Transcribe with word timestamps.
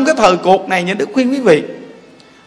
trong 0.00 0.06
cái 0.06 0.26
thời 0.26 0.36
cuộc 0.36 0.68
này 0.68 0.82
những 0.82 0.98
đức 0.98 1.08
khuyên 1.14 1.30
quý 1.30 1.40
vị, 1.40 1.62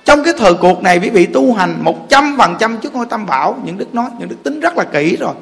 trong 0.06 0.24
cái 0.24 0.34
thời 0.38 0.54
cuộc 0.54 0.84
này 0.84 1.00
quý 1.00 1.10
vị 1.10 1.26
tu 1.26 1.54
hành 1.54 1.76
một 1.82 2.10
trăm 2.10 2.36
phần 2.38 2.56
trăm 2.60 2.78
trước 2.78 2.96
ngôi 2.96 3.06
tam 3.06 3.26
bảo, 3.26 3.58
những 3.66 3.78
đức 3.78 3.96
nói, 3.96 4.10
những 4.20 4.30
đức 4.30 4.36
tính 4.44 4.60
rất 4.60 4.78
là 4.78 4.84
kỹ 4.84 5.18
rồi. 5.20 5.34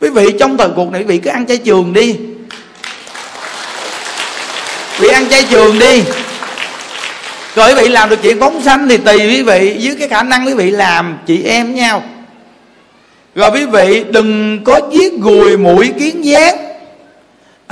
Quý 0.00 0.10
vị, 0.10 0.26
trong 0.40 0.56
thời 0.56 0.68
cuộc 0.76 0.92
này 0.92 1.00
quý 1.00 1.06
vị 1.06 1.18
cứ 1.18 1.30
ăn 1.30 1.46
chay 1.46 1.56
trường 1.56 1.92
đi. 1.92 2.12
Quý 4.98 5.00
vị 5.00 5.08
ăn 5.08 5.28
chay 5.30 5.44
trường 5.50 5.78
đi. 5.78 6.02
Rồi 7.54 7.68
quý 7.68 7.82
vị 7.82 7.88
làm 7.88 8.08
được 8.08 8.18
chuyện 8.22 8.40
phóng 8.40 8.62
sanh 8.62 8.88
thì 8.88 8.96
tùy 8.96 9.18
quý 9.18 9.42
vị 9.42 9.76
với 9.82 9.96
cái 9.98 10.08
khả 10.08 10.22
năng 10.22 10.46
quý 10.46 10.54
vị 10.54 10.70
làm, 10.70 11.18
chị 11.26 11.42
em 11.42 11.74
nhau. 11.74 12.02
Rồi 13.34 13.50
quý 13.50 13.66
vị 13.66 14.04
đừng 14.10 14.60
có 14.64 14.80
giết 14.92 15.12
gùi 15.20 15.56
mũi 15.56 15.92
kiến 15.98 16.24
giác 16.24 16.58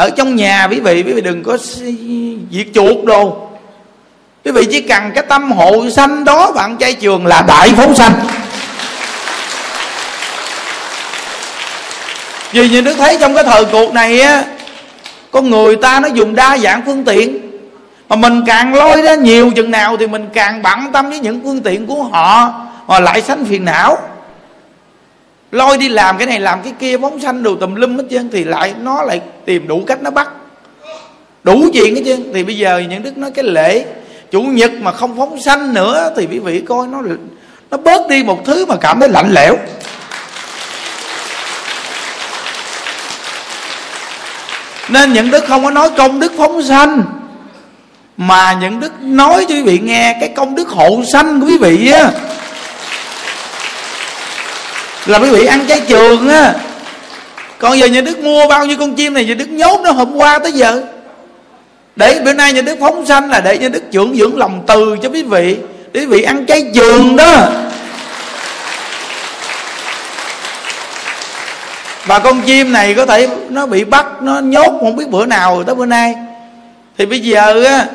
ở 0.02 0.10
trong 0.10 0.36
nhà, 0.36 0.68
quý 0.70 0.80
vị 0.80 1.02
quý 1.06 1.12
vị 1.12 1.20
đừng 1.20 1.42
có 1.42 1.56
diệt 2.50 2.66
chuột 2.74 3.04
đồ 3.04 3.48
quý 4.44 4.52
vị 4.52 4.66
chỉ 4.70 4.80
cần 4.80 5.10
cái 5.14 5.24
tâm 5.28 5.52
hộ 5.52 5.90
sanh 5.90 6.24
đó, 6.24 6.52
bạn 6.52 6.76
trai 6.76 6.94
trường 6.94 7.26
là 7.26 7.42
đại 7.42 7.72
phóng 7.76 7.94
sanh. 7.94 8.12
Vì 12.52 12.68
như 12.68 12.80
đức 12.80 12.94
thấy 12.98 13.18
trong 13.20 13.34
cái 13.34 13.44
thời 13.44 13.64
cuộc 13.64 13.92
này 13.92 14.20
á, 14.20 14.44
con 15.30 15.50
người 15.50 15.76
ta 15.76 16.00
nó 16.00 16.08
dùng 16.08 16.34
đa 16.34 16.58
dạng 16.58 16.82
phương 16.86 17.04
tiện. 17.04 17.38
Mà 18.08 18.16
mình 18.16 18.42
càng 18.46 18.74
lôi 18.74 19.02
ra 19.02 19.14
nhiều 19.14 19.50
chừng 19.50 19.70
nào 19.70 19.96
thì 19.96 20.06
mình 20.06 20.28
càng 20.34 20.62
bận 20.62 20.78
tâm 20.92 21.10
với 21.10 21.18
những 21.18 21.40
phương 21.44 21.62
tiện 21.62 21.86
của 21.86 22.02
họ, 22.02 22.54
mà 22.86 23.00
lại 23.00 23.22
sanh 23.22 23.44
phiền 23.44 23.64
não 23.64 23.98
lôi 25.52 25.78
đi 25.78 25.88
làm 25.88 26.18
cái 26.18 26.26
này, 26.26 26.40
làm 26.40 26.62
cái 26.62 26.72
kia 26.80 26.98
phóng 26.98 27.20
sanh 27.20 27.42
đồ 27.42 27.56
tùm 27.56 27.74
lum 27.74 27.96
hết 27.96 28.04
trơn, 28.10 28.30
thì 28.32 28.44
lại 28.44 28.74
nó 28.80 29.02
lại 29.02 29.20
tìm 29.44 29.68
đủ 29.68 29.84
cách 29.86 30.02
nó 30.02 30.10
bắt. 30.10 30.28
Đủ 31.44 31.64
chuyện 31.72 31.94
hết 31.94 32.02
trơn. 32.06 32.32
Thì 32.34 32.44
bây 32.44 32.56
giờ 32.56 32.82
những 32.90 33.02
đức 33.02 33.16
nói 33.16 33.30
cái 33.30 33.44
lễ, 33.44 33.84
chủ 34.30 34.42
nhật 34.42 34.72
mà 34.72 34.92
không 34.92 35.16
phóng 35.16 35.40
sanh 35.40 35.74
nữa, 35.74 36.12
thì 36.16 36.26
quý 36.30 36.38
vị 36.38 36.62
coi 36.68 36.86
nó 36.86 37.02
nó 37.70 37.76
bớt 37.76 38.08
đi 38.08 38.22
một 38.22 38.44
thứ 38.44 38.66
mà 38.66 38.76
cảm 38.76 39.00
thấy 39.00 39.08
lạnh 39.08 39.32
lẽo. 39.32 39.56
Nên 44.88 45.12
những 45.12 45.30
đức 45.30 45.44
không 45.48 45.64
có 45.64 45.70
nói 45.70 45.90
công 45.96 46.20
đức 46.20 46.32
phóng 46.36 46.62
sanh 46.62 47.02
mà 48.16 48.58
những 48.60 48.80
đức 48.80 48.92
nói 49.00 49.46
cho 49.48 49.54
quý 49.54 49.62
vị 49.62 49.78
nghe 49.82 50.16
cái 50.20 50.28
công 50.28 50.54
đức 50.54 50.68
hộ 50.68 51.02
sanh 51.12 51.40
của 51.40 51.46
quý 51.46 51.58
vị 51.58 51.90
á 51.92 52.10
là 55.06 55.18
quý 55.18 55.30
vị 55.30 55.44
ăn 55.44 55.64
trái 55.68 55.80
trường 55.88 56.28
á. 56.28 56.54
Còn 57.58 57.78
giờ 57.78 57.86
nhà 57.86 58.00
đức 58.00 58.18
mua 58.18 58.48
bao 58.48 58.66
nhiêu 58.66 58.76
con 58.78 58.94
chim 58.94 59.14
này, 59.14 59.24
nhà 59.24 59.34
đức 59.34 59.50
nhốt 59.50 59.80
nó 59.80 59.90
hôm 59.90 60.16
qua 60.16 60.38
tới 60.38 60.52
giờ. 60.52 60.82
Để 61.96 62.20
bữa 62.24 62.32
nay 62.32 62.52
nhà 62.52 62.62
đức 62.62 62.76
phóng 62.80 63.06
sanh 63.06 63.30
là 63.30 63.40
để 63.40 63.58
nhà 63.58 63.68
đức 63.68 63.82
dưỡng 63.92 64.16
dưỡng 64.16 64.38
lòng 64.38 64.64
từ 64.66 64.96
cho 65.02 65.08
quý 65.08 65.22
vị. 65.22 65.56
Để 65.92 66.00
quý 66.00 66.06
vị 66.06 66.22
ăn 66.22 66.46
trái 66.46 66.70
trường 66.74 67.16
đó. 67.16 67.48
Và 72.06 72.18
con 72.18 72.42
chim 72.42 72.72
này 72.72 72.94
có 72.94 73.06
thể 73.06 73.28
nó 73.48 73.66
bị 73.66 73.84
bắt, 73.84 74.06
nó 74.22 74.40
nhốt 74.40 74.72
không 74.80 74.96
biết 74.96 75.08
bữa 75.08 75.26
nào 75.26 75.64
tới 75.64 75.74
bữa 75.74 75.86
nay. 75.86 76.14
Thì 76.98 77.06
bây 77.06 77.20
giờ 77.20 77.64
á, 77.64 77.86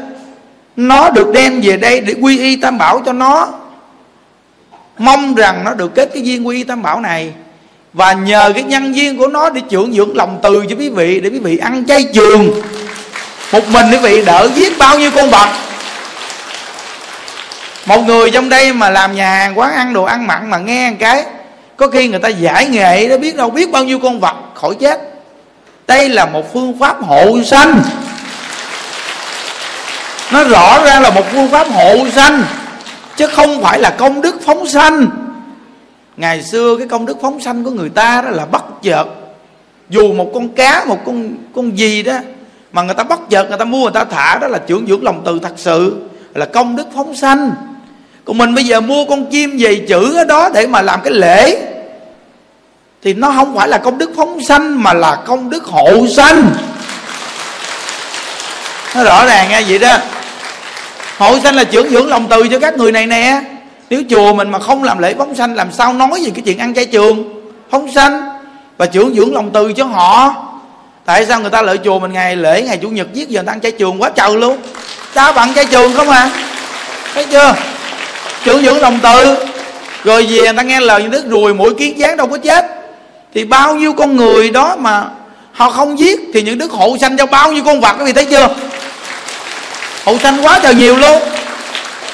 nó 0.75 1.09
được 1.09 1.31
đem 1.33 1.61
về 1.61 1.77
đây 1.77 2.01
để 2.01 2.15
quy 2.21 2.39
y 2.39 2.55
tam 2.55 2.77
bảo 2.77 3.01
cho 3.05 3.13
nó 3.13 3.47
mong 4.97 5.35
rằng 5.35 5.63
nó 5.63 5.73
được 5.73 5.95
kết 5.95 6.09
cái 6.13 6.23
duyên 6.23 6.47
quy 6.47 6.63
tam 6.63 6.81
bảo 6.81 6.99
này. 6.99 7.31
Và 7.93 8.13
nhờ 8.13 8.51
cái 8.53 8.63
nhân 8.63 8.95
duyên 8.95 9.17
của 9.17 9.27
nó 9.27 9.49
để 9.49 9.61
trưởng 9.69 9.93
dưỡng 9.93 10.17
lòng 10.17 10.39
từ 10.43 10.65
cho 10.69 10.75
quý 10.75 10.89
vị, 10.89 11.19
để 11.19 11.29
quý 11.29 11.39
vị 11.39 11.57
ăn 11.57 11.85
chay 11.85 12.05
trường. 12.13 12.61
Một 13.51 13.67
mình 13.67 13.85
quý 13.91 13.97
vị 13.97 14.25
đỡ 14.25 14.49
giết 14.55 14.77
bao 14.77 14.99
nhiêu 14.99 15.11
con 15.11 15.29
vật. 15.29 15.47
Một 17.85 18.01
người 18.01 18.31
trong 18.31 18.49
đây 18.49 18.73
mà 18.73 18.89
làm 18.89 19.15
nhà 19.15 19.29
hàng, 19.29 19.59
quán 19.59 19.73
ăn, 19.73 19.93
đồ 19.93 20.03
ăn 20.03 20.27
mặn 20.27 20.49
mà 20.49 20.57
nghe 20.57 20.89
một 20.89 20.97
cái, 20.99 21.25
có 21.77 21.87
khi 21.87 22.07
người 22.07 22.19
ta 22.19 22.29
giải 22.29 22.65
nghệ 22.65 23.07
nó 23.09 23.17
biết 23.17 23.35
đâu 23.35 23.49
biết 23.49 23.71
bao 23.71 23.83
nhiêu 23.83 23.99
con 23.99 24.19
vật 24.19 24.35
khỏi 24.53 24.75
chết. 24.79 25.01
Đây 25.87 26.09
là 26.09 26.25
một 26.25 26.53
phương 26.53 26.79
pháp 26.79 27.03
hộ 27.03 27.37
sanh. 27.45 27.83
Nó 30.31 30.43
rõ 30.43 30.83
ra 30.85 30.99
là 30.99 31.09
một 31.09 31.31
phương 31.31 31.49
pháp 31.49 31.67
hộ 31.71 31.97
sanh 32.15 32.43
chứ 33.17 33.27
không 33.27 33.61
phải 33.61 33.79
là 33.79 33.89
công 33.89 34.21
đức 34.21 34.35
phóng 34.45 34.67
sanh. 34.67 35.07
Ngày 36.17 36.43
xưa 36.43 36.75
cái 36.77 36.87
công 36.87 37.05
đức 37.05 37.17
phóng 37.21 37.41
sanh 37.41 37.63
của 37.63 37.71
người 37.71 37.89
ta 37.89 38.21
đó 38.21 38.29
là 38.29 38.45
bắt 38.45 38.63
chợt. 38.83 39.05
Dù 39.89 40.13
một 40.13 40.31
con 40.33 40.49
cá, 40.49 40.85
một 40.85 40.99
con 41.05 41.33
con 41.55 41.77
gì 41.77 42.03
đó, 42.03 42.17
mà 42.71 42.81
người 42.81 42.95
ta 42.95 43.03
bắt 43.03 43.19
chợt, 43.29 43.49
người 43.49 43.57
ta 43.57 43.65
mua, 43.65 43.83
người 43.83 43.91
ta 43.93 44.05
thả, 44.05 44.37
đó 44.41 44.47
là 44.47 44.59
trưởng 44.67 44.87
dưỡng 44.87 45.03
lòng 45.03 45.21
từ 45.25 45.39
thật 45.43 45.53
sự, 45.55 45.95
là 46.33 46.45
công 46.45 46.75
đức 46.75 46.87
phóng 46.95 47.15
sanh. 47.15 47.51
Còn 48.25 48.37
mình 48.37 48.55
bây 48.55 48.63
giờ 48.63 48.81
mua 48.81 49.05
con 49.05 49.25
chim 49.25 49.57
về 49.59 49.85
chữ 49.87 50.17
ở 50.17 50.23
đó 50.23 50.49
để 50.53 50.67
mà 50.67 50.81
làm 50.81 51.01
cái 51.01 51.13
lễ, 51.13 51.67
thì 53.03 53.13
nó 53.13 53.31
không 53.31 53.55
phải 53.55 53.67
là 53.67 53.77
công 53.77 53.97
đức 53.97 54.11
phóng 54.15 54.43
sanh, 54.43 54.83
mà 54.83 54.93
là 54.93 55.15
công 55.25 55.49
đức 55.49 55.63
hộ 55.65 56.07
sanh. 56.07 56.51
Nó 58.95 59.03
rõ 59.03 59.25
ràng 59.25 59.49
nghe 59.49 59.61
vậy 59.67 59.79
đó 59.79 59.97
hội 61.17 61.39
sanh 61.43 61.55
là 61.55 61.63
trưởng 61.63 61.89
dưỡng 61.89 62.07
lòng 62.07 62.27
từ 62.29 62.47
cho 62.47 62.59
các 62.59 62.77
người 62.77 62.91
này 62.91 63.07
nè. 63.07 63.41
Nếu 63.89 64.01
chùa 64.09 64.33
mình 64.33 64.49
mà 64.49 64.59
không 64.59 64.83
làm 64.83 64.99
lễ 64.99 65.13
phóng 65.17 65.35
sanh, 65.35 65.55
làm 65.55 65.71
sao 65.71 65.93
nói 65.93 66.21
về 66.25 66.31
cái 66.35 66.41
chuyện 66.45 66.57
ăn 66.57 66.73
chay 66.73 66.85
trường? 66.85 67.41
Phóng 67.71 67.91
sanh. 67.91 68.29
Và 68.77 68.85
trưởng 68.85 69.15
dưỡng 69.15 69.33
lòng 69.33 69.49
từ 69.53 69.73
cho 69.73 69.85
họ. 69.85 70.35
Tại 71.05 71.25
sao 71.25 71.39
người 71.39 71.49
ta 71.49 71.61
lợi 71.61 71.79
chùa 71.83 71.99
mình 71.99 72.13
ngày 72.13 72.35
lễ, 72.35 72.61
ngày 72.61 72.79
chủ 72.81 72.89
nhật 72.89 73.13
giết 73.13 73.29
giờ 73.29 73.41
người 73.41 73.45
ta 73.45 73.53
ăn 73.53 73.61
chay 73.61 73.71
trường 73.71 74.01
quá 74.01 74.09
trời 74.09 74.35
luôn? 74.35 74.57
Ta 75.13 75.31
bằng 75.31 75.53
chay 75.53 75.65
trường 75.65 75.93
không 75.93 76.09
à? 76.09 76.29
Thấy 77.13 77.25
chưa? 77.31 77.55
Trưởng 78.43 78.65
dưỡng 78.65 78.81
lòng 78.81 78.99
từ. 79.03 79.35
Rồi 80.03 80.25
về 80.29 80.41
người 80.41 80.53
ta 80.53 80.63
nghe 80.63 80.79
lời 80.79 81.03
như 81.03 81.09
đức 81.09 81.25
rùi 81.29 81.53
mũi 81.53 81.73
kiến 81.73 81.99
gián 81.99 82.17
đâu 82.17 82.27
có 82.27 82.37
chết. 82.37 82.65
Thì 83.33 83.45
bao 83.45 83.75
nhiêu 83.75 83.93
con 83.93 84.15
người 84.15 84.49
đó 84.49 84.75
mà 84.79 85.05
họ 85.51 85.69
không 85.69 85.99
giết, 85.99 86.19
thì 86.33 86.41
những 86.41 86.57
đức 86.57 86.71
hộ 86.71 86.97
sanh 87.01 87.17
cho 87.17 87.25
bao 87.25 87.51
nhiêu 87.51 87.63
con 87.63 87.81
vật 87.81 87.95
quý 87.99 88.05
vị 88.05 88.13
thấy 88.13 88.25
chưa? 88.25 88.47
Hộ 90.07 90.17
sanh 90.17 90.45
quá 90.45 90.59
trời 90.63 90.75
nhiều 90.75 90.97
luôn. 90.97 91.21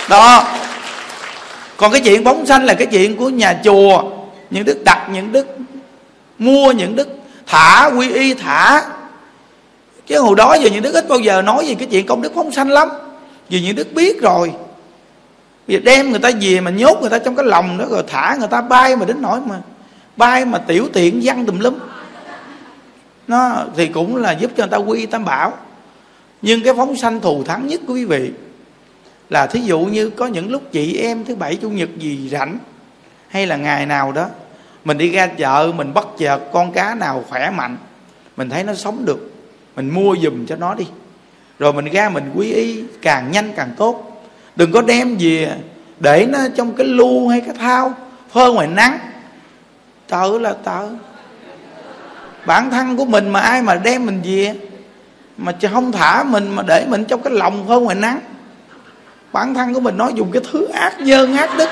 Đó. 0.09 0.47
Còn 1.77 1.91
cái 1.91 2.01
chuyện 2.01 2.25
phóng 2.25 2.45
sanh 2.45 2.65
là 2.65 2.73
cái 2.73 2.87
chuyện 2.87 3.17
của 3.17 3.29
nhà 3.29 3.59
chùa. 3.63 4.03
Những 4.49 4.65
đức 4.65 4.83
đặt, 4.85 5.07
những 5.11 5.31
đức 5.31 5.57
mua, 6.39 6.71
những 6.71 6.95
đức 6.95 7.07
thả, 7.47 7.89
quy 7.97 8.11
y 8.13 8.33
thả. 8.33 8.81
Chứ 10.07 10.19
hồi 10.19 10.35
đó 10.35 10.53
giờ 10.53 10.69
những 10.73 10.83
đức 10.83 10.93
ít 10.93 11.07
bao 11.09 11.19
giờ 11.19 11.41
nói 11.41 11.67
gì 11.67 11.75
cái 11.75 11.87
chuyện 11.91 12.05
công 12.05 12.21
đức 12.21 12.31
phóng 12.35 12.51
sanh 12.51 12.69
lắm. 12.69 12.89
Vì 13.49 13.61
những 13.61 13.75
đức 13.75 13.93
biết 13.93 14.21
rồi. 14.21 14.51
Vì 15.67 15.79
đem 15.79 16.11
người 16.11 16.19
ta 16.19 16.31
về 16.41 16.59
mà 16.61 16.71
nhốt 16.71 16.97
người 17.01 17.09
ta 17.09 17.19
trong 17.19 17.35
cái 17.35 17.45
lòng 17.45 17.77
đó, 17.77 17.85
rồi 17.89 18.03
thả 18.07 18.35
người 18.39 18.47
ta 18.47 18.61
bay 18.61 18.95
mà 18.95 19.05
đến 19.05 19.17
nỗi 19.21 19.39
mà 19.45 19.55
bay 20.17 20.45
mà 20.45 20.57
tiểu 20.57 20.87
tiện 20.93 21.21
văng 21.23 21.45
tùm 21.45 21.59
lum. 21.59 21.79
Nó 23.27 23.51
thì 23.77 23.87
cũng 23.87 24.15
là 24.15 24.31
giúp 24.31 24.51
cho 24.57 24.63
người 24.63 24.71
ta 24.71 24.77
quy 24.77 25.05
tam 25.05 25.25
bảo 25.25 25.53
nhưng 26.43 26.63
cái 26.63 26.73
phóng 26.73 26.95
sanh 26.95 27.21
thù 27.21 27.43
thắng 27.43 27.67
nhất 27.67 27.81
quý 27.87 28.05
vị 28.05 28.31
là 29.29 29.47
thí 29.47 29.59
dụ 29.59 29.79
như 29.79 30.09
có 30.09 30.27
những 30.27 30.51
lúc 30.51 30.71
chị 30.71 30.97
em 30.97 31.25
thứ 31.25 31.35
bảy, 31.35 31.55
chủ 31.55 31.69
nhật 31.69 31.89
gì 31.97 32.29
rảnh, 32.31 32.57
hay 33.27 33.47
là 33.47 33.55
ngày 33.55 33.85
nào 33.85 34.11
đó, 34.11 34.27
mình 34.85 34.97
đi 34.97 35.11
ra 35.11 35.27
chợ, 35.27 35.71
mình 35.75 35.93
bắt 35.93 36.05
chợt 36.17 36.39
con 36.51 36.71
cá 36.71 36.95
nào 36.95 37.25
khỏe 37.29 37.49
mạnh, 37.49 37.77
mình 38.37 38.49
thấy 38.49 38.63
nó 38.63 38.73
sống 38.73 39.05
được, 39.05 39.31
mình 39.75 39.89
mua 39.89 40.15
giùm 40.21 40.45
cho 40.45 40.55
nó 40.55 40.75
đi. 40.75 40.85
Rồi 41.59 41.73
mình 41.73 41.85
ra 41.85 42.09
mình 42.09 42.31
quý 42.35 42.51
y 42.51 42.83
càng 43.01 43.31
nhanh 43.31 43.51
càng 43.55 43.69
tốt. 43.77 44.23
Đừng 44.55 44.71
có 44.71 44.81
đem 44.81 45.17
về 45.19 45.51
để 45.99 46.27
nó 46.29 46.39
trong 46.55 46.73
cái 46.73 46.87
lu 46.87 47.27
hay 47.27 47.41
cái 47.41 47.55
thao 47.59 47.93
phơi 48.31 48.53
ngoài 48.53 48.67
nắng. 48.67 48.99
Tớ 50.07 50.39
là 50.39 50.53
tớ. 50.53 50.89
Bản 52.45 52.71
thân 52.71 52.97
của 52.97 53.05
mình 53.05 53.29
mà 53.29 53.39
ai 53.39 53.61
mà 53.61 53.75
đem 53.75 54.05
mình 54.05 54.21
về? 54.23 54.55
Mà 55.37 55.51
không 55.73 55.91
thả 55.91 56.23
mình 56.23 56.55
mà 56.55 56.63
để 56.67 56.85
mình 56.89 57.05
trong 57.05 57.21
cái 57.21 57.33
lòng 57.33 57.67
hơn 57.67 57.83
ngoài 57.83 57.95
nắng. 57.95 58.19
Bản 59.33 59.53
thân 59.53 59.73
của 59.73 59.79
mình 59.79 59.97
nói 59.97 60.11
dùng 60.15 60.31
cái 60.31 60.41
thứ 60.51 60.67
ác 60.73 60.93
dơ 60.99 61.27
ác 61.37 61.57
đức. 61.57 61.69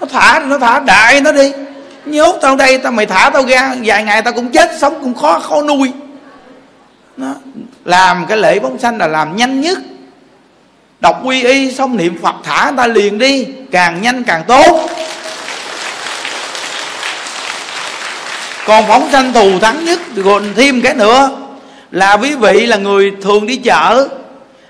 Nó 0.00 0.06
thả 0.12 0.38
nó 0.38 0.58
thả 0.58 0.78
đại 0.78 1.20
nó 1.20 1.32
đi. 1.32 1.52
Nhốt 2.04 2.38
tao 2.42 2.56
đây, 2.56 2.78
tao 2.78 2.92
mày 2.92 3.06
thả 3.06 3.30
tao 3.30 3.46
ra. 3.46 3.74
Vài 3.84 4.04
ngày 4.04 4.22
tao 4.22 4.32
cũng 4.32 4.48
chết, 4.48 4.70
sống 4.80 4.98
cũng 5.00 5.14
khó 5.14 5.38
khó 5.38 5.62
nuôi. 5.62 5.92
Nó 7.16 7.34
làm 7.84 8.26
cái 8.26 8.38
lễ 8.38 8.58
bóng 8.58 8.78
xanh 8.78 8.98
là 8.98 9.06
làm 9.06 9.36
nhanh 9.36 9.60
nhất. 9.60 9.78
Đọc 11.00 11.20
quy 11.24 11.44
y, 11.44 11.74
xong 11.74 11.96
niệm 11.96 12.18
phật 12.22 12.34
thả 12.44 12.64
người 12.64 12.76
ta 12.76 12.86
liền 12.86 13.18
đi. 13.18 13.46
Càng 13.70 14.02
nhanh 14.02 14.24
càng 14.24 14.44
tốt. 14.46 14.90
Còn 18.66 18.84
phóng 18.88 19.08
sanh 19.12 19.32
thù 19.32 19.58
thắng 19.58 19.84
nhất 19.84 20.00
rồi 20.16 20.42
thêm 20.56 20.82
cái 20.82 20.94
nữa 20.94 21.30
là 21.92 22.12
quý 22.12 22.34
vị 22.34 22.66
là 22.66 22.76
người 22.76 23.12
thường 23.22 23.46
đi 23.46 23.56
chợ. 23.56 24.08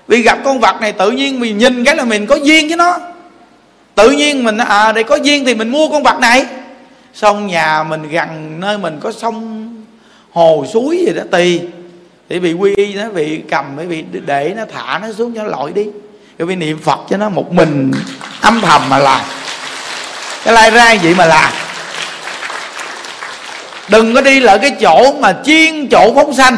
Vì 0.07 0.21
gặp 0.21 0.37
con 0.45 0.59
vật 0.59 0.81
này 0.81 0.91
tự 0.91 1.11
nhiên 1.11 1.39
mình 1.39 1.57
nhìn 1.57 1.85
cái 1.85 1.95
là 1.95 2.03
mình 2.03 2.25
có 2.25 2.35
duyên 2.35 2.67
với 2.67 2.77
nó. 2.77 2.97
Tự 3.95 4.11
nhiên 4.11 4.43
mình 4.43 4.57
à 4.57 4.91
đây 4.91 5.03
có 5.03 5.15
duyên 5.15 5.45
thì 5.45 5.55
mình 5.55 5.69
mua 5.69 5.89
con 5.89 6.03
vật 6.03 6.19
này. 6.19 6.45
Xong 7.13 7.47
nhà 7.47 7.83
mình 7.83 8.09
gần 8.09 8.59
nơi 8.59 8.77
mình 8.77 8.99
có 9.03 9.11
sông, 9.11 9.69
hồ, 10.31 10.65
suối 10.73 10.97
gì 11.07 11.13
đó 11.13 11.23
tùy 11.31 11.61
thì 12.29 12.39
bị 12.39 12.53
quy 12.53 12.75
y 12.75 12.93
nó, 12.93 13.09
bị 13.09 13.41
cầm 13.49 13.65
bởi 13.77 13.85
vì 13.85 14.03
để 14.25 14.53
nó 14.57 14.63
thả 14.73 14.99
nó 14.99 15.07
xuống 15.17 15.33
cho 15.35 15.43
nó 15.43 15.49
lội 15.49 15.71
đi. 15.71 15.85
Rồi 16.37 16.47
bị 16.47 16.55
niệm 16.55 16.79
phật 16.83 16.99
cho 17.09 17.17
nó 17.17 17.29
một 17.29 17.53
mình 17.53 17.91
âm 18.41 18.61
thầm 18.61 18.89
mà 18.89 18.97
làm. 18.97 19.21
Cái 20.43 20.53
lai 20.53 20.71
ra 20.71 20.95
vậy 21.03 21.15
mà 21.15 21.25
làm. 21.25 21.53
Đừng 23.89 24.13
có 24.13 24.21
đi 24.21 24.39
lại 24.39 24.59
cái 24.61 24.71
chỗ 24.81 25.13
mà 25.19 25.35
chiên 25.45 25.87
chỗ 25.87 26.13
phóng 26.15 26.33
sanh 26.33 26.57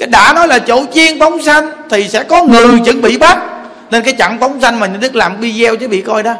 cái 0.00 0.08
đã 0.08 0.32
nói 0.32 0.48
là 0.48 0.58
chỗ 0.58 0.84
chiên 0.94 1.20
phóng 1.20 1.42
sanh 1.42 1.70
thì 1.90 2.08
sẽ 2.08 2.22
có 2.22 2.44
người 2.44 2.80
chuẩn 2.84 3.00
bị 3.00 3.18
bắt. 3.18 3.38
Nên 3.90 4.04
cái 4.04 4.14
chặng 4.18 4.38
phóng 4.40 4.60
sanh 4.60 4.80
mà 4.80 4.86
những 4.86 5.00
đức 5.00 5.14
làm 5.14 5.40
video 5.40 5.76
chứ 5.76 5.88
bị 5.88 6.00
coi 6.00 6.22
đó. 6.22 6.34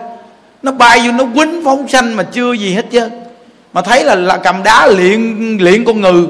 Nó 0.63 0.73
bay 0.73 1.01
vô 1.07 1.13
nó 1.13 1.25
quýnh 1.35 1.65
phóng 1.65 1.89
sanh 1.89 2.17
mà 2.17 2.23
chưa 2.23 2.53
gì 2.53 2.75
hết 2.75 2.87
trơn. 2.93 3.11
Mà 3.73 3.83
thấy 3.83 4.05
là 4.05 4.15
là 4.15 4.37
cầm 4.37 4.63
đá 4.63 4.87
luyện 4.87 5.59
luyện 5.61 5.85
con 5.85 6.01
ngừ. 6.01 6.27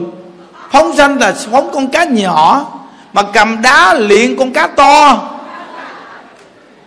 Phóng 0.73 0.97
sanh 0.97 1.19
là 1.19 1.33
phóng 1.51 1.71
con 1.73 1.89
cá 1.89 2.05
nhỏ. 2.05 2.67
Mà 3.13 3.23
cầm 3.23 3.63
đá 3.63 3.95
luyện 3.95 4.37
con 4.37 4.53
cá 4.53 4.67
to. 4.67 5.23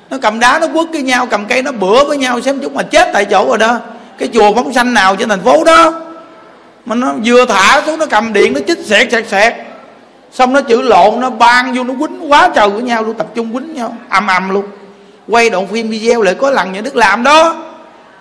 Nó 0.09 0.17
cầm 0.21 0.39
đá 0.39 0.59
nó 0.59 0.67
quất 0.67 0.87
với 0.91 1.01
nhau 1.01 1.25
cầm 1.25 1.45
cây 1.45 1.61
nó 1.63 1.71
bữa 1.71 2.03
với 2.03 2.17
nhau 2.17 2.41
xem 2.41 2.59
chút 2.59 2.73
mà 2.73 2.83
chết 2.83 3.09
tại 3.13 3.25
chỗ 3.25 3.45
rồi 3.47 3.57
đó. 3.57 3.79
Cái 4.17 4.29
chùa 4.33 4.53
phóng 4.55 4.73
sanh 4.73 4.93
nào 4.93 5.15
trên 5.15 5.29
thành 5.29 5.43
phố 5.43 5.63
đó. 5.63 6.01
Mà 6.85 6.95
nó 6.95 7.13
vừa 7.25 7.45
thả 7.45 7.81
xuống 7.85 7.99
nó 7.99 8.05
cầm 8.05 8.33
điện 8.33 8.53
nó 8.53 8.59
chích 8.67 8.79
xẹt 8.85 9.11
xẹt 9.11 9.27
xẹt 9.27 9.53
xong 10.33 10.53
nó 10.53 10.61
chữ 10.61 10.81
lộn, 10.81 11.19
nó 11.19 11.29
ban 11.29 11.73
vô, 11.73 11.83
nó 11.83 11.93
quýnh 11.99 12.31
quá 12.31 12.49
trời 12.55 12.69
với 12.69 12.81
nhau 12.81 13.03
luôn, 13.03 13.17
tập 13.17 13.27
trung 13.35 13.53
quýnh 13.53 13.73
nhau 13.73 13.95
ầm 14.09 14.27
ầm 14.27 14.49
luôn. 14.49 14.65
Quay 15.27 15.49
đoạn 15.49 15.67
phim 15.67 15.89
video 15.89 16.21
lại 16.21 16.35
có 16.35 16.51
lần 16.51 16.71
những 16.71 16.83
đức 16.83 16.95
làm 16.95 17.23
đó. 17.23 17.55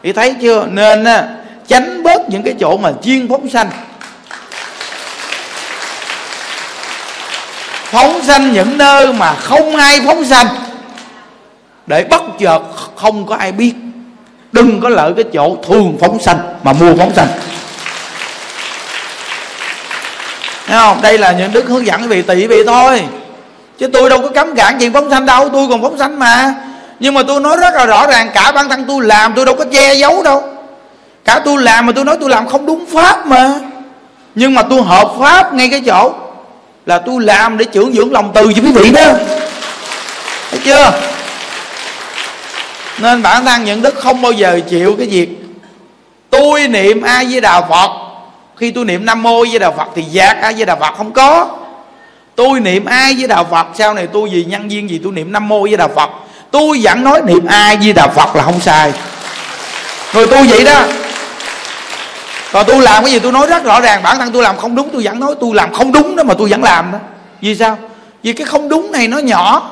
Thì 0.03 0.13
thấy 0.13 0.35
chưa? 0.43 0.67
Nên 0.71 1.05
á 1.05 1.29
tránh 1.69 2.03
bớt 2.03 2.21
những 2.29 2.43
cái 2.43 2.55
chỗ 2.61 2.77
mà 2.77 2.93
chuyên 3.03 3.29
phóng 3.29 3.51
sanh. 3.51 3.71
Phóng 7.85 8.23
sanh 8.23 8.53
những 8.53 8.79
nơi 8.79 9.13
mà 9.13 9.35
không 9.35 9.77
ai 9.77 10.01
phóng 10.07 10.25
sanh. 10.25 10.47
Để 11.87 12.05
bất 12.05 12.23
chợt 12.39 12.63
không 12.97 13.27
có 13.27 13.37
ai 13.37 13.53
biết. 13.53 13.75
Đừng 14.53 14.81
có 14.81 14.89
lợi 14.89 15.13
cái 15.17 15.25
chỗ 15.33 15.57
thường 15.69 15.97
phóng 16.01 16.19
sanh 16.21 16.39
mà 16.63 16.73
mua 16.73 16.95
phóng 16.99 17.15
sanh. 17.15 17.29
Thấy 20.73 20.81
không? 20.81 21.03
Đây 21.03 21.19
là 21.19 21.33
những 21.33 21.53
đức 21.53 21.65
hướng 21.69 21.87
dẫn 21.87 22.09
vị 22.09 22.23
tỷ 22.23 22.47
vị 22.47 22.65
thôi. 22.67 23.05
Chứ 23.79 23.87
tôi 23.87 24.11
đâu 24.11 24.23
có 24.23 24.29
cấm 24.29 24.55
cản 24.55 24.77
chuyện 24.81 24.93
phóng 24.93 25.11
sanh 25.11 25.27
đâu, 25.27 25.49
Tôi 25.49 25.69
còn 25.69 25.83
phóng 25.83 25.99
sanh 25.99 26.19
mà. 26.19 26.55
Nhưng 27.01 27.15
mà 27.15 27.23
tôi 27.23 27.41
nói 27.41 27.57
rất 27.57 27.75
là 27.75 27.87
rõ 27.87 28.07
ràng, 28.07 28.31
Cả 28.35 28.53
bản 28.53 28.69
thân 28.69 28.85
tôi 28.89 29.05
làm, 29.05 29.33
tôi 29.37 29.47
đâu 29.47 29.55
có 29.55 29.65
che 29.73 29.95
giấu 29.95 30.23
đâu. 30.23 30.43
Cả 31.25 31.41
tôi 31.45 31.63
làm 31.63 31.87
mà 31.87 31.93
tôi 31.93 32.05
nói 32.05 32.17
tôi 32.21 32.31
làm 32.31 32.49
không 32.49 32.67
đúng 32.67 32.85
pháp 32.93 33.27
mà. 33.27 33.55
Nhưng 34.35 34.55
mà 34.55 34.63
tôi 34.63 34.83
hợp 34.83 35.13
pháp 35.21 35.55
ngay 35.55 35.69
cái 35.69 35.83
chỗ 35.87 36.13
Là 36.87 36.99
tôi 36.99 37.21
làm 37.21 37.59
để 37.59 37.65
trưởng 37.65 37.93
dưỡng 37.93 38.13
lòng 38.13 38.31
từ 38.35 38.53
cho 38.53 38.63
quý 38.63 38.73
vị 38.73 38.91
đó. 38.91 39.13
Thấy 40.51 40.61
chưa? 40.65 40.93
Nên 42.99 43.23
bản 43.23 43.45
thân 43.45 43.65
những 43.65 43.83
đức 43.83 43.95
không 43.99 44.23
bao 44.23 44.33
giờ 44.33 44.61
chịu 44.71 44.95
cái 44.99 45.07
việc 45.07 45.29
Tôi 46.31 46.69
niệm 46.69 47.03
A 47.03 47.25
Di 47.25 47.41
Đà 47.41 47.61
Phật 47.61 48.02
khi 48.63 48.71
tôi 48.71 48.85
niệm 48.85 49.07
nam 49.07 49.23
mô 49.23 49.45
với 49.51 49.59
đạo 49.59 49.75
phật 49.77 49.89
thì 49.95 50.03
giác 50.03 50.37
ai 50.43 50.55
với 50.55 50.67
đạo 50.67 50.77
phật 50.81 50.95
không 50.97 51.13
có. 51.13 51.49
Tôi 52.35 52.61
niệm 52.61 52.85
ai 52.85 53.15
với 53.19 53.29
đạo 53.29 53.47
phật, 53.51 53.67
sau 53.79 53.95
này 53.95 54.07
tôi 54.13 54.29
vì 54.33 54.45
nhân 54.45 54.69
viên 54.69 54.91
gì 54.91 55.01
tôi 55.05 55.13
niệm 55.13 55.33
nam 55.33 55.49
mô 55.49 55.63
với 55.63 55.77
đạo 55.77 55.89
phật, 55.97 56.11
tôi 56.51 56.81
vẫn 56.83 57.05
nói 57.05 57.21
niệm 57.27 57.47
ai 57.47 57.77
với 57.77 57.93
đạo 57.93 58.09
phật 58.15 58.37
là 58.37 58.43
không 58.43 58.61
sai. 58.61 58.93
Rồi 60.13 60.27
tôi 60.31 60.47
vậy 60.47 60.65
đó. 60.65 60.81
Còn 62.53 62.67
tôi 62.67 62.83
làm 62.83 63.05
cái 63.05 63.13
gì 63.13 63.19
tôi 63.19 63.33
nói 63.33 63.47
rất 63.47 63.65
rõ 63.65 63.81
ràng, 63.81 64.03
bản 64.03 64.19
thân 64.19 64.33
tôi 64.33 64.43
làm 64.43 64.57
không 64.57 64.75
đúng, 64.75 64.89
tôi 64.93 65.03
vẫn 65.05 65.21
nói 65.21 65.35
tôi 65.41 65.51
làm 65.55 65.75
không 65.75 65.93
đúng 65.93 66.17
đó 66.17 66.23
mà 66.23 66.35
tôi 66.39 66.49
vẫn 66.49 66.63
làm 66.63 66.93
đó. 66.93 66.99
Vì 67.41 67.57
sao? 67.57 67.79
Vì 68.23 68.33
cái 68.33 68.47
không 68.47 68.69
đúng 68.69 68.93
này 68.93 69.09
nó 69.09 69.19
nhỏ, 69.19 69.71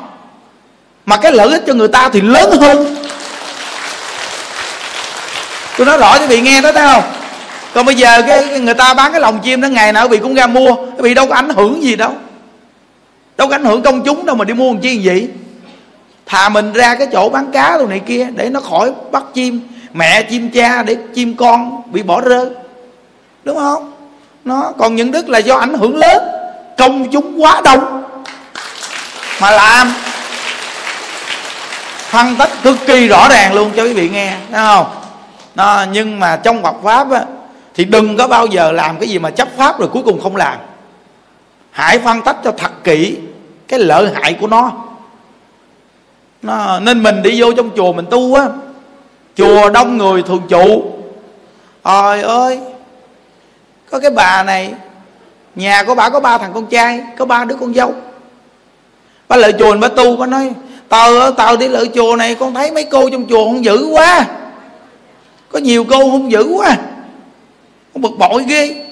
mà 1.06 1.16
cái 1.16 1.32
lợi 1.32 1.48
ích 1.48 1.62
cho 1.66 1.74
người 1.74 1.88
ta 1.88 2.08
thì 2.12 2.20
lớn 2.20 2.60
hơn. 2.60 2.96
Tôi 5.76 5.86
nói 5.86 5.98
rõ 5.98 6.18
cho 6.18 6.26
vị 6.26 6.40
nghe 6.40 6.60
đó 6.60 6.72
thấy 6.72 6.86
không? 6.94 7.19
Còn 7.74 7.86
bây 7.86 7.94
giờ 7.94 8.22
cái 8.26 8.60
người 8.60 8.74
ta 8.74 8.94
bán 8.94 9.12
cái 9.12 9.20
lòng 9.20 9.40
chim 9.40 9.60
đó 9.60 9.68
ngày 9.68 9.92
nào 9.92 10.08
bị 10.08 10.18
cũng 10.18 10.34
ra 10.34 10.46
mua 10.46 10.76
bị 10.98 11.14
đâu 11.14 11.26
có 11.26 11.34
ảnh 11.34 11.48
hưởng 11.48 11.82
gì 11.82 11.96
đâu. 11.96 12.12
Đâu 13.36 13.48
có 13.48 13.54
ảnh 13.54 13.64
hưởng 13.64 13.82
công 13.82 14.02
chúng 14.02 14.26
đâu 14.26 14.36
mà 14.36 14.44
đi 14.44 14.54
mua 14.54 14.72
làm 14.72 14.80
chi 14.80 15.00
vậy. 15.04 15.28
Thà 16.26 16.48
mình 16.48 16.72
ra 16.72 16.94
cái 16.94 17.08
chỗ 17.12 17.28
bán 17.28 17.52
cá 17.52 17.78
đồ 17.78 17.86
này 17.86 18.00
kia 18.06 18.28
để 18.36 18.48
nó 18.48 18.60
khỏi 18.60 18.92
bắt 19.12 19.22
chim 19.34 19.60
mẹ 19.92 20.22
chim 20.22 20.50
cha 20.54 20.82
để 20.82 20.96
chim 21.14 21.34
con 21.36 21.82
bị 21.92 22.02
bỏ 22.02 22.20
rơi. 22.20 22.46
Đúng 23.44 23.56
không? 23.56 23.92
Nó 24.44 24.72
còn 24.78 24.96
những 24.96 25.10
đức 25.10 25.28
là 25.28 25.38
do 25.38 25.56
ảnh 25.56 25.74
hưởng 25.74 25.96
lớn. 25.96 26.22
Công 26.78 27.10
chúng 27.10 27.42
quá 27.42 27.60
đông. 27.64 28.04
Mà 29.40 29.50
làm 29.50 29.92
phân 32.10 32.36
tích 32.36 32.50
cực 32.62 32.76
kỳ 32.86 33.08
rõ 33.08 33.28
ràng 33.28 33.54
luôn 33.54 33.70
cho 33.76 33.82
quý 33.82 33.92
vị 33.92 34.08
nghe 34.08 34.36
thấy 34.52 34.60
không? 34.66 34.86
Đó, 35.54 35.84
nhưng 35.92 36.20
mà 36.20 36.36
trong 36.36 36.62
Phật 36.62 36.74
pháp 36.84 37.10
á, 37.10 37.20
thì 37.74 37.84
đừng 37.84 38.16
có 38.16 38.28
bao 38.28 38.46
giờ 38.46 38.72
làm 38.72 38.98
cái 38.98 39.08
gì 39.08 39.18
mà 39.18 39.30
chấp 39.30 39.48
pháp 39.56 39.78
rồi 39.78 39.88
cuối 39.88 40.02
cùng 40.02 40.20
không 40.20 40.36
làm. 40.36 40.58
Hãy 41.70 41.98
phân 41.98 42.22
tích 42.22 42.36
cho 42.44 42.52
thật 42.52 42.70
kỹ 42.84 43.16
cái 43.68 43.80
lợi 43.80 44.10
hại 44.14 44.34
của 44.34 44.46
nó, 44.46 44.72
nó 46.42 46.80
nên 46.80 47.02
mình 47.02 47.22
đi 47.22 47.40
vô 47.42 47.52
trong 47.52 47.70
chùa 47.76 47.92
mình 47.92 48.06
tu 48.10 48.34
á. 48.34 48.46
Chùa 49.36 49.70
đông 49.70 49.98
người 49.98 50.22
thường 50.22 50.42
trụ. 50.48 50.82
Trời 51.84 52.22
ơi 52.22 52.60
có 53.90 54.00
cái 54.00 54.10
bà 54.10 54.42
này 54.42 54.74
nhà 55.54 55.84
của 55.84 55.94
bà 55.94 56.08
có 56.08 56.20
ba 56.20 56.38
thằng 56.38 56.50
con 56.54 56.66
trai 56.66 57.02
có 57.18 57.24
ba 57.24 57.44
đứa 57.44 57.54
con 57.60 57.74
dâu. 57.74 57.94
Bà 59.28 59.36
lợi 59.36 59.52
chùa 59.58 59.76
bà 59.80 59.88
tu 59.88 60.16
bà 60.16 60.26
nói 60.26 60.52
tao 60.88 61.32
tao 61.32 61.56
đi 61.56 61.68
lợi 61.68 61.90
chùa 61.94 62.16
này 62.16 62.34
con 62.34 62.54
thấy 62.54 62.70
mấy 62.70 62.84
cô 62.84 63.10
trong 63.10 63.26
chùa 63.28 63.44
hung 63.44 63.64
dữ 63.64 63.86
quá. 63.92 64.26
Có 65.48 65.58
nhiều 65.58 65.84
cô 65.90 65.96
hung 65.96 66.30
dữ 66.30 66.54
quá 66.56 66.76
con 67.94 68.02
bực 68.02 68.12
bội 68.18 68.44
ghê. 68.48 68.86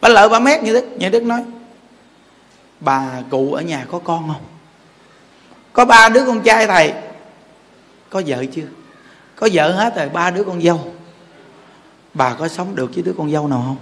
Bà 0.00 0.08
lợi 0.08 0.28
bà 0.28 0.38
mét 0.38 0.62
như 0.62 0.72
đức 0.72 0.84
như 0.98 1.08
đức 1.08 1.22
nói. 1.22 1.44
Bà 2.80 3.22
cụ 3.30 3.52
ở 3.52 3.62
nhà 3.62 3.86
có 3.90 3.98
con 3.98 4.28
không? 4.28 4.44
Có 5.72 5.84
ba 5.84 6.08
đứa 6.08 6.24
con 6.26 6.42
trai 6.42 6.66
thầy. 6.66 6.94
Có 8.10 8.22
vợ 8.26 8.44
chưa? 8.54 8.66
Có 9.36 9.48
vợ 9.52 9.72
hết 9.72 9.96
rồi, 9.96 10.08
ba 10.08 10.30
đứa 10.30 10.44
con 10.44 10.62
dâu. 10.62 10.92
Bà 12.14 12.34
có 12.34 12.48
sống 12.48 12.74
được 12.74 12.94
với 12.94 13.02
đứa 13.02 13.12
con 13.18 13.30
dâu 13.30 13.48
nào 13.48 13.62
không? 13.66 13.76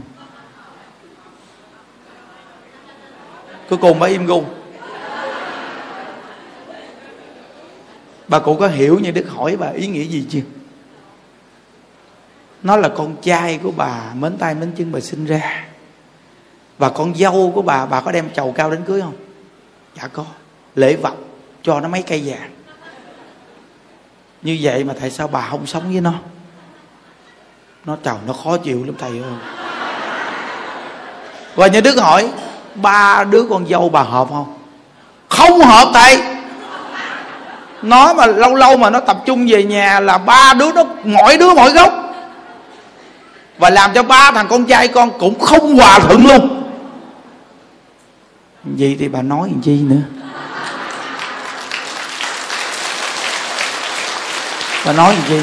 Cuối 3.69 3.79
cùng 3.79 3.99
bà 3.99 4.07
im 4.07 4.27
gu. 4.27 4.45
Bà 8.29 8.39
cụ 8.39 8.57
có 8.57 8.69
hiểu 8.69 8.99
như 8.99 9.11
đức 9.11 9.29
hỏi 9.29 9.57
bà 9.57 9.69
ý 9.69 9.87
nghĩa 9.87 10.05
gì 10.05 10.27
chưa? 10.31 10.41
Nó 12.65 12.77
là 12.77 12.89
con 12.89 13.17
trai 13.23 13.59
của 13.63 13.71
bà, 13.77 14.01
mến 14.15 14.39
tay, 14.39 14.55
mến 14.55 14.73
chân 14.79 14.93
bà 14.93 15.01
sinh 15.01 15.27
ra. 15.27 15.65
Và 16.79 16.91
con 16.91 17.15
dâu 17.15 17.53
của 17.55 17.63
bà 17.63 17.87
bà 17.87 18.01
có 18.01 18.13
đem 18.13 18.31
chầu 18.31 18.53
cao 18.53 18.71
đến 18.71 18.83
cưới 18.87 19.01
không? 19.01 19.17
Dạ 19.97 20.09
có. 20.09 20.25
Lễ 20.75 20.97
vật 20.97 21.15
cho 21.63 21.81
nó 21.81 21.89
mấy 21.89 22.03
cây 22.03 22.23
vàng. 22.27 22.51
Như 24.43 24.59
vậy 24.61 24.85
mà 24.85 24.95
tại 25.01 25.11
sao 25.11 25.29
bà 25.29 25.41
không 25.51 25.67
sống 25.67 25.93
với 25.93 26.01
nó? 26.01 26.13
Nó 27.85 27.97
chầu, 28.05 28.17
nó 28.27 28.33
khó 28.33 28.57
chịu 28.57 28.85
lắm 28.85 28.95
thầy 28.99 29.11
ơi. 29.11 29.33
Và 31.55 31.67
như 31.67 31.81
đức 31.81 31.99
hỏi, 31.99 32.31
ba 32.75 33.25
đứa 33.25 33.47
con 33.51 33.67
dâu 33.67 33.89
bà 33.89 34.03
hợp 34.03 34.29
không? 34.29 34.59
Không 35.29 35.61
hợp 35.61 35.91
thầy. 35.95 36.23
Nó 37.83 38.15
mà 38.15 38.27
lâu 38.27 38.55
lâu 38.55 38.77
mà 38.77 38.91
nó 38.91 39.01
tập 39.01 39.19
trung 39.27 39.47
về 39.49 39.65
nhà 39.65 40.01
là 40.01 40.19
ba 40.19 40.55
đứa 40.55 40.73
nó, 40.73 40.85
mỗi 41.05 41.37
đứa 41.37 41.55
mỗi 41.55 41.73
góc 41.73 42.04
và 43.59 43.71
làm 43.71 43.95
cho 43.95 44.03
ba 44.03 44.31
thằng 44.31 44.47
con 44.51 44.65
trai 44.65 44.89
con 44.89 45.19
cũng 45.19 45.41
không 45.41 45.77
hòa 45.77 45.99
thuận 45.99 46.27
luôn. 46.27 46.63
Vậy 48.65 48.97
thì 49.01 49.09
bà 49.09 49.23
nói 49.23 49.49
làm 49.53 49.61
chi 49.61 49.81
nữa? 49.81 50.03
Bà 54.87 54.93
nói 54.93 55.15
làm 55.15 55.23
chi? 55.29 55.41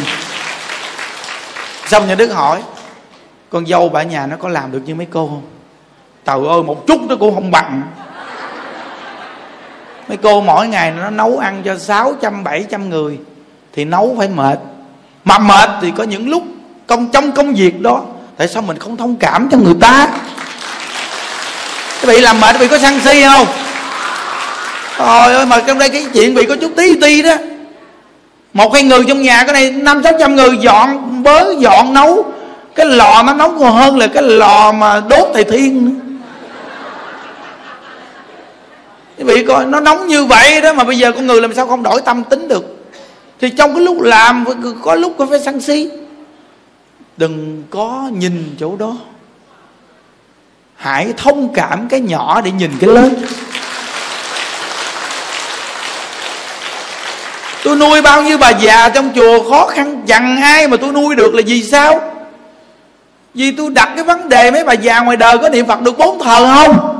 Xong 1.85 2.07
nhà 2.07 2.15
đức 2.15 2.33
hỏi, 2.33 2.61
con 3.49 3.65
dâu 3.65 3.89
bà 3.89 4.03
nhà 4.03 4.27
nó 4.27 4.35
có 4.35 4.49
làm 4.49 4.71
được 4.71 4.81
như 4.85 4.95
mấy 4.95 5.07
cô 5.11 5.27
không? 5.27 5.41
Trời 6.25 6.39
ơi, 6.49 6.63
một 6.63 6.87
chút 6.87 7.01
nó 7.09 7.15
cũng 7.15 7.35
không 7.35 7.51
bằng. 7.51 7.81
Mấy 10.07 10.17
cô 10.17 10.41
mỗi 10.41 10.67
ngày 10.67 10.91
nó 10.91 11.09
nấu 11.09 11.37
ăn 11.37 11.61
cho 11.65 11.77
sáu 11.77 12.13
trăm, 12.21 12.43
bảy 12.43 12.65
trăm 12.69 12.89
người 12.89 13.19
thì 13.73 13.85
nấu 13.85 14.15
phải 14.17 14.27
mệt. 14.27 14.59
Mà 15.25 15.37
mệt 15.37 15.69
thì 15.81 15.91
có 15.97 16.03
những 16.03 16.29
lúc 16.29 16.43
công 16.91 17.07
trong 17.11 17.31
công 17.31 17.53
việc 17.53 17.81
đó. 17.81 18.01
Tại 18.37 18.47
sao 18.47 18.61
mình 18.61 18.77
không 18.79 18.97
thông 18.97 19.15
cảm 19.15 19.49
cho 19.51 19.57
người 19.57 19.75
ta? 19.81 20.07
Cái 22.01 22.15
bị 22.15 22.21
làm 22.21 22.39
mệt 22.39 22.59
bị 22.59 22.67
có 22.67 22.77
sân 22.77 22.99
si 22.99 23.23
không? 23.23 23.47
Trời 24.97 25.35
ơi, 25.35 25.45
mà 25.45 25.59
trong 25.67 25.79
đây 25.79 25.89
cái 25.89 26.05
chuyện 26.13 26.33
bị 26.33 26.45
có 26.45 26.55
chút 26.55 26.71
tí 26.75 26.99
ti 27.01 27.21
đó. 27.21 27.35
Một 28.53 28.73
hai 28.73 28.83
người 28.83 29.03
trong 29.07 29.21
nhà 29.21 29.43
cái 29.43 29.53
này, 29.53 29.71
năm, 29.71 30.03
sáu 30.03 30.13
trăm 30.19 30.35
người 30.35 30.57
dọn 30.57 31.23
bớ 31.23 31.53
dọn, 31.59 31.93
nấu. 31.93 32.25
Cái 32.75 32.85
lò 32.85 33.23
nó 33.25 33.33
nóng 33.33 33.59
còn 33.59 33.75
hơn 33.75 33.97
là 33.97 34.07
cái 34.07 34.23
lò 34.23 34.71
mà 34.71 35.01
đốt 35.09 35.27
thầy 35.33 35.43
thiên 35.43 35.85
nữa. 35.85 35.91
Quý 39.17 39.23
vị 39.23 39.45
coi, 39.47 39.65
nó 39.65 39.79
nóng 39.79 40.07
như 40.07 40.25
vậy 40.25 40.61
đó, 40.61 40.73
mà 40.73 40.83
bây 40.83 40.97
giờ 40.97 41.11
con 41.11 41.27
người 41.27 41.41
làm 41.41 41.53
sao 41.53 41.67
không 41.67 41.83
đổi 41.83 42.01
tâm 42.01 42.23
tính 42.23 42.47
được? 42.47 42.91
Thì 43.41 43.49
trong 43.49 43.75
cái 43.75 43.83
lúc 43.83 44.01
làm, 44.01 44.45
có 44.81 44.95
lúc 44.95 45.15
có 45.17 45.25
phải 45.25 45.39
sân 45.39 45.61
si 45.61 45.89
đừng 47.17 47.63
có 47.69 48.09
nhìn 48.13 48.55
chỗ 48.59 48.75
đó. 48.75 48.95
Hãy 50.75 51.13
thông 51.17 51.53
cảm 51.53 51.87
cái 51.89 51.99
nhỏ 51.99 52.41
để 52.41 52.51
nhìn 52.51 52.71
cái 52.79 52.89
lớn. 52.89 53.13
Tôi 57.63 57.75
nuôi 57.75 58.01
bao 58.01 58.23
nhiêu 58.23 58.37
bà 58.37 58.49
già 58.49 58.89
trong 58.89 59.11
chùa 59.15 59.49
khó 59.49 59.67
khăn 59.67 60.03
chẳng 60.07 60.41
ai 60.41 60.67
mà 60.67 60.77
tôi 60.77 60.91
nuôi 60.91 61.15
được 61.15 61.35
là 61.35 61.41
vì 61.45 61.63
sao? 61.63 62.11
Vì 63.33 63.51
tôi 63.51 63.69
đặt 63.69 63.89
cái 63.95 64.03
vấn 64.03 64.29
đề 64.29 64.51
mấy 64.51 64.63
bà 64.63 64.73
già 64.73 64.99
ngoài 64.99 65.17
đời 65.17 65.37
có 65.37 65.49
niệm 65.49 65.65
phật 65.65 65.81
được 65.81 65.97
bốn 65.97 66.19
thờ 66.19 66.51
không? 66.55 66.99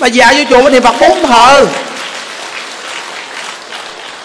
Bà 0.00 0.06
già 0.06 0.32
vô 0.32 0.44
chùa 0.50 0.62
có 0.62 0.70
niệm 0.70 0.82
phật 0.82 0.94
bốn 1.00 1.22
thờ 1.22 1.66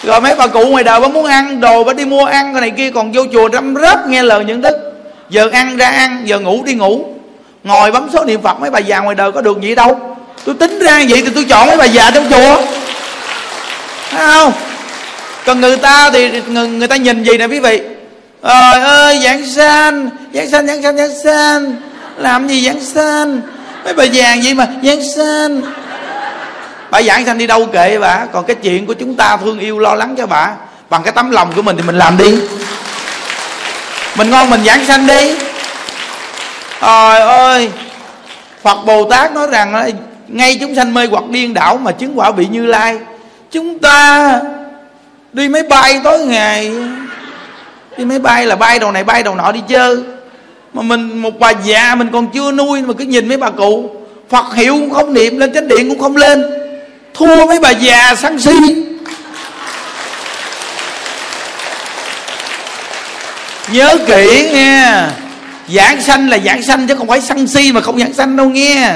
rồi 0.02 0.20
mấy 0.20 0.34
bà 0.34 0.46
cụ 0.46 0.66
ngoài 0.66 0.84
đời 0.84 1.00
bà 1.00 1.08
muốn 1.08 1.26
ăn 1.26 1.60
đồ 1.60 1.84
bà 1.84 1.92
đi 1.92 2.04
mua 2.04 2.24
ăn 2.24 2.52
cái 2.54 2.60
này 2.60 2.70
kia 2.70 2.90
còn 2.90 3.12
vô 3.12 3.22
chùa 3.32 3.48
răm 3.52 3.74
rớp 3.82 4.08
nghe 4.08 4.22
lời 4.22 4.44
những 4.44 4.60
đức 4.60 4.92
giờ 5.30 5.48
ăn 5.52 5.76
ra 5.76 5.86
ăn 5.88 6.22
giờ 6.24 6.40
ngủ 6.40 6.62
đi 6.64 6.74
ngủ. 6.74 7.04
Ngồi 7.64 7.92
bấm 7.92 8.08
số 8.12 8.24
niệm 8.24 8.42
phật 8.42 8.60
mấy 8.60 8.70
bà 8.70 8.78
già 8.78 9.00
ngoài 9.00 9.14
đời 9.14 9.32
có 9.32 9.40
được 9.40 9.60
gì 9.60 9.74
đâu. 9.74 10.16
Tôi 10.44 10.54
tính 10.54 10.78
ra 10.78 11.00
vậy 11.08 11.22
thì 11.26 11.30
tôi 11.34 11.44
chọn 11.48 11.66
mấy 11.66 11.76
bà 11.76 11.84
già 11.84 12.10
trong 12.10 12.30
chùa. 12.30 12.62
Thấy 14.10 14.26
không? 14.26 14.52
Còn 15.46 15.60
người 15.60 15.76
ta 15.76 16.10
thì 16.12 16.30
người, 16.48 16.68
người 16.68 16.88
ta 16.88 16.96
nhìn 16.96 17.22
gì 17.22 17.38
nè 17.38 17.46
quý 17.46 17.60
vị? 17.60 17.80
Trời 18.42 18.82
ơi 18.82 19.20
giảng 19.24 19.46
sanh 19.46 20.10
giảng 20.34 20.50
sanh 20.50 20.66
giảng 20.66 20.82
sanh 20.82 20.96
giảng 20.96 21.18
sanh. 21.24 21.76
Làm 22.16 22.48
gì 22.48 22.66
giảng 22.66 22.80
sanh? 22.80 23.40
Mấy 23.84 23.94
bà 23.94 24.04
già 24.04 24.34
gì 24.34 24.54
mà 24.54 24.66
giảng 24.82 25.02
sanh 25.16 25.60
bà 26.92 27.02
giảng 27.02 27.26
sanh 27.26 27.38
đi 27.38 27.46
đâu 27.46 27.66
kệ 27.66 27.98
bà? 27.98 28.26
Còn 28.32 28.44
cái 28.44 28.56
chuyện 28.62 28.86
của 28.86 28.94
chúng 28.94 29.14
ta 29.14 29.36
thương 29.36 29.58
yêu 29.58 29.78
lo 29.78 29.94
lắng 29.94 30.14
cho 30.18 30.26
bà. 30.26 30.54
Bằng 30.90 31.02
cái 31.02 31.12
tấm 31.12 31.30
lòng 31.30 31.52
của 31.56 31.62
mình 31.62 31.76
thì 31.76 31.82
mình 31.82 31.98
làm 31.98 32.16
đi. 32.16 32.38
Mình 34.16 34.30
ngon 34.30 34.50
mình 34.50 34.64
giảng 34.64 34.84
sanh 34.84 35.06
đi. 35.06 35.34
Trời 36.80 37.20
ơi. 37.20 37.70
Phật 38.62 38.84
bồ 38.86 39.04
tát 39.10 39.32
nói 39.32 39.48
rằng 39.50 39.92
ngay 40.28 40.56
chúng 40.60 40.74
sanh 40.74 40.94
mê 40.94 41.06
hoặc 41.10 41.24
điên 41.28 41.54
đảo 41.54 41.76
mà 41.76 41.92
chứng 41.92 42.18
quả 42.18 42.30
bị 42.30 42.46
như 42.46 42.66
lai. 42.66 42.98
Chúng 43.50 43.78
ta 43.78 44.40
đi 45.32 45.48
máy 45.48 45.62
bay 45.62 46.00
tối 46.04 46.18
ngày. 46.18 46.72
Đi 47.96 48.04
máy 48.04 48.18
bay 48.18 48.46
là 48.46 48.56
bay 48.56 48.78
đầu 48.78 48.92
này 48.92 49.04
bay 49.04 49.22
đầu 49.22 49.34
nọ 49.34 49.52
đi 49.52 49.60
chơi 49.68 49.96
mà 50.72 50.82
mình, 50.82 51.18
một 51.22 51.38
bà 51.38 51.50
già 51.64 51.94
mình 51.94 52.08
còn 52.12 52.26
chưa 52.34 52.52
nuôi 52.52 52.82
mà 52.82 52.94
cứ 52.98 53.04
nhìn 53.04 53.28
mấy 53.28 53.36
bà 53.36 53.50
cụ. 53.50 53.90
Phật 54.30 54.54
hiệu 54.54 54.74
cũng 54.74 54.90
không 54.90 55.14
niệm, 55.14 55.38
lên 55.38 55.54
chánh 55.54 55.68
điện 55.68 55.88
cũng 55.88 56.00
không 56.00 56.16
lên 56.16 56.61
thua 57.14 57.46
mấy 57.46 57.60
bà 57.60 57.70
già 57.70 58.14
sân 58.14 58.40
si 58.40 58.50
nhớ 63.72 63.98
kỹ 64.06 64.50
nghe. 64.52 64.92
Giảng 65.68 66.02
sanh 66.02 66.28
là 66.28 66.38
giảng 66.38 66.62
sanh 66.62 66.86
chứ 66.86 66.94
không 66.94 67.08
phải 67.08 67.20
sân 67.20 67.48
si 67.48 67.72
mà 67.72 67.80
không 67.80 67.98
giảng 67.98 68.12
sanh 68.12 68.36
đâu 68.36 68.48
nghe. 68.48 68.90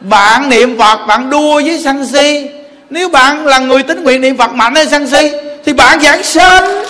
Bạn 0.00 0.48
niệm 0.48 0.78
phật 0.78 1.06
bạn 1.06 1.30
đua 1.30 1.54
với 1.54 1.80
sân 1.84 2.06
si. 2.06 2.46
Nếu 2.90 3.08
bạn 3.08 3.46
là 3.46 3.58
người 3.58 3.82
tính 3.82 4.04
nguyện 4.04 4.20
niệm 4.20 4.36
phật 4.36 4.52
mạnh 4.52 4.74
hay 4.74 4.86
sân 4.86 5.10
si 5.10 5.30
thì 5.64 5.72
bạn 5.72 6.00
giảng 6.00 6.22
sanh 6.22 6.84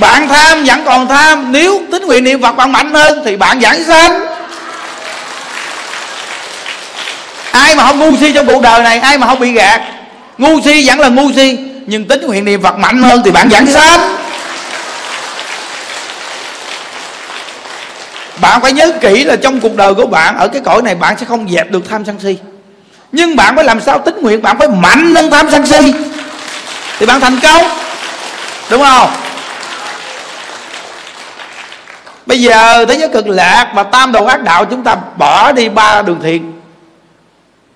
bạn 0.00 0.28
tham 0.28 0.64
vẫn 0.64 0.84
còn 0.84 1.08
tham, 1.08 1.52
nếu 1.52 1.82
tính 1.92 2.02
nguyện 2.02 2.24
niệm 2.24 2.42
phật 2.42 2.52
bạn 2.52 2.72
mạnh 2.72 2.94
hơn 2.94 3.22
thì 3.24 3.36
bạn 3.36 3.60
giảng 3.60 3.84
sanh. 3.84 4.26
Ai 7.52 7.74
mà 7.74 7.86
không 7.86 7.98
ngu 7.98 8.16
si 8.20 8.32
trong 8.32 8.46
cuộc 8.46 8.62
đời 8.62 8.82
này, 8.82 8.98
ai 8.98 9.18
mà 9.18 9.26
không 9.26 9.40
bị 9.40 9.52
gạt. 9.52 9.80
Ngu 10.38 10.60
si 10.64 10.86
vẫn 10.86 11.00
là 11.00 11.08
ngu 11.08 11.32
si, 11.36 11.58
nhưng 11.86 12.08
tính 12.08 12.26
nguyện 12.26 12.44
niệm 12.44 12.62
phật 12.62 12.78
mạnh 12.78 13.02
hơn 13.02 13.22
thì 13.24 13.30
bạn 13.30 13.50
giảng 13.50 13.66
sanh. 13.66 14.16
Bạn 18.40 18.60
phải 18.60 18.72
nhớ 18.72 18.92
kỹ 19.00 19.24
là 19.24 19.36
trong 19.36 19.60
cuộc 19.60 19.76
đời 19.76 19.94
của 19.94 20.06
bạn, 20.06 20.36
ở 20.38 20.48
cái 20.48 20.62
cõi 20.64 20.82
này 20.82 20.94
bạn 20.94 21.16
sẽ 21.20 21.26
không 21.26 21.48
dẹp 21.50 21.70
được 21.70 21.82
tham 21.90 22.04
sân 22.04 22.16
si. 22.22 22.38
Nhưng 23.12 23.36
bạn 23.36 23.56
phải 23.56 23.64
làm 23.64 23.80
sao 23.80 23.98
tính 23.98 24.16
nguyện 24.22 24.42
bạn 24.42 24.58
phải 24.58 24.68
mạnh 24.68 25.14
hơn 25.14 25.30
tham 25.30 25.50
sân 25.50 25.66
si 25.66 25.92
thì 26.98 27.06
bạn 27.06 27.20
thành 27.20 27.40
công. 27.40 27.64
Đúng 28.70 28.82
không? 28.82 29.10
Bây 32.30 32.40
giờ 32.40 32.84
thế 32.88 32.94
giới 32.98 33.08
cực 33.08 33.28
lạc 33.28 33.72
và 33.74 33.82
tam 33.82 34.12
đồ 34.12 34.24
ác 34.24 34.42
đạo 34.42 34.64
chúng 34.64 34.84
ta 34.84 34.96
bỏ 35.16 35.52
đi 35.52 35.68
ba 35.68 36.02
đường 36.02 36.20
thiện. 36.22 36.60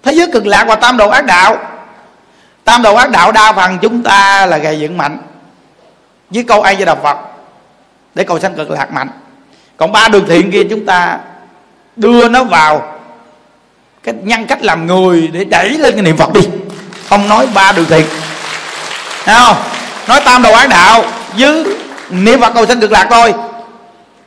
Thế 0.02 0.12
giới 0.12 0.28
cực 0.32 0.46
lạc 0.46 0.64
và 0.64 0.76
tam 0.76 0.96
đồ 0.96 1.08
ác 1.08 1.25
đạo. 1.25 1.56
Tam 2.64 2.82
đồ 2.82 2.94
ác 2.94 3.11
đạo 3.11 3.32
đa 3.32 3.52
phần 3.52 3.78
chúng 3.82 4.02
ta 4.02 4.46
là 4.46 4.58
gầy 4.58 4.80
dựng 4.80 4.99
mạnh. 4.99 5.18
Với 6.30 6.44
câu 6.44 6.62
ai 6.62 6.75
với 6.76 6.87
đạo 6.87 6.96
phật, 7.02 7.16
để 8.14 8.25
cầu 8.25 8.40
sanh 8.40 8.54
cực 8.54 8.70
lạc 8.70 8.92
mạnh. 8.92 9.08
Còn 9.76 9.92
ba 9.92 10.08
đường 10.08 10.26
thiện 10.28 10.50
kia 10.50 10.62
chúng 10.70 10.87
ta 10.87 11.18
đưa 11.96 12.28
nó 12.28 12.44
vào 12.44 12.99
cái 14.02 14.14
nhân 14.23 14.46
cách 14.46 14.62
làm 14.62 14.87
người 14.87 15.30
để 15.32 15.44
đẩy 15.44 15.68
lên 15.68 15.94
cái 15.94 16.02
niệm 16.02 16.16
phật 16.16 16.32
đi. 16.32 16.40
Không 17.08 17.28
nói 17.28 17.49
ba 17.54 17.73
đường 17.73 17.87
thiện. 17.88 18.06
Thấy 19.25 19.34
không? 19.38 19.56
Nói 20.08 20.20
tam 20.25 20.42
đầu 20.42 20.54
ác 20.54 20.68
đạo 20.68 21.04
với 21.38 21.64
niệm 22.11 22.40
phật 22.40 22.54
cầu 22.54 22.66
sanh 22.66 22.80
cực 22.80 22.92
lạc 22.92 23.06
thôi 23.11 23.34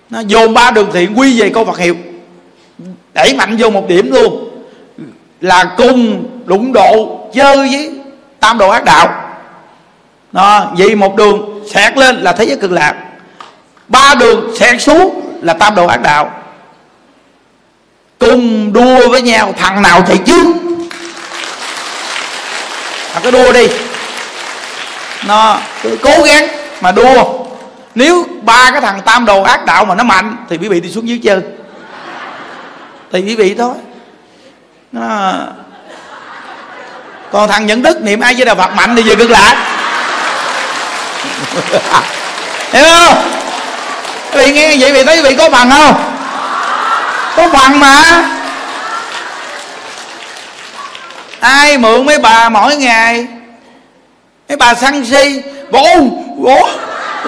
nó 0.09 0.19
dồn 0.19 0.53
ba 0.53 0.71
đường 0.71 0.89
thiện, 0.93 1.19
quy 1.19 1.41
về 1.41 1.49
câu 1.49 1.65
phật 1.65 1.77
hiệu. 1.77 1.95
Đẩy 3.13 3.33
mạnh 3.33 3.55
vô 3.59 3.69
một 3.69 3.87
điểm 3.87 4.11
luôn. 4.11 4.49
Là 5.41 5.63
cùng 5.77 6.25
đụng 6.45 6.73
độ, 6.73 7.19
chơi 7.33 7.55
với 7.55 7.91
tam 8.39 8.57
đồ 8.57 8.69
ác 8.69 8.83
đạo. 8.83 9.37
Nó 10.31 10.65
vì 10.77 10.95
một 10.95 11.15
đường 11.15 11.63
xẹt 11.73 11.97
lên 11.97 12.15
là 12.15 12.31
thế 12.31 12.43
giới 12.43 12.57
cực 12.57 12.71
lạc. 12.71 12.95
Ba 13.87 14.15
đường 14.15 14.55
xẹt 14.57 14.81
xuống 14.81 15.21
là 15.41 15.53
tam 15.53 15.75
đồ 15.75 15.87
ác 15.87 16.01
đạo. 16.01 16.31
Cùng 18.19 18.73
đua 18.73 19.09
với 19.09 19.21
nhau, 19.21 19.53
thằng 19.57 19.81
nào 19.81 20.01
chạy 20.07 20.17
trước 20.17 20.45
thằng 23.13 23.23
cứ 23.23 23.31
đua 23.31 23.53
đi. 23.53 23.67
Nó 25.27 25.59
cứ 25.83 25.97
cố 26.01 26.23
gắng 26.25 26.47
mà 26.81 26.91
đua 26.91 27.46
nếu 27.97 28.25
ba 28.41 28.71
cái 28.71 28.81
thằng 28.81 29.01
tam 29.05 29.25
đồ 29.25 29.41
ác 29.41 29.65
đạo 29.65 29.85
mà 29.85 29.95
nó 29.95 30.03
mạnh, 30.03 30.35
thì 30.49 30.57
quý 30.57 30.67
vị 30.67 30.79
đi 30.79 30.91
xuống 30.91 31.07
dưới 31.07 31.19
chơi 31.23 31.41
thì 33.11 33.21
quý 33.21 33.35
vị 33.35 33.55
thôi. 33.57 33.73
Nó... 34.91 35.33
còn 37.31 37.49
thằng 37.49 37.65
nhận 37.65 37.81
đức 37.81 38.01
niệm 38.01 38.19
ai 38.19 38.33
với 38.33 38.45
đạo 38.45 38.55
phật 38.55 38.73
mạnh 38.75 38.95
thì 38.95 39.01
về 39.01 39.15
cực 39.15 39.29
lạc 39.29 39.55
hiểu 42.71 42.83
không? 42.83 43.31
Quý 44.33 44.45
vị 44.45 44.51
nghe 44.51 44.77
vậy 44.79 44.93
vị 44.93 45.03
thấy 45.03 45.17
quý 45.17 45.23
vị 45.23 45.35
có 45.35 45.49
bằng 45.49 45.69
không? 45.69 46.13
Có 47.35 47.49
bằng 47.53 47.79
mà. 47.79 48.25
Ai 51.39 51.77
mượn 51.77 52.05
mấy 52.05 52.19
bà 52.19 52.49
mỗi 52.49 52.75
ngày? 52.75 53.27
Mấy 54.49 54.57
bà 54.57 54.73
săn 54.73 55.05
si. 55.05 55.41
Bố 55.71 55.83
bố 56.37 56.69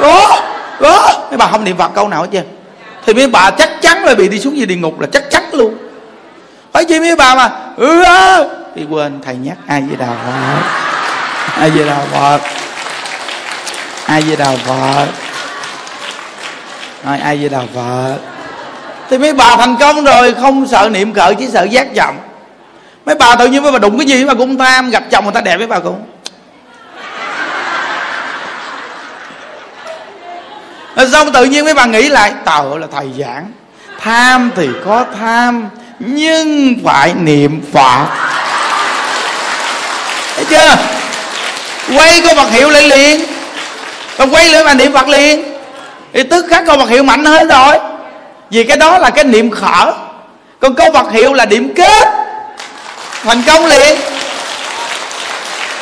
bố 0.01 0.49
có. 0.79 1.25
Mấy 1.29 1.37
bà 1.37 1.47
không 1.47 1.63
niệm 1.63 1.77
phật 1.77 1.91
câu 1.95 2.07
nào 2.07 2.21
hết 2.21 2.27
chưa 2.31 2.41
thì 3.05 3.13
mấy 3.13 3.27
bà 3.27 3.51
chắc 3.51 3.81
chắn 3.81 4.03
là 4.03 4.15
bị 4.15 4.27
đi 4.29 4.39
xuống 4.39 4.57
dưới 4.57 4.65
địa 4.65 4.75
ngục 4.75 4.99
là 4.99 5.07
chắc 5.11 5.29
chắn 5.31 5.43
luôn. 5.51 5.77
Phải 6.73 6.85
chi 6.85 6.99
mấy 6.99 7.15
bà 7.15 7.35
mà 7.35 7.49
ừ, 7.77 8.03
ừ. 8.03 8.49
thì 8.75 8.85
quên, 8.89 9.19
thầy 9.25 9.35
nhắc 9.35 9.57
ai 9.67 9.81
với 9.81 9.97
đào 9.97 10.15
phật? 10.25 10.61
Ai 11.59 11.69
với 11.69 11.85
đào 11.85 12.05
phật? 12.11 12.39
Ai 14.05 14.21
với 14.21 14.35
đào 14.35 14.55
phật? 14.65 15.07
Nói 17.05 17.19
ai 17.19 17.37
với 17.37 17.49
đào 17.49 17.63
phật? 17.75 18.17
Thì 19.09 19.17
mấy 19.17 19.33
bà 19.33 19.55
thành 19.57 19.75
công 19.79 20.03
rồi, 20.03 20.33
không 20.41 20.67
sợ 20.67 20.89
niệm 20.91 21.13
cỡ, 21.13 21.33
chỉ 21.39 21.47
sợ 21.47 21.63
giác 21.63 21.87
chậm. 21.95 22.15
mấy 23.05 23.15
bà 23.15 23.35
tự 23.35 23.47
nhiên 23.47 23.63
mấy 23.63 23.71
bà 23.71 23.79
đụng 23.79 23.97
cái 23.97 24.07
gì 24.07 24.25
mà 24.25 24.33
cũng 24.33 24.57
tham, 24.57 24.89
gặp 24.89 25.03
chồng 25.11 25.23
người 25.23 25.33
ta 25.33 25.41
đẹp, 25.41 25.57
mấy 25.57 25.67
bà 25.67 25.79
cũng 25.79 26.01
Ờ, 30.99 31.07
xong 31.07 31.31
tự 31.31 31.45
nhiên 31.45 31.65
mấy 31.65 31.73
bà 31.73 31.85
nghĩ 31.85 32.09
lại 32.09 32.33
tờ 32.45 32.77
là 32.77 32.87
thầy 32.91 33.07
giảng. 33.19 33.51
Tham 33.99 34.51
thì 34.55 34.67
có 34.85 35.05
tham, 35.19 35.69
nhưng 35.99 36.75
phải 36.85 37.13
niệm 37.13 37.61
phật. 37.73 38.05
Thấy 40.35 40.45
chưa? 40.49 40.75
Quay 41.97 42.21
câu 42.21 42.35
vật 42.35 42.51
hiệu 42.51 42.69
lại 42.69 42.83
liền. 42.83 43.25
Còn 44.17 44.33
quay 44.33 44.49
lại 44.49 44.63
mà 44.63 44.73
niệm 44.73 44.93
Phật 44.93 45.07
liền. 45.07 45.43
Thì 46.13 46.23
tức 46.23 46.45
khắc 46.49 46.65
câu 46.65 46.77
vật 46.77 46.89
hiệu 46.89 47.03
mạnh 47.03 47.25
hơn 47.25 47.47
rồi. 47.47 47.75
Vì 48.51 48.63
cái 48.63 48.77
đó 48.77 48.97
là 48.97 49.09
cái 49.09 49.23
niệm 49.23 49.51
khở. 49.51 49.93
Còn 50.59 50.75
câu 50.75 50.91
vật 50.91 51.11
hiệu 51.11 51.33
là 51.33 51.45
điểm 51.45 51.73
kết. 51.75 52.07
Thành 53.23 53.43
công 53.47 53.65
liền. 53.65 53.99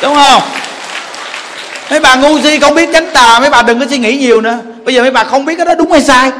Đúng 0.02 0.14
không? 0.14 0.42
Mấy 1.90 2.00
bà 2.00 2.14
ngu 2.14 2.40
si 2.40 2.58
không 2.60 2.74
biết 2.74 2.88
chánh 2.92 3.10
tà, 3.12 3.40
mấy 3.40 3.50
bà 3.50 3.62
đừng 3.62 3.80
có 3.80 3.86
suy 3.90 3.98
nghĩ 3.98 4.16
nhiều 4.16 4.40
nữa. 4.40 4.58
Bây 4.84 4.94
giờ 4.94 5.02
mấy 5.02 5.10
bà 5.10 5.24
không 5.24 5.44
biết 5.44 5.54
cái 5.56 5.66
đó 5.66 5.74
đúng 5.74 5.92
hay 5.92 6.02
sai. 6.02 6.30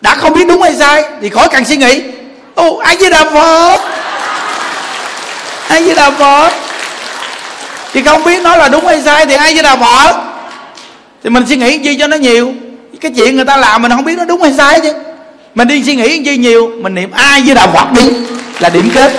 Đã 0.00 0.14
không 0.14 0.32
biết 0.32 0.44
đúng 0.48 0.62
hay 0.62 0.74
sai, 0.74 1.04
thì 1.22 1.28
khỏi 1.28 1.48
cần 1.48 1.64
suy 1.64 1.76
nghĩ. 1.76 2.02
Ô, 2.54 2.76
ai 2.76 2.96
với 3.00 3.10
đà 3.10 3.24
phật? 3.24 3.78
Ai 5.68 5.82
với 5.82 5.94
đà 5.94 6.10
phật? 6.10 6.50
Thì 7.92 8.02
không 8.02 8.24
biết 8.24 8.42
nói 8.42 8.58
là 8.58 8.68
đúng 8.68 8.86
hay 8.86 9.02
sai 9.02 9.26
thì 9.26 9.34
ai 9.34 9.54
với 9.54 9.62
đà 9.62 9.76
phật? 9.76 10.14
Thì 11.24 11.30
mình 11.30 11.44
suy 11.48 11.56
nghĩ 11.56 11.78
gì 11.78 11.96
cho 12.00 12.06
nó 12.06 12.16
nhiều. 12.16 12.52
Cái 13.00 13.12
chuyện 13.16 13.36
người 13.36 13.44
ta 13.44 13.56
làm 13.56 13.82
mình 13.82 13.90
không 13.90 14.04
biết 14.04 14.18
nó 14.18 14.24
đúng 14.24 14.42
hay 14.42 14.52
sai 14.52 14.80
chứ. 14.80 14.92
Mình 15.54 15.68
đi 15.68 15.82
suy 15.84 15.94
nghĩ 15.94 16.18
gì 16.18 16.36
nhiều, 16.36 16.70
mình 16.76 16.94
niệm 16.94 17.10
ai 17.12 17.42
với 17.46 17.54
đà 17.54 17.66
phật 17.66 17.92
đi 17.92 18.10
là 18.60 18.68
điểm 18.68 18.90
kết. 18.94 19.12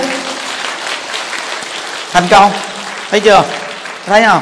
Thành 2.14 2.28
công. 2.30 2.52
Thấy 3.12 3.20
chưa? 3.20 3.44
Thấy 4.08 4.24
không? 4.24 4.42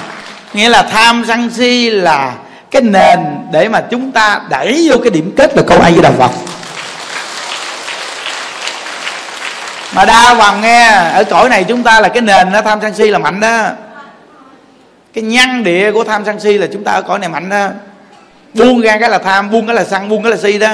Nghĩa 0.56 0.70
là 0.70 0.84
tham 0.84 1.24
sân 1.28 1.50
si 1.50 1.90
là 1.90 2.34
cái 2.72 2.82
nền 2.82 3.20
để 3.52 3.70
mà 3.70 3.82
chúng 3.92 4.12
ta 4.12 4.42
đẩy 4.50 4.88
vô 4.90 4.98
cái 5.04 5.10
điểm 5.10 5.34
kết 5.38 5.56
là 5.56 5.64
câu 5.68 5.82
ai 5.82 5.92
với 5.92 6.04
đạo 6.04 6.14
phật. 6.18 6.32
Mà 9.94 10.06
đa 10.06 10.36
phần 10.40 10.62
nghe, 10.62 10.88
ở 11.14 11.24
cõi 11.24 11.50
này 11.50 11.64
chúng 11.64 11.84
ta 11.84 12.00
là 12.00 12.10
cái 12.10 12.22
nền 12.22 12.52
nó 12.52 12.62
tham 12.62 12.80
sân 12.82 12.94
si 12.96 13.04
là 13.04 13.20
mạnh 13.20 13.40
đó. 13.40 13.64
Cái 15.14 15.24
nhân 15.24 15.64
địa 15.64 15.92
của 15.92 16.04
tham 16.04 16.26
sân 16.26 16.40
si 16.40 16.58
là 16.58 16.68
chúng 16.74 16.84
ta 16.84 16.92
ở 16.92 17.02
cõi 17.02 17.20
này 17.20 17.30
mạnh 17.30 17.50
đó. 17.50 17.68
Buông 18.54 18.82
ra 18.82 18.98
cái 19.00 19.10
là 19.10 19.18
tham, 19.18 19.52
buông 19.52 19.68
cái 19.68 19.76
là 19.76 19.84
sân, 19.84 20.10
buông 20.10 20.24
cái 20.24 20.32
là 20.32 20.38
si 20.38 20.60
đó. 20.60 20.74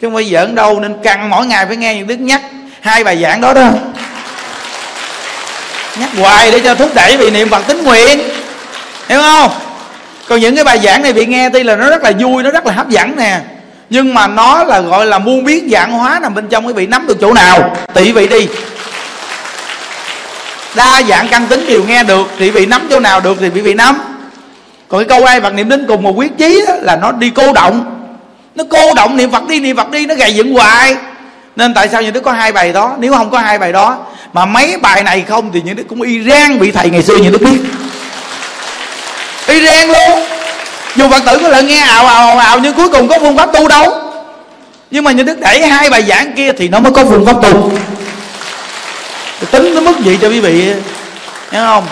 Chứ 0.00 0.06
không 0.06 0.14
phải 0.14 0.24
giỡn 0.24 0.54
đâu, 0.54 0.80
nên 0.80 1.02
căng 1.02 1.30
mỗi 1.30 1.46
ngày 1.46 1.66
phải 1.66 1.76
nghe 1.76 1.94
những 1.94 2.06
đức 2.06 2.16
nhắc 2.16 2.42
hai 2.80 3.04
bài 3.04 3.22
giảng 3.22 3.40
đó 3.40 3.54
đó. 3.54 3.68
Nhắc 5.96 6.10
hoài 6.18 6.50
để 6.50 6.60
cho 6.60 6.74
thúc 6.74 6.90
đẩy 6.94 7.16
vì 7.16 7.30
niệm 7.30 7.48
phật 7.48 7.66
tính 7.66 7.84
nguyện 7.84 8.20
hiểu 9.08 9.20
không? 9.20 9.50
Còn 10.28 10.40
những 10.40 10.54
cái 10.54 10.64
bài 10.64 10.78
giảng 10.84 11.02
này 11.02 11.12
bị 11.12 11.26
nghe 11.26 11.48
tuy 11.48 11.62
là 11.62 11.76
nó 11.76 11.90
rất 11.90 12.02
là 12.02 12.12
vui 12.20 12.42
nó 12.42 12.50
rất 12.50 12.66
là 12.66 12.72
hấp 12.72 12.88
dẫn 12.88 13.16
nè. 13.16 13.40
Nhưng 13.90 14.14
mà 14.14 14.26
nó 14.26 14.64
là 14.64 14.80
gọi 14.80 15.06
là 15.06 15.18
muôn 15.18 15.44
biến 15.44 15.68
dạng 15.72 15.92
hóa 15.92 16.18
nằm 16.22 16.34
bên 16.34 16.48
trong 16.48 16.64
cái 16.64 16.72
vị. 16.72 16.86
Nắm 16.86 17.06
được 17.06 17.18
chỗ 17.20 17.32
nào? 17.32 17.76
Tỷ 17.94 18.12
vị 18.12 18.28
đi. 18.28 18.48
Đa 20.74 21.02
dạng 21.08 21.28
căn 21.28 21.46
tính 21.46 21.66
đều 21.66 21.84
nghe 21.84 22.02
được 22.02 22.26
thì 22.38 22.50
vị 22.50 22.66
nắm 22.66 22.86
chỗ 22.90 23.00
nào 23.00 23.20
được 23.20 23.36
thì 23.40 23.48
vị 23.48 23.60
vị 23.60 23.74
nắm. 23.74 23.98
Còn 24.88 25.00
cái 25.00 25.18
câu 25.18 25.26
ai 25.26 25.40
phật 25.40 25.54
niệm 25.54 25.68
đến 25.68 25.84
cùng 25.88 26.02
một 26.02 26.12
quyết 26.16 26.38
chí 26.38 26.64
đó, 26.68 26.74
là 26.80 26.96
nó 26.96 27.12
đi 27.12 27.30
cô 27.30 27.52
động. 27.52 28.06
Nó 28.54 28.64
cô 28.70 28.94
động 28.94 29.16
niệm 29.16 29.30
phật 29.30 29.48
đi 29.48 29.60
niệm 29.60 29.76
phật 29.76 29.90
đi 29.90 30.06
nó 30.06 30.14
gầy 30.14 30.34
dựng 30.34 30.54
hoài. 30.54 30.96
Nên 31.56 31.74
tại 31.74 31.88
sao 31.88 32.02
những 32.02 32.12
đứa 32.12 32.20
có 32.20 32.32
hai 32.32 32.52
bài 32.52 32.72
đó? 32.72 32.96
Nếu 32.98 33.12
không 33.12 33.30
có 33.30 33.38
hai 33.38 33.58
bài 33.58 33.72
đó 33.72 33.98
mà 34.32 34.46
mấy 34.46 34.76
bài 34.82 35.02
này 35.02 35.24
không 35.28 35.50
thì 35.52 35.62
những 35.64 35.76
đứa 35.76 35.82
cũng 35.82 36.02
y 36.02 36.22
rang 36.30 36.58
bị 36.58 36.70
thầy 36.70 36.90
ngày 36.90 37.02
xưa 37.02 37.16
những 37.16 37.32
đứa 37.32 37.38
biết 37.38 37.58
y 39.46 39.60
ren 39.66 39.88
luôn. 39.88 40.20
Dù 40.96 41.08
phật 41.08 41.22
tử 41.26 41.38
có 41.42 41.48
lần 41.48 41.66
nghe 41.66 41.80
ào 41.80 42.06
ào 42.06 42.38
ào 42.38 42.58
nhưng 42.58 42.74
cuối 42.74 42.88
cùng 42.88 43.08
có 43.08 43.18
phương 43.18 43.36
pháp 43.36 43.52
tu 43.52 43.68
đâu. 43.68 44.00
Nhưng 44.90 45.04
mà 45.04 45.12
những 45.12 45.26
đức 45.26 45.40
đẩy 45.40 45.66
hai 45.66 45.90
bài 45.90 46.02
giảng 46.02 46.32
kia 46.36 46.52
thì 46.52 46.68
nó 46.68 46.80
mới 46.80 46.92
có 46.92 47.04
phương 47.04 47.26
pháp 47.26 47.36
tu. 47.42 47.72
Tính 49.50 49.74
nó 49.74 49.80
mức 49.80 50.00
gì 50.00 50.18
cho 50.22 50.28
quý 50.28 50.40
vị 50.40 50.72
nghe 51.52 51.58
không? 51.58 51.86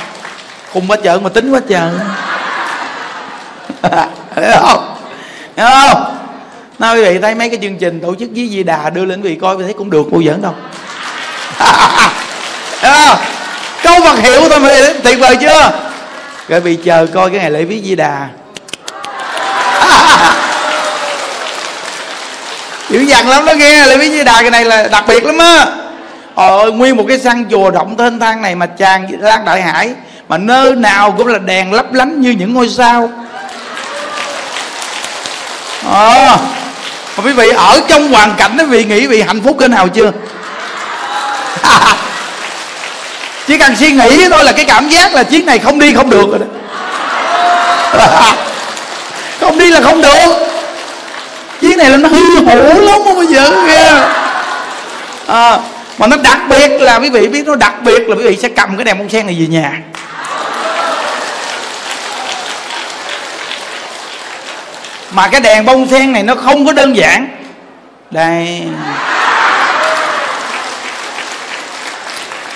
Khùng 0.72 0.88
quá 0.88 0.96
chợ 1.02 1.18
mà 1.22 1.28
tính 1.28 1.52
quá 1.52 1.60
trời 1.68 1.90
hiểu 4.36 4.52
không? 4.60 4.96
Nghe 5.56 5.64
không? 5.64 6.16
Nói 6.78 6.96
quý 6.96 7.02
vị 7.04 7.18
thấy 7.22 7.34
mấy 7.34 7.48
cái 7.48 7.58
chương 7.62 7.78
trình 7.78 8.00
tổ 8.00 8.14
chức 8.14 8.28
với 8.34 8.48
Di 8.48 8.62
Đà 8.62 8.90
đưa 8.90 9.04
lên 9.04 9.22
quý 9.22 9.28
vị 9.30 9.38
coi 9.40 9.56
thấy 9.62 9.72
cũng 9.72 9.90
được 9.90 10.06
cô 10.12 10.22
giỡn 10.26 10.42
đâu. 10.42 10.54
Câu 13.82 14.00
Phật 14.04 14.18
hiệu 14.18 14.48
thôi 14.48 14.60
mà 14.60 14.68
tuyệt 15.04 15.18
vời 15.18 15.36
chưa? 15.40 15.70
Rồi 16.48 16.60
bị 16.60 16.76
chờ 16.84 17.06
coi 17.14 17.30
cái 17.30 17.40
ngày 17.40 17.50
lễ 17.50 17.64
viết 17.64 17.82
Di 17.84 17.94
Đà. 17.94 18.28
Dữ 22.90 23.00
dằn 23.00 23.28
lắm 23.28 23.44
đó 23.44 23.52
nghe, 23.52 23.86
lễ 23.86 23.96
viết 23.96 24.10
Di 24.10 24.24
Đà 24.24 24.42
cái 24.42 24.50
này 24.50 24.64
là 24.64 24.88
đặc 24.88 25.04
biệt 25.08 25.24
lắm 25.24 25.38
á. 25.38 25.66
Ờ 26.34 26.70
nguyên 26.70 26.96
một 26.96 27.04
cái 27.08 27.18
săn 27.18 27.44
chùa 27.50 27.70
rộng 27.70 27.96
thênh 27.96 28.20
thang 28.20 28.42
này 28.42 28.54
mà 28.54 28.66
tràn 28.66 29.06
lan 29.20 29.44
đại 29.44 29.62
hải 29.62 29.94
mà 30.28 30.38
nơi 30.38 30.74
nào 30.74 31.14
cũng 31.18 31.26
là 31.26 31.38
đèn 31.38 31.72
lấp 31.72 31.92
lánh 31.92 32.20
như 32.20 32.30
những 32.30 32.54
ngôi 32.54 32.68
sao. 32.68 33.10
Ờ. 35.84 36.38
Mà 37.16 37.24
quý 37.24 37.32
vị 37.32 37.48
ở 37.56 37.80
trong 37.88 38.12
hoàn 38.12 38.34
cảnh 38.36 38.56
đó, 38.56 38.64
vị 38.64 38.84
nghĩ 38.84 39.06
vị 39.06 39.22
hạnh 39.22 39.40
phúc 39.44 39.56
thế 39.60 39.68
nào 39.68 39.88
chưa? 39.88 40.12
chỉ 43.46 43.58
cần 43.58 43.76
suy 43.76 43.90
nghĩ 43.90 44.28
thôi 44.30 44.44
là 44.44 44.52
cái 44.52 44.64
cảm 44.64 44.88
giác 44.88 45.14
là 45.14 45.22
chiếc 45.22 45.44
này 45.44 45.58
không 45.58 45.78
đi 45.78 45.94
không 45.94 46.10
được 46.10 46.30
rồi 46.30 46.38
đó. 46.38 46.46
Không 49.40 49.58
đi 49.58 49.70
là 49.70 49.80
không 49.80 50.02
được. 50.02 50.46
Chiếc 51.60 51.76
này 51.76 51.90
là 51.90 51.96
nó 51.96 52.08
hư 52.08 52.36
hủ 52.36 52.80
lắm 52.80 53.00
không 53.04 53.16
bây 53.16 53.26
giờ 53.26 53.50
kia 53.66 54.02
à, 55.26 55.58
mà 55.98 56.06
nó 56.06 56.16
đặc 56.16 56.38
biệt 56.48 56.68
là 56.68 56.96
quý 56.96 57.10
vị 57.10 57.28
biết 57.28 57.46
nó 57.46 57.54
đặc 57.54 57.82
biệt 57.82 58.08
là 58.08 58.16
quý 58.16 58.22
vị 58.22 58.36
sẽ 58.42 58.48
cầm 58.48 58.76
cái 58.76 58.84
đèn 58.84 58.98
bông 58.98 59.08
sen 59.08 59.26
này 59.26 59.36
về 59.40 59.46
nhà. 59.46 59.80
Mà 65.12 65.28
cái 65.28 65.40
đèn 65.40 65.64
bông 65.64 65.88
sen 65.88 66.12
này 66.12 66.22
nó 66.22 66.34
không 66.34 66.66
có 66.66 66.72
đơn 66.72 66.96
giản. 66.96 67.28
Đây. 68.10 68.62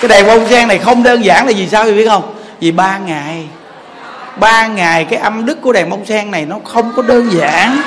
Cái 0.01 0.09
đèn 0.09 0.27
bông 0.27 0.49
sen 0.49 0.67
này 0.67 0.77
không 0.77 1.03
đơn 1.03 1.25
giản 1.25 1.47
là 1.47 1.53
vì 1.55 1.67
sao 1.67 1.85
quý 1.85 1.91
biết 1.91 2.07
không? 2.09 2.35
Vì 2.59 2.71
ba 2.71 2.97
ngày. 2.97 3.47
Ba 4.39 4.67
ngày 4.67 5.05
cái 5.05 5.19
âm 5.19 5.45
đức 5.45 5.61
của 5.61 5.73
đèn 5.73 5.89
bông 5.89 6.05
sen 6.05 6.31
này 6.31 6.45
nó 6.45 6.55
không 6.63 6.93
có 6.95 7.01
đơn 7.01 7.29
giản. 7.39 7.81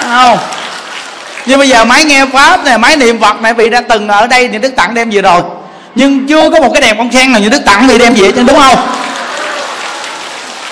Không? 0.00 0.38
Nhưng 1.46 1.58
bây 1.58 1.68
giờ 1.68 1.84
máy 1.84 2.04
nghe 2.04 2.26
pháp 2.32 2.64
này 2.64 2.78
máy 2.78 2.96
niệm 2.96 3.20
phật 3.20 3.40
này 3.40 3.54
vị 3.54 3.70
đã 3.70 3.80
từng 3.80 4.08
ở 4.08 4.26
đây 4.26 4.48
những 4.48 4.62
đức 4.62 4.76
tặng 4.76 4.94
đem 4.94 5.10
về 5.10 5.22
rồi. 5.22 5.42
Nhưng 5.94 6.26
chưa 6.26 6.50
có 6.50 6.60
một 6.60 6.70
cái 6.72 6.80
đèn 6.80 6.98
bông 6.98 7.12
sen 7.12 7.32
nào 7.32 7.40
những 7.40 7.50
đức 7.50 7.62
tặng 7.66 7.86
vị 7.88 7.98
đem 7.98 8.14
về 8.14 8.32
chứ 8.32 8.42
đúng 8.46 8.56
không? 8.56 8.78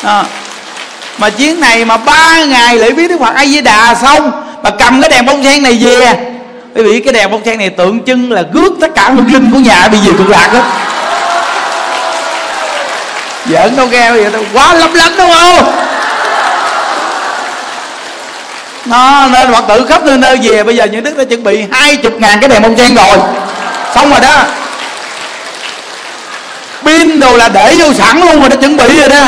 À. 0.02 0.24
mà 1.18 1.30
chuyến 1.30 1.60
này 1.60 1.84
mà 1.84 1.96
ba 1.96 2.44
ngày 2.44 2.78
lễ 2.78 2.90
viết 2.90 3.08
đức 3.08 3.20
phật 3.20 3.34
a 3.34 3.46
di 3.46 3.60
đà 3.60 3.94
xong, 3.94 4.30
mà 4.62 4.70
cầm 4.70 5.00
cái 5.00 5.10
đèn 5.10 5.26
bông 5.26 5.44
sen 5.44 5.62
này 5.62 5.78
về 5.80 6.35
bởi 6.76 6.84
vị 6.84 7.00
cái 7.00 7.12
đèn 7.12 7.30
bông 7.30 7.42
sen 7.44 7.58
này 7.58 7.70
tượng 7.70 8.04
trưng 8.04 8.32
là 8.32 8.42
rước 8.54 8.72
tất 8.80 8.90
cả 8.94 9.10
hương 9.10 9.32
linh 9.32 9.50
của 9.52 9.58
nhà 9.58 9.88
bị 9.88 9.98
về 10.00 10.12
cực 10.18 10.28
lạc 10.28 10.48
hết 10.52 10.62
giỡn 13.50 13.76
đâu 13.76 13.86
nghe 13.86 14.12
vậy 14.12 14.30
đâu, 14.32 14.44
quá 14.54 14.74
lấp 14.74 14.90
lánh 14.94 15.16
đúng 15.18 15.30
không? 15.32 15.72
Nó 18.84 19.28
nên 19.28 19.52
phật 19.52 19.64
tử 19.68 19.86
khắp 19.88 20.04
nơi 20.04 20.16
nơi 20.16 20.38
về, 20.42 20.64
bây 20.64 20.76
giờ 20.76 20.84
những 20.84 21.04
đức 21.04 21.16
đã 21.16 21.24
chuẩn 21.24 21.44
bị 21.44 21.64
hai 21.72 21.96
chục 21.96 22.12
ngàn 22.20 22.40
cái 22.40 22.48
đèn 22.48 22.62
bông 22.62 22.76
sen 22.76 22.94
rồi. 22.94 23.18
Xong 23.94 24.10
rồi 24.10 24.20
đó. 24.20 24.42
Pin 26.84 27.20
đồ 27.20 27.36
là 27.36 27.48
để 27.48 27.74
vô 27.78 27.92
sẵn 27.92 28.20
luôn 28.20 28.40
rồi 28.40 28.48
đã 28.48 28.56
chuẩn 28.56 28.76
bị 28.76 29.00
rồi 29.00 29.08
đó. 29.08 29.24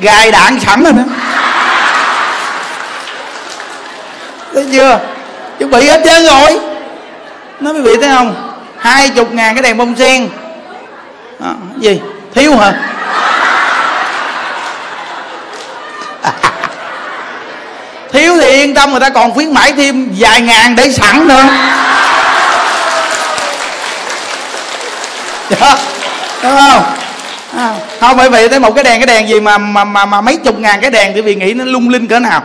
Gài 0.00 0.30
đạn 0.30 0.60
sẵn 0.60 0.84
rồi 0.84 0.92
đó. 0.92 1.02
Thấy 4.54 4.66
chưa? 4.72 4.98
Chuẩn 5.58 5.70
bị 5.70 5.88
hết 5.88 6.00
trơn 6.04 6.24
rồi. 6.24 6.60
Nói 7.60 7.74
quý 7.74 7.80
vị 7.80 7.90
thấy 8.00 8.10
không? 8.10 8.58
Hai 8.78 9.08
chục 9.08 9.32
ngàn 9.32 9.54
cái 9.54 9.62
đèn 9.62 9.76
bông 9.76 9.96
sen. 9.96 10.28
À, 11.40 11.50
gì? 11.78 12.00
Thiếu 12.34 12.56
hả? 12.56 12.72
Thiếu 18.12 18.38
thì 18.40 18.48
yên 18.48 18.74
tâm 18.74 18.90
người 18.90 19.00
ta 19.00 19.08
còn 19.08 19.30
khuyến 19.30 19.54
mãi 19.54 19.72
thêm 19.72 20.08
vài 20.18 20.40
ngàn 20.40 20.76
để 20.76 20.92
sẵn 20.92 21.28
nữa. 21.28 21.44
Dạ, 25.50 25.76
đúng 26.42 26.56
không? 26.56 26.82
À, 27.56 27.74
không 28.00 28.16
bởi 28.16 28.30
vì 28.30 28.48
thấy 28.48 28.60
một 28.60 28.74
cái 28.74 28.84
đèn 28.84 29.00
cái 29.00 29.06
đèn 29.06 29.28
gì 29.28 29.40
mà 29.40 29.58
mà 29.58 29.84
mà, 29.84 30.06
mà 30.06 30.20
mấy 30.20 30.36
chục 30.36 30.58
ngàn 30.58 30.80
cái 30.80 30.90
đèn 30.90 31.12
thì 31.14 31.20
vì 31.20 31.34
nghĩ 31.34 31.52
nó 31.52 31.64
lung 31.64 31.88
linh 31.88 32.06
cỡ 32.06 32.20
nào? 32.20 32.42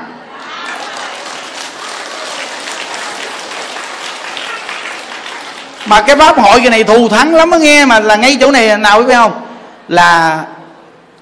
Mà 5.87 6.01
cái 6.01 6.15
pháp 6.15 6.39
hội 6.39 6.59
cái 6.59 6.69
này 6.69 6.83
thù 6.83 7.09
thắng 7.09 7.35
lắm 7.35 7.49
mới 7.49 7.59
nghe 7.59 7.85
mà 7.85 7.99
là 7.99 8.15
ngay 8.15 8.37
chỗ 8.41 8.51
này 8.51 8.77
nào 8.77 9.03
biết 9.03 9.13
không? 9.13 9.41
Là 9.87 10.39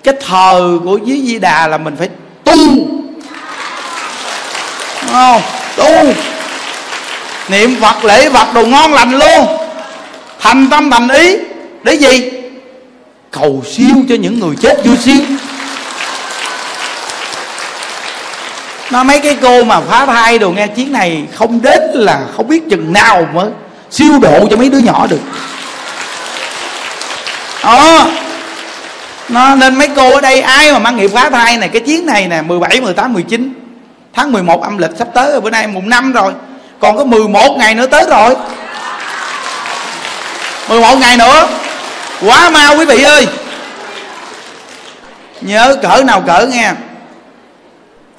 cái 0.04 0.14
thờ 0.28 0.80
của 0.84 0.98
dưới 0.98 1.22
di 1.26 1.40
đà 1.40 1.68
là 1.68 1.78
mình 1.78 1.96
phải 2.00 2.10
tu. 2.44 2.58
Không? 5.12 5.42
Tu. 5.76 6.14
Niệm 7.50 7.76
phật 7.82 8.06
lễ, 8.06 8.30
phật 8.30 8.54
đồ 8.54 8.66
ngon 8.66 8.94
lành 8.94 9.12
luôn. 9.12 9.48
Thành 10.40 10.68
tâm 10.70 10.92
thành 10.92 11.10
ý. 11.10 11.38
Để 11.84 11.94
gì? 11.94 12.32
Cầu 13.32 13.64
siêu 13.72 13.96
cho 14.10 14.16
những 14.16 14.40
người 14.40 14.56
chết 14.62 14.78
chưa 14.84 14.96
siêu. 14.96 15.22
Nó 18.92 19.04
mấy 19.04 19.20
cái 19.20 19.38
cô 19.42 19.64
mà 19.64 19.80
phá 19.82 20.06
thai 20.06 20.40
đồ 20.40 20.52
nghe 20.52 20.68
chiến 20.68 20.92
này 20.94 21.24
không 21.34 21.62
đến 21.62 21.82
là 21.94 22.22
không 22.36 22.48
biết 22.48 22.70
chừng 22.70 22.94
nào 22.94 23.28
mới 23.34 23.50
siêu 23.96 24.20
độ 24.20 24.48
cho 24.50 24.58
mấy 24.58 24.70
đứa 24.70 24.78
nhỏ 24.78 25.08
được. 25.10 25.20
Đó 27.64 28.08
nó 29.30 29.56
nên 29.56 29.76
mấy 29.76 29.90
cô 29.96 30.14
ở 30.14 30.22
đây 30.22 30.42
ai 30.42 30.72
mà 30.72 30.80
mang 30.80 30.98
nghiệp 30.98 31.12
phá 31.14 31.30
thai 31.30 31.58
này 31.58 31.70
cái 31.70 31.82
chiến 31.82 32.06
này 32.06 32.28
nè 32.28 32.42
17, 32.42 32.82
18, 32.82 33.14
19 33.14 33.54
tháng 34.14 34.32
11 34.32 34.64
âm 34.64 34.78
lịch 34.78 34.92
sắp 35.00 35.08
tới 35.14 35.32
rồi 35.32 35.42
bữa 35.42 35.50
nay 35.50 35.68
mùng 35.68 35.90
năm 35.90 36.12
rồi. 36.12 36.34
Còn 36.80 36.98
có 36.98 37.04
11 37.04 37.58
ngày 37.58 37.76
nữa 37.76 37.86
tới 37.88 38.06
rồi. 38.10 38.36
11 40.70 40.96
ngày 40.96 41.18
nữa. 41.18 41.48
Quá 42.22 42.50
mau 42.50 42.78
quý 42.78 42.86
vị 42.86 43.04
ơi. 43.04 43.28
Nhớ 45.42 45.78
cỡ 45.82 46.04
nào 46.04 46.24
cỡ 46.28 46.46
nghe. 46.46 46.72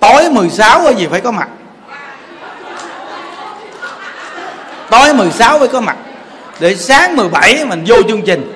Tối 0.01 0.31
16 0.31 0.81
có 0.85 0.91
gì 0.91 1.07
phải 1.11 1.21
có 1.21 1.31
mặt. 1.31 1.49
Tối 4.90 5.14
16 5.14 5.59
mới 5.59 5.68
có 5.68 5.81
mặt. 5.81 5.96
Để 6.61 6.77
sáng 6.77 7.16
17 7.16 7.64
mình 7.64 7.85
vô 7.87 7.96
chương 8.09 8.22
trình. 8.22 8.53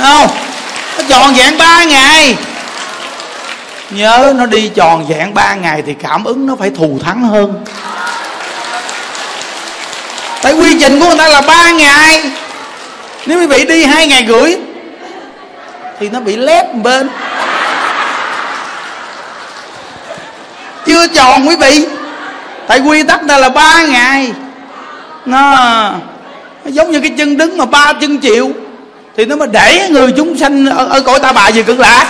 Không? 0.00 0.28
Nó 0.98 1.04
tròn 1.08 1.34
vẹn 1.34 1.58
3 1.58 1.84
ngày. 1.84 2.36
Nhớ 3.90 4.32
nó 4.36 4.46
đi 4.46 4.68
tròn 4.68 5.06
vẹn 5.08 5.34
3 5.34 5.54
ngày 5.54 5.82
thì 5.86 5.94
cảm 5.94 6.24
ứng 6.24 6.46
nó 6.46 6.56
phải 6.56 6.70
thù 6.70 6.98
thắng 7.04 7.22
hơn. 7.22 7.64
Tại 10.42 10.52
quy 10.52 10.76
trình 10.80 11.00
của 11.00 11.06
người 11.06 11.18
ta 11.18 11.28
là 11.28 11.40
3 11.40 11.70
ngày. 11.70 12.30
Nếu 13.26 13.38
quý 13.40 13.46
vị 13.46 13.64
đi 13.64 13.84
hai 13.84 14.06
ngày 14.06 14.24
rưỡi 14.28 14.56
thì 16.00 16.08
nó 16.08 16.20
bị 16.20 16.36
lép 16.36 16.74
bên. 16.74 17.08
Chưa 20.86 21.06
tròn 21.06 21.48
quý 21.48 21.56
vị 21.56 21.86
tại 22.70 22.80
quy 22.80 23.02
tắc 23.02 23.20
ta 23.28 23.38
là 23.38 23.48
ba 23.48 23.82
ngày. 23.82 24.32
Nó, 25.26 25.40
nó 26.64 26.70
giống 26.70 26.90
như 26.90 27.00
cái 27.00 27.10
chân 27.18 27.36
đứng 27.36 27.58
mà 27.58 27.64
ba 27.64 27.92
chân 28.00 28.18
chịu. 28.18 28.52
Thì 29.16 29.24
nó 29.24 29.36
mới 29.36 29.48
đẩy 29.48 29.88
người 29.88 30.12
chúng 30.16 30.38
sanh 30.38 30.66
ở, 30.66 30.86
ở 30.86 31.00
cõi 31.00 31.18
ta 31.18 31.32
bà 31.32 31.50
về 31.50 31.62
cực 31.62 31.78
lạc. 31.78 32.06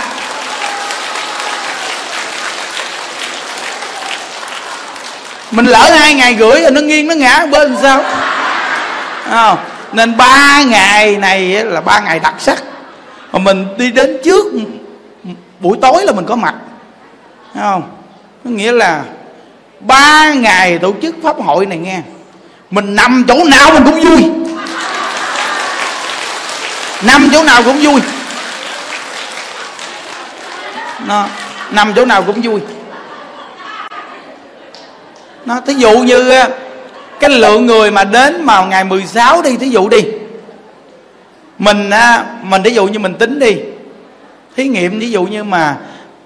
Mình 5.51 5.67
lỡ 5.67 5.91
hai 5.99 6.15
ngày 6.15 6.37
rưỡi 6.39 6.63
rồi 6.63 6.71
nó 6.71 6.81
nghiêng 6.81 7.09
nó 7.09 7.15
ngã 7.15 7.47
bên 7.47 7.77
sao? 7.83 8.05
Không? 9.31 9.59
nên 9.93 10.17
ba 10.17 10.63
ngày 10.63 11.17
này 11.17 11.65
là 11.65 11.81
ba 11.81 12.01
ngày 12.01 12.21
đặc 12.21 12.35
sắc. 12.39 12.63
Mà 13.33 13.39
mình 13.39 13.67
đi 13.79 13.91
đến 13.91 14.17
trước 14.25 14.47
buổi 15.61 15.79
tối 15.83 16.05
là 16.05 16.13
mình 16.13 16.27
có 16.27 16.37
mặt. 16.37 16.55
Thấy 17.55 17.63
không 17.63 17.83
có 18.45 18.51
nghĩa 18.51 18.73
là 18.73 19.03
ba 19.81 20.33
ngày 20.35 20.79
tổ 20.79 20.95
chức 21.03 21.15
pháp 21.23 21.37
hội 21.41 21.67
này 21.67 21.79
nghe. 21.79 22.01
Mình 22.71 22.95
nằm 22.95 23.25
chỗ 23.29 23.45
nào 23.45 23.71
mình 23.75 23.85
cũng 23.85 24.01
vui. 24.01 24.31
Nằm 27.03 27.29
chỗ 27.33 27.43
nào 27.43 27.63
cũng 27.63 27.79
vui. 27.83 28.01
Nó, 31.07 31.27
nằm 31.71 31.93
chỗ 31.97 32.05
nào 32.05 32.23
cũng 32.23 32.41
vui. 32.43 32.61
Nó, 35.47 35.61
thí 35.67 35.75
dụ 35.75 35.99
như 35.99 36.31
ờ, 36.31 36.51
cái 37.21 37.31
lượng 37.31 37.67
người 37.67 37.91
mà 37.91 38.05
đến 38.05 38.43
mà 38.43 38.65
ngày 38.65 38.85
16 38.85 39.43
đi, 39.43 39.57
thí 39.57 39.69
dụ 39.69 39.89
đi. 39.89 40.05
Mình 41.59 41.91
ờ, 41.91 42.25
mình 42.43 42.63
thí 42.63 42.71
dụ 42.71 42.87
như 42.87 42.99
mình 42.99 43.15
tính 43.15 43.39
đi. 43.39 43.57
Thí 44.57 44.69
nghiệm 44.69 45.01
thí 45.01 45.11
dụ 45.11 45.23
như 45.23 45.45
mà 45.45 45.77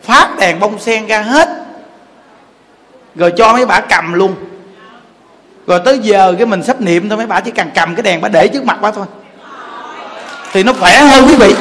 phát 0.03 0.29
đèn 0.39 0.61
bông 0.61 0.79
sen 0.79 1.07
ra 1.07 1.21
hết 1.21 1.64
rồi 3.15 3.33
cho 3.37 3.53
mấy 3.53 3.67
bà 3.67 3.81
cầm 3.81 4.13
luôn. 4.13 4.35
Rồi 5.67 5.81
tới 5.85 5.99
giờ 5.99 6.35
cái 6.39 6.47
mình 6.47 6.63
sắp 6.63 6.81
niệm 6.81 7.09
thôi, 7.09 7.17
mấy 7.19 7.27
bà 7.27 7.41
chỉ 7.41 7.51
cần 7.51 7.71
cầm 7.75 7.95
cái 7.95 8.03
đèn 8.03 8.21
bà 8.21 8.29
để 8.29 8.49
trước 8.49 8.65
mặt 8.65 8.77
bà 8.81 8.91
thôi. 8.91 9.07
Thì 10.53 10.63
nó 10.63 10.73
khỏe 10.73 10.99
hơn 10.99 11.27
quý 11.29 11.35
vị. 11.35 11.55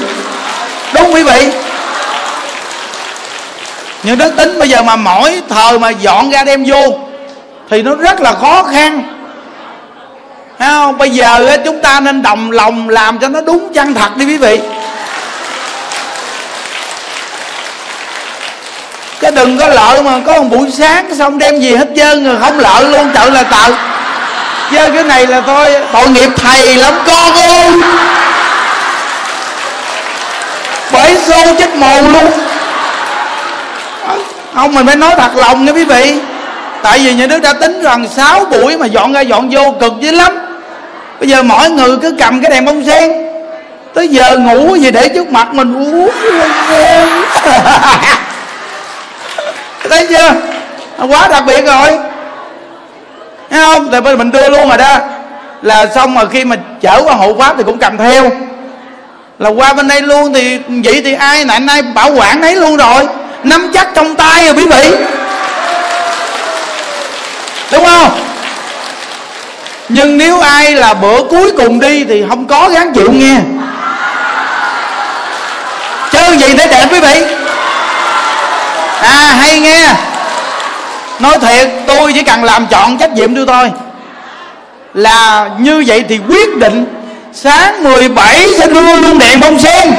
Đúng 0.94 1.14
quý 1.14 1.24
vị. 1.24 1.52
Nhưng 4.04 4.18
đức 4.18 4.34
tính 4.38 4.60
bây 4.60 4.70
giờ 4.70 4.82
mà 4.82 4.96
mỗi 4.96 5.42
thời 5.50 5.80
mà 5.80 5.90
dọn 5.90 6.32
ra 6.32 6.44
đem 6.44 6.64
vô, 6.68 7.00
thì 7.70 7.82
nó 7.82 7.96
rất 7.96 8.22
là 8.22 8.34
khó 8.34 8.64
khăn. 8.64 9.04
Thấy 10.60 10.68
không? 10.68 10.98
bây 10.98 11.10
giờ 11.10 11.58
chúng 11.66 11.82
ta 11.82 12.00
nên 12.00 12.22
đồng 12.22 12.52
lòng 12.52 12.90
làm 12.90 13.20
cho 13.20 13.28
nó 13.28 13.42
đúng 13.42 13.74
chân 13.74 13.94
thật 13.94 14.18
đi 14.18 14.26
quý 14.26 14.38
vị. 14.38 14.60
Đừng 19.36 19.58
có 19.58 19.68
lợi 19.68 20.04
mà 20.04 20.20
có 20.26 20.42
một 20.42 20.48
buổi 20.52 20.72
sáng 20.72 21.16
xong 21.16 21.38
đem 21.38 21.60
gì 21.60 21.76
hết 21.76 21.88
trơn 21.96 22.26
rồi 22.26 22.36
không 22.42 22.60
lợi 22.60 22.84
luôn 22.84 23.10
tự 23.14 23.30
là 23.30 23.44
tự 23.44 23.74
chơi 24.74 24.92
cái 24.92 25.04
này 25.04 25.28
là 25.28 25.42
thôi, 25.42 25.76
tội 25.94 26.10
nghiệp 26.10 26.30
thầy 26.38 26.76
lắm, 26.76 26.94
con 27.06 27.34
ơi. 27.34 27.72
Bởi 30.94 31.18
xô 31.28 31.54
chết 31.60 31.76
mồ 31.76 32.02
luôn. 32.02 32.32
Không, 34.56 34.76
mình 34.76 34.86
phải 34.86 34.96
nói 34.96 35.12
thật 35.18 35.36
lòng 35.36 35.66
nha 35.66 35.72
quý 35.72 35.84
vị. 35.84 36.16
Tại 36.82 37.00
vì 37.00 37.14
nhà 37.14 37.28
nước 37.28 37.42
đã 37.42 37.54
tính 37.54 37.82
rằng 37.82 38.08
6 38.08 38.46
buổi 38.46 38.78
mà 38.78 38.86
dọn 38.86 39.14
ra 39.14 39.22
dọn 39.22 39.50
vô 39.50 39.76
cực 39.80 39.94
dữ 40.00 40.12
lắm. 40.12 40.32
Bây 41.20 41.30
giờ 41.30 41.44
mỗi 41.44 41.70
người 41.70 41.98
cứ 41.98 42.16
cầm 42.20 42.42
cái 42.42 42.52
đèn 42.52 42.66
bông 42.66 42.86
sen. 42.86 43.12
Tới 43.94 44.08
giờ 44.08 44.38
ngủ 44.38 44.76
gì 44.76 44.92
để 44.92 45.10
trước 45.10 45.32
mặt 45.32 45.54
mình, 45.54 45.74
uống 45.74 46.10
thấy 49.90 50.08
chưa? 50.10 50.32
Quá 51.08 51.28
đặc 51.28 51.44
biệt 51.46 51.66
rồi. 51.66 52.00
Thấy 53.50 53.64
không? 53.66 53.92
Thì 53.92 54.16
mình 54.16 54.32
đưa 54.32 54.50
luôn 54.50 54.70
rồi 54.70 54.78
đó. 54.78 54.98
Là 55.62 55.86
xong 55.96 56.14
mà 56.14 56.22
khi 56.32 56.46
mà 56.46 56.56
chở 56.82 57.02
qua 57.04 57.14
hộ 57.14 57.36
pháp 57.40 57.54
thì 57.58 57.64
cũng 57.64 57.80
cầm 57.80 57.98
theo. 57.98 58.32
Là 59.40 59.50
qua 59.50 59.74
bên 59.74 59.88
đây 59.88 60.02
luôn 60.02 60.34
thì 60.34 60.60
vậy 60.68 61.02
thì 61.06 61.14
ai 61.14 61.46
nãy 61.46 61.60
nay 61.60 61.82
bảo 61.82 62.12
quản 62.16 62.42
ấy 62.42 62.56
luôn 62.56 62.78
rồi. 62.78 63.08
Nắm 63.44 63.72
chắc 63.74 63.88
trong 63.96 64.16
tay 64.16 64.46
rồi 64.46 64.56
quý 64.58 64.66
vị. 64.66 64.96
Đúng 67.72 67.86
không? 67.86 68.20
Nhưng 69.90 70.18
nếu 70.18 70.40
ai 70.40 70.72
là 70.72 70.94
bữa 70.94 71.24
cuối 71.30 71.52
cùng 71.58 71.80
đi 71.80 72.04
thì 72.04 72.24
không 72.30 72.48
có 72.48 72.70
gán 72.70 72.94
chịu 72.94 73.12
nghe. 73.12 73.36
Chơi 76.12 76.38
gì 76.38 76.54
để 76.58 76.68
đẹp 76.68 76.86
quý 76.92 77.00
vị 77.00 77.26
à 79.04 79.36
hay 79.40 79.60
nghe. 79.60 79.90
Nói 81.20 81.38
thiệt 81.42 81.70
tôi 81.88 82.14
chỉ 82.14 82.24
cần 82.24 82.44
làm 82.44 82.68
chọn 82.68 82.98
trách 82.98 83.14
nhiệm 83.14 83.36
tôi 83.36 83.46
tôi 83.46 83.72
là 84.94 85.50
như 85.60 85.84
vậy 85.88 86.04
thì 86.10 86.20
quyết 86.28 86.58
định 86.58 86.86
sáng 87.34 87.84
17 87.84 88.50
sẽ 88.58 88.68
đưa 88.68 88.96
luôn 88.96 89.18
đèn 89.18 89.40
bông 89.40 89.60
sen. 89.60 89.94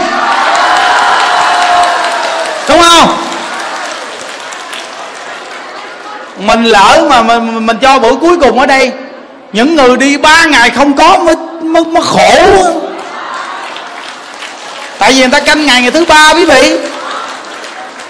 Đúng 2.68 2.80
không? 2.80 3.16
Mình 6.38 6.64
lỡ 6.64 7.06
mà 7.10 7.22
mình, 7.22 7.66
mình 7.66 7.76
cho 7.82 7.98
buổi 7.98 8.16
cuối 8.16 8.36
cùng 8.40 8.58
ở 8.58 8.66
đây 8.66 8.92
những 9.52 9.76
người 9.76 9.96
đi 9.96 10.16
ba 10.16 10.44
ngày 10.44 10.70
không 10.70 10.94
có 10.96 11.18
mới 11.18 11.36
mới, 11.62 11.84
mới 11.84 12.02
khổ 12.02 12.38
tại 14.98 15.12
vì 15.12 15.18
người 15.20 15.28
ta 15.28 15.40
canh 15.40 15.66
ngày 15.66 15.82
ngày 15.82 15.90
thứ 15.90 16.04
ba 16.04 16.32
quý 16.34 16.44
vị. 16.44 16.78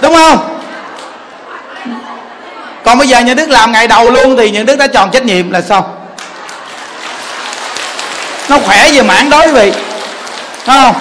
Đúng 0.00 0.14
không? 0.14 0.53
Còn 2.84 2.98
bây 2.98 3.08
giờ 3.08 3.20
nhà 3.20 3.34
đức 3.34 3.50
làm 3.50 3.72
ngày 3.72 3.88
đầu 3.88 4.10
luôn 4.10 4.36
thì 4.36 4.50
nhà 4.50 4.62
đức 4.62 4.76
đã 4.78 4.86
tròn 4.86 5.10
trách 5.10 5.24
nhiệm 5.24 5.50
là 5.50 5.60
xong 5.62 5.84
nó 8.48 8.58
khỏe 8.58 8.90
về 8.92 9.02
mảng 9.02 9.30
đó 9.30 9.42
quý 9.46 9.52
vị. 9.52 9.72
Thấy 10.66 10.78
không? 10.82 10.94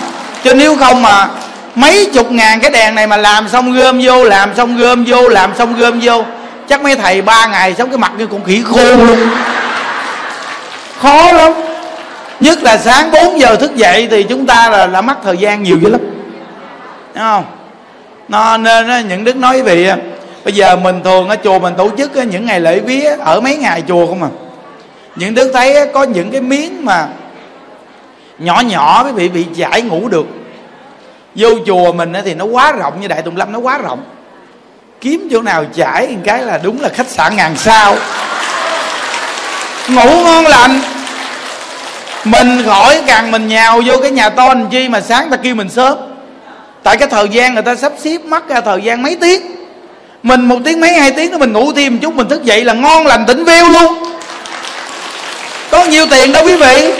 Chứ 0.44 0.54
nếu 0.54 0.76
không 0.78 1.02
mà 1.02 1.28
mấy 1.76 2.10
chục 2.14 2.32
ngàn 2.32 2.60
cái 2.60 2.72
đèn 2.72 2.96
này 2.96 3.08
mà 3.08 3.18
làm 3.18 3.50
xong 3.50 3.74
gom 3.74 4.00
vô, 4.04 4.24
làm 4.24 4.56
xong 4.56 4.78
gom 4.78 5.06
vô, 5.08 5.28
làm 5.30 5.56
xong 5.58 5.80
gom 5.80 6.00
vô, 6.04 6.26
chắc 6.70 6.82
mấy 6.82 6.96
thầy 6.96 7.22
ba 7.22 7.46
ngày 7.46 7.76
sống 7.78 7.90
cái 7.90 7.98
mặt 7.98 8.12
như 8.18 8.28
con 8.28 8.44
khỉ 8.44 8.64
khô 8.66 8.84
luôn. 8.84 9.30
Khó 11.02 11.32
lắm. 11.32 11.54
Nhất 12.40 12.64
là 12.64 12.78
sáng 12.78 13.12
4 13.12 13.40
giờ 13.40 13.56
thức 13.56 13.76
dậy 13.76 14.08
thì 14.12 14.24
chúng 14.24 14.46
ta 14.46 14.70
là 14.70 14.88
là 14.88 15.02
mất 15.02 15.16
thời 15.24 15.38
gian 15.38 15.64
nhiều 15.64 15.78
dữ 15.82 15.90
lắm. 15.90 16.02
Thấy 17.16 17.24
không? 17.24 17.46
Nó 18.28 18.58
nên 18.58 19.08
những 19.08 19.24
đức 19.24 19.36
nói 19.36 19.62
với 19.62 19.76
vị 19.76 19.90
bây 20.44 20.54
giờ 20.54 20.76
mình 20.76 21.02
thường 21.04 21.30
ở 21.30 21.36
chùa 21.44 21.60
mình 21.60 21.74
tổ 21.78 21.90
chức 21.98 22.16
những 22.16 22.46
ngày 22.46 22.60
lễ 22.60 22.80
vía 22.80 23.16
ở 23.20 23.40
mấy 23.40 23.58
ngày 23.58 23.84
chùa 23.88 24.08
không 24.08 24.24
à? 24.24 24.30
Những 25.16 25.36
đức 25.36 25.52
thấy 25.54 25.88
có 25.94 26.04
những 26.04 26.32
cái 26.32 26.42
miếng 26.42 26.86
mà 26.86 27.08
nhỏ 28.40 28.62
nhỏ 28.66 29.04
quý 29.06 29.12
vị 29.12 29.30
bị 29.30 29.46
giải 29.54 29.82
ngủ 29.82 30.10
được. 30.10 30.26
Vô 31.36 31.50
chùa 31.66 31.94
mình 31.94 32.14
thì 32.26 32.34
nó 32.34 32.46
quá 32.46 32.72
rộng 32.72 33.02
như 33.02 33.08
đại 33.08 33.22
tùng 33.22 33.38
lâm, 33.38 33.52
nó 33.52 33.60
quá 33.60 33.78
rộng. 33.78 34.04
Kiếm 35.02 35.28
chỗ 35.32 35.42
nào 35.42 35.66
chải 35.76 36.16
cái 36.24 36.42
là 36.42 36.60
đúng 36.64 36.82
là 36.82 36.90
khách 36.90 37.10
sạn 37.10 37.36
ngàn 37.36 37.56
sao. 37.58 37.96
Ngủ 39.88 40.24
ngon 40.24 40.46
lành. 40.46 40.82
Mình 42.26 42.64
khỏi 42.66 43.02
càng 43.08 43.32
mình 43.32 43.48
nhào 43.48 43.82
vô 43.86 43.94
cái 44.02 44.12
nhà 44.12 44.30
to 44.30 44.48
làm 44.48 44.70
chi 44.70 44.90
mà 44.90 45.02
sáng 45.02 45.30
ta 45.30 45.38
kêu 45.38 45.56
mình 45.56 45.70
sớm. 45.70 45.98
Tại 46.84 46.98
cái 46.98 47.08
thời 47.08 47.30
gian 47.30 47.54
người 47.54 47.64
ta 47.64 47.76
sắp 47.76 47.94
xếp 48.00 48.18
mất 48.26 48.48
ra 48.48 48.62
thời 48.62 48.82
gian 48.82 49.04
mấy 49.04 49.18
tiếng 49.22 49.42
mình 50.24 50.46
một 50.46 50.58
tiếng 50.66 50.80
mấy 50.80 50.94
hai 50.94 51.12
tiếng 51.12 51.32
nữa 51.32 51.38
mình 51.38 51.54
ngủ 51.54 51.74
thêm 51.74 51.94
một 51.94 52.00
chút 52.02 52.16
mình 52.16 52.30
thức 52.30 52.44
dậy 52.44 52.66
là 52.66 52.74
ngon 52.74 53.08
lành 53.08 53.26
tỉnh 53.26 53.44
view 53.44 53.72
luôn. 53.72 54.14
Có 55.72 55.84
nhiều 55.84 56.06
tiền 56.12 56.32
đâu 56.32 56.46
quý 56.46 56.56
vị? 56.56 56.92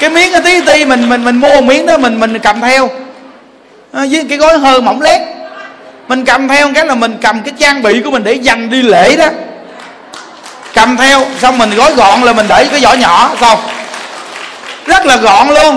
Cái 0.00 0.10
miếng 0.10 0.32
cái 0.32 0.40
tí 0.40 0.60
ti 0.60 0.84
mình 0.84 1.08
mình 1.08 1.24
mình 1.24 1.36
mua 1.36 1.48
một 1.48 1.64
miếng 1.64 1.86
đó 1.86 1.98
mình 1.98 2.20
mình 2.20 2.38
cầm 2.38 2.60
theo. 2.60 2.90
À, 3.92 4.04
với 4.10 4.26
cái 4.28 4.38
gói 4.38 4.58
hơi 4.58 4.80
mỏng 4.80 5.00
lét. 5.02 5.20
Mình 6.08 6.24
cầm 6.24 6.48
theo 6.48 6.70
cái 6.74 6.86
là 6.86 6.94
mình 6.94 7.16
cầm 7.22 7.42
cái 7.42 7.54
trang 7.58 7.82
bị 7.82 8.00
của 8.04 8.10
mình 8.10 8.24
để 8.24 8.32
dành 8.32 8.70
đi 8.70 8.82
lễ 8.82 9.16
đó. 9.16 9.26
Cầm 10.74 10.96
theo 10.96 11.26
xong 11.38 11.58
mình 11.58 11.70
gói 11.74 11.94
gọn 11.94 12.22
là 12.22 12.32
mình 12.32 12.46
để 12.48 12.64
cái 12.70 12.80
vỏ 12.80 12.92
nhỏ 12.92 13.30
xong. 13.40 13.58
Rất 14.86 15.06
là 15.06 15.16
gọn 15.16 15.48
luôn. 15.48 15.76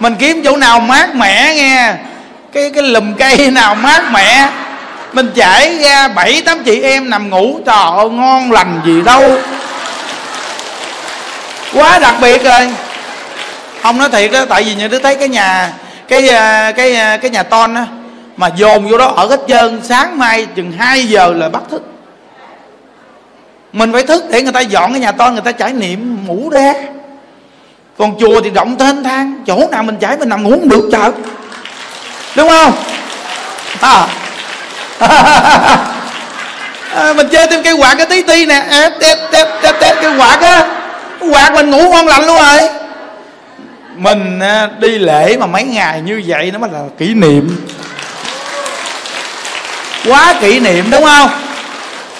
Mình 0.00 0.14
kiếm 0.18 0.42
chỗ 0.44 0.56
nào 0.56 0.80
mát 0.80 1.14
mẻ 1.14 1.54
nghe. 1.54 1.94
Cái 2.52 2.70
cái 2.74 2.82
lùm 2.82 3.14
cây 3.14 3.50
nào 3.50 3.74
mát 3.74 4.02
mẻ 4.12 4.48
mình 5.14 5.30
chảy 5.34 5.78
ra 5.78 6.08
bảy, 6.08 6.42
tám 6.46 6.64
chị 6.64 6.80
em 6.80 7.10
nằm 7.10 7.30
ngủ, 7.30 7.60
trời 7.66 7.76
ơi, 7.96 8.08
ngon 8.10 8.52
lành 8.52 8.80
gì 8.84 9.02
đâu. 9.02 9.22
Quá 11.72 11.98
đặc 11.98 12.14
biệt 12.20 12.44
rồi. 12.44 12.74
Không 13.82 13.98
nói 13.98 14.08
thiệt 14.12 14.32
á, 14.32 14.44
tại 14.48 14.62
vì 14.62 14.74
như 14.74 14.88
đứa 14.88 14.98
thấy 14.98 15.14
cái 15.14 15.28
nhà, 15.28 15.72
cái 16.08 16.28
ờ, 16.28 16.72
cái 16.76 16.96
ờ, 16.96 17.16
cái 17.16 17.30
nhà 17.30 17.42
ton 17.42 17.74
á, 17.74 17.86
mà 18.36 18.50
dồn 18.56 18.90
vô 18.90 18.98
đó 18.98 19.06
ở 19.06 19.26
hết 19.26 19.40
trơn, 19.48 19.80
sáng 19.82 20.18
mai 20.18 20.46
chừng 20.54 20.72
2 20.72 21.04
giờ 21.04 21.32
là 21.36 21.48
bắt 21.48 21.62
thức. 21.70 21.82
Mình 23.72 23.92
phải 23.92 24.02
thức 24.02 24.24
để 24.30 24.42
người 24.42 24.52
ta 24.52 24.60
dọn 24.60 24.92
cái 24.92 25.00
nhà 25.00 25.12
ton, 25.12 25.32
người 25.32 25.42
ta 25.42 25.52
trải 25.52 25.72
niệm 25.72 26.26
ngủ 26.26 26.50
ra. 26.50 26.74
Còn 27.98 28.18
chùa 28.20 28.40
thì 28.40 28.50
rộng 28.50 28.78
thênh 28.78 29.04
thang, 29.04 29.42
chỗ 29.46 29.68
nào 29.70 29.82
mình 29.82 29.96
trải 30.00 30.16
mình 30.16 30.28
nằm 30.28 30.42
ngủ 30.42 30.50
không 30.50 30.68
được 30.68 30.88
chợ 30.92 31.12
đúng 32.36 32.48
không? 32.48 32.72
À 33.80 34.08
à, 34.98 35.78
mình 37.16 37.28
chơi 37.32 37.46
thêm 37.46 37.62
cây 37.62 37.72
quạt 37.72 37.94
cái 37.98 38.06
tí 38.06 38.22
ti 38.22 38.46
nè. 38.46 38.64
À, 38.70 38.90
tép 39.00 39.18
tép 39.32 39.48
tép 39.62 39.80
tép 39.80 39.96
cây 40.02 40.12
quạt 40.18 40.40
á. 40.40 40.66
Quạt 41.32 41.52
mình 41.54 41.70
ngủ 41.70 41.90
ngon 41.90 42.06
lành 42.06 42.26
luôn 42.26 42.38
rồi. 42.38 42.68
Mình 43.96 44.40
à, 44.40 44.68
đi 44.78 44.98
lễ 44.98 45.36
mà 45.36 45.46
mấy 45.46 45.62
ngày 45.62 46.00
như 46.00 46.22
vậy 46.26 46.50
nó 46.52 46.58
mới 46.58 46.70
là 46.72 46.80
kỷ 46.98 47.14
niệm. 47.14 47.66
Quá 50.08 50.34
kỷ 50.40 50.60
niệm 50.60 50.90
đúng 50.90 51.04
không? 51.04 51.30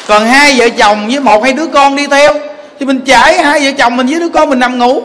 Còn 0.07 0.27
hai 0.27 0.55
vợ 0.59 0.69
chồng 0.79 1.09
với 1.09 1.21
một 1.21 1.43
hai 1.43 1.53
đứa 1.53 1.67
con 1.67 1.97
đi 1.97 2.07
theo 2.07 2.35
thì 2.81 2.87
mình 2.87 3.01
chảy 3.01 3.39
hai 3.39 3.65
vợ 3.65 3.71
chồng 3.79 3.97
mình 3.97 4.07
với 4.07 4.21
đứa 4.21 4.29
con 4.29 4.51
mình 4.51 4.59
nằm 4.59 4.79
ngủ. 4.79 5.03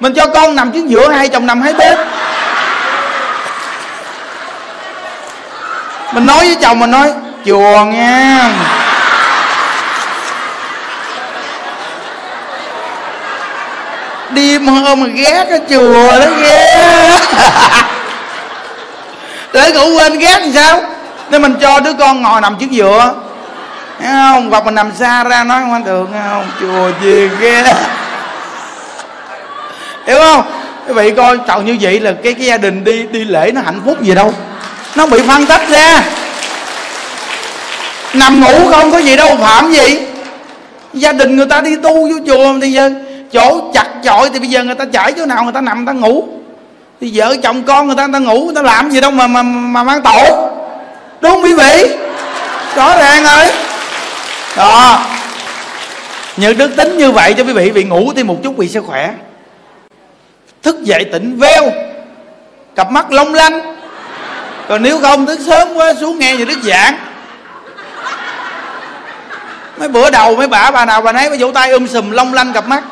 Mình 0.00 0.14
cho 0.14 0.26
con 0.26 0.56
nằm 0.56 0.72
trước 0.72 0.88
giữa 0.88 1.08
hai 1.08 1.28
chồng 1.28 1.46
nằm 1.46 1.62
hai 1.62 1.72
bên. 1.72 1.98
Mình 6.12 6.26
nói 6.26 6.44
với 6.44 6.56
chồng 6.60 6.78
mình 6.78 6.90
nói, 6.90 7.12
chùa 7.46 7.84
nha. 7.84 8.50
Đi 14.30 14.58
hôm 14.58 15.00
mà 15.00 15.06
ghét 15.14 15.46
cái 15.48 15.60
chùa 15.70 16.20
đó 16.20 16.26
ghê. 16.42 16.80
Để 19.52 19.72
ngủ 19.72 19.98
quên 19.98 20.18
ghét 20.18 20.40
thì 20.44 20.52
sao? 20.54 20.82
Nên 21.30 21.42
mình 21.42 21.54
cho 21.60 21.80
đứa 21.80 21.92
con 21.92 22.22
ngồi 22.22 22.40
nằm 22.40 22.56
trước 22.60 22.66
dựa 22.72 23.14
Thấy 23.98 24.08
không? 24.08 24.50
Hoặc 24.50 24.64
mình 24.64 24.74
nằm 24.74 24.92
xa 24.98 25.24
ra 25.24 25.44
nói 25.44 25.60
không 25.60 25.72
anh 25.72 25.84
thường 25.84 26.12
không? 26.30 26.46
Chùa 26.60 26.90
gì 27.02 27.28
ghê. 27.40 27.64
Hiểu 30.06 30.18
không? 30.20 30.42
Quý 30.86 30.94
vị 30.94 31.10
coi 31.10 31.38
chồng 31.48 31.64
như 31.64 31.76
vậy 31.80 32.00
là 32.00 32.12
cái 32.24 32.34
cái 32.34 32.46
gia 32.46 32.56
đình 32.56 32.84
đi 32.84 33.02
đi 33.02 33.24
lễ 33.24 33.50
nó 33.54 33.60
hạnh 33.60 33.80
phúc 33.84 34.02
gì 34.02 34.14
đâu 34.14 34.34
nó 34.94 35.06
bị 35.06 35.18
phân 35.28 35.46
tách 35.46 35.68
ra. 35.68 36.02
Nằm 38.14 38.40
ngủ 38.40 38.70
không 38.70 38.92
có 38.92 38.98
gì 38.98 39.16
đâu 39.16 39.36
phạm 39.40 39.72
gì. 39.72 39.98
Gia 40.94 41.12
đình 41.12 41.36
người 41.36 41.46
ta 41.46 41.60
đi 41.60 41.76
tu 41.76 42.10
vô 42.10 42.16
chùa 42.26 42.58
thì 42.62 42.72
giờ 42.72 42.90
chỗ 43.32 43.70
chặt 43.74 43.86
chội 44.04 44.30
thì 44.32 44.38
bây 44.38 44.48
giờ 44.48 44.64
người 44.64 44.74
ta 44.74 44.84
chảy 44.84 45.12
chỗ 45.12 45.26
nào 45.26 45.44
người 45.44 45.52
ta 45.52 45.60
nằm, 45.60 45.76
người 45.84 45.86
ta 45.86 45.92
ngủ. 45.92 46.24
Thì 47.00 47.10
vợ 47.14 47.36
chồng 47.42 47.62
con 47.62 47.86
người 47.86 47.96
ta 47.96 48.06
người 48.06 48.20
ta 48.20 48.26
ngủ, 48.26 48.44
người 48.44 48.54
ta 48.54 48.62
làm 48.62 48.90
gì 48.90 49.00
đâu 49.00 49.10
mà 49.10 49.26
mà 49.26 49.42
mà 49.42 49.84
mang 49.84 50.02
tội. 50.02 50.26
Đúng 51.20 51.32
không 51.32 51.42
quý 51.42 51.54
vị? 51.54 51.96
Rõ 52.76 52.96
ràng 52.98 53.22
rồi. 53.24 53.52
Đó. 54.56 55.04
Những 56.36 56.58
đức 56.58 56.76
tính 56.76 56.98
như 56.98 57.10
vậy 57.10 57.34
cho 57.38 57.44
quý 57.44 57.52
vị 57.52 57.70
bị 57.70 57.84
ngủ 57.84 58.12
thì 58.16 58.22
một 58.22 58.36
chút 58.42 58.54
vì 58.56 58.68
sẽ 58.68 58.80
khỏe. 58.80 59.10
Thức 60.62 60.82
dậy 60.82 61.04
tỉnh 61.12 61.38
veo. 61.38 61.72
Cặp 62.76 62.90
mắt 62.90 63.12
long 63.12 63.34
lanh 63.34 63.76
còn 64.70 64.82
nếu 64.82 65.00
không, 65.00 65.26
thức 65.26 65.38
sớm 65.46 65.68
quá, 65.74 65.92
xuống 66.00 66.18
nghe 66.18 66.36
như 66.36 66.44
đức 66.44 66.58
giảng. 66.62 66.94
Mấy 69.76 69.88
bữa 69.88 70.10
đầu 70.10 70.36
mấy 70.36 70.48
bà 70.48 70.70
bà 70.70 70.84
nào 70.84 71.00
bà 71.00 71.12
nấy 71.12 71.30
bà 71.30 71.36
vỗ 71.38 71.52
tay 71.52 71.70
um 71.70 71.86
sùm, 71.86 72.10
long 72.10 72.34
lanh 72.34 72.52
cặp 72.52 72.66
mắt. 72.68 72.82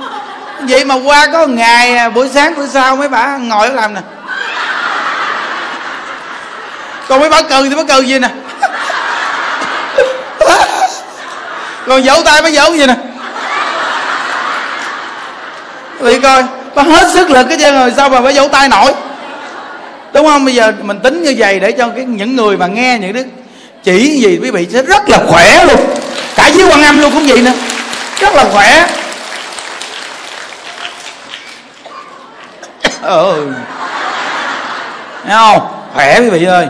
Vậy 0.61 0.85
mà 0.85 0.95
qua 1.05 1.27
có 1.33 1.47
ngày 1.47 1.97
à, 1.97 2.09
buổi 2.09 2.29
sáng, 2.35 2.55
buổi 2.55 2.67
sau 2.69 2.97
mấy 2.97 3.09
bà 3.09 3.37
ngồi 3.37 3.71
làm 3.71 3.95
nè. 3.95 4.01
Còn 7.09 7.21
mấy 7.21 7.29
bà 7.29 7.43
cười 7.43 7.69
thì 7.69 7.75
bà 7.75 7.83
cười 7.89 8.07
gì 8.07 8.19
nè? 8.19 8.29
Còn 11.87 12.03
vỗ 12.03 12.23
tay 12.25 12.43
mới 12.43 12.57
vỗ 12.57 12.73
gì 12.73 12.87
nè? 12.87 12.95
Vì 15.99 16.21
coi 16.21 16.45
bà 16.75 16.83
hết 16.83 17.11
sức 17.13 17.31
lực 17.31 17.47
cái 17.49 17.59
chân 17.59 17.75
rồi, 17.75 17.93
sao 17.97 18.09
mà 18.09 18.21
phải 18.21 18.33
vỗ 18.33 18.49
tay 18.49 18.69
nổi? 18.69 18.93
Đúng 20.19 20.27
không? 20.27 20.45
Bây 20.45 20.55
giờ 20.55 20.73
mình 20.83 20.99
tính 21.01 21.23
như 21.23 21.35
vậy 21.39 21.61
để 21.61 21.73
cho 21.73 21.89
cái, 21.89 22.05
những 22.05 22.37
người 22.37 22.57
mà 22.57 22.67
nghe 22.67 22.99
những 22.99 23.13
đức 23.13 23.27
chỉ 23.83 24.21
gì 24.21 24.39
quý 24.43 24.51
vị 24.51 24.67
sẽ 24.73 24.83
rất 24.83 25.09
là 25.09 25.19
khỏe 25.27 25.65
luôn. 25.65 25.81
Cả 26.37 26.49
dưới 26.49 26.69
quan 26.69 26.83
âm 26.83 27.01
luôn 27.01 27.13
cũng 27.13 27.27
vậy 27.27 27.43
nữa. 27.43 27.53
Rất 28.21 28.35
là 28.35 28.45
khỏe. 28.45 28.87
Ừ 33.03 33.53
thấy 35.25 35.37
không? 35.37 35.69
Khỏe 35.95 36.21
quý 36.21 36.31
vị 36.31 36.45
ơi. 36.45 36.69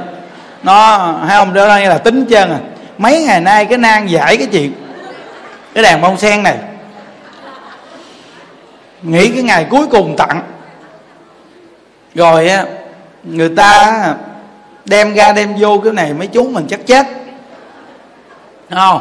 Nó 0.62 0.96
hay 1.26 1.38
không? 1.38 1.54
Đó 1.54 1.68
đây 1.68 1.86
là 1.86 1.98
tính 1.98 2.26
chân 2.26 2.50
à. 2.50 2.58
Mấy 2.98 3.22
ngày 3.22 3.40
nay 3.40 3.64
cái 3.64 3.78
nan 3.78 4.06
giải 4.06 4.36
cái 4.36 4.46
chuyện, 4.46 4.72
cái 5.74 5.84
đàn 5.84 6.00
bông 6.00 6.18
sen 6.18 6.42
này. 6.42 6.56
Nghĩ 9.02 9.28
cái 9.28 9.42
ngày 9.42 9.66
cuối 9.70 9.86
cùng 9.90 10.16
tặng. 10.16 10.42
Rồi 12.14 12.48
á 12.48 12.64
người 13.24 13.48
ta 13.48 14.14
đem 14.84 15.14
ra 15.14 15.32
đem 15.32 15.54
vô 15.58 15.80
cái 15.84 15.92
này 15.92 16.14
mấy 16.14 16.26
chú 16.26 16.48
mình 16.48 16.66
chắc 16.68 16.86
chết. 16.86 17.06
Đúng 18.70 18.78
không? 18.78 19.00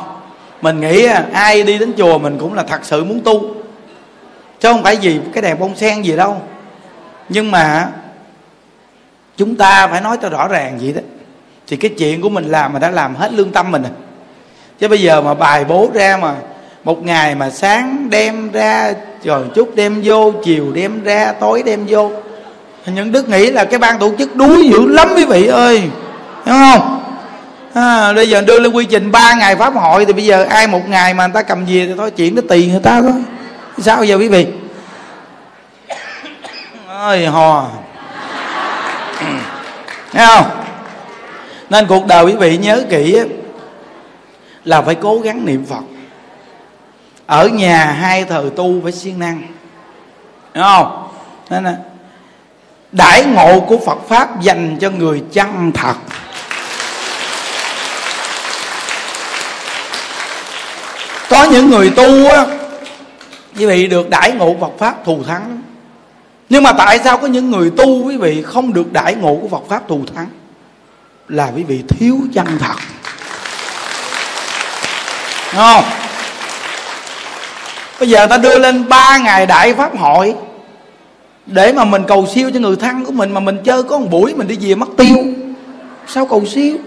Mình 0.62 0.80
nghĩ 0.80 1.06
à, 1.06 1.25
ai 1.34 1.63
đi 1.63 1.77
đến 1.77 1.93
chùa 1.97 2.17
mình 2.17 2.38
cũng 2.39 2.53
là 2.53 2.63
thật 2.63 2.80
sự 2.84 3.03
muốn 3.03 3.19
tu. 3.19 3.41
Chứ 4.60 4.71
không 4.71 4.84
phải 4.84 4.97
gì 4.97 5.19
cái 5.34 5.41
đèn 5.41 5.60
bông 5.60 5.75
sen 5.75 6.01
gì 6.01 6.15
đâu. 6.15 6.41
Nhưng 7.30 7.51
mà 7.51 7.89
chúng 9.38 9.56
ta 9.56 9.88
phải 9.88 10.01
nói 10.01 10.17
cho 10.21 10.30
rõ 10.30 10.47
ràng 10.47 10.77
vậy 10.82 10.93
đó. 10.93 11.01
Thì 11.67 11.77
cái 11.77 11.91
chuyện 11.97 12.21
của 12.21 12.30
mình 12.30 12.45
làm 12.45 12.73
mà 12.73 12.80
đã 12.80 12.91
làm 12.91 13.15
hết 13.15 13.34
lương 13.34 13.51
tâm 13.51 13.71
mình 13.71 13.82
rồi. 13.82 13.91
Chứ 14.80 14.88
bây 14.88 15.01
giờ 15.01 15.21
mà 15.21 15.34
bài 15.34 15.65
bố 15.65 15.89
ra 15.93 16.17
mà 16.17 16.36
một 16.84 17.03
ngày 17.03 17.36
mà 17.36 17.49
sáng 17.49 18.08
đem 18.10 18.51
ra, 18.51 18.93
rồi 19.23 19.45
chút 19.56 19.75
đem 19.75 20.01
vô, 20.03 20.32
chiều 20.43 20.71
đem 20.73 21.03
ra, 21.03 21.34
tối 21.39 21.63
đem 21.65 21.86
vô 21.88 22.12
những 22.91 23.12
đức 23.12 23.30
nghĩ 23.30 23.52
là 23.52 23.65
cái 23.65 23.80
ban 23.80 24.00
tổ 24.00 24.12
chức 24.17 24.36
đuối 24.36 24.69
dữ 24.69 24.88
lắm 24.88 25.08
quý 25.15 25.26
vị 25.26 25.47
ơi. 25.47 25.84
Đúng 26.45 26.56
không? 26.56 27.04
À, 27.73 28.13
bây 28.13 28.30
giờ 28.30 28.41
đưa 28.41 28.60
lên 28.60 28.71
quy 28.71 28.86
trình 28.86 29.12
3 29.12 29.34
ngày 29.34 29.56
pháp 29.56 29.76
hội 29.76 30.06
thì 30.06 30.13
bây 30.13 30.26
giờ 30.26 30.43
ai 30.43 30.67
một 30.67 30.89
ngày 30.89 31.13
mà 31.13 31.28
người 31.28 31.34
ta 31.34 31.43
cầm 31.43 31.65
về 31.65 31.86
thì 31.88 31.93
thôi 31.97 32.12
chuyện 32.12 32.36
nó 32.36 32.41
tiền 32.50 32.71
người 32.71 32.82
ta 32.84 33.02
thôi. 33.02 33.23
Sao 33.78 34.04
giờ 34.04 34.15
quý 34.15 34.28
vị? 34.28 34.47
Ơi 36.88 37.28
hò. 37.28 37.67
Thấy 40.13 40.28
không? 40.28 40.45
Nên 41.69 41.88
cuộc 41.88 42.08
đời 42.08 42.26
quý 42.26 42.34
vị 42.36 42.58
nhớ 42.58 42.84
kỹ 42.89 43.19
là 44.63 44.82
phải 44.82 44.95
cố 44.95 45.19
gắng 45.19 45.45
niệm 45.45 45.65
phật. 45.65 45.84
Ở 47.26 47.47
nhà 47.47 47.86
hai 47.86 48.23
thờ 48.23 48.50
tu 48.56 48.82
phải 48.84 48.91
siêng 48.91 49.19
năng. 49.19 49.41
Đúng 50.54 50.63
không? 50.63 51.08
Nên 51.50 51.63
là 51.63 51.76
đại 52.91 53.26
ngộ 53.26 53.60
của 53.60 53.78
phật 53.86 53.97
pháp 54.10 54.41
dành 54.41 54.78
cho 54.82 54.89
người 54.89 55.23
chân 55.34 55.71
thật. 55.71 55.93
Có 61.30 61.43
những 61.43 61.69
người 61.69 61.89
tu 61.89 62.30
á, 62.30 62.45
quý 63.58 63.65
vị 63.65 63.88
được 63.88 64.10
đại 64.10 64.32
ngộ 64.32 64.56
phật 64.62 64.71
pháp 64.80 65.06
thù 65.06 65.23
thắng. 65.28 65.62
Nhưng 66.50 66.63
mà 66.63 66.73
tại 66.73 67.00
sao 67.04 67.17
có 67.17 67.28
những 67.28 67.52
người 67.52 67.71
tu, 67.78 68.04
quý 68.04 68.17
vị 68.17 68.43
không 68.43 68.73
được 68.73 68.93
đại 68.93 69.15
ngộ 69.15 69.39
của 69.41 69.47
phật 69.47 69.63
pháp 69.69 69.88
thù 69.88 70.02
thắng? 70.15 70.28
Là 71.28 71.52
quý 71.56 71.63
vị 71.63 71.84
thiếu 71.89 72.17
chân 72.34 72.47
thật. 72.60 72.76
Đúng 75.54 75.62
không? 75.62 75.84
Bây 78.00 78.10
giờ 78.10 78.28
ta 78.28 78.38
đưa 78.38 78.60
lên 78.60 78.89
ba 78.89 79.17
ngày 79.17 79.45
đại 79.45 79.73
pháp 79.73 79.97
hội 79.97 80.36
để 81.47 81.73
mà 81.73 81.86
mình 81.86 82.03
cầu 82.07 82.27
siêu 82.33 82.51
cho 82.53 82.60
người 82.60 82.75
thân 82.75 83.05
của 83.05 83.12
mình 83.12 83.33
mà 83.33 83.39
mình 83.39 83.57
chơi 83.63 83.83
có 83.83 83.97
một 83.97 84.07
buổi 84.12 84.33
mình 84.33 84.47
đi 84.47 84.57
về 84.62 84.75
mất 84.75 84.88
tiêu. 84.97 85.17
Sao 86.07 86.25
cầu 86.25 86.45
siêu? 86.45 86.77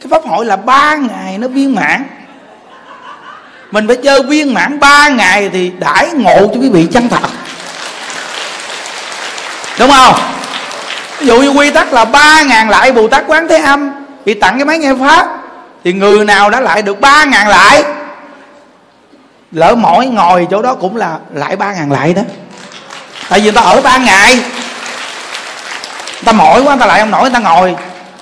Cái 0.00 0.08
pháp 0.10 0.22
hội 0.26 0.46
là 0.46 0.56
ba 0.56 0.94
ngày 0.94 1.38
nó 1.38 1.48
viên 1.48 1.74
mãn. 1.74 2.04
Mình 3.70 3.86
phải 3.86 3.96
chơi 3.96 4.22
viên 4.22 4.54
mãn 4.54 4.80
ba 4.80 5.08
ngày 5.08 5.50
thì 5.52 5.72
đãi 5.78 6.08
ngộ 6.12 6.38
cho 6.38 6.60
quý 6.60 6.68
vị 6.68 6.86
chân 6.92 7.08
thật. 7.08 7.30
Đúng 9.78 9.90
không? 9.90 10.14
Ví 11.18 11.26
dụ 11.26 11.42
như 11.42 11.48
quy 11.48 11.70
tắc 11.70 11.92
là 11.92 12.04
ba 12.04 12.42
ngàn 12.42 12.70
lại 12.70 12.92
bồ 12.92 13.08
tát 13.08 13.24
quán 13.26 13.48
thế 13.48 13.58
âm 13.58 13.90
bị 14.24 14.34
tặng 14.34 14.58
cái 14.58 14.64
máy 14.64 14.78
nghe 14.78 14.94
pháp, 15.00 15.38
thì 15.84 15.92
người 15.92 16.24
nào 16.24 16.50
đã 16.50 16.60
lại 16.60 16.82
được 16.82 17.00
ba 17.00 17.24
ngàn 17.24 17.48
lại? 17.48 17.84
Lỡ 19.52 19.74
mỗi 19.74 20.06
ngồi 20.06 20.46
chỗ 20.50 20.62
đó 20.62 20.74
cũng 20.74 20.96
là 20.96 21.18
lại 21.34 21.56
ba 21.56 21.72
ngàn 21.74 21.92
lại 21.92 22.14
đó 22.14 22.22
tại 23.28 23.40
vì 23.40 23.44
người 23.44 23.52
ta 23.52 23.60
ở 23.60 23.80
ba 23.80 23.96
ngày. 23.96 24.36
Người 24.36 26.24
ta 26.24 26.32
mỏi 26.32 26.62
quá, 26.62 26.74
người 26.74 26.80
ta 26.80 26.86
lại 26.86 27.00
không 27.00 27.10
nổi, 27.10 27.22
người 27.22 27.30
ta 27.30 27.38
ngồi. 27.38 27.76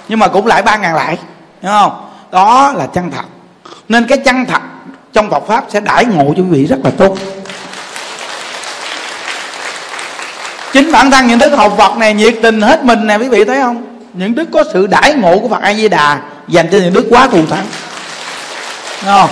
Nhưng 0.09 0.19
mà 0.19 0.29
cũng 0.29 0.47
lại 0.47 0.63
ba 0.63 0.77
ngàn 0.77 0.95
lại, 0.95 1.19
hiểu 1.63 1.73
không? 1.73 2.11
Đó 2.31 2.73
là 2.77 2.87
chân 2.87 3.11
thật. 3.11 3.25
Nên 3.89 4.07
cái 4.07 4.19
chân 4.19 4.47
thật 4.47 4.63
trong 5.13 5.31
Phật 5.31 5.47
pháp 5.49 5.65
sẽ 5.69 5.81
đãi 5.81 6.05
ngộ 6.05 6.25
cho 6.37 6.43
quý 6.43 6.49
vị 6.51 6.67
rất 6.67 6.79
là 6.85 6.91
tốt. 6.99 7.17
Chính 10.73 10.93
bản 10.93 11.11
thân 11.11 11.27
những 11.27 11.39
đức 11.39 11.57
học 11.57 11.75
Phật 11.79 11.97
này, 11.97 12.15
nhiệt 12.15 12.35
tình 12.43 12.63
hết 12.63 12.85
mình 12.85 13.07
nè, 13.07 13.17
quý 13.17 13.29
vị 13.29 13.45
thấy 13.45 13.61
không? 13.61 13.85
Những 14.13 14.35
đức 14.35 14.49
có 14.53 14.65
sự 14.73 14.87
đãi 14.87 15.15
ngộ 15.15 15.39
của 15.39 15.49
Phật 15.49 15.63
A 15.63 15.75
Di 15.75 15.89
Đà 15.89 16.19
dành 16.49 16.69
cho 16.73 16.79
những 16.79 16.93
đức 16.93 17.07
quá 17.11 17.27
thù 17.27 17.47
thắng. 17.47 17.67
Không? 19.05 19.31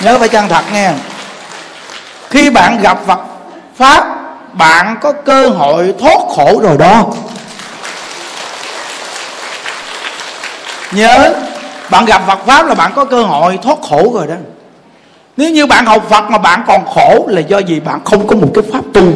nhớ 0.00 0.18
phải 0.18 0.28
chân 0.28 0.48
thật 0.48 0.64
nghe. 0.72 0.90
Khi 2.30 2.50
bạn 2.50 2.80
gặp 2.82 2.98
Phật 3.06 3.20
pháp 3.76 4.23
bạn 4.58 4.96
có 5.00 5.12
cơ 5.12 5.48
hội 5.48 5.94
thoát 6.00 6.18
khổ 6.36 6.60
rồi 6.62 6.76
đó. 6.78 7.06
Nhớ, 10.92 11.34
bạn 11.90 12.04
gặp 12.04 12.22
Phật 12.26 12.38
pháp 12.46 12.66
là 12.66 12.74
bạn 12.74 12.92
có 12.94 13.04
cơ 13.04 13.22
hội 13.22 13.58
thoát 13.62 13.78
khổ 13.88 14.12
rồi 14.14 14.26
đó. 14.26 14.34
Nếu 15.36 15.50
như 15.50 15.66
bạn 15.66 15.86
học 15.86 16.06
Phật 16.10 16.30
mà 16.30 16.38
bạn 16.38 16.64
còn 16.66 16.86
khổ 16.94 17.26
là 17.28 17.40
do 17.40 17.58
gì 17.58 17.80
bạn 17.80 18.00
không 18.04 18.26
có 18.26 18.36
một 18.36 18.48
cái 18.54 18.64
pháp 18.72 18.82
tu. 18.92 19.12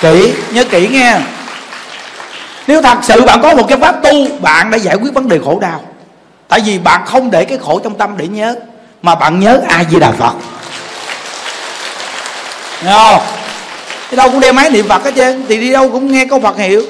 Kỹ, 0.00 0.32
nhớ 0.52 0.64
kỹ 0.64 0.88
nghe. 0.88 1.18
Nếu 2.66 2.82
thật 2.82 2.98
sự 3.02 3.24
bạn 3.24 3.42
có 3.42 3.54
một 3.54 3.64
cái 3.68 3.78
pháp 3.78 4.02
tu, 4.02 4.38
bạn 4.40 4.70
đã 4.70 4.78
giải 4.78 4.96
quyết 4.96 5.14
vấn 5.14 5.28
đề 5.28 5.38
khổ 5.44 5.58
đau. 5.58 5.80
Tại 6.48 6.60
vì 6.60 6.78
bạn 6.78 7.02
không 7.06 7.30
để 7.30 7.44
cái 7.44 7.58
khổ 7.58 7.80
trong 7.84 7.98
tâm 7.98 8.16
để 8.16 8.28
nhớ, 8.28 8.54
mà 9.02 9.14
bạn 9.14 9.40
nhớ 9.40 9.60
ai 9.68 9.86
di 9.90 9.98
đà 9.98 10.10
phật. 10.10 10.32
Nghe 12.84 12.92
không? 12.92 13.20
Đi 14.10 14.16
đâu 14.16 14.30
cũng 14.30 14.40
đeo 14.40 14.52
máy 14.52 14.70
niệm 14.70 14.88
phật 14.88 15.04
hết 15.04 15.12
trơn. 15.16 15.44
Thì 15.48 15.60
đi 15.60 15.72
đâu 15.72 15.90
cũng 15.92 16.12
nghe 16.12 16.26
câu 16.26 16.40
phật 16.40 16.56
hiệu 16.56 16.82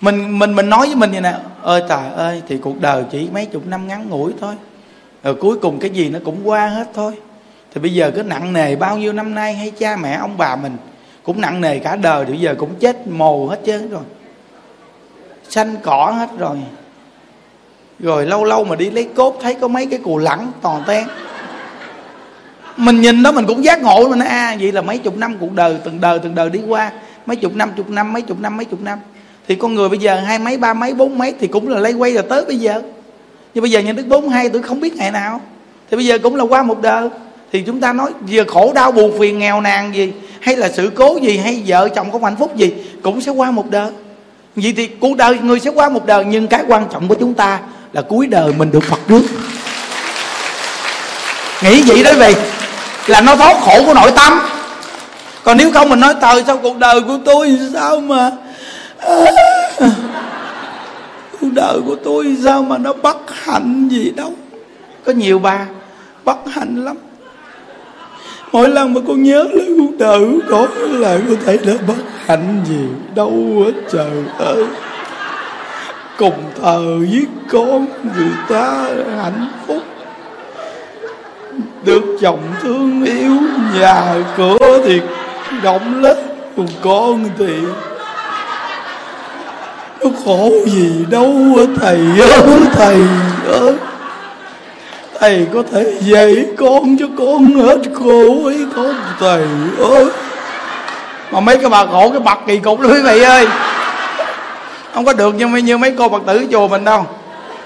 mình 0.00 0.38
mình 0.38 0.56
mình 0.56 0.70
nói 0.70 0.86
với 0.86 0.96
mình 0.96 1.10
vậy 1.10 1.20
nè. 1.20 1.34
Ơi 1.62 1.82
trời 1.88 2.12
ơi, 2.16 2.42
thì 2.48 2.58
cuộc 2.58 2.80
đời 2.80 3.04
chỉ 3.10 3.28
mấy 3.32 3.46
chục 3.46 3.66
năm 3.66 3.88
ngắn 3.88 4.08
ngủi 4.10 4.32
thôi. 4.40 4.54
Rồi 5.22 5.34
cuối 5.34 5.56
cùng 5.56 5.78
cái 5.78 5.90
gì 5.90 6.08
nó 6.08 6.18
cũng 6.24 6.48
qua 6.48 6.66
hết 6.66 6.86
thôi. 6.94 7.12
Thì 7.74 7.80
bây 7.80 7.94
giờ 7.94 8.12
cứ 8.14 8.22
nặng 8.22 8.52
nề 8.52 8.76
bao 8.76 8.96
nhiêu 8.96 9.12
năm 9.12 9.34
nay 9.34 9.54
hay 9.54 9.70
cha 9.70 9.96
mẹ, 9.96 10.12
ông 10.12 10.34
bà 10.38 10.56
mình 10.56 10.76
cũng 11.22 11.40
nặng 11.40 11.60
nề 11.60 11.78
cả 11.78 11.96
đời, 11.96 12.24
thì 12.24 12.32
bây 12.32 12.40
giờ 12.40 12.54
cũng 12.58 12.74
chết 12.74 13.06
mồ 13.06 13.46
hết 13.46 13.58
trơn 13.66 13.90
rồi. 13.90 14.02
Xanh 15.48 15.76
cỏ 15.82 16.14
hết 16.18 16.28
rồi. 16.38 16.56
Rồi 17.98 18.26
lâu 18.26 18.44
lâu 18.44 18.64
mà 18.64 18.76
đi 18.76 18.90
lấy 18.90 19.08
cốt, 19.14 19.38
thấy 19.42 19.54
có 19.54 19.68
mấy 19.68 19.86
cái 19.86 19.98
cù 19.98 20.18
lẳng 20.18 20.52
toàn 20.62 20.82
ten 20.86 21.04
mình 22.76 23.00
nhìn 23.00 23.22
đó 23.22 23.32
mình 23.32 23.46
cũng 23.46 23.64
giác 23.64 23.82
ngộ 23.82 24.08
mình 24.08 24.18
nói 24.18 24.28
à, 24.28 24.56
vậy 24.60 24.72
là 24.72 24.80
mấy 24.80 24.98
chục 24.98 25.16
năm 25.16 25.36
cuộc 25.40 25.52
đời 25.52 25.76
từng 25.84 26.00
đời 26.00 26.18
từng 26.18 26.34
đời 26.34 26.50
đi 26.50 26.60
qua. 26.68 26.90
Mấy 27.26 27.36
chục 27.36 27.54
năm 27.54 27.70
chục 27.76 27.90
năm 27.90 28.12
mấy 28.12 28.22
chục 28.22 28.40
năm 28.40 28.56
mấy 28.56 28.64
chục 28.64 28.80
năm. 28.80 28.98
Thì 29.48 29.54
con 29.54 29.74
người 29.74 29.88
bây 29.88 29.98
giờ 29.98 30.20
hai 30.20 30.38
mấy 30.38 30.56
ba 30.56 30.74
mấy 30.74 30.94
bốn 30.94 31.18
mấy 31.18 31.34
thì 31.40 31.46
cũng 31.46 31.68
là 31.68 31.78
lấy 31.78 31.92
quay 31.92 32.12
rồi 32.12 32.24
tới 32.28 32.44
bây 32.44 32.56
giờ. 32.56 32.82
Nhưng 33.54 33.62
bây 33.62 33.70
giờ 33.70 33.80
nhân 33.80 33.96
đức 33.96 34.06
bốn 34.06 34.28
hai 34.28 34.48
tôi 34.48 34.62
không 34.62 34.80
biết 34.80 34.96
ngày 34.96 35.10
nào. 35.10 35.40
Thì 35.90 35.96
bây 35.96 36.06
giờ 36.06 36.18
cũng 36.18 36.36
là 36.36 36.44
qua 36.44 36.62
một 36.62 36.82
đời. 36.82 37.08
Thì 37.52 37.62
chúng 37.62 37.80
ta 37.80 37.92
nói 37.92 38.10
giờ 38.26 38.44
khổ 38.48 38.72
đau 38.74 38.92
buồn 38.92 39.18
phiền 39.18 39.38
nghèo 39.38 39.60
nàn 39.60 39.94
gì 39.94 40.12
hay 40.40 40.56
là 40.56 40.68
sự 40.68 40.90
cố 40.94 41.18
gì 41.22 41.36
hay 41.36 41.62
vợ 41.66 41.88
chồng 41.88 42.10
không 42.10 42.24
hạnh 42.24 42.36
phúc 42.38 42.56
gì 42.56 42.72
cũng 43.02 43.20
sẽ 43.20 43.32
qua 43.32 43.50
một 43.50 43.70
đời. 43.70 43.90
Vậy 44.56 44.74
thì 44.76 44.86
cuộc 44.86 45.16
đời 45.16 45.38
người 45.38 45.60
sẽ 45.60 45.70
qua 45.70 45.88
một 45.88 46.06
đời 46.06 46.24
nhưng 46.24 46.46
cái 46.46 46.64
quan 46.68 46.86
trọng 46.92 47.08
của 47.08 47.14
chúng 47.14 47.34
ta 47.34 47.60
là 47.92 48.02
cuối 48.02 48.26
đời 48.26 48.52
mình 48.58 48.70
được 48.70 48.84
phật 48.84 49.00
trước. 49.08 49.22
Nghĩ 51.62 51.82
vậy 51.82 52.02
đó 52.02 52.10
vậy 52.18 52.34
là 53.06 53.20
nó 53.20 53.36
thoát 53.36 53.56
khổ 53.60 53.82
của 53.86 53.94
nội 53.94 54.10
tâm. 54.10 54.32
Còn 55.44 55.56
nếu 55.56 55.72
không 55.72 55.88
mình 55.88 56.00
nói 56.00 56.14
trời 56.22 56.44
sao 56.46 56.58
cuộc 56.62 56.78
đời 56.78 57.00
của 57.00 57.18
tôi 57.24 57.58
sao 57.74 58.00
mà 58.00 58.30
à, 58.98 59.24
cuộc 61.40 61.48
đời 61.52 61.78
của 61.86 61.96
tôi 62.04 62.36
sao 62.44 62.62
mà 62.62 62.78
nó 62.78 62.92
bất 62.92 63.16
hạnh 63.44 63.88
gì 63.88 64.10
đâu? 64.10 64.32
Có 65.04 65.12
nhiều 65.12 65.38
bà 65.38 65.66
bất 66.24 66.38
hạnh 66.52 66.84
lắm. 66.84 66.96
Mỗi 68.52 68.68
lần 68.68 68.94
mà 68.94 69.00
con 69.08 69.22
nhớ 69.22 69.46
lại 69.52 69.66
cuộc 69.78 69.98
đời 69.98 70.18
của 70.20 70.40
con 70.50 71.00
là 71.00 71.18
có 71.28 71.34
thể 71.44 71.58
nó 71.66 71.72
bất 71.86 72.02
hạnh 72.26 72.64
gì 72.68 72.84
đâu 73.14 73.64
hết 73.64 73.72
trời 73.92 74.24
ơi. 74.38 74.66
Cùng 76.18 76.44
thờ 76.62 76.98
với 76.98 77.26
con 77.52 77.86
người 78.16 78.32
ta 78.48 78.84
hạnh 79.22 79.48
phúc 79.66 79.82
được 81.84 82.02
chồng 82.20 82.40
thương 82.62 83.04
yêu, 83.04 83.36
nhà 83.80 84.14
cửa 84.36 84.80
thì 84.84 85.00
rộng 85.62 86.02
lớn 86.02 86.18
còn 86.56 86.66
con 86.82 87.24
thì 87.38 87.54
nó 90.00 90.10
khổ 90.24 90.50
gì 90.66 91.04
đâu 91.10 91.34
thầy 91.80 91.98
ơi 92.20 92.60
thầy 92.72 92.96
ơi. 93.60 93.74
Thầy 95.20 95.46
có 95.54 95.62
thể 95.72 95.94
dạy 96.00 96.46
con 96.58 96.96
cho 96.98 97.06
con 97.18 97.46
hết 97.46 97.78
khổ 97.94 98.44
ấy 98.44 98.66
không, 98.74 98.94
thầy 99.20 99.42
ơi? 99.78 100.06
Mà 101.32 101.40
mấy 101.40 101.58
cái 101.58 101.70
bà 101.70 101.86
khổ, 101.86 102.10
cái 102.10 102.20
bậc 102.20 102.38
kỳ 102.46 102.58
cục 102.58 102.80
lắm 102.80 102.92
quý 102.92 103.02
vị 103.02 103.22
ơi. 103.22 103.46
Không 104.94 105.04
có 105.04 105.12
được 105.12 105.34
như 105.34 105.46
mấy 105.46 105.62
như 105.62 105.78
mấy 105.78 105.94
cô 105.98 106.08
phật 106.08 106.22
tử 106.26 106.46
chùa 106.52 106.68
mình 106.68 106.84
đâu. 106.84 107.06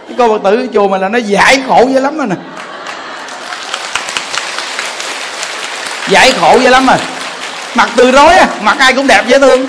Cái 0.08 0.14
cô 0.18 0.28
phật 0.28 0.50
tử 0.50 0.66
chùa 0.74 0.88
mình 0.88 1.00
là 1.00 1.08
nó 1.08 1.18
giải 1.18 1.62
khổ 1.68 1.86
dữ 1.92 2.00
lắm 2.00 2.18
rồi 2.18 2.26
nè. 2.26 2.36
Giải 6.08 6.34
khổ 6.40 6.58
dữ 6.58 6.70
lắm 6.70 6.86
rồi. 6.86 6.96
Mặt 7.74 7.88
từ 7.96 8.12
rối 8.12 8.34
à 8.34 8.46
mặt 8.60 8.76
ai 8.78 8.92
cũng 8.92 9.06
đẹp 9.06 9.22
dễ 9.26 9.38
thương. 9.38 9.66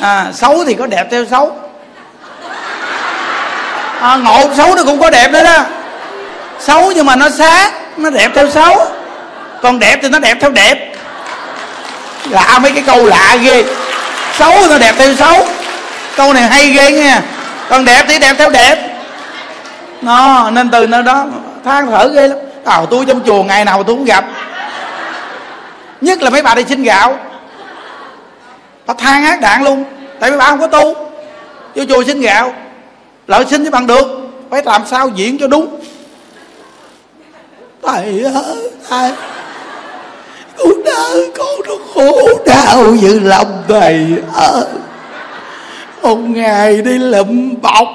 À, 0.00 0.26
xấu 0.34 0.64
thì 0.64 0.74
có 0.74 0.86
đẹp 0.86 1.04
theo 1.10 1.24
xấu. 1.30 1.56
À, 4.00 4.16
ngộ 4.16 4.50
xấu 4.56 4.74
nó 4.74 4.82
cũng 4.82 5.00
có 5.00 5.10
đẹp 5.10 5.32
nữa 5.32 5.44
đó. 5.44 5.58
Xấu 6.60 6.92
nhưng 6.92 7.06
mà 7.06 7.16
nó 7.16 7.28
sáng 7.30 7.70
nó 7.96 8.10
đẹp 8.10 8.28
theo 8.34 8.50
xấu. 8.50 8.86
Còn 9.62 9.78
đẹp 9.78 9.98
thì 10.02 10.08
nó 10.08 10.18
đẹp 10.18 10.36
theo 10.40 10.50
đẹp. 10.50 10.92
Lạ 12.30 12.58
mấy 12.58 12.72
cái 12.72 12.82
câu 12.86 13.06
lạ 13.06 13.36
ghê. 13.42 13.64
Xấu 14.38 14.68
nó 14.70 14.78
đẹp 14.78 14.94
theo 14.98 15.14
xấu. 15.14 15.46
Câu 16.16 16.32
này 16.32 16.42
hay 16.42 16.70
ghê 16.70 16.90
nha 16.90 17.20
còn 17.68 17.84
đẹp 17.84 18.04
thì 18.08 18.18
đẹp 18.18 18.34
theo 18.38 18.50
đẹp. 18.50 18.76
Nó 20.02 20.50
nên 20.50 20.70
từ 20.70 20.86
nơi 20.86 21.02
đó 21.02 21.24
than 21.64 21.86
thở 21.86 22.08
ghê 22.14 22.28
lắm. 22.28 22.38
Tào 22.64 22.86
tôi 22.86 23.04
trong 23.08 23.20
chùa 23.26 23.42
ngày 23.42 23.64
nào 23.64 23.82
tôi 23.82 23.96
cũng 23.96 24.04
gặp 24.04 24.24
nhất 26.00 26.22
là 26.22 26.30
mấy 26.30 26.42
bà 26.42 26.54
đi 26.54 26.64
xin 26.68 26.82
gạo. 26.82 27.18
Bà 28.86 28.94
than 28.94 29.24
ác 29.24 29.40
đạn 29.40 29.64
luôn. 29.64 29.84
Tại 30.20 30.30
mấy 30.30 30.38
bà 30.38 30.46
không 30.46 30.60
có 30.60 30.66
tu. 30.66 30.94
Vô 31.74 31.84
chùa 31.88 32.04
xin 32.06 32.20
gạo. 32.20 32.54
Lợi 33.26 33.44
xin 33.50 33.62
với 33.62 33.70
bằng 33.70 33.86
được. 33.86 34.06
Phải 34.50 34.62
làm 34.64 34.82
sao 34.86 35.08
diễn 35.08 35.38
cho 35.38 35.46
đúng. 35.46 35.80
Thầy 37.82 38.22
ơi, 38.22 38.70
thầy. 38.88 39.12
Con 40.58 40.84
đời 40.84 41.30
con 41.38 41.60
nó 41.68 41.74
khổ 41.94 42.28
đau 42.46 42.84
như 42.84 43.20
lòng 43.20 43.62
thầy 43.68 44.06
ơi. 44.34 44.64
Một 46.02 46.16
ngày 46.16 46.82
đi 46.82 46.98
lụm 46.98 47.54
bọc. 47.62 47.88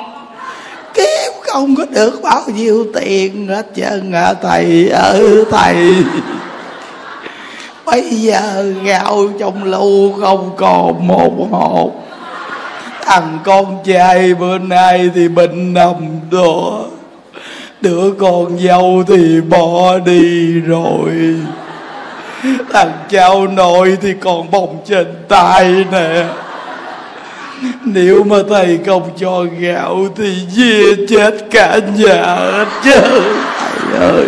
Kiếm 0.94 1.32
không 1.42 1.76
có 1.76 1.86
được 1.86 2.22
bao 2.22 2.44
nhiêu 2.48 2.86
tiền 2.96 3.48
hết 3.48 3.66
trơn 3.76 4.12
à 4.12 4.34
thầy 4.42 4.90
ơi, 4.90 5.46
thầy 5.52 5.96
bây 7.92 8.04
giờ 8.04 8.74
gạo 8.84 9.28
trong 9.40 9.64
lưu 9.64 10.14
không 10.22 10.52
còn 10.58 11.08
một 11.08 11.48
hột 11.52 11.92
thằng 13.06 13.40
con 13.44 13.78
trai 13.86 14.34
bữa 14.34 14.58
nay 14.58 15.10
thì 15.16 15.28
bệnh 15.28 15.74
nằm 15.74 15.94
đó. 16.32 16.80
Đứa 17.82 18.12
con 18.20 18.60
dâu 18.60 19.04
thì 19.08 19.42
bỏ 19.42 19.98
đi 19.98 20.54
rồi. 20.60 21.12
Thằng 22.74 22.92
cháu 23.10 23.48
nội 23.48 23.98
thì 24.02 24.14
còn 24.20 24.52
bồng 24.52 24.78
trên 24.88 25.08
tay 25.28 25.86
nè. 25.92 26.24
Nếu 27.86 28.24
mà 28.24 28.38
thầy 28.50 28.80
không 28.86 29.10
cho 29.18 29.46
gạo 29.60 30.08
thì 30.18 30.36
dìa 30.50 31.06
chết 31.10 31.32
cả 31.52 31.80
nhà 31.98 32.36
hết 32.36 32.66
chứ. 32.84 33.02
Thầy 33.92 34.10
ơi. 34.10 34.26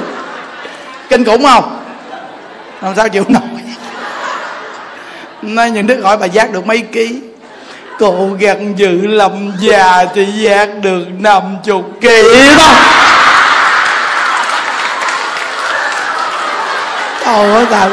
Kinh 1.10 1.26
khủng 1.26 1.44
không? 1.44 1.83
Làm 2.84 2.96
sao, 2.96 3.10
chịu 3.10 3.26
nổi. 3.30 3.42
Nay 5.42 5.72
những 5.72 5.88
đứa 5.88 6.02
hỏi 6.02 6.18
bà 6.18 6.26
giác 6.26 6.52
được 6.52 6.68
mấy 6.68 6.82
ký. 6.92 7.20
Cô 8.00 8.30
gần 8.40 8.74
dự 8.78 9.08
lầm 9.08 9.52
già 9.60 10.06
thì 10.16 10.26
giác 10.26 10.70
được 10.82 11.06
năm 11.20 11.42
chục 11.64 11.92
ký 12.02 12.50
đó. 12.58 12.70
Trời 17.26 17.54
ơi 17.54 17.66
thật 17.70 17.90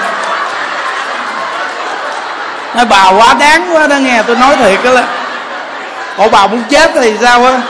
Nói, 2.74 2.84
bà 2.84 3.11
quá 3.11 3.34
đáng 3.34 3.68
quá 3.72 3.86
đó 3.86 3.97
nghe, 3.97 4.22
Tôi 4.26 4.36
nói 4.36 4.57
thiệt 4.57 4.84
đó 4.84 4.91
là. 4.91 5.05
Ủa, 6.16 6.28
bà 6.28 6.47
muốn 6.47 6.62
chết 6.70 6.91
thì 6.95 7.14
sao 7.20 7.45
á? 7.45 7.61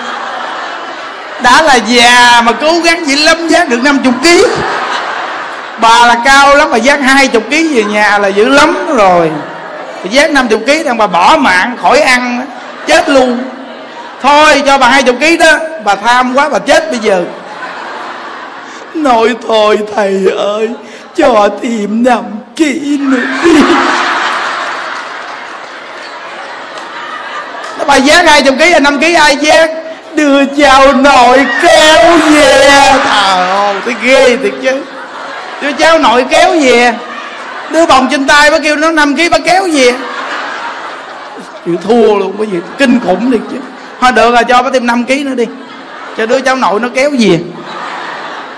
Đã 1.42 1.62
là 1.62 1.74
già 1.74 2.42
mà 2.44 2.52
cố 2.52 2.80
gắng 2.80 3.06
dữ 3.06 3.16
lâm 3.16 3.48
giác 3.48 3.68
được 3.68 3.82
năm 3.82 3.98
chục 4.04 4.14
ký? 4.22 4.44
Bà 5.80 6.06
là 6.06 6.16
cao 6.24 6.56
lắm 6.56 6.70
mà 6.70 6.76
giác 6.76 7.00
20 7.02 7.40
kg 7.42 7.50
về 7.50 7.84
nhà 7.84 8.18
là 8.18 8.28
dữ 8.28 8.48
lắm 8.48 8.96
rồi. 8.96 9.30
Giác 10.10 10.30
50 10.30 10.58
kg 10.58 10.84
đang 10.84 10.98
bà 10.98 11.06
bỏ 11.06 11.36
mạng 11.36 11.76
khỏi 11.82 12.00
ăn, 12.00 12.46
chết 12.86 13.08
luôn. 13.08 13.38
Thôi, 14.22 14.62
cho 14.66 14.78
bà 14.78 14.88
20 14.88 15.14
kg 15.14 15.38
đó, 15.38 15.52
bà 15.84 15.94
tham 15.94 16.34
quá, 16.34 16.48
bà 16.48 16.58
chết 16.58 16.90
bây 16.90 16.98
giờ. 16.98 17.24
Nói 18.94 19.28
thôi, 19.48 19.78
thầy 19.96 20.24
ơi, 20.38 20.68
cho 21.16 21.48
tìm 21.62 22.04
năm 22.04 22.22
kỹ 22.56 22.98
nữa 23.00 23.26
đi. 23.44 23.52
Bà 27.86 27.96
giác 27.96 28.26
hai 28.28 28.42
chục 28.42 28.54
ký 28.58 28.74
năm 28.82 29.00
ký 29.00 29.14
ai 29.14 29.36
giác 29.36 29.70
đưa 30.14 30.44
chào 30.44 30.92
nội 30.92 31.46
kéo 31.62 32.18
về. 32.30 32.70
Trời 33.04 33.50
ơi 33.50 33.74
tôi 33.84 33.94
ghê 34.02 34.36
thiệt 34.36 34.52
chứ 34.62 34.82
đưa 35.60 35.72
cháu 35.72 35.98
nội 35.98 36.24
kéo 36.30 36.50
về. 36.60 36.94
Đưa 37.70 37.86
vòng 37.86 38.08
trên 38.10 38.26
tay 38.26 38.50
bác 38.50 38.62
kêu 38.62 38.76
nó 38.76 38.90
năm 38.90 39.16
ký 39.16 39.28
bác 39.28 39.44
kéo 39.44 39.68
về. 39.72 39.94
Chịu 41.66 41.76
thua 41.76 42.18
luôn 42.18 42.34
cái 42.38 42.46
gì 42.46 42.58
kinh 42.78 43.00
khủng 43.04 43.30
thiệt 43.30 43.40
chứ. 43.50 43.56
Thôi 44.00 44.12
được 44.12 44.34
rồi 44.34 44.44
cho 44.44 44.62
bác 44.62 44.70
thêm 44.72 44.86
5 44.86 45.04
ký 45.04 45.24
nữa 45.24 45.34
đi. 45.34 45.44
Cho 46.16 46.26
đứa 46.26 46.40
cháu 46.40 46.56
nội 46.56 46.80
nó 46.80 46.88
kéo 46.94 47.10
về. 47.18 47.40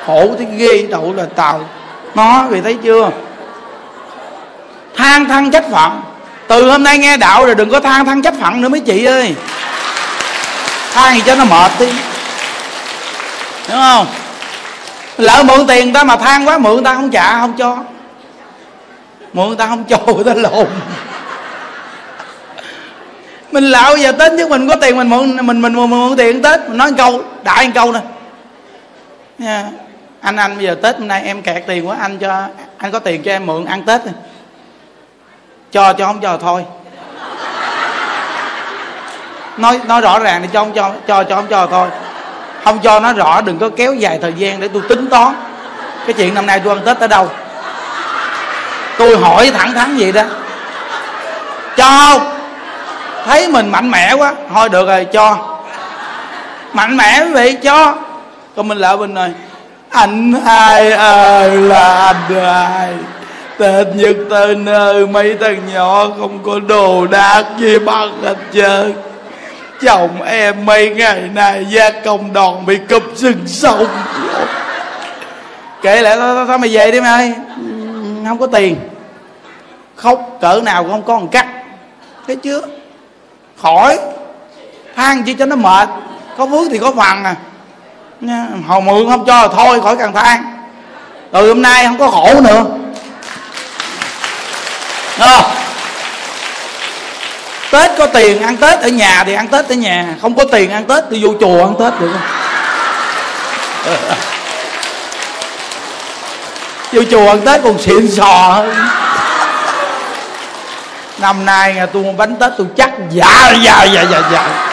Khổ 0.07 0.34
thấy 0.38 0.46
ghê 0.57 0.86
đậu 0.90 1.14
là 1.16 1.24
tàu. 1.36 1.68
Nó 2.14 2.46
vì 2.50 2.61
thấy 2.61 2.76
chưa? 2.82 3.11
Than 4.96 5.28
thân 5.28 5.50
trách 5.50 5.64
phận. 5.72 6.00
Từ 6.48 6.70
hôm 6.70 6.82
nay 6.82 6.98
nghe 6.98 7.16
đạo 7.16 7.46
rồi 7.46 7.55
đừng 7.55 7.70
có 7.70 7.80
than 7.80 8.05
thân 8.05 8.22
trách 8.22 8.34
phận 8.40 8.61
nữa 8.61 8.68
mấy 8.68 8.80
chị 8.80 9.05
ơi. 9.05 9.34
Than 10.94 11.14
gì 11.14 11.22
cho 11.26 11.34
nó 11.34 11.44
mệt 11.44 11.70
đi. 11.78 11.88
Đúng 13.68 13.80
không 13.80 14.07
lỡ 15.23 15.43
mượn 15.43 15.66
tiền 15.66 15.93
ta 15.93 16.05
mà 16.05 16.16
than 16.16 16.49
quá 16.49 16.59
mượn 16.59 16.85
ta 16.85 16.95
không 16.95 17.11
trả 17.11 17.41
không 17.41 17.55
cho. 17.59 17.79
Mượn 19.33 19.57
ta 19.57 19.66
không 19.66 19.85
cho 19.85 19.99
người 20.07 20.25
ta 20.25 20.35
lộn. 20.35 20.66
Mình 23.53 23.64
lạo 23.64 23.97
giờ 23.97 24.12
tết 24.12 24.33
chứ 24.39 24.49
mình 24.49 24.68
có 24.68 24.77
tiền 24.77 24.97
mình 24.97 25.11
mượn 25.11 25.47
mình 25.47 25.62
mình 25.62 25.73
mượn, 25.73 25.91
mượn 25.91 26.16
tiền 26.16 26.43
tết 26.43 26.61
mình 26.68 26.79
nói 26.79 26.91
một 26.91 26.97
câu 26.99 27.23
đại 27.43 27.66
một 27.66 27.73
câu 27.75 27.93
nè. 27.93 28.01
Nha 29.39 29.64
anh 30.20 30.37
anh 30.37 30.57
bây 30.57 30.66
giờ 30.66 30.75
tết 30.83 30.99
hôm 30.99 31.09
nay 31.09 31.23
em 31.25 31.43
kẹt 31.43 31.62
tiền 31.66 31.89
quá 31.89 31.97
anh 32.01 32.18
cho 32.18 32.47
anh 32.79 32.93
có 32.93 32.99
tiền 32.99 33.23
cho 33.23 33.33
em 33.33 33.47
mượn 33.47 33.64
ăn 33.64 33.83
tết 33.83 34.07
này. 34.07 34.14
cho 35.73 35.93
cho 35.93 36.07
không 36.07 36.20
cho 36.20 36.39
thôi. 36.39 36.64
Nói 39.57 39.81
nói 39.87 40.01
rõ 40.01 40.18
ràng 40.18 40.43
thì 40.43 40.49
cho 40.53 40.61
không 40.61 40.73
cho 40.73 40.93
cho 41.07 41.25
cho 41.25 41.37
không 41.37 41.47
cho 41.51 41.66
thôi 41.66 41.89
không, 42.64 42.78
cho 42.82 43.00
nó 43.00 43.12
rõ, 43.12 43.40
đừng 43.40 43.58
có 43.58 43.68
kéo 43.76 43.94
dài 43.94 44.18
thời 44.22 44.32
gian 44.32 44.60
để 44.60 44.68
tôi 44.68 44.82
tính 44.88 45.06
toán. 45.06 45.34
Cái 46.06 46.12
chuyện 46.12 46.34
năm 46.34 46.46
nay 46.46 46.60
tôi 46.64 46.74
ăn 46.74 46.84
tết 46.84 47.00
ở 47.00 47.06
đâu? 47.06 47.28
Tôi 48.98 49.16
hỏi 49.16 49.50
thẳng 49.50 49.74
thắn 49.74 49.96
vậy 49.96 50.12
đó. 50.12 50.22
Cho. 51.76 52.18
Không 52.18 52.32
thấy 53.26 53.48
mình 53.48 53.70
mạnh 53.70 53.90
mẽ 53.90 54.12
quá. 54.12 54.32
Thôi, 54.54 54.68
được 54.68 54.86
rồi, 54.86 55.06
cho. 55.12 55.36
Mạnh 56.72 56.96
mẽ 56.96 57.20
quý 57.24 57.32
vị, 57.32 57.56
cho. 57.62 57.94
Còn 58.56 58.68
mình 58.68 58.78
lại 58.78 58.96
mình 58.96 59.14
rồi. 59.14 59.32
Anh 59.90 60.32
hai 60.46 60.92
ơi, 60.92 61.50
là 61.50 61.94
anh 61.94 62.44
hai. 62.44 62.94
Tết 63.58 63.86
nhất 63.94 64.16
tới 64.30 64.54
nơi, 64.54 65.06
mấy 65.06 65.36
thằng 65.40 65.60
nhỏ 65.74 66.06
không 66.20 66.38
có 66.46 66.60
đồ 66.68 67.06
đạc 67.06 67.44
gì 67.58 67.78
bằng 67.78 68.22
hết 68.24 68.36
trơn. 68.54 68.94
Chồng 69.83 70.22
em 70.22 70.66
mấy 70.66 70.91
ngày 70.91 71.20
nay 71.35 71.66
gia 71.70 71.91
công 71.91 72.33
đòn 72.33 72.66
bị 72.66 72.78
cụp 72.89 73.03
sừng 73.16 73.47
sông 73.47 73.87
Kể 75.83 76.03
lại 76.03 76.16
tao 76.16 76.47
tao 76.47 76.59
mày 76.59 76.70
về 76.70 76.91
đi 76.91 77.01
mày. 77.01 77.33
Không 78.28 78.39
có 78.39 78.47
tiền. 78.47 78.76
Khóc 79.97 80.39
cỡ 80.41 80.61
nào 80.64 80.83
cũng 80.83 80.93
không 80.93 81.03
có 81.03 81.18
một 81.18 81.28
cắt. 81.33 81.47
Thấy 82.26 82.37
chưa? 82.37 82.61
Khỏi. 83.62 83.99
Than 84.97 85.22
chi 85.22 85.35
cho 85.35 85.47
nó 85.47 85.57
mệt. 85.57 85.89
Có 86.39 86.47
vướng 86.47 86.70
thì 86.70 86.78
có 86.78 86.93
phần 86.97 87.24
à. 87.24 87.35
Nha 88.20 88.47
hồi 88.66 88.80
mượn 88.80 89.11
không 89.11 89.24
cho 89.26 89.43
là 89.43 89.49
thôi, 89.49 89.80
khỏi 89.80 89.97
cần 89.97 90.12
than. 90.12 90.45
Từ 91.33 91.49
hôm 91.49 91.62
nay 91.62 91.87
không 91.87 91.99
có 91.99 92.11
khổ 92.11 92.41
nữa. 92.41 92.64
À 95.18 95.43
tết 97.73 97.91
có 97.99 98.07
tiền 98.07 98.43
ăn 98.43 98.57
tết 98.57 98.81
ở 98.81 98.89
nhà 98.89 99.25
thì 99.27 99.35
ăn 99.35 99.49
tết 99.49 99.68
ở 99.68 99.75
nhà. 99.75 100.16
Không 100.20 100.35
có 100.35 100.45
tiền 100.45 100.70
ăn 100.70 100.85
tết, 100.85 101.11
đi 101.11 101.25
vô 101.25 101.35
chùa 101.41 101.64
ăn 101.64 101.75
tết 101.79 102.01
được 102.01 102.11
không? 102.12 102.23
Vô 106.93 107.03
chùa 107.11 107.29
ăn 107.29 107.41
tết 107.41 107.62
còn 107.64 107.79
xịn 107.79 108.11
sò 108.11 108.25
hơn. 108.25 108.75
Năm 111.18 111.45
nay 111.45 111.75
nhà 111.75 111.87
tôi 111.87 112.03
mua 112.03 112.12
bánh 112.12 112.37
tết 112.37 112.53
tôi 112.59 112.66
chắc 112.77 112.91
dạ 113.11 113.53
dạ 113.64 113.85
dạ 113.85 114.05
dạ 114.11 114.23
dạ. 114.33 114.68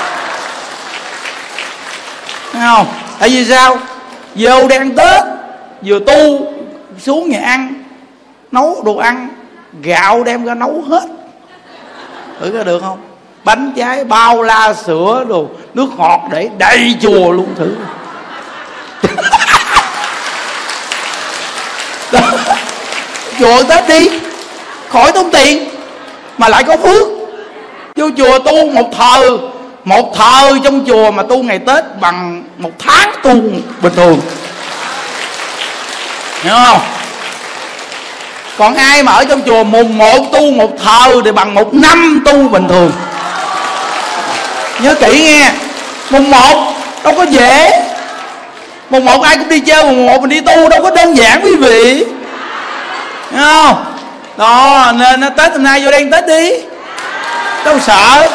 Thấy 2.54 2.62
không? 2.62 2.88
Tại 3.20 3.30
vì 3.30 3.45
sao? 3.45 3.78
Vô 4.36 4.68
đi 4.68 4.76
ăn 4.76 4.95
tết, 4.95 5.24
vừa 5.82 6.00
tu 6.00 6.52
xuống 7.00 7.30
nhà 7.30 7.39
ăn, 7.43 7.74
nấu 8.52 8.82
đồ 8.86 8.97
ăn, 8.97 9.30
gạo 9.82 10.24
đem 10.24 10.45
ra 10.45 10.54
nấu 10.54 10.84
hết 10.89 11.18
thử 12.39 12.51
có 12.57 12.63
được 12.63 12.81
không? 12.81 12.97
Bánh 13.43 13.73
trái 13.77 14.03
bao 14.03 14.43
la 14.43 14.73
sữa 14.73 15.25
đồ, 15.29 15.47
nước 15.73 15.89
ngọt 15.97 16.21
để 16.31 16.49
đầy 16.57 16.95
chùa 17.01 17.31
luôn 17.31 17.55
thử. 17.55 17.75
Chùa 23.39 23.63
tết 23.63 23.87
đi, 23.87 24.09
khỏi 24.89 25.11
tốn 25.11 25.29
tiền, 25.31 25.69
mà 26.37 26.49
lại 26.49 26.63
có 26.63 26.77
phước. 26.77 27.07
Vô 27.95 28.09
chùa 28.17 28.39
tu 28.39 28.71
một 28.71 28.89
thờ 28.97 29.37
một 29.83 30.15
thờ 30.17 30.59
trong 30.63 30.85
chùa 30.87 31.11
mà 31.11 31.23
tu 31.23 31.43
ngày 31.43 31.59
tết 31.59 31.83
bằng 31.99 32.43
một 32.57 32.71
tháng 32.79 33.11
tu 33.23 33.33
bình 33.81 33.93
thường. 33.95 34.19
Hiểu 36.41 36.53
không? 36.53 36.79
Còn 38.60 38.76
ai 38.76 39.03
mà 39.03 39.12
ở 39.12 39.26
trong 39.26 39.41
chùa 39.45 39.64
mùng 39.64 39.97
một 39.97 40.32
tu 40.32 40.51
một 40.51 40.70
thờ 40.84 41.22
thì 41.26 41.32
bằng 41.32 41.53
một 41.53 41.74
năm 41.74 42.22
tu 42.26 42.47
bình 42.47 42.68
thường? 42.68 42.91
Nhớ 44.80 44.93
kỹ 44.93 45.22
nghe. 45.24 45.51
Mùng 46.10 46.32
một, 46.32 46.74
đâu 47.03 47.14
có 47.18 47.24
dễ. 47.24 47.82
Mùng 48.89 49.05
một 49.05 49.22
ai 49.22 49.38
cũng 49.38 49.49
đi 49.49 49.60
chơi, 49.60 49.84
mùng 49.84 50.05
một 50.05 50.22
mình 50.22 50.30
đi 50.30 50.41
tu, 50.41 50.70
đâu 50.70 50.82
có 50.84 50.91
đơn 50.91 51.18
giản 51.18 51.41
quý 51.43 51.55
vị. 51.55 52.05
Hiểu 53.32 53.43
không? 53.43 53.86
Đó, 54.38 54.91
nên 54.95 55.22
tết 55.38 55.51
hôm 55.51 55.64
nay 55.64 55.82
vô 55.86 55.91
đây 55.91 56.07
tết 56.12 56.28
đi. 56.28 56.51
Đâu 57.66 57.80
sợ. 57.80 58.30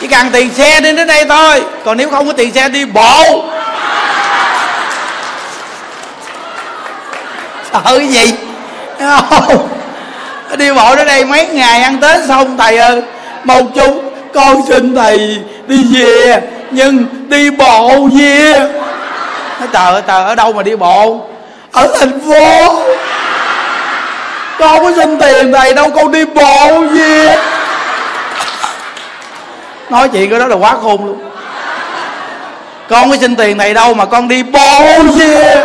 Chỉ 0.00 0.06
cần 0.06 0.30
tiền 0.32 0.50
xe 0.54 0.80
đi 0.80 0.92
đến 0.92 1.06
đây 1.06 1.24
thôi. 1.28 1.62
Còn 1.84 1.96
nếu 1.96 2.10
không 2.10 2.26
có 2.26 2.32
tiền 2.32 2.52
xe 2.54 2.68
đi 2.68 2.84
bộ. 2.84 3.44
Sợ 7.72 7.80
cái 7.84 8.08
gì? 8.08 8.34
Không? 9.00 9.68
Đi 10.56 10.72
bộ 10.72 10.96
đến 10.96 11.06
đây 11.06 11.24
mấy 11.24 11.46
ngày 11.46 11.82
ăn 11.82 12.00
tết 12.00 12.20
xong, 12.28 12.58
thầy 12.58 12.78
ơi 12.78 13.02
một 13.44 13.62
chút 13.74 14.02
con 14.34 14.62
xin 14.68 14.94
thầy 14.94 15.38
đi 15.66 15.84
về, 15.92 16.40
nhưng 16.70 17.06
đi 17.28 17.50
bộ 17.50 18.08
về. 18.18 18.58
Nói, 19.60 19.68
trời 19.72 19.92
ơi, 19.92 20.02
trời 20.06 20.24
ở 20.24 20.34
đâu 20.34 20.52
mà 20.52 20.62
đi 20.62 20.76
bộ? 20.76 21.20
Ở 21.72 21.88
thành 22.00 22.20
phố. 22.20 22.74
Con 24.58 24.82
có 24.82 24.92
xin 24.96 25.18
tiền 25.18 25.52
thầy, 25.52 25.74
đâu 25.74 25.90
con 25.90 26.12
đi 26.12 26.24
bộ 26.24 26.80
về. 26.80 27.36
Nói 29.90 30.08
chuyện 30.08 30.30
cái 30.30 30.40
đó 30.40 30.46
là 30.46 30.56
quá 30.56 30.74
khôn 30.82 31.06
luôn. 31.06 31.30
Con 32.88 33.10
có 33.10 33.16
xin 33.20 33.36
tiền 33.36 33.58
thầy 33.58 33.74
đâu 33.74 33.94
mà 33.94 34.04
con 34.04 34.28
đi 34.28 34.42
bộ 34.42 34.82
về 35.16 35.64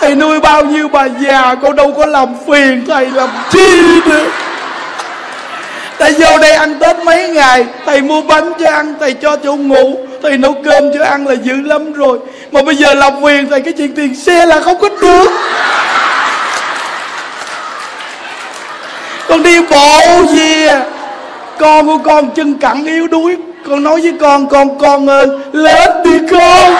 thầy 0.00 0.14
nuôi 0.14 0.40
bao 0.40 0.64
nhiêu 0.64 0.88
bà 0.88 1.06
già 1.20 1.54
con 1.62 1.76
đâu 1.76 1.92
có 1.96 2.06
làm 2.06 2.28
phiền 2.48 2.84
thầy 2.88 3.10
làm 3.10 3.28
chi 3.50 4.00
nữa. 4.06 4.24
Thầy 5.98 6.12
vô 6.12 6.38
đây 6.38 6.52
ăn 6.52 6.78
tết 6.78 6.96
mấy 7.04 7.28
ngày, 7.28 7.64
thầy 7.86 8.02
mua 8.02 8.20
bánh 8.20 8.52
cho 8.60 8.70
ăn, 8.70 8.94
thầy 9.00 9.14
cho 9.14 9.36
chỗ 9.36 9.54
ngủ, 9.56 9.98
thầy 10.22 10.38
nấu 10.38 10.54
cơm 10.64 10.84
cho 10.94 11.04
ăn 11.04 11.26
là 11.26 11.34
dữ 11.34 11.54
lắm 11.64 11.92
rồi. 11.92 12.18
Mà 12.52 12.62
bây 12.62 12.76
giờ 12.76 12.94
làm 12.94 13.12
phiền 13.24 13.50
thầy, 13.50 13.60
cái 13.60 13.72
chuyện 13.72 13.94
tiền 13.94 14.14
xe 14.14 14.46
là 14.46 14.60
không 14.60 14.78
có 14.80 14.88
được. 15.00 15.30
Con 19.28 19.42
đi 19.42 19.60
bộ 19.60 20.22
về, 20.36 20.82
con 21.58 21.86
của 21.86 21.98
con 21.98 22.30
chân 22.30 22.54
cẳng 22.54 22.84
yếu 22.84 23.06
đuối. 23.06 23.36
Con 23.68 23.82
nói 23.82 24.00
với 24.00 24.12
con 24.20 24.48
con 24.48 24.78
con 24.78 25.10
ơi, 25.10 25.26
lên 25.52 25.90
đi 26.04 26.18
con. 26.30 26.74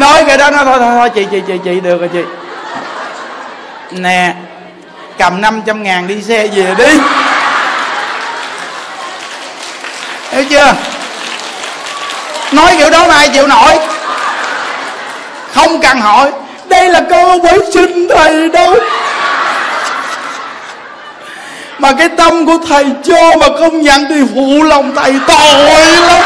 Nói 0.00 0.24
cái 0.26 0.38
đó 0.38 0.50
nó 0.50 0.64
thôi 0.64 0.76
thôi 0.78 0.92
thôi, 0.98 1.10
chị 1.14 1.26
chị 1.30 1.42
chị 1.46 1.54
chị, 1.64 1.80
được 1.80 2.00
rồi, 2.00 2.10
chị. 2.12 2.22
Nè, 3.90 4.34
cầm 5.18 5.40
500 5.40 5.82
ngàn 5.82 6.06
đi 6.06 6.22
xe 6.22 6.46
về 6.46 6.74
đi. 6.78 7.00
Hiểu 10.32 10.44
chưa? 10.50 10.72
Nói 12.52 12.74
kiểu 12.78 12.90
đó 12.90 13.06
mà 13.08 13.14
ai 13.14 13.28
chịu 13.28 13.46
nổi. 13.46 13.78
Không 15.54 15.80
cần 15.80 16.00
hỏi. 16.00 16.30
Đây 16.68 16.88
là 16.88 17.00
con 17.10 17.42
phải 17.42 17.58
xin 17.74 18.08
thầy 18.08 18.48
đâu. 18.48 18.74
Mà 21.78 21.92
cái 21.98 22.08
tâm 22.08 22.46
của 22.46 22.58
thầy 22.68 22.84
cho 23.04 23.36
mà 23.40 23.46
không 23.58 23.80
nhận 23.80 24.06
thì 24.08 24.22
phụ 24.34 24.62
lòng 24.62 24.94
thầy 24.96 25.14
tội 25.26 25.64
lắm. 25.64 26.22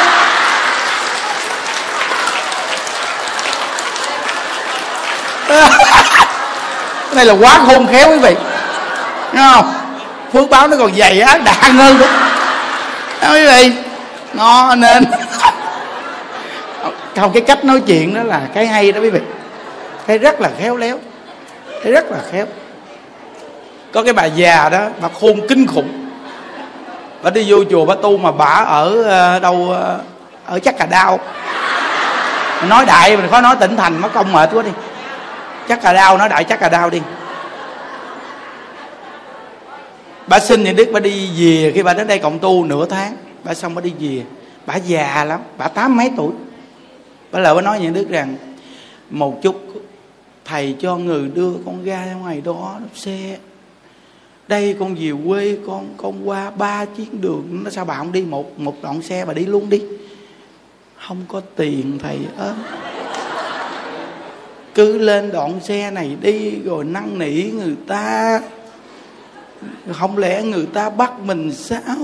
Cái 5.48 7.14
này 7.14 7.24
là 7.24 7.32
quá 7.32 7.58
khôn 7.66 7.86
khéo 7.86 8.10
quý 8.10 8.18
vị. 8.18 8.34
Nghe 9.32 9.50
không? 9.54 9.72
Phước 10.32 10.50
báo 10.50 10.68
nó 10.68 10.76
còn 10.76 10.94
dày 10.94 11.20
á 11.20 11.38
đạn 11.44 11.74
hơn 11.76 11.98
đó 11.98 12.06
quý 13.32 13.46
vị? 13.46 13.72
Nó 14.32 14.74
nên. 14.74 15.04
Không, 17.16 17.32
cái 17.32 17.42
cách 17.42 17.64
nói 17.64 17.80
chuyện 17.86 18.14
đó 18.14 18.22
là 18.22 18.40
cái 18.54 18.66
hay 18.66 18.92
đó 18.92 19.00
quý 19.00 19.10
vị. 19.10 19.20
Cái 20.06 20.18
rất 20.18 20.40
là 20.40 20.50
khéo 20.58 20.76
léo. 20.76 20.98
Cái 21.82 21.92
rất 21.92 22.04
là 22.10 22.18
khéo. 22.32 22.46
Có 23.92 24.02
cái 24.02 24.12
bà 24.12 24.24
già 24.24 24.68
đó, 24.68 24.80
bà 25.00 25.08
khôn 25.20 25.48
kinh 25.48 25.66
khủng. 25.66 26.10
Bà 27.22 27.30
đi 27.30 27.44
vô 27.48 27.64
chùa 27.70 27.84
bà 27.84 27.94
tu 28.02 28.16
mà 28.16 28.32
bà 28.32 28.64
ở 28.66 29.02
ờ, 29.02 29.38
đâu 29.38 29.68
ờ, 29.70 29.98
ở 30.46 30.58
chắc 30.58 30.78
cà 30.78 30.86
đau 30.86 31.20
nói 32.68 32.86
đại 32.86 33.16
mình 33.16 33.30
khó 33.30 33.40
nói 33.40 33.56
tỉnh 33.60 33.76
thành, 33.76 34.00
mất 34.00 34.08
công 34.14 34.32
mệt 34.32 34.50
quá 34.52 34.62
đi 34.62 34.70
chắc 35.68 35.82
cà 35.82 35.92
đau 35.92 36.18
nó 36.18 36.28
đại 36.28 36.44
chắc 36.44 36.60
cà 36.60 36.68
đau 36.68 36.90
đi. 36.90 37.00
Bà 40.26 40.40
xin 40.40 40.64
những 40.64 40.76
đức 40.76 40.88
bà 40.92 41.00
đi 41.00 41.30
về, 41.38 41.72
khi 41.74 41.82
bà 41.82 41.94
đến 41.94 42.06
đây 42.06 42.18
cộng 42.18 42.38
tu 42.38 42.64
nửa 42.64 42.86
tháng, 42.86 43.16
bà 43.44 43.54
xong 43.54 43.74
bà 43.74 43.80
đi 43.80 43.92
về. 43.98 44.24
Bà 44.66 44.76
già 44.76 45.24
lắm, 45.24 45.40
bà 45.58 45.68
tám 45.68 45.96
mấy 45.96 46.10
tuổi. 46.16 46.32
Bà 47.32 47.40
lời 47.40 47.54
bà 47.54 47.60
nói 47.60 47.80
những 47.80 47.94
đức 47.94 48.08
rằng, 48.08 48.36
một 49.10 49.42
chút, 49.42 49.84
thầy 50.44 50.76
cho 50.80 50.96
người 50.96 51.28
đưa 51.34 51.50
con 51.64 51.84
ra 51.84 52.14
ngoài 52.20 52.42
đó 52.44 52.74
xe. 52.94 53.36
Đây 54.48 54.76
con 54.80 54.94
về 54.94 55.12
quê 55.26 55.58
con 55.66 55.88
con 55.96 56.28
qua 56.28 56.50
ba 56.50 56.84
chuyến 56.84 57.20
đường, 57.20 57.60
nó 57.64 57.70
sao 57.70 57.84
bà 57.84 57.94
không 57.94 58.12
đi? 58.12 58.22
Một 58.22 58.58
một 58.60 58.74
đoạn 58.82 59.02
xe 59.02 59.24
bà 59.24 59.32
đi 59.32 59.46
luôn 59.46 59.70
đi. 59.70 59.82
Không 61.08 61.24
có 61.28 61.40
tiền, 61.56 61.98
thầy 62.02 62.18
ơi 62.38 62.52
cứ 64.74 64.98
lên 64.98 65.32
đoạn 65.32 65.60
xe 65.62 65.90
này 65.90 66.16
đi, 66.20 66.52
rồi 66.64 66.84
năn 66.84 67.18
nỉ 67.18 67.42
người 67.42 67.76
ta. 67.88 68.40
Không 69.92 70.18
lẽ 70.18 70.42
người 70.42 70.66
ta 70.74 70.90
bắt 70.90 71.12
mình 71.24 71.52
sao? 71.52 71.96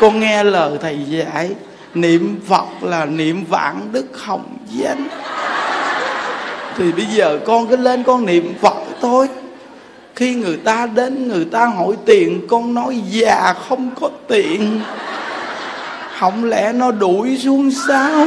Con 0.00 0.20
nghe 0.20 0.44
lời 0.44 0.78
thầy 0.80 0.98
dạy, 1.08 1.50
niệm 1.94 2.40
phật 2.46 2.66
là 2.82 3.04
niệm 3.04 3.44
vạn 3.44 3.88
đức 3.92 4.06
hồng 4.24 4.56
danh. 4.70 5.08
Thì 6.76 6.92
bây 6.92 7.06
giờ 7.06 7.38
con 7.46 7.68
cứ 7.68 7.76
lên 7.76 8.02
con 8.02 8.26
niệm 8.26 8.54
phật 8.60 8.76
thôi. 9.00 9.28
Khi 10.16 10.34
người 10.34 10.56
ta 10.56 10.86
đến, 10.86 11.28
người 11.28 11.44
ta 11.44 11.66
hỏi 11.66 11.94
tiền, 12.06 12.46
con 12.48 12.74
nói 12.74 13.02
già 13.10 13.54
không 13.68 13.90
có 14.00 14.10
tiền. 14.28 14.80
Không 16.18 16.44
lẽ 16.44 16.72
nó 16.72 16.90
đuổi 16.90 17.38
xuống 17.38 17.70
sao? 17.88 18.26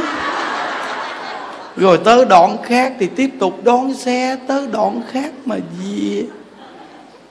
Rồi 1.78 1.98
tới 2.04 2.24
đoạn 2.24 2.56
khác 2.64 2.92
thì 3.00 3.06
tiếp 3.06 3.30
tục 3.40 3.64
đón 3.64 3.94
xe, 3.94 4.36
tới 4.46 4.66
đoạn 4.72 5.00
khác 5.12 5.30
mà 5.44 5.56
về. 5.56 6.24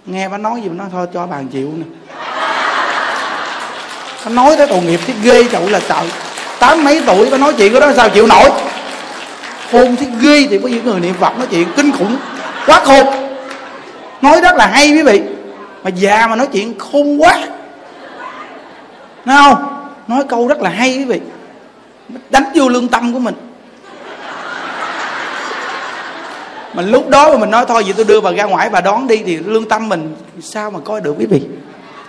Nghe 0.05 0.29
bà 0.29 0.37
nói 0.37 0.61
gì 0.61 0.69
mà 0.69 0.75
nói, 0.75 0.87
thôi 0.91 1.07
cho 1.13 1.27
bà 1.27 1.41
chịu 1.51 1.73
nè. 1.77 1.85
Bà 4.25 4.31
nói 4.31 4.57
tới 4.57 4.67
tội 4.67 4.81
nghiệp 4.81 4.99
thấy 5.05 5.15
ghê 5.23 5.43
chậu 5.51 5.69
là 5.69 5.79
trời. 5.89 6.11
Tám 6.59 6.83
mấy 6.83 7.01
tuổi 7.07 7.29
bà 7.31 7.37
nói 7.37 7.53
chuyện 7.57 7.73
của 7.73 7.79
đó 7.79 7.91
sao 7.95 8.09
chịu 8.09 8.27
nổi? 8.27 8.49
Khôn 9.71 9.95
thấy 9.95 10.07
ghê 10.21 10.47
thì 10.49 10.59
có 10.63 10.69
những 10.69 10.85
người 10.85 10.99
niệm 10.99 11.13
phật 11.19 11.37
nói 11.37 11.47
chuyện 11.49 11.67
kinh 11.75 11.91
khủng, 11.91 12.17
quá 12.65 12.81
khôn. 12.85 13.07
Nói 14.21 14.41
rất 14.41 14.55
là 14.55 14.67
hay 14.67 14.91
quý 14.91 15.01
vị, 15.01 15.21
mà 15.83 15.89
già 15.89 16.27
mà 16.27 16.35
nói 16.35 16.47
chuyện 16.53 16.79
khôn 16.79 17.21
quá. 17.21 17.47
Thấy 19.25 19.37
không? 19.37 19.87
Nói 20.07 20.23
câu 20.29 20.47
rất 20.47 20.61
là 20.61 20.69
hay 20.69 20.97
quý 20.97 21.03
vị. 21.03 21.19
Đánh 22.29 22.43
vô 22.55 22.69
lương 22.69 22.87
tâm 22.87 23.13
của 23.13 23.19
mình. 23.19 23.35
Mà 26.74 26.84
lúc 26.84 27.09
đó 27.09 27.32
mà 27.32 27.38
mình 27.38 27.51
nói 27.51 27.65
thôi 27.68 27.84
vậy 27.84 27.93
tôi 27.97 28.05
đưa 28.05 28.22
bà 28.22 28.32
ra 28.32 28.43
ngoài 28.43 28.70
bà 28.70 28.82
đón 28.82 29.07
đi 29.07 29.18
thì 29.26 29.38
lương 29.38 29.70
tâm 29.70 29.89
mình 29.89 30.15
sao 30.41 30.72
mà 30.72 30.80
coi 30.80 31.01
được 31.01 31.15
quý 31.20 31.26
vị? 31.26 31.41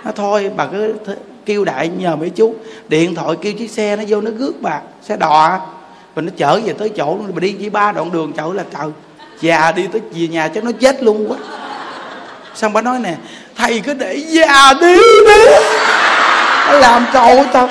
Nó 0.04 0.10
thôi 0.16 0.50
bà 0.56 0.66
cứ 0.66 0.94
th- 1.06 1.14
kêu 1.46 1.64
đại 1.64 1.88
nhờ 1.88 2.16
mấy 2.16 2.30
chú. 2.30 2.54
Điện 2.88 3.14
thoại 3.14 3.36
kêu 3.42 3.52
chiếc 3.52 3.70
xe 3.70 3.96
nó 3.96 4.02
vô 4.08 4.20
nó 4.20 4.30
rước 4.38 4.52
bà 4.60 4.80
xe 5.02 5.16
đò. 5.16 5.60
Và 6.14 6.22
nó 6.22 6.30
chở 6.36 6.60
về 6.64 6.72
tới 6.72 6.88
chỗ 6.88 7.14
mà 7.14 7.40
đi 7.40 7.52
chỉ 7.52 7.68
ba 7.68 7.92
đoạn 7.92 8.12
đường 8.12 8.32
chở 8.32 8.50
là 8.54 8.64
trời. 8.78 8.90
Già 9.40 9.72
đi 9.72 9.86
tới 9.92 10.00
về 10.12 10.28
nhà 10.28 10.48
chắc 10.48 10.64
nó 10.64 10.70
chết 10.80 11.02
luôn 11.02 11.30
quá. 11.30 11.36
Xong 12.54 12.72
bà 12.72 12.80
nói 12.80 12.98
nè 12.98 13.14
thầy 13.56 13.80
cứ 13.80 13.94
để 13.94 14.14
già 14.14 14.72
đi 14.80 14.94
đi. 15.26 15.44
Nó 16.66 16.78
làm 16.78 17.06
cầu 17.12 17.44
tao. 17.52 17.68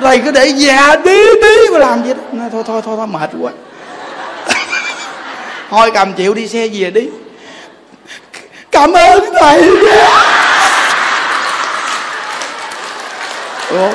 Thầy 0.00 0.18
cứ 0.18 0.30
để 0.30 0.46
già 0.46 0.96
đi 0.96 1.26
đi. 1.42 1.68
Mà 1.72 1.78
làm 1.78 2.04
gì 2.04 2.14
đó. 2.14 2.20
Nói, 2.32 2.48
thôi 2.52 2.62
thôi 2.66 2.82
thôi 2.84 2.96
thôi 2.96 3.06
mệt 3.06 3.30
quá 3.40 3.52
thôi 5.70 5.90
cầm 5.94 6.14
triệu 6.14 6.34
đi 6.34 6.48
xe 6.48 6.68
về 6.68 6.90
đi. 6.90 7.08
Cảm 8.70 8.92
ơn 8.92 9.24
thầy. 9.40 9.70
Ủa? 13.70 13.90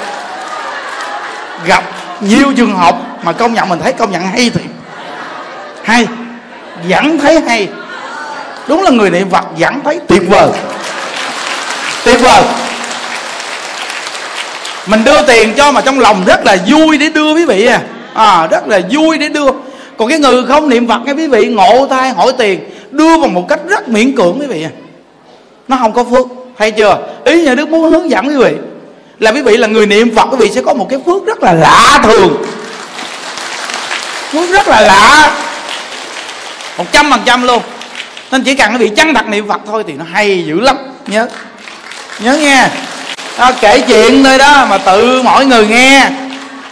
gặp 1.65 1.84
nhiều 2.21 2.53
trường 2.57 2.78
hợp 2.78 2.95
mà 3.24 3.32
công 3.32 3.53
nhận 3.53 3.69
mình 3.69 3.80
thấy 3.84 3.93
công 3.93 4.11
nhận 4.11 4.21
hay 4.21 4.51
thì 4.53 4.61
hay 5.84 6.07
vẫn 6.89 7.19
thấy 7.19 7.39
hay. 7.39 7.67
Đúng 8.67 8.84
là 8.84 8.91
người 8.91 9.09
niệm 9.09 9.30
phật 9.30 9.45
vẫn 9.57 9.80
thấy 9.84 9.99
tuyệt 10.07 10.21
vời. 10.28 10.49
Tuyệt 12.05 12.19
vời. 12.21 12.43
Mình 14.86 15.03
đưa 15.03 15.21
tiền 15.21 15.53
cho 15.57 15.71
mà 15.71 15.82
trong 15.82 15.99
lòng 15.99 16.24
rất 16.26 16.45
là 16.45 16.57
vui 16.67 16.97
để 16.97 17.09
đưa 17.09 17.34
quý 17.34 17.45
vị 17.45 17.65
à, 17.65 17.82
à 18.13 18.47
rất 18.47 18.67
là 18.67 18.80
vui 18.91 19.17
để 19.17 19.30
đưa 19.30 19.49
còn 19.97 20.09
cái 20.09 20.19
người 20.19 20.45
không 20.47 20.69
niệm 20.69 20.87
phật 20.87 21.01
nghe 21.05 21.13
quý 21.13 21.27
vị 21.27 21.47
ngộ 21.47 21.87
tai 21.89 22.09
hỏi 22.09 22.33
tiền 22.37 22.59
đưa 22.91 23.17
bằng 23.17 23.33
một 23.33 23.45
cách 23.49 23.59
rất 23.67 23.89
miễn 23.89 24.15
cưỡng 24.15 24.37
quý 24.39 24.47
vị 24.47 24.65
nó 25.67 25.77
không 25.77 25.93
có 25.93 26.03
phước 26.03 26.27
hay 26.57 26.71
chưa? 26.71 26.97
Ý 27.25 27.41
nhà 27.41 27.55
đức 27.55 27.69
muốn 27.69 27.91
hướng 27.91 28.09
dẫn 28.09 28.27
quý 28.27 28.35
vị 28.35 28.51
là 29.19 29.31
quý 29.31 29.41
vị 29.41 29.57
là 29.57 29.67
người 29.67 29.85
niệm 29.85 30.15
phật 30.15 30.25
quý 30.31 30.37
vị 30.39 30.51
sẽ 30.55 30.61
có 30.61 30.73
một 30.73 30.87
cái 30.89 30.99
phước 31.05 31.25
rất 31.25 31.43
là 31.43 31.53
lạ 31.53 31.99
thường. 32.03 32.45
Phước 34.31 34.49
rất 34.49 34.67
là 34.67 34.81
lạ. 34.81 35.37
Một 36.77 36.85
trăm 36.91 37.11
phần 37.11 37.19
trăm 37.25 37.43
luôn. 37.43 37.61
Nên 38.31 38.43
chỉ 38.43 38.55
cần 38.55 38.71
quý 38.71 38.77
vị 38.77 38.91
chăng 38.95 39.13
thật 39.13 39.27
niệm 39.27 39.47
phật 39.47 39.61
thôi 39.67 39.83
thì 39.87 39.93
nó 39.93 40.05
hay 40.11 40.43
dữ 40.45 40.59
lắm. 40.59 40.77
Nhớ. 41.07 41.27
Nhớ 42.19 42.37
nghe. 42.37 42.67
Đó, 43.37 43.51
kể 43.61 43.81
chuyện 43.87 44.23
thôi 44.23 44.37
đó 44.37 44.65
mà 44.69 44.77
tự 44.77 45.21
mỗi 45.21 45.45
người 45.45 45.67
nghe. 45.67 46.09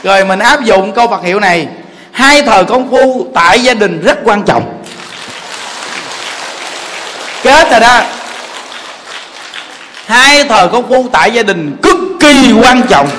Rồi 0.03 0.25
mình 0.25 0.39
áp 0.39 0.63
dụng 0.63 0.93
câu 0.93 1.07
phật 1.07 1.23
hiệu 1.23 1.39
này 1.39 1.67
hai 2.11 2.41
thời 2.41 2.65
công 2.65 2.91
phu 2.91 3.27
tại 3.33 3.63
gia 3.63 3.73
đình 3.73 4.01
rất 4.01 4.17
quan 4.23 4.43
trọng. 4.43 4.83
Kết 7.43 7.71
rồi 7.71 7.79
đó. 7.79 8.01
Hai 10.05 10.43
thời 10.49 10.67
công 10.67 10.89
phu 10.89 11.09
tại 11.11 11.31
gia 11.31 11.43
đình 11.43 11.77
cực 11.83 11.97
kỳ 12.19 12.53
quan 12.61 12.81
trọng. 12.89 13.09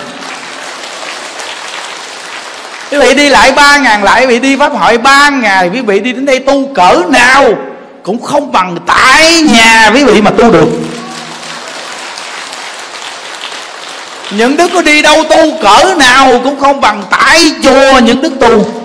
Quý 2.90 2.98
vị 2.98 3.14
đi 3.14 3.28
lại 3.28 3.52
ba 3.52 3.78
ngàn 3.78 4.04
lại, 4.04 4.20
quý 4.20 4.26
vị 4.26 4.38
đi 4.38 4.56
pháp 4.56 4.72
hội 4.72 4.98
ba 4.98 5.28
ngày 5.28 5.70
quý 5.72 5.80
vị 5.80 6.00
đi 6.00 6.12
đến 6.12 6.26
đây 6.26 6.38
tu 6.38 6.66
cỡ 6.74 7.02
nào 7.08 7.54
cũng 8.02 8.22
không 8.22 8.52
bằng 8.52 8.76
tại 8.86 9.42
nhà 9.42 9.90
quý 9.94 10.04
vị 10.04 10.20
mà 10.20 10.30
tu 10.30 10.50
được. 10.50 10.68
Những 14.30 14.56
đức 14.56 14.70
có 14.74 14.82
đi 14.82 15.02
đâu 15.02 15.24
tu 15.24 15.58
cỡ 15.62 15.94
nào 15.98 16.40
cũng 16.44 16.60
không 16.60 16.80
bằng 16.80 17.02
tại 17.10 17.52
chùa 17.62 17.98
những 17.98 18.22
đức 18.22 18.32
tu. 18.40 18.81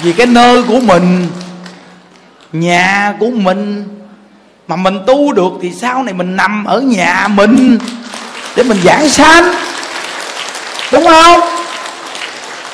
Vì 0.00 0.12
cái 0.12 0.26
nơi 0.26 0.62
của 0.62 0.80
mình, 0.80 1.26
nhà 2.52 3.14
của 3.20 3.30
mình, 3.30 3.84
mà 4.68 4.76
mình 4.76 4.98
tu 5.06 5.32
được 5.32 5.52
thì 5.62 5.70
sau 5.80 6.02
này 6.02 6.14
mình 6.14 6.36
nằm 6.36 6.64
ở 6.64 6.80
nhà 6.80 7.28
mình 7.28 7.78
để 8.56 8.62
mình 8.62 8.78
giảng 8.84 9.08
sanh. 9.08 9.54
Đúng 10.92 11.06
không? 11.06 11.40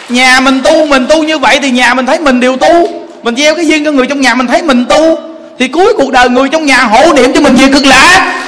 Nhà 0.09 0.41
mình 0.41 0.61
tu 0.65 0.87
mình 0.87 1.07
tu 1.09 1.23
như 1.23 1.39
vậy 1.39 1.59
thì 1.63 1.71
nhà 1.71 1.95
mình 1.95 2.07
thấy 2.07 2.19
mình 2.19 2.41
đều 2.41 2.57
tu. 2.57 2.89
Mình 3.23 3.37
gieo 3.37 3.55
cái 3.55 3.67
duyên 3.67 3.85
cho 3.85 3.93
người 3.93 4.07
trong 4.07 4.21
nhà 4.21 4.35
mình 4.35 4.47
thấy 4.47 4.63
mình 4.63 4.85
tu, 4.89 5.19
thì 5.59 5.69
cuối 5.69 5.95
cuộc 5.97 6.13
đời 6.13 6.29
người 6.29 6.49
trong 6.49 6.67
nhà 6.67 6.83
hộ 6.83 7.13
niệm 7.13 7.33
cho 7.35 7.41
mình 7.41 7.55
về 7.55 7.69
cực 7.73 7.87
lạc. 7.87 8.41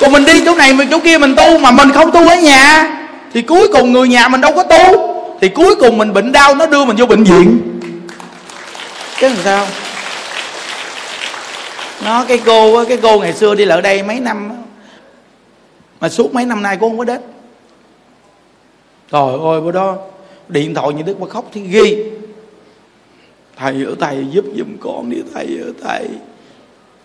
Còn 0.00 0.12
mình 0.12 0.24
đi 0.24 0.42
chỗ 0.44 0.54
này, 0.54 0.72
mình 0.72 0.88
chỗ 0.90 0.98
kia 0.98 1.18
mình 1.18 1.36
tu 1.36 1.58
mà 1.58 1.70
mình 1.70 1.92
không 1.92 2.12
tu 2.12 2.28
ở 2.28 2.34
nhà 2.36 2.86
thì 3.34 3.42
cuối 3.42 3.68
cùng 3.72 3.92
người 3.92 4.08
nhà 4.08 4.28
mình 4.28 4.40
đâu 4.40 4.52
có 4.56 4.62
tu. 4.62 5.14
Thì 5.40 5.48
cuối 5.48 5.74
cùng 5.76 5.98
mình 5.98 6.12
bệnh 6.12 6.32
đau, 6.32 6.54
nó 6.54 6.66
đưa 6.66 6.84
mình 6.84 6.96
vô 6.96 7.06
bệnh 7.06 7.24
viện. 7.24 7.60
Chứ 9.20 9.28
làm 9.28 9.36
sao? 9.44 9.66
Nó, 12.04 12.24
cái 12.24 12.40
cô 12.46 12.76
á, 12.76 12.84
cái 12.88 12.98
cô 13.02 13.20
ngày 13.20 13.32
xưa 13.32 13.54
đi 13.54 13.64
lại 13.64 13.82
đây 13.82 14.02
mấy 14.02 14.20
năm 14.20 14.50
mà 16.00 16.08
suốt 16.08 16.34
mấy 16.34 16.44
năm 16.44 16.62
nay 16.62 16.78
cô 16.80 16.88
không 16.88 16.98
có 16.98 17.04
đến. 17.04 17.20
Trời 19.12 19.32
ơi, 19.44 19.60
bữa 19.60 19.72
đó 19.72 19.96
điện 20.48 20.74
thoại 20.74 20.92
như 20.94 21.02
đức 21.02 21.20
mà 21.20 21.28
khóc 21.28 21.44
thì 21.52 21.60
ghi. 21.60 22.04
Thầy 23.56 23.84
ở 23.84 23.94
thầy 24.00 24.26
giúp 24.30 24.44
giùm 24.56 24.76
con 24.80 25.10
đi, 25.10 25.18
thầy 25.34 25.58
ở 25.64 25.72
thầy 25.84 26.08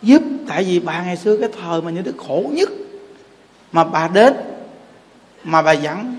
giúp, 0.01 0.21
tại 0.47 0.63
vì 0.63 0.79
bà 0.79 1.03
ngày 1.03 1.17
xưa 1.17 1.37
cái 1.37 1.49
thời 1.61 1.81
mà 1.81 1.91
như 1.91 2.01
đức 2.01 2.15
khổ 2.27 2.43
nhất. 2.51 2.69
Mà 3.71 3.83
bà 3.83 4.07
đến, 4.07 4.33
mà 5.43 5.61
bà 5.61 5.71
dẫn 5.71 6.18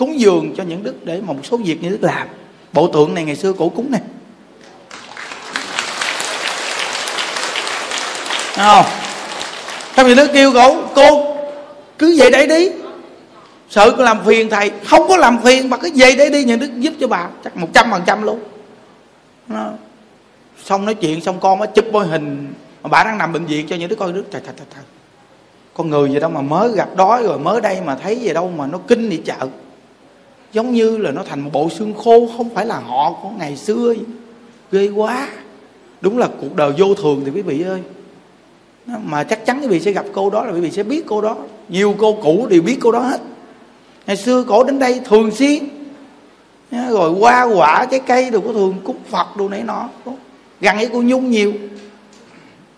cúng 0.00 0.20
dường 0.20 0.54
cho 0.56 0.62
những 0.62 0.82
đức 0.82 1.04
để 1.04 1.20
mà 1.26 1.32
một 1.32 1.40
số 1.44 1.56
việc 1.56 1.82
như 1.82 1.88
đức 1.88 2.02
làm. 2.02 2.28
Bộ 2.72 2.88
tượng 2.88 3.14
này 3.14 3.24
ngày 3.24 3.36
xưa 3.36 3.52
cổ 3.52 3.68
cúng 3.68 3.90
này 3.90 4.00
Thấy 8.54 8.66
không? 8.66 8.84
Trong 9.96 10.06
những 10.06 10.16
đức 10.16 10.30
kêu 10.32 10.52
cổ 10.52 10.76
cô 10.94 11.36
cứ 11.98 12.16
về 12.18 12.30
đấy 12.30 12.46
đi. 12.46 12.70
Sợ 13.70 13.94
cô 13.96 14.04
làm 14.04 14.24
phiền 14.26 14.50
thầy, 14.50 14.70
không 14.84 15.08
có 15.08 15.16
làm 15.16 15.42
phiền 15.42 15.70
mà 15.70 15.76
cứ 15.76 15.90
về 15.94 16.14
đấy 16.14 16.30
đi 16.30 16.44
những 16.44 16.60
đức 16.60 16.70
giúp 16.78 16.92
cho 17.00 17.08
bà, 17.08 17.28
chắc 17.44 17.56
một 17.56 17.68
trăm 17.72 17.90
phần 17.90 18.02
trăm 18.06 18.22
luôn. 18.22 18.40
Nó 19.48 19.70
xong 20.64 20.84
nói 20.84 20.94
chuyện 20.94 21.20
xong 21.20 21.40
con 21.40 21.58
mới 21.58 21.68
chụp 21.74 21.84
bôi 21.92 22.06
hình, 22.06 22.54
mà 22.82 22.88
bà 22.88 23.04
đang 23.04 23.18
nằm 23.18 23.32
bệnh 23.32 23.46
viện 23.46 23.66
cho 23.68 23.76
những 23.76 23.88
đứa 23.88 23.96
coi 23.96 24.12
đứa 24.12 24.22
trời 24.32 24.42
trời 24.44 24.54
trời 24.56 24.84
con 25.74 25.90
người 25.90 26.10
gì 26.10 26.20
đâu 26.20 26.30
mà 26.30 26.40
mới 26.40 26.72
gặp 26.72 26.88
đói 26.96 27.22
rồi 27.22 27.38
mới 27.38 27.60
đây 27.60 27.78
mà 27.84 27.96
thấy 28.02 28.16
gì 28.16 28.32
đâu 28.32 28.52
mà 28.56 28.66
nó 28.66 28.78
kinh 28.88 29.10
đi 29.10 29.16
chợ 29.16 29.48
giống 30.52 30.72
như 30.72 30.96
là 30.96 31.10
nó 31.10 31.22
thành 31.22 31.40
một 31.40 31.50
bộ 31.52 31.68
xương 31.68 31.94
khô, 31.94 32.28
không 32.36 32.54
phải 32.54 32.66
là 32.66 32.78
họ 32.78 33.12
của 33.22 33.30
ngày 33.38 33.56
xưa 33.56 33.94
ghê 34.72 34.88
quá. 34.88 35.28
Đúng 36.00 36.18
là 36.18 36.28
cuộc 36.40 36.56
đời 36.56 36.72
vô 36.78 36.94
thường 36.94 37.22
thì 37.24 37.30
quý 37.30 37.42
vị 37.42 37.62
ơi. 37.62 37.80
Mà 39.04 39.24
chắc 39.24 39.46
chắn 39.46 39.60
quý 39.60 39.66
vị 39.66 39.80
sẽ 39.80 39.92
gặp 39.92 40.04
cô 40.12 40.30
đó 40.30 40.44
là 40.44 40.52
quý 40.52 40.60
vị 40.60 40.70
sẽ 40.70 40.82
biết 40.82 41.04
cô 41.06 41.20
đó. 41.20 41.36
Nhiều 41.68 41.94
cô 41.98 42.18
cũ 42.22 42.46
đều 42.50 42.62
biết 42.62 42.78
cô 42.80 42.92
đó 42.92 43.00
hết. 43.00 43.20
Ngày 44.06 44.16
xưa 44.16 44.44
cổ 44.48 44.64
đến 44.64 44.78
đây 44.78 45.00
thường 45.04 45.30
xuyên. 45.30 45.68
Rồi 46.90 47.10
hoa 47.10 47.42
quả, 47.42 47.86
trái 47.90 48.00
cây 48.00 48.30
đều 48.30 48.40
có 48.40 48.52
thường, 48.52 48.74
cúng 48.84 48.96
phật 49.08 49.36
đồ 49.36 49.48
nãy 49.48 49.62
nọ. 49.62 49.88
Gần 50.60 50.76
với 50.76 50.88
cô 50.92 51.02
nhung 51.02 51.30
nhiều. 51.30 51.52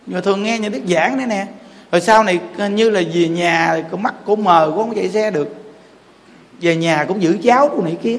Nhưng 0.07 0.15
mà 0.15 0.21
thường 0.21 0.43
nghe 0.43 0.59
những 0.59 0.73
đức 0.73 0.81
giảng 0.89 1.19
đấy 1.19 1.27
nè. 1.27 1.47
Rồi 1.93 2.01
sau 2.01 2.25
này, 2.25 2.41
như 2.71 2.91
là 2.91 3.03
về 3.15 3.29
nhà 3.29 3.85
có 3.91 3.97
mắt 3.97 4.15
cổ 4.27 4.37
mờ 4.37 4.73
cô 4.77 4.83
không 4.83 4.95
chạy 4.95 5.09
xe 5.09 5.31
được 5.31 5.49
về 6.63 6.77
nhà 6.77 7.05
cũng 7.09 7.23
giữ 7.23 7.39
cháu 7.43 7.69
đồ 7.69 7.83
này 7.83 7.97
kia. 8.03 8.19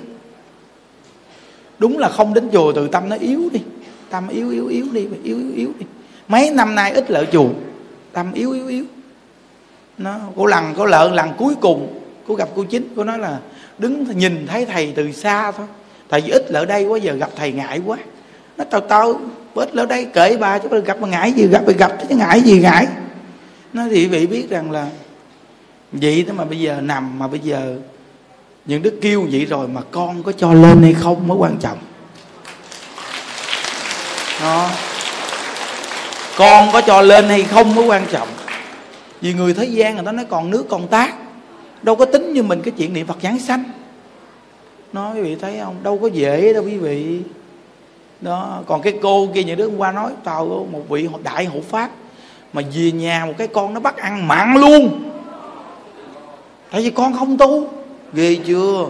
Đúng 1.80 1.98
là 1.98 2.10
không 2.10 2.34
đến 2.34 2.50
chùa 2.54 2.72
từ 2.72 2.88
tâm 2.88 3.10
nó 3.10 3.16
yếu 3.16 3.50
đi, 3.54 3.62
tâm 4.10 4.28
yếu 4.28 4.50
yếu 4.50 4.68
yếu 4.68 4.86
đi 4.92 5.08
yếu 5.24 5.38
yếu 5.38 5.52
yếu 5.56 5.70
đi. 5.80 5.86
Mấy 6.28 6.50
năm 6.50 6.76
nay 6.76 6.92
ít 6.92 7.12
lợi 7.12 7.28
chùa, 7.32 7.50
tâm 8.12 8.34
yếu 8.34 8.52
yếu 8.52 8.68
yếu. 8.68 8.86
Nó, 9.98 10.20
cô 10.36 10.46
lần, 10.46 10.74
cô 10.78 10.86
lợn, 10.86 11.14
lần 11.14 11.30
cuối 11.38 11.56
cùng 11.62 12.00
cô 12.28 12.36
gặp 12.36 12.50
cô 12.56 12.64
chính, 12.64 12.88
cô 12.96 13.04
nói 13.04 13.20
là 13.20 13.40
đứng 13.78 14.06
nhìn 14.16 14.48
thấy 14.48 14.66
thầy 14.66 14.94
từ 14.96 15.12
xa 15.12 15.52
thôi. 15.52 15.68
Tại 16.10 16.22
vì 16.22 16.32
ít 16.32 16.48
ở 16.48 16.66
đây 16.66 16.86
quá, 16.86 16.98
giờ 16.98 17.14
gặp 17.14 17.30
thầy 17.36 17.52
ngại 17.52 17.82
quá. 17.86 17.98
Nó 18.58 18.64
tao 18.64 18.82
tao, 18.82 19.20
bớt 19.56 19.76
lỡ 19.76 19.86
đây, 19.86 20.08
kể 20.14 20.38
bà 20.38 20.60
chứ 20.60 20.82
gặp 20.82 21.02
mà 21.02 21.08
ngại 21.08 21.32
gì, 21.32 21.48
gặp 21.48 21.64
thì 21.68 21.74
gặp 21.74 21.92
chứ 22.10 22.16
ngại 22.16 22.42
gì 22.42 22.60
ngại. 22.60 22.88
Nó 23.74 23.84
thì 23.90 24.08
vị 24.08 24.28
biết 24.28 24.50
rằng 24.50 24.72
là 24.72 24.88
vậy 25.92 26.26
đó 26.28 26.34
mà 26.38 26.46
bây 26.46 26.60
giờ 26.60 26.82
nằm, 26.82 27.20
mà 27.20 27.28
bây 27.28 27.40
giờ 27.40 27.78
những 28.66 28.82
đức 28.82 29.00
kêu 29.02 29.28
vậy 29.32 29.46
rồi 29.46 29.68
mà 29.68 29.82
con 29.92 30.24
có 30.24 30.32
cho 30.32 30.54
lên 30.54 30.84
hay 30.84 30.94
không 30.94 31.28
mới 31.28 31.38
quan 31.38 31.58
trọng. 31.60 31.78
Đó. 34.42 34.70
Con 36.38 36.70
có 36.74 36.82
cho 36.82 37.02
lên 37.02 37.30
hay 37.30 37.44
không 37.44 37.76
mới 37.76 37.86
quan 37.86 38.06
trọng. 38.12 38.28
Vì 39.22 39.34
người 39.34 39.54
thế 39.54 39.66
gian 39.66 39.96
người 39.96 40.06
ta 40.06 40.12
nói 40.12 40.26
còn 40.30 40.52
nước, 40.52 40.66
còn 40.70 40.88
tác. 40.88 41.14
Đâu 41.82 41.96
có 41.96 42.06
tính 42.06 42.34
như 42.34 42.44
mình 42.44 42.62
cái 42.62 42.74
chuyện 42.78 42.94
niệm 42.94 43.08
phật 43.08 43.18
giáng 43.24 43.40
sanh. 43.40 43.64
Nói 44.94 45.16
quý 45.16 45.22
vị 45.22 45.36
thấy 45.36 45.60
không? 45.64 45.76
Đâu 45.84 46.00
có 46.02 46.08
dễ 46.08 46.54
đâu, 46.54 46.64
quý 46.64 46.78
vị. 46.78 47.20
Đó. 48.22 48.60
Còn 48.68 48.82
cái 48.82 48.94
cô 49.02 49.28
kia 49.34 49.44
những 49.44 49.58
đứa 49.58 49.68
hôm 49.68 49.78
qua 49.78 49.92
nói, 49.92 50.12
tao 50.24 50.68
một 50.72 50.90
vị 50.90 51.08
đại 51.24 51.46
hộ 51.46 51.60
pháp 51.70 51.90
mà 52.54 52.62
về 52.74 52.92
nhà 52.92 53.26
một 53.26 53.34
cái 53.38 53.48
con 53.48 53.74
nó 53.74 53.80
bắt 53.80 53.98
ăn 53.98 54.28
mặn 54.28 54.54
luôn. 54.54 55.12
Tại 56.72 56.82
vì 56.82 56.90
con 56.90 57.14
không 57.14 57.38
tu 57.38 57.83
ghê 58.14 58.38
chưa? 58.48 58.86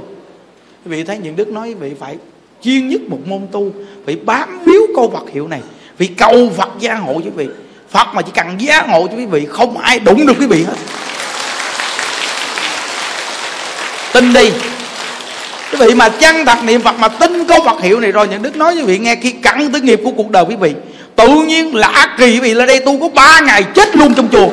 Quý 0.85 0.91
vị 0.91 1.03
thấy 1.03 1.17
những 1.17 1.35
đức 1.35 1.47
nói 1.47 1.67
quý 1.67 1.73
vị 1.73 1.91
phải 1.99 2.15
chuyên 2.63 2.89
nhất 2.89 3.01
một 3.07 3.19
môn 3.25 3.47
tu, 3.51 3.71
phải 4.05 4.15
bám 4.15 4.59
víu 4.65 4.81
câu 4.95 5.11
Phật 5.13 5.33
hiệu 5.33 5.47
này 5.47 5.61
vì 5.97 6.07
cầu 6.07 6.51
Phật 6.57 6.69
gia 6.79 6.95
hộ 6.95 7.13
cho 7.13 7.29
quý 7.37 7.45
vị. 7.45 7.47
Phật 7.91 8.07
mà 8.13 8.21
chỉ 8.21 8.31
cần 8.35 8.55
gia 8.59 8.81
hộ 8.81 9.07
cho 9.07 9.17
quý 9.17 9.25
vị, 9.25 9.45
không 9.49 9.77
ai 9.77 9.99
đụng 9.99 10.25
được 10.25 10.33
quý 10.39 10.45
vị 10.45 10.63
hết. 10.63 10.75
Tin 14.13 14.33
đi. 14.33 14.51
Quý 15.71 15.77
vị 15.79 15.95
mà 15.95 16.09
chăng 16.09 16.45
thật 16.45 16.63
niệm 16.63 16.81
phật 16.81 16.99
mà 16.99 17.07
tin 17.07 17.45
câu 17.45 17.59
phật 17.65 17.81
hiệu 17.81 17.99
này 17.99 18.11
rồi, 18.11 18.27
những 18.27 18.41
đức 18.41 18.55
nói 18.55 18.75
với 18.75 18.83
vị 18.83 18.99
nghe 18.99 19.15
khi 19.15 19.31
cặn 19.31 19.71
tới 19.71 19.81
nghiệp 19.81 20.01
của 20.03 20.11
cuộc 20.11 20.31
đời 20.31 20.45
quý 20.49 20.55
vị, 20.55 20.73
tự 21.15 21.27
nhiên 21.27 21.75
lạ 21.75 22.15
kỳ 22.17 22.25
quý 22.25 22.39
vị 22.39 22.53
là 22.53 22.65
đây 22.65 22.79
tu 22.79 22.99
có 22.99 23.09
ba 23.09 23.39
ngày 23.39 23.63
chết 23.75 23.95
luôn 23.95 24.13
trong 24.13 24.29
chùa. 24.31 24.49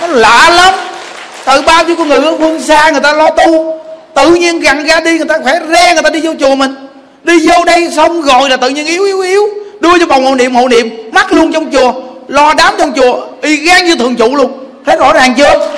Nó 0.00 0.06
lạ 0.06 0.50
lắm. 0.50 0.89
Tự 1.44 1.62
bao 1.62 1.84
nhiêu 1.84 1.96
con 1.96 2.08
người 2.08 2.18
ở 2.18 2.36
phương 2.38 2.62
xa 2.62 2.90
người 2.90 3.00
ta 3.00 3.12
lo 3.12 3.30
tu. 3.30 3.80
Tự 4.14 4.34
nhiên 4.34 4.60
gần 4.60 4.86
ra 4.86 5.00
đi, 5.00 5.18
người 5.18 5.26
ta 5.26 5.38
khỏe 5.42 5.60
re 5.72 5.94
người 5.94 6.02
ta 6.02 6.10
đi 6.10 6.20
vô 6.20 6.32
chùa 6.40 6.54
mình. 6.54 6.74
Đi 7.22 7.48
vô 7.48 7.64
đây 7.64 7.90
xong 7.96 8.22
rồi 8.22 8.50
là 8.50 8.56
tự 8.56 8.68
nhiên 8.68 8.86
yếu 8.86 9.04
yếu 9.04 9.20
yếu. 9.20 9.48
Đưa 9.80 9.98
cho 9.98 10.06
vòng 10.06 10.24
hộ 10.24 10.34
niệm 10.34 10.54
hộ 10.54 10.68
niệm. 10.68 11.10
Mắc 11.12 11.32
luôn 11.32 11.52
trong 11.52 11.72
chùa. 11.72 11.92
Lo 12.28 12.54
đám 12.54 12.74
trong 12.78 12.92
chùa. 12.96 13.26
Y 13.42 13.56
gan 13.56 13.84
như 13.84 13.96
thường 13.96 14.16
trụ 14.16 14.36
luôn. 14.36 14.66
Thấy 14.86 14.96
rõ 14.96 15.12
ràng 15.12 15.34
chưa? 15.34 15.68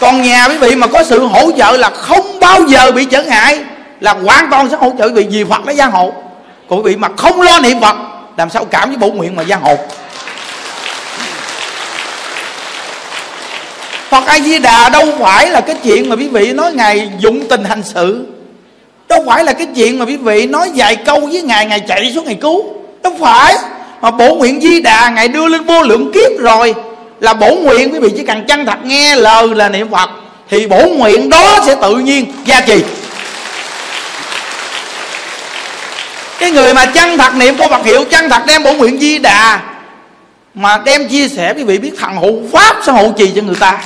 Còn 0.00 0.22
nhà 0.22 0.48
quý 0.48 0.56
vị 0.56 0.74
mà 0.74 0.86
có 0.86 1.04
sự 1.04 1.24
hỗ 1.24 1.50
trợ 1.58 1.76
là 1.76 1.90
không 1.90 2.40
bao 2.40 2.62
giờ 2.66 2.92
bị 2.92 3.04
trở 3.04 3.22
ngại, 3.22 3.58
là 4.00 4.12
hoàn 4.12 4.50
toàn 4.50 4.68
sẽ 4.70 4.76
hỗ 4.76 4.92
trợ 4.98 5.04
quý 5.04 5.12
vị 5.14 5.26
vì 5.30 5.44
phật 5.44 5.64
đã 5.64 5.72
gia 5.72 5.86
hộ. 5.86 6.12
Còn 6.68 6.78
quý 6.78 6.90
vị 6.90 6.96
mà 6.96 7.08
không 7.16 7.42
lo 7.42 7.58
niệm 7.58 7.80
phật, 7.80 7.96
làm 8.36 8.50
sao 8.50 8.64
cảm 8.64 8.88
với 8.88 8.98
bổ 8.98 9.08
nguyện 9.08 9.36
mà 9.36 9.42
gia 9.42 9.56
hộ? 9.56 9.76
Phật 14.10 14.26
A 14.26 14.40
Di 14.40 14.58
Đà 14.58 14.88
đâu 14.88 15.06
phải 15.20 15.50
là 15.50 15.60
cái 15.60 15.76
chuyện 15.82 16.08
mà 16.08 16.16
quý 16.16 16.28
vị 16.28 16.52
nói 16.52 16.72
ngài 16.72 17.10
dụng 17.18 17.48
tình 17.48 17.64
hành 17.64 17.82
sự. 17.94 18.26
Đâu 19.08 19.24
phải 19.26 19.44
là 19.44 19.52
cái 19.52 19.66
chuyện 19.74 19.98
mà 19.98 20.04
quý 20.04 20.16
vị 20.16 20.46
nói 20.46 20.70
vài 20.74 20.96
câu 20.96 21.20
với 21.20 21.42
ngài 21.42 21.66
ngài 21.66 21.80
chạy 21.80 22.12
xuống 22.14 22.24
ngài 22.24 22.34
cứu. 22.34 22.64
Đâu 23.02 23.16
phải. 23.20 23.54
Mà 24.00 24.10
bổ 24.10 24.34
nguyện 24.34 24.60
Di 24.60 24.80
Đà 24.80 25.08
ngài 25.08 25.28
đưa 25.28 25.46
lên 25.46 25.64
vô 25.64 25.82
lượng 25.82 26.12
kiếp 26.14 26.38
rồi. 26.38 26.74
Là 27.20 27.34
bổ 27.34 27.54
nguyện, 27.54 27.92
quý 27.92 27.98
vị 27.98 28.08
chỉ 28.16 28.24
cần 28.24 28.44
chân 28.48 28.66
thật 28.66 28.84
nghe 28.84 29.16
lời 29.16 29.48
là 29.48 29.68
niệm 29.68 29.90
phật, 29.90 30.10
thì 30.50 30.66
bổ 30.66 30.88
nguyện 30.88 31.28
đó 31.28 31.60
sẽ 31.66 31.74
tự 31.82 31.96
nhiên. 31.96 32.24
Gia 32.44 32.60
trì 32.60 32.82
cái 36.38 36.50
người 36.50 36.74
mà 36.74 36.86
chân 36.86 37.18
thật 37.18 37.34
niệm 37.34 37.56
của 37.56 37.68
phật 37.70 37.84
hiệu, 37.84 38.04
chân 38.04 38.30
thật 38.30 38.42
đem 38.46 38.62
bổ 38.62 38.72
nguyện 38.72 38.98
di 38.98 39.18
đà 39.18 39.60
mà 40.54 40.78
đem 40.84 41.08
chia 41.08 41.28
sẻ, 41.28 41.54
quý 41.56 41.64
vị 41.64 41.78
biết 41.78 41.92
thằng 41.98 42.16
hộ 42.16 42.32
pháp 42.52 42.76
sẽ 42.86 42.92
hộ 42.92 43.12
trì 43.18 43.32
cho 43.36 43.42
người 43.42 43.56
ta 43.60 43.78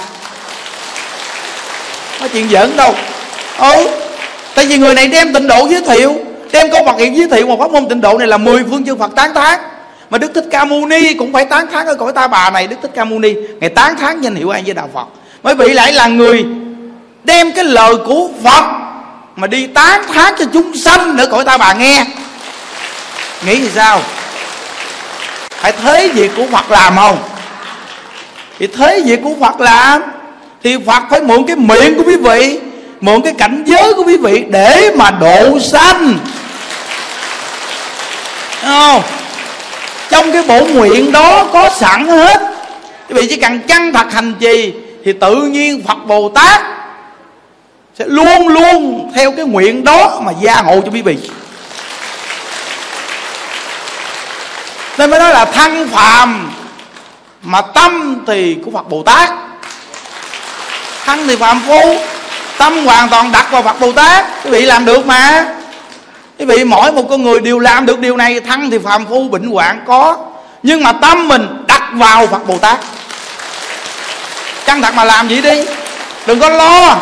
có 2.23 2.29
chuyện 2.33 2.49
giỡn 2.51 2.77
đâu. 2.77 2.95
Ừ 3.59 3.89
tại 4.55 4.66
vì 4.66 4.79
người 4.79 4.95
này 4.95 5.07
đem 5.07 5.35
tịnh 5.35 5.47
độ 5.47 5.66
giới 5.70 5.83
thiệu, 5.83 6.16
đem 6.53 6.70
câu 6.70 6.85
phật 6.87 6.99
hiện 6.99 7.16
giới 7.16 7.29
thiệu 7.29 7.47
một 7.47 7.59
pháp 7.59 7.70
môn 7.70 7.89
tịnh 7.89 8.01
độ 8.01 8.18
này 8.18 8.29
là 8.29 8.37
mười 8.37 8.64
phương 8.70 8.85
chư 8.85 8.97
phật 8.97 9.11
tán 9.16 9.35
thán. 9.35 9.59
Mà 10.11 10.18
đức 10.18 10.31
thích 10.35 10.45
ca 10.51 10.64
mâu 10.64 10.87
ni 10.87 11.14
cũng 11.14 11.33
phải 11.33 11.45
tán 11.45 11.66
thán 11.73 11.87
ở 11.87 11.95
cõi 11.95 12.12
ta 12.12 12.27
bà 12.27 12.51
này, 12.51 12.66
đức 12.66 12.77
thích 12.83 12.91
ca 12.95 13.05
mâu 13.05 13.18
ni. 13.18 13.35
Ngày 13.61 13.70
tán 13.70 13.97
thán 13.97 14.20
danh 14.20 14.35
hiệu 14.35 14.51
ai 14.51 14.62
với 14.66 14.75
đạo 14.75 14.91
phật. 14.95 15.07
Mới 15.43 15.55
vì 15.55 15.73
lại 15.73 15.93
là 15.93 16.07
người 16.07 16.45
đem 17.25 17.53
cái 17.53 17.64
lời 17.64 17.95
của 18.07 18.29
phật 18.45 18.64
mà 19.37 19.47
đi 19.47 19.66
tán 19.66 20.03
thán 20.14 20.35
cho 20.39 20.45
chúng 20.53 20.77
sanh 20.77 21.18
ở 21.18 21.27
cõi 21.27 21.45
ta 21.45 21.57
bà 21.57 21.73
nghe. 21.73 22.05
Nghĩ 23.47 23.59
thì 23.59 23.68
sao? 23.75 24.01
Phải 25.51 25.73
thế 25.73 26.09
việc 26.09 26.31
của 26.37 26.47
phật 26.53 26.70
làm 26.70 26.97
không? 26.97 27.18
Thì 28.59 28.66
thế 28.66 29.03
việc 29.05 29.20
của 29.25 29.35
phật 29.41 29.61
làm 29.61 30.03
thì 30.62 30.76
phật 30.86 31.02
phải 31.10 31.20
mượn 31.20 31.44
cái 31.46 31.56
miệng 31.56 31.96
của 31.96 32.02
quý 32.06 32.16
vị, 32.16 32.58
mượn 33.00 33.22
cái 33.22 33.34
cảnh 33.38 33.64
giới 33.66 33.94
của 33.94 34.04
quý 34.04 34.16
vị 34.16 34.44
để 34.50 34.92
mà 34.96 35.10
độ 35.10 35.58
sanh. 35.60 36.18
Không? 38.62 39.02
Trong 40.10 40.32
cái 40.32 40.42
bổ 40.42 40.64
nguyện 40.64 41.12
đó 41.12 41.48
có 41.52 41.70
sẵn 41.76 42.06
hết. 42.08 42.40
Quý 43.08 43.14
vị 43.14 43.26
chỉ 43.30 43.36
cần 43.36 43.60
chân 43.60 43.92
thật 43.92 44.12
hành 44.12 44.34
trì 44.40 44.72
thì 45.04 45.12
tự 45.12 45.34
nhiên 45.34 45.82
phật 45.88 46.06
bồ 46.06 46.28
tát 46.28 46.60
sẽ 47.98 48.04
luôn 48.08 48.48
luôn 48.48 49.10
theo 49.14 49.32
cái 49.32 49.44
nguyện 49.44 49.84
đó 49.84 50.20
mà 50.24 50.32
gia 50.40 50.54
hộ 50.54 50.80
cho 50.80 50.90
quý 50.92 51.02
vị. 51.02 51.16
Nên 54.98 55.10
mới 55.10 55.20
nói 55.20 55.32
là 55.32 55.44
thân 55.44 55.88
phàm 55.88 56.50
mà 57.42 57.60
tâm 57.60 58.22
thì 58.26 58.56
của 58.64 58.70
phật 58.70 58.88
bồ 58.88 59.02
tát 59.02 59.30
thân 61.05 61.28
thì 61.28 61.36
phàm 61.36 61.61
phu 61.66 61.96
tâm 62.59 62.86
hoàn 62.86 63.09
toàn 63.09 63.32
đặt 63.32 63.50
vào 63.50 63.62
phật 63.62 63.80
bồ 63.80 63.92
tát. 63.92 64.24
Quý 64.44 64.50
vị 64.50 64.62
làm 64.62 64.84
được 64.84 65.07
mà. 65.07 65.46
Quý 66.38 66.44
vị 66.44 66.64
mỗi 66.64 66.92
một 66.92 67.03
con 67.11 67.22
người 67.22 67.40
đều 67.40 67.59
làm 67.59 67.86
được 67.86 67.98
điều 67.98 68.16
này 68.16 68.40
thăng 68.40 68.70
thì 68.70 68.78
phàm 68.78 69.07
phu 69.07 69.28
bệnh 69.28 69.50
hoạn 69.50 69.84
có. 69.86 70.16
Nhưng 70.62 70.82
mà 70.82 70.92
tâm 70.92 71.28
mình 71.28 71.64
đặt 71.66 71.82
vào 71.92 72.26
phật 72.26 72.46
bồ 72.46 72.59
tát. 72.59 72.78
Căng 74.66 74.82
thẳng 74.82 74.96
mà 74.96 75.05
làm 75.05 75.28
gì 75.28 75.40
đi. 75.40 75.64
Đừng 76.26 76.40
có 76.40 76.48
lo. 76.48 76.96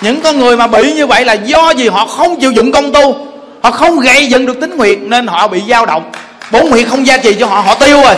Những 0.00 0.20
con 0.20 0.38
người 0.38 0.56
mà 0.56 0.66
bị 0.66 0.92
như 0.92 1.06
vậy 1.06 1.24
là 1.24 1.32
do 1.32 1.70
gì 1.70 1.88
họ 1.88 2.06
không 2.06 2.40
chịu 2.40 2.52
dụng 2.52 2.72
công 2.72 2.92
tu. 2.92 3.26
Họ 3.62 3.70
không 3.70 4.00
gây 4.00 4.26
dựng 4.26 4.46
được 4.46 4.60
tính 4.60 4.76
nguyện 4.76 5.10
nên 5.10 5.26
họ 5.26 5.48
bị 5.48 5.62
dao 5.68 5.86
động. 5.86 6.12
Bốn 6.50 6.70
nguyện 6.70 6.88
không 6.88 7.06
gia 7.06 7.16
trì 7.16 7.34
cho 7.34 7.46
họ 7.46 7.60
họ 7.60 7.74
tiêu 7.74 8.02
rồi. 8.02 8.14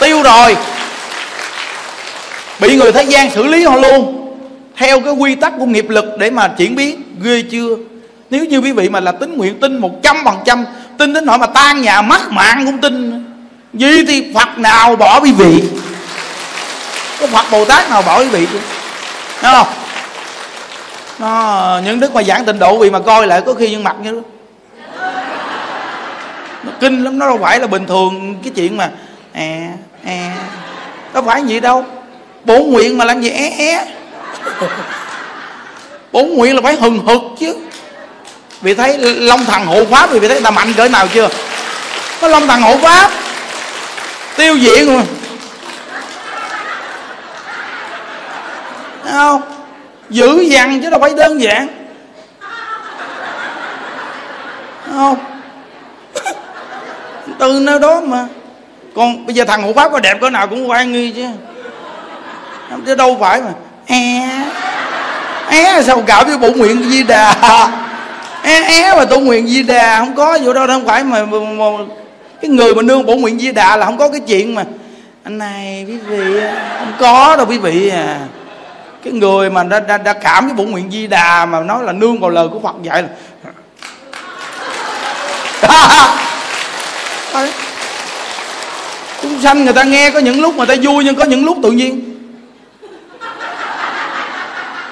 Tiêu 0.00 0.22
rồi 0.22 0.56
bị 2.60 2.76
người 2.76 2.92
thế 2.92 3.02
gian 3.02 3.30
xử 3.30 3.46
lý 3.46 3.64
họ 3.64 3.76
luôn. 3.76 4.20
Theo 4.76 5.00
cái 5.00 5.12
quy 5.12 5.34
tắc 5.34 5.52
của 5.58 5.66
nghiệp 5.66 5.88
lực 5.88 6.04
để 6.18 6.30
mà 6.30 6.48
chuyển 6.48 6.74
biến, 6.74 7.02
ghê 7.22 7.42
chưa? 7.50 7.76
Nếu 8.30 8.44
như 8.44 8.58
quý 8.58 8.72
vị 8.72 8.88
mà 8.88 9.00
là 9.00 9.12
tính 9.12 9.36
nguyện 9.36 9.60
tin 9.60 9.78
một 9.78 10.02
trăm 10.02 10.16
phần 10.24 10.36
trăm, 10.44 10.64
tin 10.98 11.12
đến 11.12 11.26
nỗi 11.26 11.38
mà 11.38 11.46
tan 11.46 11.82
nhà 11.82 12.02
mất 12.02 12.30
mạng 12.30 12.62
cũng 12.66 12.78
tin 12.78 13.24
gì 13.74 14.04
thì 14.06 14.32
phật 14.34 14.58
nào 14.58 14.96
bỏ 14.96 15.20
quý 15.20 15.32
vị? 15.32 15.62
Có 17.20 17.26
phật 17.26 17.44
bồ 17.50 17.64
tát 17.64 17.90
nào 17.90 18.02
bỏ 18.02 18.18
quý 18.18 18.28
vị 18.28 18.46
chứ? 18.52 18.58
Không? 19.40 19.66
Nó, 21.18 21.80
những 21.84 22.00
đức 22.00 22.14
mà 22.14 22.22
giảng 22.22 22.44
tịnh 22.44 22.58
độ 22.58 22.78
vì 22.78 22.90
mà 22.90 22.98
coi 22.98 23.26
lại 23.26 23.42
có 23.46 23.54
khi 23.54 23.70
nhân 23.70 23.84
mặt 23.84 23.96
như 24.02 24.12
đó. 24.12 24.20
Nó 26.64 26.72
kinh 26.80 27.04
lắm, 27.04 27.18
nó 27.18 27.26
đâu 27.26 27.38
phải 27.42 27.60
là 27.60 27.66
bình 27.66 27.86
thường 27.86 28.36
cái 28.42 28.52
chuyện 28.56 28.76
mà 28.76 28.90
à 29.32 29.68
à 30.04 30.36
đâu 31.14 31.22
phải 31.22 31.42
gì 31.42 31.60
đâu 31.60 31.84
bốn 32.44 32.72
nguyện 32.72 32.98
mà 32.98 33.04
làm 33.04 33.20
gì, 33.20 33.30
é 33.30 33.50
é. 33.58 33.86
Bốn 36.12 36.34
nguyện 36.34 36.54
là 36.54 36.60
phải 36.62 36.76
hừng 36.76 37.06
hực 37.06 37.22
chứ. 37.38 37.56
Vì 38.60 38.74
thấy 38.74 38.98
long 38.98 39.44
thần 39.44 39.66
hộ 39.66 39.84
pháp, 39.84 40.10
vì 40.10 40.28
thấy 40.28 40.40
ta 40.40 40.50
mạnh 40.50 40.72
cỡ 40.72 40.88
nào 40.88 41.06
chưa? 41.14 41.28
Có 42.20 42.28
long 42.28 42.46
thần 42.46 42.60
hộ 42.60 42.76
pháp. 42.76 43.10
Tiêu 44.36 44.58
diệt 44.58 44.88
mà. 44.88 45.02
Thấy 49.04 49.12
không? 49.12 49.42
Dữ 50.10 50.40
dằn 50.40 50.82
chứ 50.82 50.90
đâu 50.90 51.00
phải 51.00 51.14
đơn 51.14 51.42
giản. 51.42 51.68
Thấy 54.84 54.94
không? 54.94 55.16
Từ 57.38 57.60
nơi 57.60 57.78
đó 57.78 58.00
mà. 58.00 58.26
Còn 58.94 59.26
bây 59.26 59.34
giờ 59.34 59.44
thằng 59.44 59.62
hộ 59.62 59.72
pháp 59.72 59.92
có 59.92 60.00
đẹp 60.00 60.20
cỡ 60.20 60.30
nào 60.30 60.46
cũng 60.46 60.70
quan 60.70 60.92
nghi 60.92 61.12
chứ 61.16 61.26
chứ 62.86 62.94
đâu 62.94 63.16
phải 63.20 63.42
mà. 63.42 63.52
É 63.86 64.20
é 65.50 65.82
sao 65.82 66.02
gạo 66.06 66.24
với 66.24 66.38
bộ 66.38 66.50
nguyện 66.50 66.90
di 66.90 67.02
đà? 67.02 67.34
É 68.42 68.62
é 68.62 68.94
mà 68.96 69.04
tụng 69.04 69.24
nguyện 69.24 69.46
di 69.46 69.62
đà 69.62 69.98
không 69.98 70.14
có 70.14 70.38
vụ 70.42 70.52
đâu 70.52 70.66
đâu 70.66 70.78
không 70.78 70.86
phải 70.86 71.04
mà, 71.04 71.24
mà, 71.24 71.38
mà 71.38 71.64
cái 72.42 72.50
người 72.50 72.74
mà 72.74 72.82
nương 72.82 73.06
bổ 73.06 73.16
nguyện 73.16 73.38
di 73.38 73.52
đà 73.52 73.76
là 73.76 73.86
không 73.86 73.98
có 73.98 74.08
cái 74.08 74.20
chuyện 74.20 74.54
mà. 74.54 74.64
Anh 75.24 75.38
này 75.38 75.84
quý 75.88 75.96
vị 75.96 76.40
không 76.78 76.92
có 76.98 77.36
đâu 77.36 77.46
quý 77.46 77.58
vị 77.58 77.88
à. 77.88 78.18
Cái 79.04 79.12
người 79.12 79.50
mà 79.50 79.62
đã, 79.62 79.80
đã, 79.80 79.98
đã 79.98 80.12
cảm 80.12 80.46
với 80.46 80.54
bổ 80.54 80.64
nguyện 80.64 80.90
di 80.90 81.06
đà 81.06 81.46
mà 81.46 81.60
nói 81.60 81.84
là 81.84 81.92
nương 81.92 82.20
vào 82.20 82.30
lời 82.30 82.48
của 82.52 82.60
phật 82.60 82.74
dạy 82.82 83.02
là 83.02 83.08
chúng 89.22 89.42
sanh 89.42 89.64
người 89.64 89.72
ta 89.72 89.82
nghe 89.82 90.10
có 90.10 90.18
những 90.18 90.40
lúc 90.40 90.56
mà 90.56 90.64
ta 90.64 90.74
vui 90.82 91.04
nhưng 91.04 91.14
có 91.14 91.24
những 91.24 91.44
lúc 91.44 91.58
tự 91.62 91.70
nhiên 91.70 92.13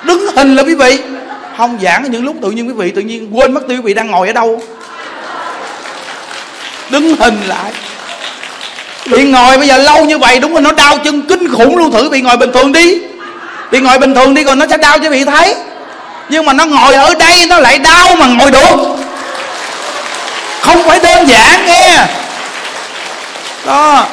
đứng 0.05 0.26
hình 0.36 0.57
là 0.57 0.62
quý 0.62 0.74
vị. 0.74 0.98
Không 1.57 1.78
giảng 1.82 2.11
những 2.11 2.24
lúc 2.24 2.36
tự 2.42 2.50
nhiên 2.50 2.68
quý 2.68 2.72
vị, 2.72 2.90
tự 2.90 3.03
nhiên 3.03 3.36
quên 3.36 3.55
mất 3.55 3.61
tiêu 3.68 3.76
quý 3.76 3.82
vị 3.82 3.94
đang 3.94 4.11
ngồi 4.11 4.26
ở 4.26 4.32
đâu. 4.32 4.62
Đứng 6.90 7.16
hình 7.16 7.40
lại. 7.46 7.72
Bị 9.07 9.24
ngồi 9.24 9.59
bây 9.59 9.68
giờ 9.68 9.78
lâu 9.78 10.05
như 10.05 10.18
vậy, 10.18 10.38
đúng 10.38 10.55
là 10.55 10.61
nó 10.61 10.72
đau 10.72 10.98
chân 10.98 11.22
kinh 11.22 11.53
khủng 11.53 11.76
luôn. 11.76 11.90
Thử 11.92 12.09
bị 12.09 12.20
ngồi 12.20 12.36
bình 12.36 12.53
thường 12.53 12.72
đi. 12.72 12.98
Bị 13.70 13.80
ngồi 13.80 13.98
bình 13.98 14.14
thường 14.14 14.34
đi 14.34 14.44
còn 14.44 14.59
nó 14.59 14.66
sẽ 14.70 14.76
đau 14.76 14.98
cho 14.98 15.11
bị 15.11 15.24
thấy. 15.24 15.55
Nhưng 16.28 16.46
mà 16.46 16.53
nó 16.53 16.64
ngồi 16.64 16.94
ở 16.94 17.14
đây, 17.14 17.46
nó 17.48 17.59
lại 17.59 17.78
đau 17.78 18.16
mà 18.16 18.26
ngồi 18.26 18.50
được. 18.50 18.96
Không 20.61 20.82
phải 20.82 20.98
đơn 20.98 21.28
giản 21.28 21.66
nghe. 21.66 22.07
Đó. 23.66 24.07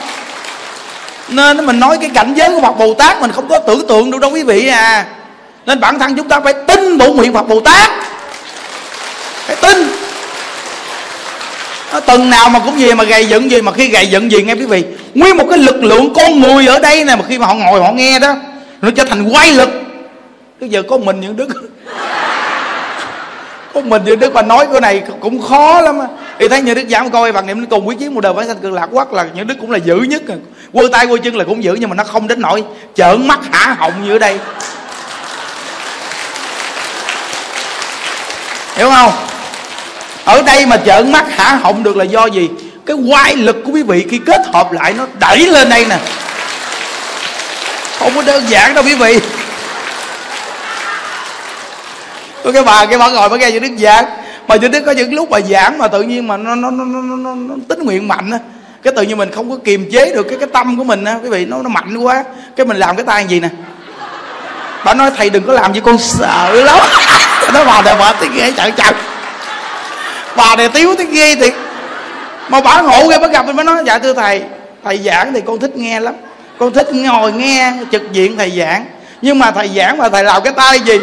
Nên 1.27 1.65
mình 1.65 1.79
nói 1.79 1.97
cái 2.01 2.09
cảnh 2.13 2.33
giới 2.35 2.49
của 2.49 2.61
Phật 2.61 2.77
Bồ 2.77 2.93
Tát 2.93 3.21
mình 3.21 3.31
không 3.31 3.49
có 3.49 3.59
tưởng 3.59 3.87
tượng 3.87 4.11
được 4.11 4.19
đâu 4.21 4.31
quý 4.31 4.43
vị 4.43 4.67
à 4.67 5.05
nên 5.69 5.79
bản 5.79 5.99
thân 5.99 6.15
chúng 6.15 6.27
ta 6.27 6.39
phải 6.39 6.53
tin 6.53 6.97
bổn 6.97 7.15
nguyện 7.15 7.33
Phật 7.33 7.47
Bồ 7.47 7.59
Tát. 7.59 7.89
Phải 9.47 9.55
tin. 9.55 9.87
Nó 11.93 11.99
từng 11.99 12.29
nào 12.29 12.49
mà 12.49 12.59
cũng 12.59 12.79
gì 12.79 12.93
mà 12.93 13.03
gầy 13.03 13.25
dựng 13.25 13.51
gì, 13.51 13.61
mà 13.61 13.71
khi 13.71 13.87
gầy 13.87 14.07
dựng 14.07 14.31
gì 14.31 14.43
nghe 14.43 14.53
quý 14.53 14.65
vị. 14.65 14.83
Nguyên 15.15 15.37
một 15.37 15.45
cái 15.49 15.59
lực 15.59 15.83
lượng 15.83 16.13
con 16.15 16.39
người 16.39 16.67
ở 16.67 16.79
đây 16.79 17.03
nè, 17.05 17.15
mà 17.15 17.21
khi 17.27 17.37
mà 17.37 17.45
họ 17.45 17.53
ngồi 17.53 17.81
họ 17.81 17.91
nghe 17.91 18.19
đó, 18.19 18.35
nó 18.81 18.91
trở 18.91 19.05
thành 19.05 19.29
quay 19.33 19.51
lực. 19.51 19.69
Bây 20.59 20.69
giờ 20.69 20.83
có 20.83 20.97
mình 20.97 21.21
những 21.21 21.35
đức 21.35 21.47
có 23.73 23.81
mình 23.81 24.01
những 24.05 24.19
đức 24.19 24.33
mà 24.33 24.41
nói 24.41 24.67
cái 24.71 24.81
này 24.81 25.03
cũng 25.19 25.41
khó 25.41 25.81
lắm 25.81 25.99
thì 26.39 26.47
thấy 26.47 26.61
như 26.61 26.73
đức 26.73 26.85
giảm 26.89 27.11
coi 27.11 27.31
bằng 27.31 27.47
niệm 27.47 27.65
cùng 27.65 27.87
quý 27.87 27.95
chiến 27.99 28.15
một 28.15 28.21
đời 28.21 28.33
phải 28.35 28.47
sanh 28.47 28.57
cực 28.57 28.73
lạc 28.73 28.87
quắc 28.91 29.13
là 29.13 29.27
những 29.35 29.47
đức 29.47 29.55
cũng 29.61 29.71
là 29.71 29.77
dữ 29.77 29.95
nhất. 29.95 30.21
Quơ 30.73 30.83
tay 30.91 31.07
quơ 31.07 31.17
chân 31.17 31.35
là 31.35 31.43
cũng 31.43 31.63
dữ 31.63 31.77
nhưng 31.79 31.89
mà 31.89 31.95
nó 31.95 32.03
không 32.03 32.27
đến 32.27 32.41
nỗi 32.41 32.63
trợn 32.95 33.27
mắt 33.27 33.39
hả 33.51 33.75
họng 33.79 33.93
như 34.03 34.15
ở 34.15 34.19
đây. 34.19 34.39
Hiểu 38.79 38.89
không? 38.89 39.11
Ở 40.25 40.41
đây 40.41 40.65
mà 40.65 40.77
trợn 40.85 41.11
mắt 41.11 41.25
hả? 41.37 41.55
Họng 41.55 41.83
được 41.83 41.97
là 41.97 42.03
do 42.03 42.25
gì? 42.25 42.49
Cái 42.85 42.95
quay 43.09 43.35
lực 43.35 43.57
của 43.65 43.71
quý 43.71 43.83
vị 43.83 44.05
khi 44.09 44.19
kết 44.25 44.41
hợp 44.53 44.71
lại 44.71 44.93
nó 44.97 45.07
đẩy 45.19 45.37
lên 45.37 45.69
đây 45.69 45.85
nè. 45.89 45.97
Không 47.99 48.11
có 48.15 48.21
đơn 48.21 48.43
giản 48.47 48.73
đâu 48.73 48.83
quý 48.83 48.95
vị. 48.95 49.19
Có 52.43 52.51
cái 52.51 52.63
bà 52.63 52.85
cái 52.85 52.97
bà 52.97 53.09
ngồi 53.09 53.29
bà 53.29 53.37
nghe 53.37 53.51
những 53.51 53.63
đức 53.63 53.75
giảng. 53.79 54.05
Mà 54.47 54.55
những 54.55 54.71
đức 54.71 54.83
có 54.85 54.91
những 54.91 55.13
lúc 55.13 55.29
bà 55.29 55.39
giảng 55.39 55.77
mà 55.77 55.87
tự 55.87 56.01
nhiên 56.01 56.27
mà 56.27 56.37
nó 56.37 56.55
nó 56.55 56.71
nó 56.71 56.83
nó, 56.85 57.15
nó, 57.15 57.35
nó 57.35 57.55
tính 57.67 57.79
nguyện 57.83 58.07
mạnh 58.07 58.31
á. 58.31 58.39
Cái 58.83 58.93
tự 58.95 59.01
nhiên 59.01 59.17
mình 59.17 59.31
không 59.35 59.49
có 59.49 59.57
kiềm 59.65 59.89
chế 59.91 60.13
được 60.13 60.23
cái 60.29 60.37
cái 60.39 60.49
tâm 60.53 60.77
của 60.77 60.83
mình 60.83 61.05
á. 61.05 61.15
Quý 61.23 61.29
vị 61.29 61.45
nó 61.45 61.57
nó 61.61 61.69
mạnh 61.69 61.97
quá. 61.97 62.23
Cái 62.55 62.65
mình 62.65 62.77
làm 62.77 62.95
cái 62.95 63.05
tay 63.05 63.25
gì 63.29 63.39
nè? 63.39 63.49
Bà 64.85 64.93
nói 64.93 65.11
thầy 65.17 65.29
đừng 65.29 65.43
có 65.43 65.53
làm 65.53 65.73
gì 65.73 65.81
con 65.85 65.97
sợ 65.97 66.51
lắm 66.53 66.79
nó 67.53 67.63
bà 67.63 67.81
này 67.81 67.95
bà 67.99 68.13
tiếng 68.13 68.33
ghê 68.33 68.51
trời 68.57 68.71
trời 68.71 68.93
bà 70.35 70.55
này 70.55 70.69
tiếu 70.69 70.95
tiếng 70.97 71.13
ghê 71.13 71.35
thiệt. 71.35 71.53
Mà 72.49 72.61
bà 72.61 72.81
ngộ 72.81 73.07
ghê 73.07 73.17
bắt 73.17 73.31
gặp 73.31 73.45
mình 73.45 73.55
mới 73.55 73.65
nói 73.65 73.83
dạ 73.85 73.99
thưa 73.99 74.13
thầy 74.13 74.41
thầy 74.83 74.97
giảng 74.97 75.33
thì 75.33 75.41
con 75.47 75.59
thích 75.59 75.75
nghe 75.75 75.99
lắm. 75.99 76.13
Con 76.59 76.73
thích 76.73 76.87
ngồi 76.93 77.31
nghe 77.31 77.73
trực 77.91 78.11
diện 78.11 78.37
thầy 78.37 78.51
giảng. 78.59 78.85
Nhưng 79.21 79.39
mà 79.39 79.51
thầy 79.51 79.69
giảng 79.75 79.97
mà 79.97 80.09
thầy 80.09 80.23
làm 80.23 80.41
cái 80.43 80.53
tay 80.53 80.79
gì? 80.79 80.99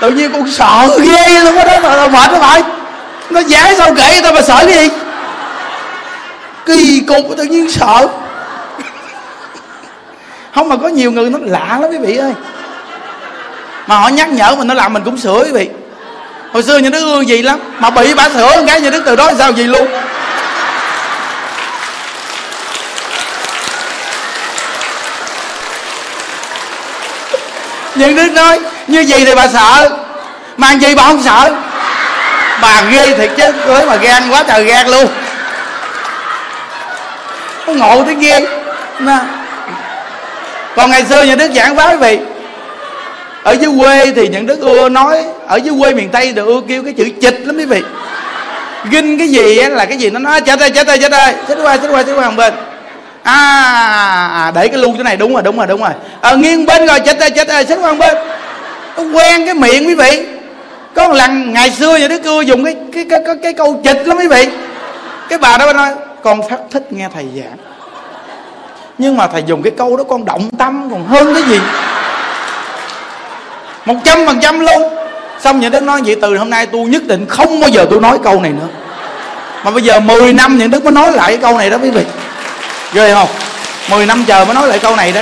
Tự 0.00 0.10
nhiên 0.10 0.32
con 0.32 0.50
sợ 0.50 0.98
ghê 1.02 1.40
luôn 1.44 1.54
đó. 1.54 1.80
Nó 1.82 2.08
mệt 2.08 2.32
nó 2.32 2.38
phải. 2.38 2.62
Nó 3.30 3.42
giảng 3.42 3.76
sao 3.78 3.94
kể 3.96 4.20
tao 4.22 4.32
mà 4.32 4.42
sợ 4.42 4.56
cái 4.66 4.74
gì? 4.74 4.88
Kỳ 6.66 7.00
cục 7.08 7.36
tự 7.36 7.44
nhiên 7.44 7.70
sợ? 7.70 8.08
Không 10.54 10.68
mà 10.68 10.76
có 10.76 10.88
nhiều 10.88 11.12
người 11.12 11.30
nó 11.30 11.38
lạ 11.42 11.78
lắm 11.80 11.90
quý 11.90 11.98
vị 11.98 12.16
ơi 12.16 12.32
mà 13.88 13.96
họ 13.96 14.08
nhắc 14.08 14.28
nhở 14.28 14.54
mình 14.54 14.68
nó 14.68 14.74
làm 14.74 14.92
mình 14.92 15.02
cũng 15.04 15.18
sửa 15.18 15.42
quý 15.44 15.52
vị. 15.52 15.68
Hồi 16.52 16.62
xưa 16.62 16.78
như 16.78 16.90
đức 16.90 17.00
ương 17.00 17.28
gì 17.28 17.42
lắm, 17.42 17.58
mà 17.78 17.90
bị 17.90 18.14
bà 18.14 18.28
sửa 18.28 18.56
một 18.56 18.62
cái 18.66 18.80
như 18.80 18.90
đức 18.90 19.02
từ 19.06 19.16
đó 19.16 19.32
sao 19.38 19.52
gì 19.52 19.62
luôn. 19.62 19.88
Nhưng 27.94 28.16
đức 28.16 28.32
nói, 28.32 28.60
như 28.86 29.00
gì 29.00 29.24
thì 29.24 29.34
bà 29.34 29.48
sợ, 29.48 29.90
mà 30.56 30.72
gì 30.72 30.94
bà 30.94 31.02
không 31.02 31.22
sợ. 31.22 31.54
Bà 32.62 32.82
ghê 32.90 33.14
thiệt 33.14 33.30
chứ 33.36 33.52
cưới 33.66 33.86
mà 33.86 33.96
gan 33.96 34.30
quá 34.30 34.44
trời 34.48 34.64
gan 34.64 34.88
luôn. 34.88 35.06
Nó 37.66 37.72
ngộ 37.72 38.04
tới 38.04 38.14
ghê. 38.14 38.46
Mà, 38.98 39.20
còn 40.76 40.90
ngày 40.90 41.04
xưa 41.04 41.22
nhà 41.22 41.34
đức 41.34 41.52
giảng 41.54 41.76
báo 41.76 41.90
quý 41.90 41.96
vị 41.96 42.18
ở 43.48 43.52
dưới 43.52 43.70
quê 43.78 44.12
thì 44.16 44.28
những 44.28 44.46
đức 44.46 44.60
ưa 44.60 44.88
nói 44.88 45.24
ở 45.46 45.56
dưới 45.56 45.74
quê 45.80 45.94
miền 45.94 46.08
tây 46.08 46.32
thì 46.36 46.42
ưa 46.42 46.60
kêu 46.68 46.82
cái 46.84 46.92
chữ 46.92 47.04
chịch 47.20 47.40
lắm 47.44 47.56
quý 47.56 47.64
vị. 47.64 47.82
Ginh 48.90 49.18
cái 49.18 49.28
gì 49.28 49.58
á 49.58 49.68
là 49.68 49.84
cái 49.84 49.98
gì? 49.98 50.10
Nó 50.10 50.18
nói 50.18 50.40
chết 50.40 50.60
ơi 50.60 50.70
chết 50.70 50.86
ơi 50.86 50.98
chết 50.98 51.12
ơi 51.12 51.34
chết 51.48 51.58
qua 51.62 51.76
chết 51.76 51.88
qua 51.90 52.02
chết 52.02 52.12
qua 52.16 52.22
hàng 52.22 52.36
bên. 52.36 52.54
À, 53.22 53.34
à 54.32 54.52
để 54.54 54.68
cái 54.68 54.78
luôn 54.78 54.94
chỗ 54.96 55.02
này 55.02 55.16
đúng 55.16 55.32
rồi 55.32 55.42
đúng 55.42 55.56
rồi 55.56 55.66
đúng 55.66 55.80
rồi. 55.80 55.90
Ờ, 56.20 56.36
nghiêng 56.36 56.66
bên 56.66 56.86
rồi 56.86 57.00
chết 57.00 57.18
ơi 57.20 57.30
chết 57.30 57.48
ơi 57.48 57.64
chết 57.64 57.78
qua 57.82 57.86
hàng 57.86 57.98
bên. 57.98 58.16
Nó 58.96 59.02
quen 59.02 59.46
cái 59.46 59.54
miệng 59.54 59.86
quý 59.86 59.94
vị. 59.94 60.26
Có 60.94 61.08
một 61.08 61.14
lần 61.14 61.52
ngày 61.52 61.70
xưa 61.70 61.96
nhà 61.96 62.08
đức 62.08 62.24
ưa 62.24 62.40
dùng 62.40 62.64
cái 62.64 62.76
cái 62.92 63.04
cái 63.10 63.20
cái, 63.26 63.36
cái 63.42 63.52
câu 63.52 63.80
chịch 63.84 64.08
lắm 64.08 64.18
quý 64.18 64.28
vị. 64.28 64.48
Cái 65.28 65.38
bà 65.38 65.58
đó 65.58 65.72
nói 65.72 65.90
con 66.22 66.48
phát 66.50 66.58
thích 66.70 66.92
nghe 66.92 67.08
thầy 67.14 67.26
giảng. 67.36 67.56
Nhưng 68.98 69.16
mà 69.16 69.26
thầy 69.26 69.42
dùng 69.46 69.62
cái 69.62 69.72
câu 69.78 69.96
đó 69.96 70.04
con 70.04 70.24
động 70.24 70.50
tâm 70.58 70.88
còn 70.90 71.06
hơn 71.06 71.34
cái 71.34 71.42
gì? 71.42 71.58
Một 73.88 73.96
trăm 74.04 74.18
phần 74.26 74.38
trăm 74.40 74.60
luôn. 74.60 74.82
Xong 75.40 75.60
những 75.60 75.72
đức 75.72 75.82
nói 75.82 76.02
vậy, 76.04 76.16
từ 76.22 76.36
hôm 76.36 76.50
nay 76.50 76.66
tôi 76.66 76.80
nhất 76.80 77.02
định 77.06 77.26
không 77.26 77.60
bao 77.60 77.70
giờ 77.70 77.86
tôi 77.90 78.00
nói 78.00 78.18
câu 78.24 78.40
này 78.40 78.52
nữa. 78.52 78.68
Mà 79.64 79.70
bây 79.70 79.82
giờ 79.82 80.00
10 80.00 80.32
năm 80.32 80.58
những 80.58 80.70
đức 80.70 80.84
mới 80.84 80.92
nói 80.92 81.12
lại 81.12 81.28
cái 81.28 81.36
câu 81.36 81.58
này 81.58 81.70
đó, 81.70 81.78
quý 81.82 81.90
vị. 81.90 82.02
Ghê 82.92 83.14
không? 83.14 83.28
10 83.90 84.06
năm 84.06 84.24
chờ 84.26 84.44
mới 84.44 84.54
nói 84.54 84.68
lại 84.68 84.78
câu 84.78 84.96
này 84.96 85.12
đó. 85.12 85.20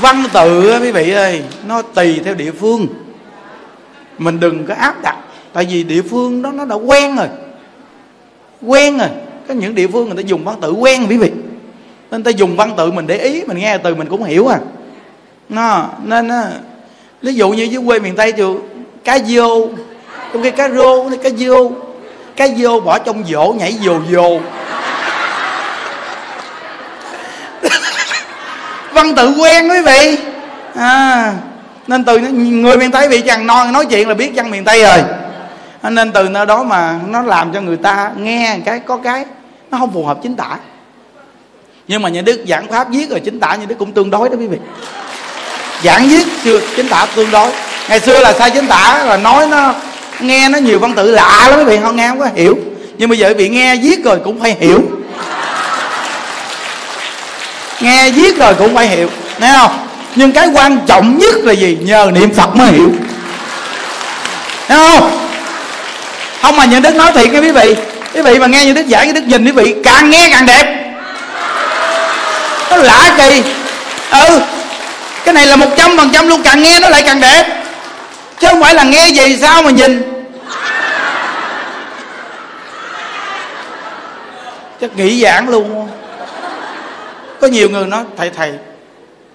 Văn 0.00 0.24
tự 0.32 0.78
quý 0.80 0.90
vị 0.90 1.12
ơi, 1.12 1.42
nó 1.66 1.82
tùy 1.82 2.20
theo 2.24 2.34
địa 2.34 2.50
phương. 2.60 2.86
Mình 4.18 4.40
đừng 4.40 4.66
có 4.66 4.74
áp 4.74 5.02
đặt, 5.02 5.16
tại 5.52 5.66
vì 5.70 5.82
địa 5.82 6.02
phương 6.10 6.42
đó 6.42 6.52
nó 6.52 6.64
đã 6.64 6.76
quen 6.76 7.16
rồi. 7.16 7.28
Quen 8.62 8.98
rồi. 8.98 9.08
Có 9.48 9.54
những 9.54 9.74
địa 9.74 9.86
phương 9.92 10.06
người 10.06 10.22
ta 10.22 10.26
dùng 10.26 10.44
văn 10.44 10.56
tự 10.60 10.72
quen, 10.72 11.06
quý 11.08 11.16
vị. 11.16 11.30
Nên 12.10 12.22
ta 12.22 12.30
dùng 12.30 12.56
văn 12.56 12.74
tự 12.76 12.90
mình 12.90 13.06
để 13.06 13.18
ý, 13.18 13.42
mình 13.46 13.58
nghe 13.58 13.78
từ 13.78 13.94
mình 13.94 14.08
cũng 14.08 14.24
hiểu 14.24 14.46
à 14.46 14.58
nó 15.50 15.88
nên 16.02 16.28
nó 16.28 16.42
ví 17.22 17.34
dụ 17.34 17.50
như 17.50 17.62
dưới 17.62 17.82
quê 17.86 17.98
miền 17.98 18.16
tây 18.16 18.32
chịu 18.32 18.62
cá 19.04 19.18
vô 19.28 19.68
trong 20.32 20.42
cái 20.42 20.52
cá 20.52 20.68
rô 20.68 21.10
cá 21.22 21.30
vô 21.38 21.72
cá 22.36 22.46
vô 22.58 22.80
bỏ 22.80 22.98
trong 22.98 23.24
vỗ 23.28 23.54
nhảy 23.58 23.72
dồ 23.72 24.00
dồ 24.10 24.40
văn 28.92 29.14
tự 29.14 29.34
quen 29.40 29.68
quý 29.70 29.80
vị. 29.80 30.16
À, 30.74 31.32
nên 31.86 32.04
từ 32.04 32.18
người 32.18 32.76
miền 32.76 32.90
tây 32.90 33.08
bị 33.08 33.20
chàng 33.20 33.46
non 33.46 33.72
nói 33.72 33.86
chuyện 33.86 34.08
là 34.08 34.14
biết 34.14 34.34
dân 34.34 34.50
miền 34.50 34.64
tây 34.64 34.82
rồi. 34.82 35.02
À, 35.82 35.90
nên 35.90 36.12
từ 36.12 36.28
nơi 36.28 36.46
đó 36.46 36.62
mà 36.62 37.00
nó 37.08 37.22
làm 37.22 37.52
cho 37.52 37.60
người 37.60 37.76
ta 37.76 38.10
nghe 38.16 38.58
cái 38.64 38.78
có 38.78 38.96
cái 38.96 39.24
nó 39.70 39.78
không 39.78 39.92
phù 39.92 40.04
hợp 40.04 40.18
chính 40.22 40.36
tả. 40.36 40.56
Nhưng 41.88 42.02
mà 42.02 42.08
nhà 42.08 42.20
đức 42.20 42.44
giảng 42.48 42.68
pháp 42.68 42.90
viết 42.90 43.10
rồi 43.10 43.20
chính 43.20 43.40
tả 43.40 43.54
nhà 43.54 43.66
đức 43.68 43.74
cũng 43.78 43.92
tương 43.92 44.10
đối 44.10 44.28
đó 44.28 44.36
quý 44.38 44.46
vị 44.46 44.58
giảng 45.84 46.08
viết 46.08 46.26
chưa? 46.44 46.60
Chính 46.76 46.88
tả 46.88 47.06
tương 47.14 47.30
đối. 47.30 47.50
Ngày 47.88 48.00
xưa 48.00 48.20
là 48.20 48.32
sai 48.32 48.50
chính 48.50 48.66
tả 48.66 49.04
là 49.04 49.16
nói 49.16 49.46
nó, 49.46 49.74
nghe 50.20 50.48
nó 50.48 50.58
nhiều 50.58 50.78
văn 50.78 50.94
tự 50.94 51.10
lạ 51.10 51.48
lắm 51.50 51.58
quý 51.58 51.64
vị, 51.64 51.78
không 51.82 51.96
nghe 51.96 52.08
không 52.08 52.18
có 52.18 52.28
hiểu. 52.34 52.58
Nhưng 52.98 53.08
bây 53.08 53.18
giờ 53.18 53.28
quý 53.28 53.34
vị 53.34 53.48
nghe 53.48 53.76
viết 53.76 54.04
rồi 54.04 54.18
cũng 54.24 54.40
phải 54.40 54.56
hiểu. 54.60 54.82
Nghe 57.80 58.10
viết 58.10 58.38
rồi 58.38 58.54
cũng 58.54 58.74
phải 58.74 58.88
hiểu. 58.88 59.08
Nghe 59.38 59.52
không? 59.58 59.88
Nhưng 60.16 60.32
cái 60.32 60.48
quan 60.54 60.78
trọng 60.86 61.18
nhất 61.18 61.34
là 61.42 61.52
gì? 61.52 61.78
Nhờ 61.80 62.10
niệm 62.14 62.34
phật 62.34 62.56
mới 62.56 62.68
hiểu. 62.68 62.90
Thấy 64.68 64.78
không? 64.78 65.28
Không 66.42 66.56
mà 66.56 66.64
những 66.64 66.82
đức 66.82 66.94
nói 66.94 67.12
thiệt 67.12 67.32
nha 67.32 67.40
quý 67.40 67.50
vị. 67.50 67.74
Quý 68.14 68.22
vị 68.22 68.38
mà 68.38 68.46
nghe 68.46 68.64
những 68.64 68.74
đức 68.74 68.86
giải 68.86 69.06
những 69.06 69.14
đức 69.14 69.24
nhìn 69.26 69.44
quý 69.44 69.52
vị, 69.52 69.74
càng 69.84 70.10
nghe 70.10 70.28
càng 70.32 70.46
đẹp. 70.46 70.76
Nó 72.70 72.76
lạ 72.76 73.14
kỳ. 73.18 73.42
Ừ 74.10 74.40
cái 75.30 75.34
này 75.34 75.46
là 75.46 75.56
một 75.56 75.70
trăm 75.76 75.96
phần 75.96 76.10
trăm 76.12 76.28
luôn, 76.28 76.42
càng 76.42 76.62
nghe 76.62 76.80
nó 76.80 76.88
lại 76.88 77.02
càng 77.02 77.20
đẹp. 77.20 77.64
Chứ 78.38 78.48
không 78.48 78.62
phải 78.62 78.74
là 78.74 78.84
nghe 78.84 79.08
gì, 79.08 79.36
sao 79.40 79.62
mà 79.62 79.70
nhìn? 79.70 80.02
Chắc 84.80 84.96
nghĩ 84.96 85.22
giảng 85.22 85.48
luôn. 85.48 85.88
Có 87.40 87.46
nhiều 87.46 87.70
người 87.70 87.86
nói, 87.86 88.04
thầy 88.16 88.30
thầy 88.30 88.52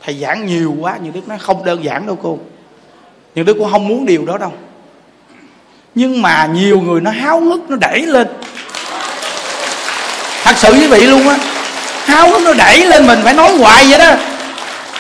thầy 0.06 0.18
giảng 0.22 0.46
nhiều 0.46 0.76
quá 0.80 0.98
nhiều 1.04 1.12
đức 1.16 1.28
nói 1.28 1.38
không 1.42 1.66
đơn 1.66 1.84
giản 1.84 2.08
đâu 2.08 2.20
cô. 2.24 2.40
Nhưng 3.36 3.46
đức 3.46 3.54
cũng 3.54 3.72
không 3.72 3.88
muốn 3.88 4.06
điều 4.06 4.26
đó 4.26 4.38
đâu. 4.38 4.54
Nhưng 5.96 6.22
mà 6.22 6.46
nhiều 6.46 6.80
người 6.80 7.02
nó 7.02 7.12
háo 7.12 7.42
hức, 7.42 7.70
nó 7.70 7.76
đẩy 7.76 8.02
lên. 8.02 8.28
Thật 10.44 10.54
sự 10.58 10.72
quý 10.74 10.88
vị 10.88 11.08
luôn 11.08 11.30
á. 11.30 11.38
Háo 12.06 12.30
hức 12.30 12.42
nó 12.42 12.54
đẩy 12.54 12.86
lên 12.86 13.08
mình, 13.08 13.20
phải 13.24 13.34
nói 13.34 13.58
hoài 13.58 13.86
vậy 13.90 14.00
đó 14.00 14.12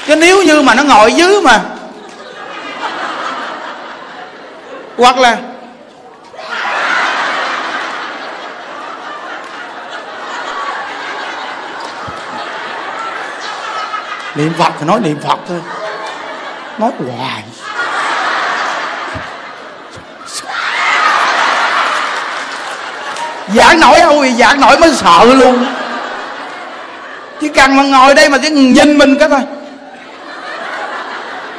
chứ 0.07 0.15
nếu 0.15 0.43
như 0.43 0.61
mà 0.61 0.75
nó 0.75 0.83
ngồi 0.83 1.13
dưới 1.13 1.41
mà. 1.41 1.61
Hoặc 4.97 5.17
là 5.17 5.37
niệm 14.35 14.53
phật 14.59 14.73
thì 14.79 14.85
nói 14.85 14.99
niệm 14.99 15.17
phật 15.27 15.39
thôi. 15.47 15.61
Nói 16.77 16.91
hoài. 16.97 17.43
Giảng 23.55 23.79
nổi 23.79 23.99
ôi, 23.99 24.33
giảng 24.39 24.61
nổi 24.61 24.77
mới 24.77 24.93
sợ 24.93 25.25
luôn. 25.25 25.65
Chỉ 27.41 27.49
cần 27.49 27.75
mà 27.77 27.83
ngồi 27.83 28.15
đây 28.15 28.29
mà 28.29 28.37
cái 28.37 28.51
nhìn 28.51 28.97
mình 28.97 29.19
cái 29.19 29.29
thôi 29.29 29.41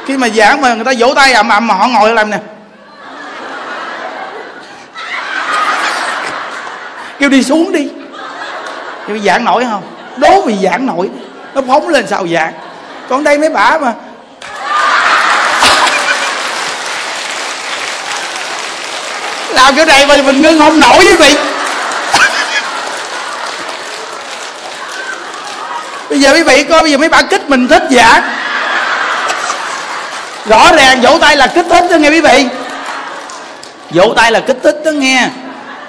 khi 0.07 0.17
mà 0.17 0.29
giảng 0.29 0.61
mà 0.61 0.73
người 0.73 0.85
ta 0.85 0.91
vỗ 0.97 1.13
tay 1.15 1.33
ầm 1.33 1.49
ầm 1.49 1.67
mà 1.67 1.73
họ 1.73 1.87
ngồi 1.87 2.13
làm 2.13 2.29
nè. 2.29 2.37
Kêu 7.19 7.29
đi 7.29 7.43
xuống 7.43 7.71
đi. 7.71 7.87
Kêu 9.07 9.17
giảng 9.19 9.45
nổi 9.45 9.65
không? 9.71 9.83
Đố 10.17 10.41
vì 10.41 10.57
giảng 10.63 10.85
nổi. 10.85 11.09
Nó 11.53 11.61
phóng 11.67 11.89
lên 11.89 12.07
sao 12.07 12.27
giảng? 12.27 12.53
Còn 13.09 13.23
đây 13.23 13.37
mấy 13.37 13.49
bà 13.49 13.77
mà. 13.77 13.93
Làm 19.49 19.75
chỗ 19.77 19.85
này 19.85 20.05
mà 20.07 20.15
mình 20.17 20.41
ngưng 20.41 20.59
không 20.59 20.79
nổi 20.79 21.05
với 21.05 21.15
vị 21.15 21.37
bây 26.09 26.19
giờ 26.19 26.33
quý 26.33 26.43
vị 26.43 26.63
coi 26.63 26.81
bây 26.81 26.91
giờ 26.91 26.97
mấy 26.97 27.09
bà 27.09 27.21
kích 27.21 27.49
mình 27.49 27.67
thích 27.67 27.83
giả 27.89 28.21
rõ 30.47 30.71
ràng 30.77 31.01
vỗ 31.01 31.17
tay 31.21 31.37
là 31.37 31.47
kích 31.47 31.65
thích 31.69 31.85
đó 31.91 31.97
nghe 31.97 32.09
quý 32.09 32.21
vị. 32.21 32.45
Vỗ 33.91 34.13
tay 34.15 34.31
là 34.31 34.39
kích 34.39 34.57
thích 34.63 34.81
đó 34.85 34.91
nghe. 34.91 35.27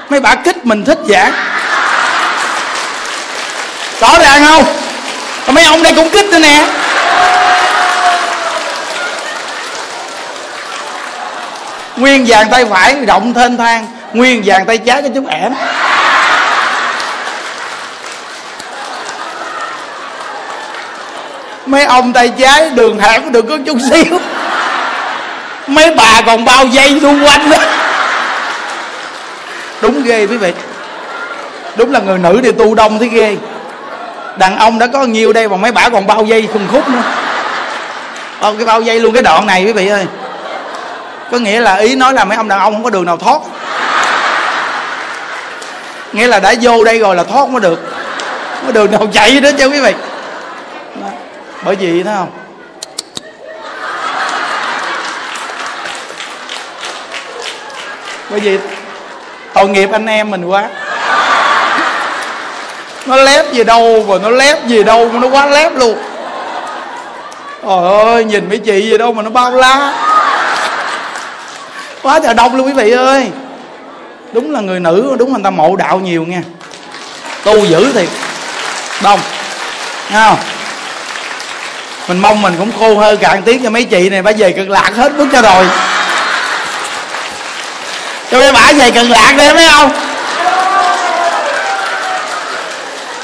Mấy 0.09 0.21
bà 0.21 0.35
kích 0.35 0.67
mình 0.67 0.85
thích 0.85 0.99
giảng. 1.09 1.33
Rõ 4.01 4.19
ràng 4.19 4.45
không? 4.47 4.65
Còn 5.47 5.55
mấy 5.55 5.65
ông 5.65 5.83
đây 5.83 5.93
cũng 5.97 6.11
kích 6.11 6.27
nữa 6.27 6.39
nè. 6.39 6.65
Nguyên 11.97 12.25
vàng 12.29 12.49
tay 12.51 12.65
phải, 12.65 12.97
rộng 13.07 13.35
thênh 13.35 13.57
thang. 13.57 13.87
Nguyên 14.13 14.43
vàng 14.45 14.67
tay 14.67 14.79
trái 14.79 15.03
cho 15.03 15.09
chút 15.15 15.25
ẻm 15.29 15.53
mấy 21.69 21.85
ông 21.85 22.13
tay 22.13 22.33
trái 22.39 22.71
đường 22.71 22.99
hẻm 22.99 23.33
được 23.33 23.45
có 23.49 23.59
chút 23.67 23.79
xíu. 23.91 24.19
Mấy 25.67 25.91
bà 25.91 26.21
còn 26.27 26.45
bao 26.45 26.67
dây 26.67 26.99
xung 27.03 27.25
quanh 27.25 27.51
đó. 27.51 27.59
Đúng 29.81 30.03
ghê 30.03 30.27
quý 30.27 30.37
vị. 30.37 30.53
Đúng 31.77 31.93
là 31.93 32.01
người 32.01 32.19
nữ 32.19 32.41
thì 32.45 32.53
tu 32.53 32.75
đông 32.75 32.99
thấy 32.99 33.09
ghê. 33.09 33.37
Đàn 34.39 34.59
ông 34.59 34.79
đã 34.79 34.87
có 34.87 35.05
nhiều 35.05 35.33
đây 35.33 35.49
mà 35.49 35.57
mấy 35.57 35.73
bà 35.73 35.89
còn 35.89 36.07
bao 36.07 36.25
dây 36.25 36.49
khùng 36.53 36.69
khúc 36.73 36.89
nữa. 36.89 37.03
Bao 38.41 38.55
cái 38.55 38.67
bao 38.67 38.81
dây 38.81 39.01
luôn 39.01 39.13
cái 39.15 39.23
đoạn 39.23 39.47
này 39.47 39.65
quý 39.65 39.73
vị 39.73 39.89
ơi. 39.89 40.07
Có 41.33 41.39
nghĩa 41.39 41.61
là 41.61 41.77
ý 41.77 41.95
nói 41.95 42.15
là 42.15 42.25
mấy 42.25 42.37
ông 42.37 42.49
đàn 42.49 42.61
ông 42.61 42.73
không 42.73 42.85
có 42.85 42.91
đường 42.91 43.05
nào 43.05 43.17
thoát. 43.17 43.39
Nghĩa 46.13 46.27
là 46.27 46.41
đã 46.41 46.55
vô 46.61 46.85
đây 46.85 46.99
rồi 46.99 47.17
là 47.17 47.25
thoát 47.25 47.49
mới 47.49 47.61
được. 47.61 47.81
Không 48.55 48.67
có 48.67 48.73
đường 48.73 48.91
nào 48.91 49.07
chạy 49.13 49.41
đó 49.41 49.51
chứ 49.59 49.67
quý 49.67 49.81
vị 49.81 49.95
bởi 51.63 51.77
vì 51.77 52.03
thấy 52.03 52.15
không? 52.15 52.31
Bởi 58.31 58.41
vì 58.41 58.59
tội 59.53 59.69
nghiệp 59.69 59.89
anh 59.93 60.07
em 60.07 60.31
mình 60.31 60.45
quá. 60.45 60.69
Nó 63.07 63.17
lép 63.17 63.53
gì 63.53 63.65
đâu 63.65 64.05
mà 64.09 64.19
nó 64.23 64.31
lép 64.31 64.67
gì 64.67 64.83
đâu 64.83 65.09
mà 65.09 65.21
nó 65.21 65.29
quá 65.29 65.47
lép 65.47 65.77
luôn. 65.77 65.99
Trời 67.63 68.03
ơi, 68.05 68.25
nhìn 68.25 68.49
mấy 68.49 68.59
chị 68.59 68.91
gì 68.91 68.99
đâu 68.99 69.13
mà 69.13 69.23
nó 69.23 69.31
bao 69.31 69.51
la. 69.51 69.93
Quá 72.03 72.21
trời 72.23 72.35
đông 72.35 72.57
luôn 72.57 72.67
quý 72.67 72.73
vị 72.73 72.91
ơi. 72.91 73.31
Đúng 74.33 74.53
là 74.53 74.61
người 74.61 74.81
nữ, 74.81 75.17
đúng 75.19 75.29
là 75.29 75.35
người 75.35 75.45
ta 75.45 75.51
mộ 75.51 75.77
đạo 75.77 76.01
nhiều 76.01 76.25
nha. 76.25 76.43
Tu 77.45 77.65
dữ 77.65 77.93
thiệt. 77.93 78.09
Đông. 79.03 79.21
Nghe 80.11 80.25
không? 80.29 80.39
Mình 82.09 82.21
mong 82.21 82.43
mình 82.43 82.55
cũng 82.59 82.73
khô 82.79 82.95
hơi 82.95 83.17
cạn 83.17 83.43
tiếng 83.43 83.63
cho 83.65 83.71
mấy 83.71 83.85
chị 83.85 84.09
này, 84.09 84.23
bà 84.23 84.33
về 84.39 84.53
cực 84.53 84.71
lạc 84.71 84.91
hết 84.97 85.17
bước 85.17 85.29
cho 85.33 85.43
rồi. 85.43 85.65
Cho 88.31 88.39
mấy 88.39 88.53
bả 88.53 88.73
về 88.79 88.91
cực 88.91 89.11
lạc 89.11 89.33
đi 89.37 89.53
mấy 89.55 89.69
không? 89.69 89.93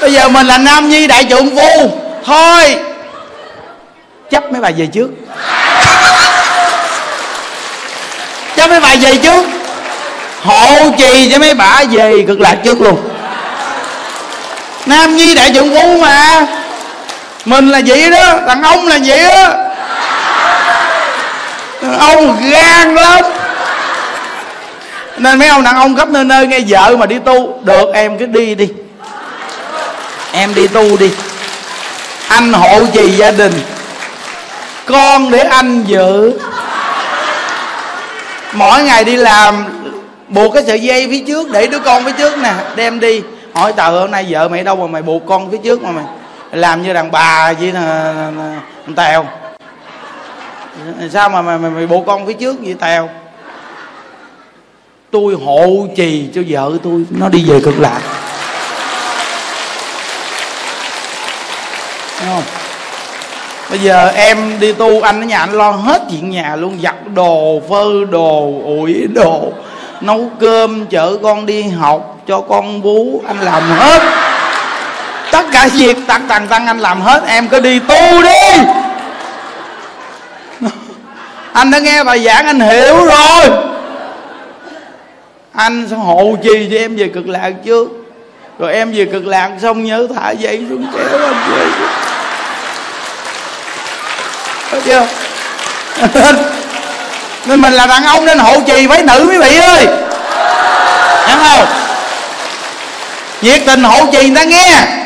Bây 0.01 0.13
giờ 0.13 0.29
mình 0.29 0.47
là 0.47 0.57
nam 0.57 0.89
nhi 0.89 1.07
đại 1.07 1.25
trượng 1.29 1.55
phu. 1.55 1.91
Thôi, 2.25 2.75
chấp 4.31 4.51
mấy 4.51 4.61
bà 4.61 4.69
về 4.77 4.85
trước. 4.85 5.09
Chấp 8.55 8.69
mấy 8.69 8.79
bà 8.79 8.89
về 9.01 9.17
trước. 9.17 9.45
Hộ 10.43 10.91
trì 10.97 11.31
cho 11.31 11.39
mấy 11.39 11.53
bà 11.53 11.83
về 11.91 12.23
cực 12.27 12.39
lạc 12.39 12.55
trước 12.63 12.81
luôn. 12.81 13.09
Nam 14.85 15.15
nhi 15.15 15.35
đại 15.35 15.51
trượng 15.53 15.75
phu 15.75 15.97
mà 16.01 16.45
mình 17.45 17.69
là 17.69 17.81
vậy 17.85 18.09
đó 18.09 18.39
đàn 18.47 18.63
ông 18.63 18.87
là 18.87 18.99
vậy 19.05 19.23
đó. 19.23 19.53
Ông 21.99 22.49
gan 22.49 22.95
lắm. 22.95 23.23
Nên 25.17 25.39
mấy 25.39 25.47
ông 25.47 25.63
đàn 25.63 25.75
ông 25.75 25.95
khắp 25.95 26.09
nơi 26.09 26.23
nơi 26.23 26.47
nghe 26.47 26.59
vợ 26.67 26.95
mà 26.97 27.05
đi 27.05 27.19
tu. 27.25 27.59
Được, 27.63 27.93
em 27.93 28.17
cứ 28.17 28.25
đi 28.25 28.55
đi. 28.55 28.69
Em 30.31 30.55
đi 30.55 30.67
tu 30.67 30.97
đi. 30.97 31.11
Anh 32.27 32.53
hộ 32.53 32.79
trì 32.93 33.09
gia 33.09 33.31
đình. 33.31 33.61
Con 34.85 35.31
để 35.31 35.39
anh 35.39 35.83
giữ. 35.83 36.39
Mỗi 38.53 38.83
ngày 38.83 39.03
đi 39.03 39.15
làm, 39.15 39.65
buộc 40.27 40.53
cái 40.53 40.63
sợi 40.67 40.79
dây 40.79 41.07
phía 41.11 41.23
trước, 41.27 41.51
để 41.51 41.67
đứa 41.67 41.79
con 41.79 42.05
phía 42.05 42.11
trước 42.11 42.37
nè, 42.37 42.53
đem 42.75 42.99
đi. 42.99 43.21
Hỏi 43.53 43.73
tờ 43.73 43.89
hôm 43.89 44.11
nay 44.11 44.25
vợ 44.29 44.47
mày 44.47 44.63
đâu 44.63 44.75
mà 44.75 44.87
mày 44.87 45.01
buộc 45.01 45.21
con 45.27 45.51
phía 45.51 45.57
trước 45.63 45.83
mà 45.83 45.89
mày? 45.91 46.05
Làm 46.55 46.83
như 46.83 46.93
đàn 46.93 47.11
bà 47.11 47.53
vậy 47.53 47.71
là 47.71 48.31
tèo. 48.95 49.25
Sao 51.11 51.29
mà 51.29 51.41
mày, 51.41 51.57
mày, 51.57 51.71
mày 51.71 51.87
bộ 51.87 52.03
con 52.07 52.27
phía 52.27 52.33
trước 52.33 52.55
vậy 52.61 52.75
tèo? 52.79 53.09
Tôi 55.11 55.35
hộ 55.45 55.87
trì 55.95 56.29
cho 56.35 56.41
vợ 56.47 56.71
tôi 56.83 57.05
nó 57.09 57.29
đi 57.29 57.45
về 57.47 57.59
cực 57.59 57.79
lạc. 57.79 58.01
Đúng 62.19 62.29
không? 62.29 62.43
Bây 63.69 63.79
giờ 63.79 64.11
em 64.15 64.59
đi 64.59 64.73
tu 64.73 65.01
anh 65.01 65.21
ở 65.21 65.25
nhà 65.25 65.39
anh 65.39 65.51
lo 65.51 65.71
hết 65.71 66.01
chuyện 66.11 66.29
nhà 66.29 66.55
luôn 66.55 66.79
giặt 66.83 66.95
đồ 67.13 67.61
phơ 67.69 68.05
đồ 68.11 68.53
ủi 68.65 69.07
đồ 69.13 69.51
nấu 70.01 70.29
cơm 70.39 70.85
chở 70.85 71.17
con 71.23 71.45
đi 71.45 71.61
học 71.63 72.17
cho 72.27 72.41
con 72.41 72.81
bú 72.81 73.21
anh 73.27 73.39
làm 73.39 73.63
hết 73.63 74.01
tất 75.35 75.45
cả 75.51 75.67
việc 75.73 75.97
tăng 76.07 76.27
tặng 76.27 76.47
tăng 76.47 76.67
anh 76.67 76.79
làm 76.79 77.01
hết, 77.01 77.23
em 77.27 77.47
cứ 77.47 77.59
đi 77.59 77.79
tu 77.79 78.21
đi. 78.23 78.63
Anh 81.53 81.71
đã 81.71 81.79
nghe 81.79 82.03
bài 82.03 82.23
giảng, 82.23 82.45
anh 82.45 82.59
hiểu 82.59 83.05
rồi. 83.05 83.49
Anh 85.53 85.87
sẽ 85.89 85.95
hộ 85.95 86.35
trì 86.43 86.67
cho 86.71 86.77
em 86.77 86.95
về 86.95 87.07
cực 87.13 87.27
lạc 87.27 87.51
trước 87.65 87.87
rồi 88.59 88.73
em 88.73 88.93
về 88.93 89.05
cực 89.05 89.27
lạc 89.27 89.49
xong 89.61 89.83
nhớ 89.83 90.07
thả 90.15 90.31
dây 90.31 90.65
xuống 90.69 90.87
kéo 90.93 91.19
anh 91.19 91.51
về 91.51 91.65
Thấy 94.71 94.81
chưa? 94.85 95.07
Nên 97.45 97.61
mình 97.61 97.73
là 97.73 97.87
đàn 97.87 98.03
ông 98.03 98.25
nên 98.25 98.39
hộ 98.39 98.59
trì 98.67 98.87
với 98.87 99.03
nữ 99.03 99.27
quý 99.29 99.37
vị 99.37 99.57
ơi. 99.57 99.87
Hiểu 101.27 101.37
không? 101.37 101.65
Nhiệt 103.41 103.61
tình 103.65 103.83
hộ 103.83 104.05
trì 104.11 104.29
người 104.29 104.35
ta 104.35 104.43
nghe 104.43 105.04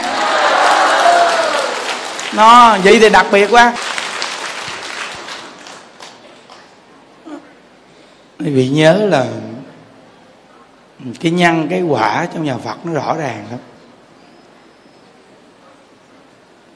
nó 2.39 2.77
vậy 2.83 2.99
thì 2.99 3.09
đặc 3.09 3.25
biệt 3.31 3.47
quá. 3.51 3.73
Quý 8.39 8.53
vị 8.53 8.69
nhớ 8.69 8.93
là 8.93 9.25
cái 11.19 11.31
nhân 11.31 11.67
cái 11.69 11.81
quả 11.81 12.27
trong 12.33 12.43
nhà 12.43 12.57
phật 12.57 12.85
nó 12.85 12.93
rõ 12.93 13.15
ràng 13.15 13.45
lắm. 13.51 13.59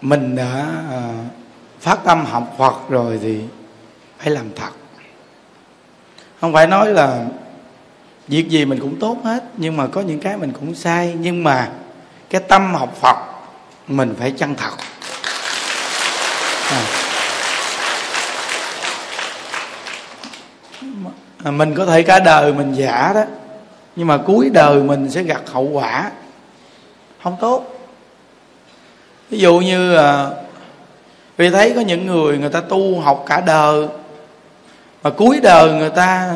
Mình 0.01 0.35
đã 0.35 0.65
à, 0.91 1.01
phát 1.79 1.99
tâm 2.03 2.25
học 2.25 2.55
phật 2.57 2.89
rồi 2.89 3.19
thì 3.21 3.39
phải 4.19 4.29
làm 4.29 4.45
thật. 4.55 4.71
Không 6.41 6.53
phải 6.53 6.67
nói 6.67 6.87
là 6.87 7.25
việc 8.27 8.49
gì 8.49 8.65
mình 8.65 8.79
cũng 8.79 8.99
tốt 8.99 9.17
hết, 9.23 9.43
nhưng 9.57 9.77
mà 9.77 9.87
có 9.87 10.01
những 10.01 10.19
cái 10.19 10.37
mình 10.37 10.51
cũng 10.51 10.75
sai. 10.75 11.15
Nhưng 11.19 11.43
mà 11.43 11.71
cái 12.29 12.41
tâm 12.47 12.73
học 12.75 12.97
phật 13.01 13.17
mình 13.87 14.15
phải 14.19 14.31
chân 14.31 14.55
thật. 14.55 14.71
À. 16.69 16.83
à. 21.43 21.51
mình 21.51 21.73
có 21.75 21.85
thể 21.85 22.01
cả 22.03 22.19
đời 22.19 22.53
mình 22.53 22.73
giả 22.73 23.11
đó 23.15 23.23
nhưng 23.95 24.07
mà 24.07 24.17
cuối 24.17 24.49
đời 24.49 24.83
mình 24.83 25.09
sẽ 25.09 25.23
gặt 25.23 25.41
hậu 25.51 25.63
quả. 25.63 26.11
Không 27.23 27.35
tốt. 27.41 27.73
Ví 29.29 29.39
dụ 29.39 29.59
như 29.59 29.95
à, 29.95 30.29
vì 31.37 31.49
thấy 31.49 31.73
có 31.75 31.81
những 31.81 32.05
người 32.05 32.37
người 32.37 32.49
ta 32.49 32.61
tu 32.61 32.99
học 32.99 33.23
cả 33.27 33.41
đời 33.41 33.87
mà 35.03 35.09
cuối 35.09 35.39
đời 35.43 35.71
người 35.73 35.89
ta 35.89 36.33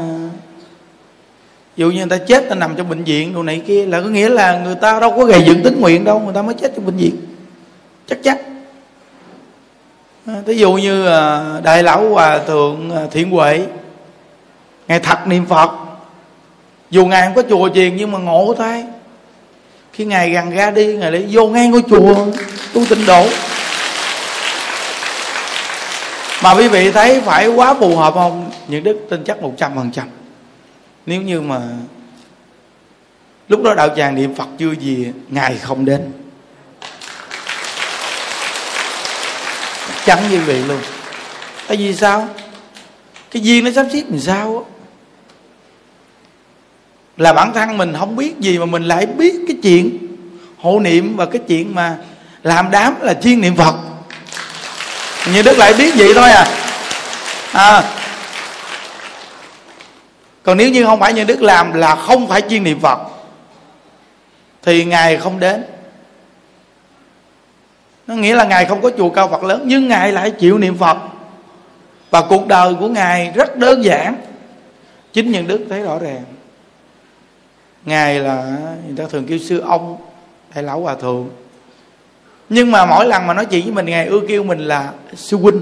ví 1.75 1.81
dụ 1.81 1.91
như 1.91 1.97
người 1.97 2.19
ta 2.19 2.25
chết 2.25 2.49
ta 2.49 2.55
nằm 2.55 2.75
trong 2.75 2.89
bệnh 2.89 3.03
viện 3.03 3.33
đồ 3.33 3.43
này 3.43 3.61
kia 3.67 3.85
là 3.85 4.01
có 4.01 4.07
nghĩa 4.07 4.29
là 4.29 4.59
người 4.59 4.75
ta 4.75 4.99
đâu 4.99 5.13
có 5.17 5.25
gầy 5.25 5.43
dựng 5.45 5.63
tính 5.63 5.81
nguyện 5.81 6.03
đâu 6.03 6.19
người 6.19 6.33
ta 6.33 6.41
mới 6.41 6.55
chết 6.55 6.71
trong 6.75 6.85
bệnh 6.85 6.97
viện. 6.97 7.15
Chắc 8.07 8.23
chắn. 8.23 8.56
À, 10.27 10.33
ví 10.45 10.57
dụ 10.57 10.73
như 10.73 11.07
à, 11.07 11.59
đại 11.63 11.83
lão 11.83 12.09
hòa 12.09 12.39
thượng 12.39 12.91
à, 12.95 13.01
thiện 13.11 13.31
huệ, 13.31 13.61
ngài 14.87 14.99
thật 14.99 15.27
niệm 15.27 15.45
phật. 15.45 15.71
Dù 16.89 17.05
ngài 17.05 17.21
không 17.25 17.35
có 17.35 17.43
chùa 17.49 17.69
chiền 17.73 17.95
nhưng 17.95 18.11
mà 18.11 18.19
ngộ 18.19 18.55
thế 18.57 18.85
khi 19.93 20.05
ngài 20.05 20.29
gần 20.29 20.51
ra 20.51 20.71
đi, 20.71 20.85
ngài 20.93 21.11
lại 21.11 21.27
vô 21.31 21.47
ngay 21.47 21.67
ngôi 21.67 21.83
chùa, 21.89 22.15
tu 22.73 22.85
tịnh 22.85 23.05
độ. 23.05 23.27
Mà 26.43 26.55
quý 26.55 26.67
vị 26.67 26.91
thấy 26.91 27.21
phải 27.21 27.47
quá 27.47 27.73
phù 27.73 27.95
hợp 27.95 28.13
không? 28.13 28.51
Những 28.67 28.83
đức 28.83 28.97
tin 29.09 29.23
chắc 29.23 29.41
một 29.41 29.53
trăm 29.57 29.75
phần 29.75 29.91
trăm. 29.91 30.07
Nếu 31.05 31.21
như 31.21 31.41
mà 31.41 31.61
lúc 33.49 33.63
đó 33.63 33.73
đạo 33.73 33.89
tràng 33.95 34.15
niệm 34.15 34.35
phật 34.35 34.47
chưa 34.57 34.71
gì, 34.71 35.11
ngài 35.29 35.57
không 35.57 35.85
đến. 35.85 36.11
Chẳng 40.07 40.29
như 40.31 40.41
vậy 40.41 40.63
luôn. 40.67 40.79
Tại 41.67 41.77
vì 41.77 41.95
sao? 41.95 42.27
Cái 43.31 43.41
duyên 43.41 43.65
nó 43.65 43.71
sắp 43.71 43.85
xếp 43.93 44.03
làm 44.09 44.19
sao 44.19 44.65
á? 44.65 44.71
Là 47.17 47.33
bản 47.33 47.53
thân 47.53 47.77
mình 47.77 47.93
không 47.99 48.15
biết 48.15 48.39
gì 48.39 48.57
mà 48.57 48.65
mình 48.65 48.83
lại 48.83 49.05
biết 49.05 49.35
cái 49.47 49.57
chuyện 49.63 49.97
hộ 50.57 50.79
niệm 50.79 51.15
và 51.15 51.25
cái 51.25 51.41
chuyện 51.47 51.75
mà 51.75 51.97
làm 52.43 52.71
đám 52.71 52.95
là 53.01 53.13
chuyên 53.13 53.41
niệm 53.41 53.55
phật. 53.55 53.75
Như 55.33 55.41
đức 55.41 55.57
lại 55.57 55.73
biết 55.73 55.93
vậy 55.97 56.13
thôi 56.15 56.29
à. 56.29 56.47
À. 57.51 57.83
Còn 60.43 60.57
nếu 60.57 60.69
như 60.69 60.85
không 60.85 60.99
phải 60.99 61.13
như 61.13 61.23
đức 61.23 61.41
làm 61.41 61.73
là 61.73 61.95
không 61.95 62.27
phải 62.27 62.41
chuyên 62.49 62.63
niệm 62.63 62.79
phật, 62.79 62.99
thì 64.63 64.85
ngài 64.85 65.17
không 65.17 65.39
đến 65.39 65.63
nó 68.07 68.15
nghĩa 68.15 68.35
là 68.35 68.43
ngài 68.43 68.65
không 68.65 68.81
có 68.81 68.91
chùa 68.97 69.09
cao 69.09 69.27
phật 69.27 69.43
lớn, 69.43 69.63
nhưng 69.65 69.87
ngài 69.87 70.11
lại 70.11 70.31
chịu 70.31 70.57
niệm 70.57 70.77
phật. 70.77 70.97
Và 72.09 72.23
cuộc 72.29 72.47
đời 72.47 72.75
của 72.79 72.87
ngài 72.87 73.31
rất 73.35 73.57
đơn 73.57 73.83
giản. 73.83 74.15
Chính 75.13 75.31
nhân 75.31 75.47
đức 75.47 75.65
thấy 75.69 75.81
rõ 75.81 75.99
ràng. 75.99 76.23
Ngài 77.85 78.19
là, 78.19 78.57
người 78.87 78.97
ta 78.97 79.03
thường 79.09 79.25
kêu 79.25 79.37
sư 79.37 79.59
ông, 79.59 79.97
đại 80.55 80.63
lão 80.63 80.79
hòa 80.79 80.95
thượng. 80.95 81.29
Nhưng 82.49 82.71
mà 82.71 82.85
mỗi 82.85 83.07
lần 83.07 83.27
mà 83.27 83.33
nói 83.33 83.45
chuyện 83.45 83.63
với 83.63 83.73
mình, 83.73 83.85
ngài 83.85 84.05
ưa 84.05 84.19
kêu 84.27 84.43
mình 84.43 84.59
là 84.59 84.91
sư 85.15 85.37
huynh. 85.37 85.61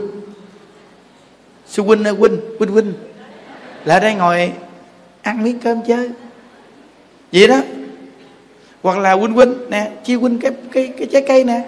Sư 1.67 1.83
huynh 1.83 2.03
ơi, 2.03 2.13
huynh 2.13 2.37
huynh 2.59 2.71
huynh. 2.71 2.93
Lại 3.85 3.99
đây 3.99 4.15
ngồi 4.15 4.51
ăn 5.21 5.43
miếng 5.43 5.59
cơm 5.59 5.81
chơi 5.87 6.11
vậy 7.31 7.47
đó. 7.47 7.61
Hoặc 8.83 8.97
là 8.97 9.13
huynh 9.13 9.33
huynh, 9.33 9.69
nè 9.69 9.91
chia 10.03 10.15
huynh 10.15 10.39
cái 10.39 10.51
cái 10.71 10.93
cái 10.97 11.07
trái 11.11 11.23
cây 11.27 11.43
nè 11.43 11.61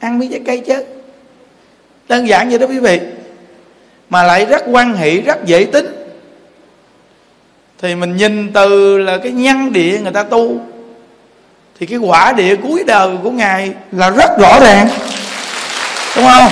ăn 0.00 0.18
miếng 0.18 0.30
trái 0.30 0.40
cây 0.46 0.58
chứ. 0.58 0.84
Đơn 2.08 2.28
giản 2.28 2.48
vậy 2.48 2.58
đó 2.58 2.66
quý 2.66 2.78
vị. 2.78 3.00
Mà 4.10 4.22
lại 4.22 4.46
rất 4.46 4.62
quan 4.66 4.94
hệ 4.94 5.20
rất 5.20 5.44
dễ 5.44 5.64
tính. 5.64 5.86
Thì 7.78 7.94
mình 7.94 8.16
nhìn 8.16 8.52
từ 8.52 8.98
là 8.98 9.18
cái 9.18 9.32
nhân 9.32 9.72
địa 9.72 9.98
người 10.02 10.12
ta 10.12 10.22
tu, 10.22 10.60
thì 11.78 11.86
cái 11.86 11.98
quả 11.98 12.32
địa 12.32 12.56
cuối 12.56 12.84
đời 12.86 13.16
của 13.22 13.30
ngài 13.30 13.72
là 13.92 14.10
rất 14.10 14.38
rõ 14.38 14.60
ràng. 14.60 14.88
Đúng 16.16 16.24
không? 16.24 16.50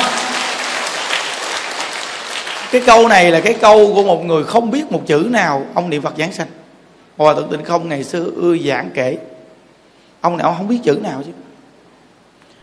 Cái 2.73 2.83
câu 2.87 3.09
này 3.09 3.31
là 3.31 3.41
cái 3.41 3.55
câu 3.55 3.95
của 3.95 4.03
một 4.03 4.25
người 4.25 4.45
không 4.45 4.71
biết 4.71 4.93
một 4.93 5.03
chữ 5.07 5.27
nào, 5.31 5.67
ông 5.75 5.91
niệm 5.91 6.03
phật 6.03 6.15
giảng 6.19 6.33
sanh. 6.33 6.47
Hòa 7.17 7.35
thượng 7.35 7.49
tịnh 7.51 7.65
không, 7.65 7.89
ngày 7.89 8.05
xưa 8.05 8.25
ưa 8.37 8.57
giảng 8.57 8.91
kể. 8.95 9.17
Ông 10.21 10.37
nào 10.37 10.47
ông 10.47 10.57
không 10.57 10.69
biết 10.69 10.79
chữ 10.85 10.99
nào 11.03 11.23
chứ? 11.27 11.33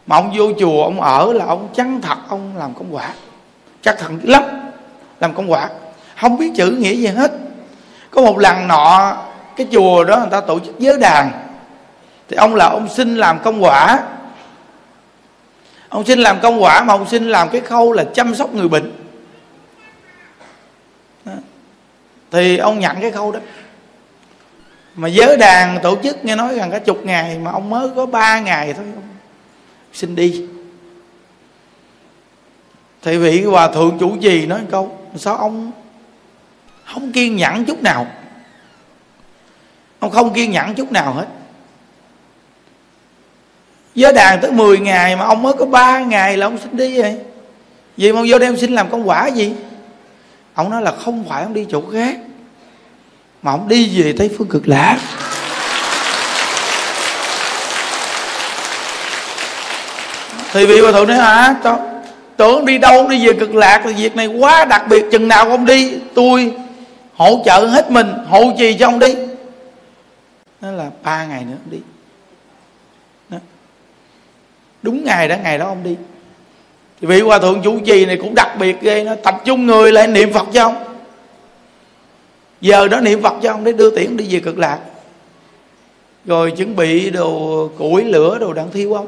Mà 0.09 0.15
ông 0.15 0.33
vô 0.37 0.51
chùa, 0.59 0.83
ông 0.83 1.01
ở 1.01 1.33
là 1.33 1.45
ông 1.45 1.69
chắn 1.75 2.01
thật, 2.01 2.17
ông 2.27 2.57
làm 2.57 2.73
công 2.73 2.95
quả. 2.95 3.13
Chắc 3.81 3.95
thật 3.99 4.09
lắm, 4.23 4.43
làm 5.19 5.33
công 5.33 5.51
quả. 5.51 5.69
Không 6.21 6.37
biết 6.37 6.51
chữ 6.55 6.71
nghĩa 6.71 6.93
gì 6.93 7.07
hết. 7.07 7.31
Có 8.11 8.21
một 8.21 8.37
lần 8.37 8.67
nọ, 8.67 9.17
cái 9.55 9.67
chùa 9.71 10.03
đó 10.03 10.17
người 10.17 10.29
ta 10.31 10.41
tổ 10.41 10.59
chức 10.59 10.79
giới 10.79 10.99
đàn. 10.99 11.31
Thì 12.27 12.35
ông 12.35 12.55
là 12.55 12.65
ông 12.65 12.89
xin 12.89 13.15
làm 13.15 13.39
công 13.39 13.63
quả. 13.63 13.99
Ông 15.89 16.05
xin 16.05 16.19
làm 16.19 16.39
công 16.39 16.63
quả 16.63 16.83
mà 16.83 16.93
ông 16.93 17.07
xin 17.07 17.29
làm 17.29 17.49
cái 17.49 17.61
khâu 17.61 17.91
là 17.91 18.03
chăm 18.03 18.35
sóc 18.35 18.53
người 18.53 18.67
bệnh. 18.67 18.91
Đó. 21.25 21.33
thì 22.31 22.57
ông 22.57 22.79
nhận 22.79 23.01
cái 23.01 23.11
khâu 23.11 23.31
đó. 23.31 23.39
Mà 24.95 25.07
giới 25.07 25.37
đàn 25.37 25.79
tổ 25.83 25.95
chức 26.03 26.25
nghe 26.25 26.35
nói 26.35 26.55
rằng 26.55 26.71
cả 26.71 26.79
chục 26.79 27.05
ngày 27.05 27.39
mà 27.39 27.51
ông 27.51 27.69
mới 27.69 27.89
có 27.95 28.05
ba 28.05 28.39
ngày 28.39 28.73
thôi. 28.73 28.85
ông 28.95 29.08
xin 29.93 30.15
đi. 30.15 30.45
Thì 33.01 33.17
vị 33.17 33.43
hòa 33.43 33.71
thượng 33.71 33.97
chủ 33.99 34.17
trì 34.21 34.45
nói 34.45 34.61
câu 34.71 34.97
sao 35.15 35.35
ông 35.35 35.71
không 36.85 37.11
kiên 37.11 37.35
nhẫn 37.35 37.65
chút 37.65 37.81
nào? 37.81 38.07
Ông 39.99 40.11
không 40.11 40.33
kiên 40.33 40.51
nhẫn 40.51 40.75
chút 40.75 40.91
nào 40.91 41.13
hết. 41.13 41.27
Giới 43.95 44.13
đàn 44.13 44.41
tới 44.41 44.51
10 44.51 44.79
ngày 44.79 45.15
mà 45.15 45.25
ông 45.25 45.41
mới 45.41 45.53
có 45.53 45.65
3 45.65 45.99
ngày 45.99 46.37
là 46.37 46.45
ông 46.45 46.57
xin 46.57 46.77
đi 46.77 47.01
vậy, 47.01 47.17
vì 47.97 48.11
mà 48.11 48.19
ông 48.19 48.27
vô 48.29 48.39
đây 48.39 48.47
ông 48.47 48.57
xin 48.57 48.71
làm 48.71 48.89
công 48.89 49.09
quả 49.09 49.27
gì? 49.27 49.53
Ông 50.53 50.69
nói 50.69 50.81
là 50.81 50.91
không 50.91 51.25
phải 51.29 51.43
ông 51.43 51.53
đi 51.53 51.65
chỗ 51.69 51.83
khác 51.93 52.17
mà 53.41 53.51
ông 53.51 53.67
đi 53.67 54.01
về 54.01 54.13
tây 54.17 54.29
phương 54.37 54.47
cực 54.47 54.67
lạc. 54.67 54.99
Thì 60.51 60.65
vị 60.65 60.79
hòa 60.79 60.91
thượng 60.91 61.07
nói, 61.07 61.17
hả? 61.17 61.55
Tưởng 62.37 62.65
đi 62.65 62.77
đâu 62.77 63.07
đi 63.07 63.27
về 63.27 63.33
cực 63.33 63.55
lạc, 63.55 63.81
thì 63.83 63.93
việc 63.93 64.15
này 64.15 64.27
quá 64.27 64.65
đặc 64.65 64.85
biệt, 64.89 65.05
chừng 65.11 65.27
nào 65.27 65.49
ông 65.49 65.65
đi, 65.65 65.93
tôi 66.13 66.53
hỗ 67.15 67.41
trợ 67.45 67.65
hết 67.65 67.91
mình 67.91 68.07
hộ 68.27 68.43
trì 68.57 68.77
cho 68.77 68.87
ông 68.87 68.99
đi. 68.99 69.15
Đó 70.61 70.71
là 70.71 70.89
ba 71.03 71.25
ngày 71.25 71.43
nữa 71.43 71.55
ông 71.65 71.71
đi. 71.71 71.77
Đó. 73.29 73.37
đúng 74.81 75.03
ngày 75.03 75.27
đó 75.27 75.35
ngày 75.43 75.57
đó 75.57 75.65
ông 75.65 75.83
đi. 75.83 75.95
Thì 77.01 77.07
vị 77.07 77.21
hòa 77.21 77.39
thượng 77.39 77.61
chủ 77.63 77.79
trì 77.79 78.05
này 78.05 78.17
cũng 78.17 78.35
đặc 78.35 78.49
biệt 78.59 78.81
ghê, 78.81 79.03
nó 79.03 79.15
tập 79.15 79.41
trung 79.45 79.65
người 79.65 79.91
lại 79.91 80.07
niệm 80.07 80.33
phật 80.33 80.47
cho 80.53 80.63
ông. 80.63 80.75
Giờ 82.61 82.87
đó 82.87 82.99
niệm 82.99 83.21
phật 83.21 83.33
cho 83.43 83.51
ông 83.51 83.63
để 83.63 83.71
đưa 83.71 83.95
tiễn 83.95 84.17
đi 84.17 84.25
về 84.29 84.39
cực 84.39 84.57
lạc. 84.57 84.79
Rồi 86.25 86.51
chuẩn 86.51 86.75
bị 86.75 87.09
đồ 87.09 87.69
củi 87.77 88.03
lửa 88.03 88.37
đồ 88.39 88.53
đặng 88.53 88.71
thiêu 88.71 88.93
ông 88.93 89.07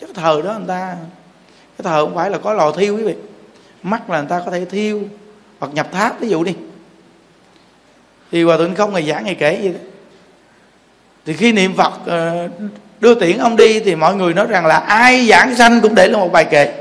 chứ 0.00 0.06
thờ 0.14 0.42
đó 0.44 0.52
người 0.58 0.68
ta, 0.68 0.96
cái 1.78 1.82
thờ 1.84 2.04
không 2.04 2.14
phải 2.14 2.30
là 2.30 2.38
có 2.38 2.52
lò 2.52 2.72
thiêu 2.72 2.96
quý 2.96 3.02
vị. 3.02 3.14
Mắt 3.82 4.10
là 4.10 4.18
người 4.18 4.28
ta 4.28 4.42
có 4.44 4.50
thể 4.50 4.64
thiêu 4.64 5.02
hoặc 5.58 5.74
nhập 5.74 5.88
tháp, 5.92 6.20
ví 6.20 6.28
dụ 6.28 6.44
đi. 6.44 6.54
Thì 8.32 8.42
hòa 8.42 8.56
thượng 8.56 8.74
không 8.74 8.92
ngày 8.92 9.02
giảng 9.08 9.24
ngày 9.24 9.34
kể 9.34 9.58
gì 9.62 9.68
đó. 9.68 9.78
Thì 11.26 11.32
khi 11.32 11.52
niệm 11.52 11.76
phật 11.76 11.92
ờ, 12.06 12.48
đưa 13.00 13.14
tiễn 13.14 13.38
ông 13.38 13.56
đi 13.56 13.80
thì 13.80 13.94
mọi 13.94 14.14
người 14.14 14.34
nói 14.34 14.46
rằng 14.46 14.66
là 14.66 14.76
ai 14.76 15.26
giảng 15.28 15.54
sanh 15.54 15.80
cũng 15.80 15.94
để 15.94 16.08
là 16.08 16.18
một 16.18 16.32
bài 16.32 16.44
kệ. 16.44 16.72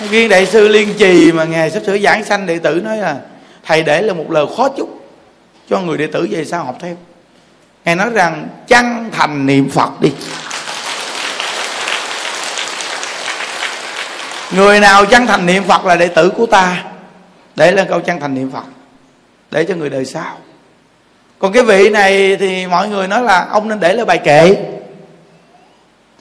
Viên 0.00 0.28
đại 0.28 0.46
sư 0.46 0.68
liên 0.68 0.94
trì 0.98 1.32
mà 1.32 1.44
ngài 1.44 1.70
sắp 1.70 1.82
sửa 1.86 1.98
giảng 1.98 2.24
sanh 2.24 2.46
đệ 2.46 2.58
tử 2.58 2.80
nói 2.84 2.96
là, 2.96 3.20
thầy 3.64 3.82
để 3.82 4.02
là 4.02 4.14
một 4.14 4.30
lời 4.30 4.46
khó 4.56 4.68
chúc 4.68 5.06
cho 5.68 5.80
người 5.80 5.98
đệ 5.98 6.06
tử 6.06 6.28
về 6.30 6.44
sau 6.44 6.64
học 6.64 6.76
theo 6.80 6.96
ngài 7.84 7.96
nói 7.96 8.10
rằng 8.10 8.48
chân 8.66 9.10
thành 9.12 9.46
niệm 9.46 9.70
phật 9.70 10.00
đi? 10.00 10.12
Người 14.50 14.80
nào 14.80 15.06
chân 15.06 15.26
thành 15.26 15.46
niệm 15.46 15.64
phật 15.64 15.84
là 15.86 15.96
đệ 15.96 16.08
tử 16.08 16.30
của 16.30 16.46
ta. 16.46 16.84
Để 17.56 17.72
lên 17.72 17.86
câu 17.88 18.00
chân 18.00 18.20
thành 18.20 18.34
niệm 18.34 18.50
phật, 18.50 18.64
để 19.50 19.64
cho 19.64 19.74
người 19.74 19.90
đời 19.90 20.04
sau. 20.04 20.38
Còn 21.38 21.52
cái 21.52 21.62
vị 21.62 21.88
này 21.88 22.36
thì 22.36 22.66
mọi 22.66 22.88
người 22.88 23.08
nói 23.08 23.22
là 23.22 23.46
ông 23.50 23.68
nên 23.68 23.80
để 23.80 23.94
lên 23.94 24.06
bài 24.06 24.18
kệ. 24.18 24.56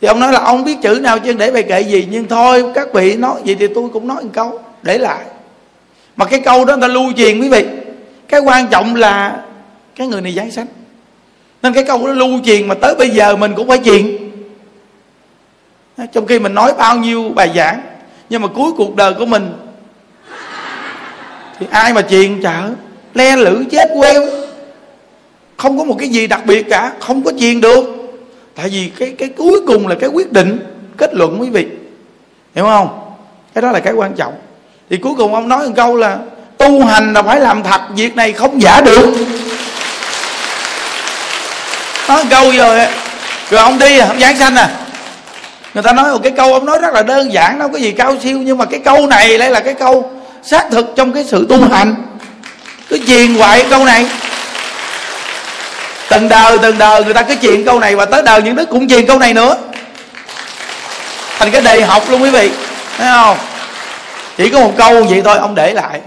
Thì 0.02 0.08
ông 0.08 0.20
nói 0.20 0.34
là 0.34 0.40
ông 0.40 0.64
biết 0.64 0.78
chữ 0.82 1.00
nào 1.02 1.20
chứ 1.20 1.34
để 1.34 1.52
bài 1.52 1.64
kệ 1.64 1.82
gì, 1.82 2.08
nhưng 2.12 2.28
thôi, 2.28 2.66
các 2.76 2.88
vị 2.94 3.16
nói 3.16 3.42
gì 3.44 3.56
thì 3.56 3.68
tôi 3.76 3.90
cũng 3.94 4.08
nói 4.08 4.24
một 4.24 4.30
câu, 4.34 4.60
để 4.82 4.98
lại. 4.98 5.26
Mà 6.16 6.26
cái 6.26 6.40
câu 6.40 6.66
đó 6.66 6.76
người 6.76 6.82
ta 6.82 6.94
lưu 6.94 7.12
truyền 7.18 7.42
quý 7.42 7.50
vị. 7.50 7.66
Cái 8.28 8.40
quan 8.40 8.68
trọng 8.68 8.96
là 8.96 9.42
cái 9.96 10.08
người 10.08 10.22
này 10.22 10.34
giáng 10.34 10.52
sanh 10.52 10.66
nên 11.64 11.74
cái 11.74 11.84
câu 11.84 12.08
đó 12.08 12.14
lưu 12.14 12.30
truyền 12.46 12.68
mà 12.68 12.76
tới 12.76 12.96
bây 12.96 13.10
giờ 13.10 13.36
mình 13.36 13.54
cũng 13.56 13.68
phải 13.68 13.80
truyền. 13.86 14.18
Trong 16.12 16.26
khi 16.26 16.40
mình 16.40 16.54
nói 16.54 16.74
bao 16.78 16.98
nhiêu 16.98 17.32
bài 17.36 17.52
giảng, 17.56 17.82
nhưng 18.30 18.42
mà 18.42 18.48
cuối 18.48 18.72
cuộc 18.78 18.96
đời 18.96 19.14
của 19.14 19.26
mình 19.26 19.54
thì 21.60 21.66
ai 21.70 21.94
mà 21.94 22.02
truyền 22.02 22.42
chợ? 22.42 22.70
Le 23.14 23.36
lử 23.36 23.64
chết 23.72 23.90
queo. 24.00 24.26
Không 25.58 25.78
có 25.78 25.84
một 25.84 25.96
cái 26.00 26.10
gì 26.10 26.28
đặc 26.28 26.46
biệt 26.46 26.66
cả, 26.70 26.92
không 27.00 27.24
có 27.24 27.32
truyền 27.40 27.62
được. 27.62 27.86
Tại 28.56 28.70
vì 28.70 28.92
cái 29.00 29.16
cái 29.18 29.30
cuối 29.30 29.62
cùng 29.68 29.88
là 29.88 29.96
cái 29.96 30.10
quyết 30.10 30.32
định, 30.32 30.60
kết 30.98 31.14
luận 31.14 31.42
quý 31.42 31.50
vị. 31.50 31.68
Hiểu 32.56 32.66
không? 32.66 33.00
Cái 33.54 33.62
đó 33.62 33.72
là 33.72 33.80
cái 33.80 33.94
quan 33.94 34.14
trọng. 34.14 34.34
Thì 34.90 34.98
cuối 34.98 35.14
cùng 35.18 35.34
ông 35.34 35.48
nói 35.48 35.68
một 35.68 35.74
câu 35.76 35.96
là, 35.96 36.20
tu 36.58 36.86
hành 36.86 37.14
là 37.14 37.24
phải 37.24 37.40
làm 37.40 37.64
thật, 37.64 37.82
việc 37.96 38.16
này 38.16 38.34
không 38.34 38.62
giả 38.62 38.82
được 38.82 39.14
nói 42.12 42.26
câu 42.30 42.52
rồi? 42.52 42.80
Rồi 43.50 43.62
ông 43.62 43.80
đi, 43.80 43.98
ông 43.98 44.20
giảng 44.20 44.38
sanh 44.38 44.56
à? 44.56 44.70
Người 45.74 45.84
ta 45.84 45.94
nói 45.94 46.12
một 46.12 46.20
cái 46.24 46.32
câu 46.32 46.54
ông 46.54 46.66
nói 46.66 46.80
rất 46.80 46.94
là 46.94 47.02
đơn 47.04 47.34
giản, 47.34 47.60
đâu 47.60 47.70
có 47.70 47.78
gì 47.78 47.92
cao 47.92 48.16
siêu, 48.24 48.38
nhưng 48.38 48.58
mà 48.58 48.66
cái 48.66 48.80
câu 48.86 49.08
này 49.08 49.38
lại 49.38 49.50
là 49.50 49.60
cái 49.60 49.74
câu 49.74 50.12
xác 50.44 50.66
thực 50.72 50.94
trong 50.96 51.14
cái 51.14 51.26
sự 51.28 51.46
tu 51.50 51.70
hành. 51.72 51.96
Cứ 52.90 53.00
truyền 53.08 53.36
hoài 53.36 53.66
câu 53.70 53.86
này. 53.86 54.06
Từng 56.10 56.30
đời 56.30 56.58
từng 56.62 56.78
đời 56.78 57.04
người 57.04 57.14
ta 57.14 57.22
cứ 57.22 57.36
chuyện 57.36 57.66
câu 57.66 57.80
này 57.80 57.96
và 57.96 58.06
tới 58.06 58.22
đời 58.22 58.42
những 58.42 58.56
đức 58.56 58.70
cũng 58.70 58.90
truyền 58.90 59.06
câu 59.06 59.20
này 59.20 59.34
nữa. 59.34 59.56
Thành 61.38 61.52
cái 61.52 61.62
đề 61.62 61.82
học 61.82 62.10
luôn 62.10 62.24
quý 62.24 62.30
vị, 62.30 62.50
thấy 62.98 63.08
không? 63.12 63.38
Chỉ 64.38 64.50
có 64.50 64.60
một 64.60 64.72
câu 64.78 65.04
vậy 65.04 65.22
thôi, 65.26 65.38
ông 65.38 65.56
để 65.56 65.74
lại. 65.74 66.00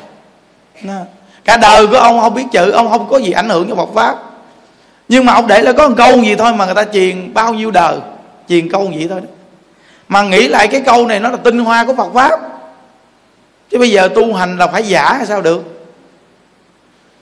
Cả 1.44 1.57
đời 1.57 1.86
của 1.86 1.96
ông 1.96 2.20
không 2.20 2.34
biết 2.34 2.44
chữ, 2.52 2.70
ông 2.70 2.90
không 2.90 3.09
có 3.11 3.18
gì 3.18 3.32
ảnh 3.32 3.48
hưởng 3.48 3.68
cho 3.68 3.74
Phật 3.74 3.88
pháp 3.94 4.14
nhưng 5.09 5.24
mà 5.24 5.32
ông 5.32 5.46
để 5.46 5.62
là 5.62 5.72
có 5.72 5.88
một 5.88 5.94
câu 5.98 6.22
gì 6.22 6.36
thôi 6.36 6.52
mà 6.52 6.64
người 6.64 6.74
ta 6.74 6.84
truyền 6.84 7.34
bao 7.34 7.55
nhiêu 7.55 7.70
đời, 7.70 7.96
truyền 8.48 8.70
câu 8.70 8.92
gì 8.92 9.07
thôi 9.09 9.20
mà 10.09 10.22
nghĩ 10.22 10.48
lại 10.48 10.68
cái 10.68 10.80
câu 10.86 11.07
này 11.07 11.20
nó 11.20 11.30
là 11.30 11.36
tinh 11.36 11.59
hoa 11.59 11.84
của 11.84 11.94
Phật 11.94 12.09
pháp. 12.14 12.40
Chứ 13.70 13.78
bây 13.78 13.90
giờ 13.90 14.09
tu 14.14 14.34
hành 14.34 14.59
là 14.59 14.66
phải 14.66 14.82
giả 14.82 15.12
hay 15.12 15.26
sao 15.26 15.42
được? 15.42 15.62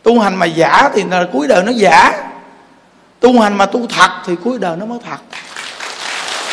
Tu 0.02 0.20
hành 0.20 0.36
mà 0.36 0.46
giả 0.46 0.90
thì 0.94 1.04
là 1.10 1.26
cuối 1.32 1.46
đời 1.48 1.62
nó 1.62 1.72
giả. 1.72 2.12
Tu 3.20 3.40
hành 3.40 3.58
mà 3.58 3.66
tu 3.66 3.86
thật 3.86 4.10
thì 4.26 4.36
cuối 4.44 4.58
đời 4.58 4.76
nó 4.76 4.86
mới 4.86 4.98
thật. 5.06 5.38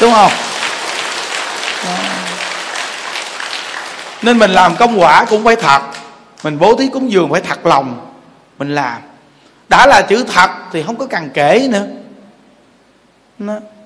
Đúng 0.02 0.14
không? 0.14 0.32
Đó. 1.86 1.92
nên 4.22 4.40
mình 4.40 4.52
làm 4.52 4.76
công 4.76 5.02
quả 5.02 5.26
cũng 5.30 5.44
phải 5.44 5.56
thật. 5.56 5.82
Mình 6.44 6.60
bố 6.60 6.76
thí 6.76 6.88
cúng 6.88 7.12
dường 7.12 7.32
phải 7.32 7.42
thật 7.42 7.66
lòng. 7.66 8.12
Mình 8.58 8.76
làm 8.76 8.98
đã 9.70 9.88
là 9.88 10.02
chữ 10.02 10.26
thật 10.34 10.50
thì 10.72 10.84
không 10.84 10.96
có 10.96 11.06
cần 11.06 11.30
kể 11.34 11.70
nữa. 11.72 11.88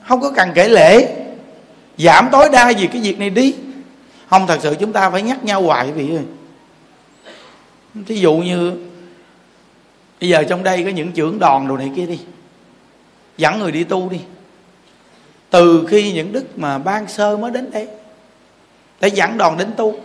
Không 0.07 0.21
có 0.21 0.31
cần 0.35 0.49
kể 0.55 0.69
lễ. 0.69 1.15
Giảm 1.97 2.29
tối 2.31 2.49
đa 2.51 2.69
gì 2.69 2.87
cái 2.87 3.01
việc 3.01 3.19
này 3.19 3.29
đi. 3.29 3.55
Không, 4.29 4.47
thật 4.47 4.59
sự 4.61 4.75
chúng 4.79 4.93
ta 4.93 5.09
phải 5.09 5.21
nhắc 5.21 5.43
nhau 5.43 5.61
hoài 5.61 5.91
vị 5.91 6.15
ơi. 6.15 6.25
Thí 8.05 8.15
dụ 8.15 8.33
như, 8.33 8.71
bây 10.21 10.29
giờ 10.29 10.43
trong 10.43 10.63
đây 10.63 10.83
có 10.83 10.89
những 10.89 11.11
trưởng 11.11 11.39
đoàn 11.39 11.67
đồ 11.67 11.77
này 11.77 11.91
kia 11.95 12.05
đi. 12.05 12.19
Dẫn 13.37 13.59
người 13.59 13.71
đi 13.71 13.83
tu 13.83 14.09
đi. 14.09 14.19
Từ 15.49 15.85
khi 15.89 16.11
những 16.11 16.33
đức 16.33 16.57
mà 16.57 16.77
ban 16.77 17.07
sơ 17.07 17.37
mới 17.37 17.51
đến 17.51 17.71
đây 17.71 17.87
để 18.99 19.07
dẫn 19.07 19.37
đoàn 19.37 19.57
đến 19.57 19.71
tu. 19.77 19.95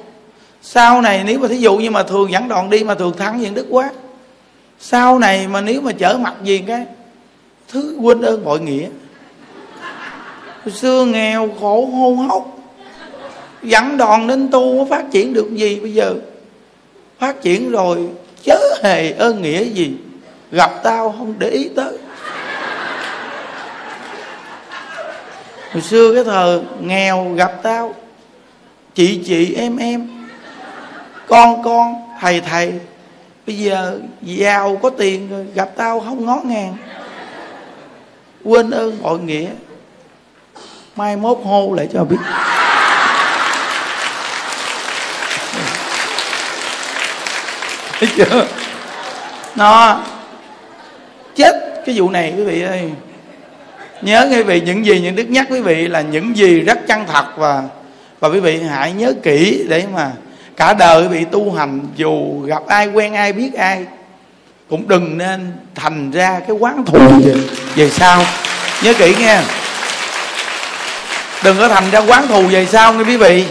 Sau 0.63 1.03
này, 1.03 1.25
nếu 1.25 1.39
mà 1.39 1.49
thí 1.49 1.57
dụ 1.57 1.77
như 1.77 1.91
mà 1.91 2.03
thường 2.03 2.33
dẫn 2.33 2.49
đoàn 2.49 2.71
đi 2.71 2.85
mà 2.85 2.95
thường 2.95 3.17
thắng 3.17 3.41
những 3.41 3.55
đức 3.55 3.67
quá 3.71 3.91
sau 4.81 5.19
này 5.19 5.49
mà 5.49 5.61
nếu 5.61 5.81
mà 5.81 5.93
chở 5.93 6.19
mặt 6.21 6.35
gì 6.43 6.65
cái, 6.67 6.87
thứ 7.69 7.97
quên 8.01 8.21
ơn 8.21 8.45
bội 8.45 8.61
nghĩa. 8.61 8.89
Hồi 10.65 10.73
xưa 10.73 11.05
nghèo, 11.05 11.49
khổ, 11.61 11.87
hô 11.87 12.15
hốc. 12.15 12.59
Dẫn 13.63 13.97
đoàn 13.97 14.27
đến 14.27 14.49
tu 14.51 14.87
phát 14.91 15.05
triển 15.11 15.33
được 15.33 15.51
gì 15.57 15.81
bây 15.81 15.95
giờ? 15.95 16.15
Phát 17.19 17.43
triển 17.43 17.71
rồi, 17.71 18.09
chớ 18.45 18.59
hề 18.83 19.13
ơn 19.13 19.43
nghĩa 19.43 19.65
gì. 19.65 19.97
Gặp 20.53 20.71
tao 20.83 21.15
không 21.19 21.35
để 21.39 21.51
ý 21.51 21.69
tới. 21.77 21.99
Hồi 25.73 25.83
xưa 25.83 26.15
cái 26.15 26.25
thời 26.25 26.61
nghèo, 26.81 27.33
gặp 27.37 27.53
tao, 27.63 27.95
chị 28.95 29.21
chị, 29.27 29.55
em 29.55 29.77
em. 29.77 30.09
Con 31.29 31.63
con, 31.63 31.95
thầy 32.21 32.41
thầy 32.41 32.73
bây 33.49 33.57
giờ 33.57 34.01
giàu 34.23 34.79
có 34.83 34.91
tiền 34.91 35.31
rồi 35.31 35.47
gặp 35.55 35.69
tao 35.77 36.01
không 36.01 36.27
ngó 36.27 36.41
ngàng. 36.45 36.77
Quên 38.45 38.71
ơn 38.71 39.03
bội 39.03 39.19
nghĩa. 39.19 39.47
Mai 40.97 41.17
mốt 41.17 41.39
hô 41.45 41.75
lại 41.75 41.89
cho 41.93 42.05
biết. 42.05 42.17
Thấy 47.99 48.09
chưa 48.17 48.47
nó 49.57 50.01
chết 51.37 51.83
cái 51.87 51.95
vụ 51.99 52.11
này 52.11 52.35
quý 52.37 52.45
vị 52.45 52.63
ơi. 52.63 52.91
Nhớ 54.03 54.29
quý 54.31 54.43
vị 54.43 54.61
những 54.61 54.87
gì 54.87 55.01
những 55.01 55.17
đức 55.17 55.31
nhắc 55.31 55.47
quý 55.51 55.61
vị 55.61 55.89
là 55.89 56.01
những 56.01 56.37
gì 56.37 56.61
rất 56.61 56.79
chân 56.89 57.05
thật 57.07 57.25
và 57.37 57.63
và 58.21 58.29
quý 58.29 58.41
vị 58.41 58.61
hãy 58.63 58.93
nhớ 58.93 59.13
kỹ 59.23 59.67
để 59.69 59.85
mà 59.95 60.13
cả 60.59 60.73
đời 60.73 61.09
vị 61.09 61.25
tu 61.31 61.53
hành 61.53 61.81
dù 61.97 62.41
gặp 62.41 62.63
ai 62.67 62.87
quen 62.87 63.15
ai 63.15 63.33
biết 63.33 63.55
ai 63.55 63.85
cũng 64.69 64.89
đừng 64.89 65.19
nên 65.19 65.53
thành 65.75 66.11
ra 66.11 66.41
cái 66.41 66.57
quán 66.57 66.85
thù 66.85 66.99
về, 67.25 67.35
về 67.75 67.91
sau. 67.91 68.23
Nhớ 68.83 68.95
kỹ 68.99 69.15
nghe. 69.21 69.41
Đừng 71.45 71.59
có 71.59 71.69
thành 71.69 71.91
ra 71.91 72.01
quán 72.09 72.29
thù 72.29 72.43
về 72.43 72.67
sau 72.67 72.95
nghe 72.95 73.05
quý 73.05 73.17
vị. 73.17 73.45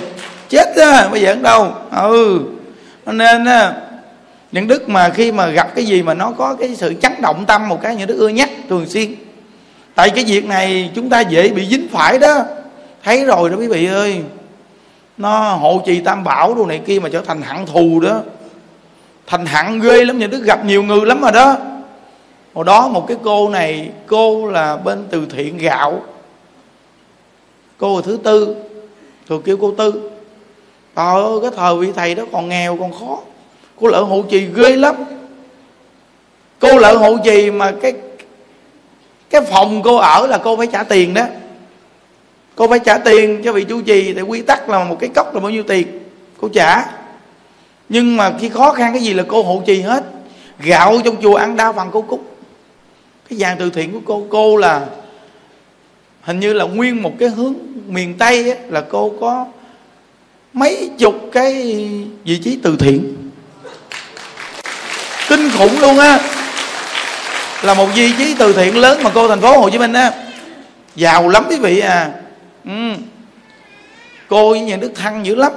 Chết 0.50 0.78
đó 0.78 1.08
bây 1.12 1.22
giờ 1.22 1.32
ở 1.32 1.36
đâu. 1.36 1.74
Ừ. 1.92 2.40
Nên 3.06 3.46
á 3.46 3.74
những 4.52 4.68
đức 4.68 4.90
mà 4.90 5.10
khi 5.10 5.32
mà 5.32 5.48
gặp 5.48 5.76
cái 5.76 5.86
gì 5.86 6.02
mà 6.02 6.14
nó 6.14 6.32
có 6.38 6.56
cái 6.60 6.76
sự 6.76 6.94
chấn 7.02 7.12
động 7.22 7.46
tâm 7.46 7.70
một 7.70 7.82
cái 7.82 7.96
những 7.96 8.08
đức 8.08 8.18
ưa 8.18 8.28
nhắc 8.28 8.50
thường 8.70 8.86
xuyên. 8.90 9.16
Tại 9.96 10.10
cái 10.10 10.24
việc 10.24 10.46
này 10.46 10.92
chúng 10.96 11.10
ta 11.10 11.22
dễ 11.22 11.50
bị 11.50 11.68
dính 11.68 11.88
phải 11.92 12.20
đó. 12.20 12.44
Thấy 13.04 13.26
rồi 13.26 13.50
đó 13.50 13.56
quý 13.60 13.68
vị 13.68 13.86
ơi 13.86 14.22
nó 15.18 15.54
hộ 15.54 15.82
trì 15.86 16.00
tam 16.00 16.24
bảo 16.24 16.54
đồ 16.54 16.66
này 16.66 16.82
kia 16.86 17.00
mà 17.00 17.10
trở 17.10 17.22
thành 17.22 17.42
hạng 17.42 17.66
thù 17.66 18.00
đó. 18.00 18.22
Thành 19.28 19.46
hạng 19.46 19.80
ghê 19.80 20.06
lắm 20.06 20.20
nhà 20.20 20.28
đức 20.28 20.44
gặp 20.44 20.66
nhiều 20.66 20.84
người 20.84 21.06
lắm 21.06 21.22
rồi 21.22 21.32
đó. 21.32 21.56
Hồi 22.54 22.66
đó 22.66 22.88
một 22.88 23.08
cái 23.08 23.18
cô 23.24 23.50
này, 23.50 23.90
cô 24.08 24.50
là 24.50 24.78
bên 24.78 25.06
từ 25.10 25.26
thiện 25.30 25.58
gạo. 25.58 26.02
Cô 27.78 27.96
là 27.96 28.02
thứ 28.06 28.18
tư 28.24 28.56
thường 29.28 29.42
kêu 29.42 29.58
cô 29.62 29.72
tư. 29.72 30.10
Trời 30.96 31.06
ơi, 31.06 31.40
cái 31.42 31.52
thời 31.58 31.76
vị 31.76 31.92
thầy 31.96 32.16
đó 32.16 32.24
còn 32.32 32.50
nghèo, 32.50 32.78
còn 32.78 32.92
khó. 33.00 33.20
Cô 33.82 33.88
lợi 33.88 34.04
hộ 34.04 34.24
trì 34.30 34.48
ghê 34.56 34.76
lắm. 34.76 34.96
Cô 36.60 36.78
lợi 36.78 36.96
hộ 36.96 37.18
trì 37.24 37.52
mà 37.52 37.74
cái 37.82 37.94
cái 39.30 39.42
phòng 39.42 39.82
cô 39.84 39.96
ở 39.96 40.28
là 40.28 40.38
cô 40.38 40.58
phải 40.58 40.68
trả 40.68 40.84
tiền 40.84 41.14
đó 41.14 41.24
cô 42.58 42.68
phải 42.68 42.80
trả 42.80 42.98
tiền 42.98 43.42
cho 43.44 43.54
vị 43.54 43.64
chủ 43.64 43.82
trì 43.82 44.14
thì 44.14 44.22
quy 44.22 44.42
tắc 44.42 44.70
là 44.70 44.84
một 44.84 44.98
cái 45.00 45.10
cốc 45.16 45.34
là 45.34 45.40
bao 45.40 45.50
nhiêu 45.50 45.64
tiền? 45.64 45.88
Cô 46.42 46.50
trả. 46.54 46.86
Nhưng 47.90 48.18
mà 48.18 48.34
khi 48.40 48.50
khó 48.50 48.72
khăn 48.72 48.94
cái 48.94 49.02
gì 49.02 49.14
là 49.14 49.24
cô 49.28 49.44
hộ 49.44 49.64
trì 49.66 49.82
hết? 49.82 50.04
Gạo 50.60 51.00
trong 51.06 51.22
chùa 51.22 51.36
ăn 51.36 51.56
đa 51.56 51.72
phần 51.72 51.90
cô 51.92 52.02
cúc 52.02 52.38
cái 53.30 53.40
dàn 53.40 53.58
từ 53.60 53.70
thiện 53.70 53.92
của 53.92 54.00
cô 54.06 54.26
cô 54.30 54.58
là 54.58 54.86
hình 56.22 56.40
như 56.40 56.54
là 56.54 56.66
nguyên 56.66 57.04
một 57.04 57.14
cái 57.20 57.30
hướng 57.30 57.54
miền 57.88 58.14
tây 58.18 58.52
ấy, 58.52 58.60
là 58.70 58.82
cô 58.90 59.14
có 59.22 59.46
mấy 60.54 60.90
chục 60.98 61.16
cái 61.32 61.54
vị 62.24 62.40
trí 62.44 62.60
từ 62.64 62.76
thiện. 62.80 63.30
Kinh 65.30 65.50
khủng 65.58 65.80
luôn 65.80 66.00
á. 66.00 66.20
Là 67.64 67.74
một 67.74 67.88
vị 67.96 68.12
trí 68.18 68.36
từ 68.40 68.54
thiện 68.54 68.78
lớn 68.78 69.04
mà 69.04 69.12
cô 69.14 69.28
thành 69.28 69.42
phố 69.42 69.58
hồ 69.58 69.70
chí 69.70 69.78
minh 69.78 69.94
á. 69.94 70.12
Giàu 70.96 71.30
lắm 71.30 71.46
quý 71.50 71.56
vị 71.56 71.80
à 71.80 72.12
ừ. 72.68 73.02
cô 74.28 74.50
với 74.50 74.62
nhà 74.62 74.76
đức 74.76 74.92
thăng 74.96 75.26
dữ 75.26 75.36
lắm. 75.36 75.52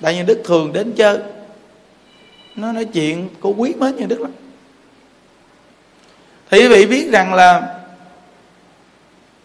Tại 0.00 0.14
nhà 0.14 0.22
đức 0.22 0.42
thường 0.44 0.72
đến 0.72 0.92
chơi. 0.96 1.18
Nó 2.56 2.72
nói 2.72 2.84
chuyện, 2.84 3.28
cô 3.40 3.54
quý 3.56 3.74
mến 3.78 3.96
nhà 3.96 4.06
đức 4.08 4.20
lắm. 4.20 4.30
Thì 6.50 6.58
quý 6.58 6.68
vị 6.68 6.86
biết 6.86 7.10
rằng 7.12 7.34
là 7.34 7.62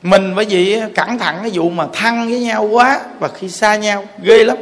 mình 0.01 0.35
với 0.35 0.45
gì 0.45 0.81
cẩn 0.95 1.17
thận 1.17 1.35
cái 1.41 1.51
vụ 1.53 1.69
mà 1.69 1.87
thăng 1.93 2.29
với 2.29 2.39
nhau 2.39 2.63
quá 2.63 3.01
và 3.19 3.27
khi 3.27 3.49
xa 3.49 3.75
nhau, 3.75 4.05
ghê 4.21 4.43
lắm. 4.43 4.57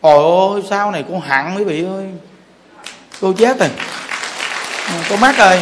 Ôi 0.00 0.22
ôi 0.22 0.62
sau 0.70 0.90
này 0.90 1.04
cô 1.08 1.18
hận 1.18 1.56
quý 1.56 1.64
vị 1.64 1.84
ơi. 1.84 2.06
Cô 3.20 3.32
chết 3.32 3.58
rồi. 3.58 3.70
Cô 5.08 5.16
mắc 5.16 5.36
rồi. 5.38 5.60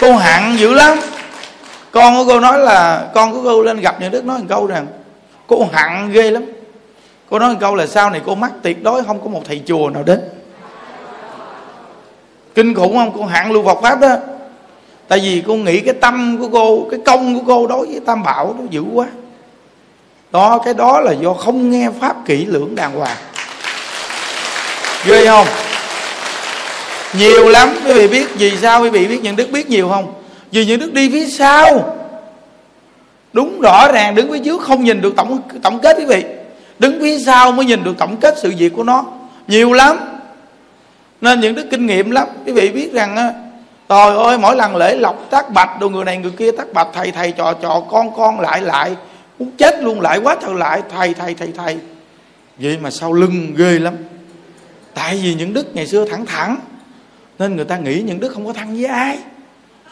Cô 0.00 0.12
hận 0.12 0.56
dữ 0.56 0.74
lắm 0.74 0.98
con 1.96 2.16
của 2.16 2.24
cô 2.32 2.40
nói 2.40 2.58
là, 2.58 3.08
con 3.14 3.32
của 3.32 3.40
cô 3.44 3.62
lên 3.62 3.80
gặp 3.80 4.00
nhà 4.00 4.08
đức 4.08 4.24
nói 4.24 4.38
một 4.38 4.44
câu 4.48 4.66
rằng, 4.66 4.86
cô 5.46 5.68
hận 5.72 6.12
ghê 6.12 6.30
lắm. 6.30 6.44
Cô 7.30 7.38
nói 7.38 7.52
một 7.52 7.58
câu 7.60 7.74
là, 7.74 7.86
sau 7.86 8.10
này 8.10 8.20
cô 8.26 8.34
mắc 8.34 8.52
tuyệt 8.62 8.82
đối 8.82 9.04
không 9.04 9.20
có 9.20 9.28
một 9.28 9.42
thầy 9.44 9.62
chùa 9.66 9.90
nào 9.90 10.02
đến. 10.02 10.20
Kinh 12.54 12.74
khủng 12.74 12.96
không? 12.96 13.12
Cô 13.18 13.24
hạng 13.24 13.52
lưu 13.52 13.62
vọc 13.62 13.78
pháp 13.82 14.00
đó. 14.00 14.16
Tại 15.08 15.18
vì 15.18 15.42
cô 15.46 15.54
nghĩ 15.54 15.80
cái 15.80 15.94
tâm 15.94 16.38
của 16.40 16.48
cô, 16.52 16.86
cái 16.90 17.00
công 17.04 17.38
của 17.38 17.44
cô 17.46 17.66
đối 17.66 17.86
với 17.86 18.00
tam 18.06 18.22
bảo 18.22 18.54
nó 18.58 18.64
dữ 18.70 18.82
quá. 18.94 19.06
Đó, 20.32 20.58
cái 20.64 20.74
đó 20.74 21.00
là 21.00 21.12
do 21.12 21.32
không 21.32 21.70
nghe 21.70 21.88
pháp 22.00 22.16
kỹ 22.26 22.44
lưỡng 22.44 22.74
đàng 22.74 22.92
hoàng. 22.92 23.16
Ghê 25.04 25.26
không? 25.26 25.46
Nhiều 27.18 27.48
lắm, 27.48 27.68
quý 27.86 27.92
vị 27.92 28.08
biết 28.08 28.26
vì 28.38 28.56
sao 28.56 28.82
quý 28.82 28.90
vị 28.90 29.06
biết 29.06 29.22
nhận 29.22 29.36
đức 29.36 29.50
biết 29.50 29.70
nhiều 29.70 29.88
không? 29.88 30.12
Vì 30.56 30.66
những 30.66 30.80
đức 30.80 30.92
đi 30.92 31.10
phía 31.10 31.26
sau. 31.26 31.96
Đúng 33.32 33.60
rõ 33.60 33.92
ràng 33.92 34.14
đứng 34.14 34.32
phía 34.32 34.38
trước 34.38 34.62
không 34.62 34.84
nhìn 34.84 35.00
được 35.00 35.16
tổng 35.16 35.40
tổng 35.62 35.78
kết 35.78 35.96
quý 35.98 36.04
vị. 36.04 36.24
Đứng 36.78 37.00
phía 37.00 37.18
sau 37.18 37.52
mới 37.52 37.66
nhìn 37.66 37.84
được 37.84 37.98
tổng 37.98 38.16
kết 38.16 38.34
sự 38.38 38.52
việc 38.58 38.72
của 38.76 38.84
nó. 38.84 39.04
Nhiều 39.48 39.72
lắm. 39.72 39.96
Nên 41.20 41.40
những 41.40 41.54
đức 41.54 41.66
kinh 41.70 41.86
nghiệm 41.86 42.10
lắm. 42.10 42.28
Quý 42.46 42.52
vị 42.52 42.68
biết 42.68 42.92
rằng 42.92 43.16
trời 43.88 44.16
ơi, 44.16 44.38
mỗi 44.38 44.56
lần 44.56 44.76
lễ 44.76 44.96
lọc 44.96 45.30
tác 45.30 45.52
bạch 45.52 45.80
đồ 45.80 45.88
người 45.88 46.04
này 46.04 46.16
người 46.16 46.30
kia 46.30 46.50
tác 46.52 46.72
bạch, 46.72 46.88
thầy 46.92 47.12
thầy, 47.12 47.32
trò 47.32 47.52
trò, 47.52 47.82
con 47.90 48.14
con, 48.16 48.40
lại 48.40 48.62
lại. 48.62 48.96
Muốn 49.38 49.50
chết 49.58 49.82
luôn, 49.82 50.00
lại 50.00 50.20
quá 50.22 50.36
thật 50.40 50.52
lại. 50.52 50.82
Thầy 50.96 51.14
thầy 51.14 51.34
thầy 51.34 51.52
thầy. 51.56 51.78
Vậy 52.58 52.78
mà 52.80 52.90
sau 52.90 53.12
lưng 53.12 53.54
ghê 53.56 53.78
lắm. 53.78 53.94
Tại 54.94 55.20
vì 55.22 55.34
những 55.34 55.52
đức 55.52 55.74
ngày 55.74 55.86
xưa 55.86 56.04
thẳng 56.04 56.26
thẳng. 56.26 56.56
Nên 57.38 57.56
người 57.56 57.64
ta 57.64 57.76
nghĩ 57.76 58.02
những 58.02 58.20
đức 58.20 58.32
không 58.32 58.46
có 58.46 58.52
thân 58.52 58.74
với 58.74 58.84
ai 58.84 59.18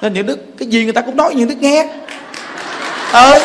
nên 0.00 0.12
những 0.12 0.26
đức 0.26 0.38
cái 0.58 0.68
gì 0.68 0.84
người 0.84 0.92
ta 0.92 1.00
cũng 1.00 1.16
nói, 1.16 1.34
những 1.34 1.48
đức 1.48 1.58
nghe. 1.60 1.86
Ừ. 3.12 3.38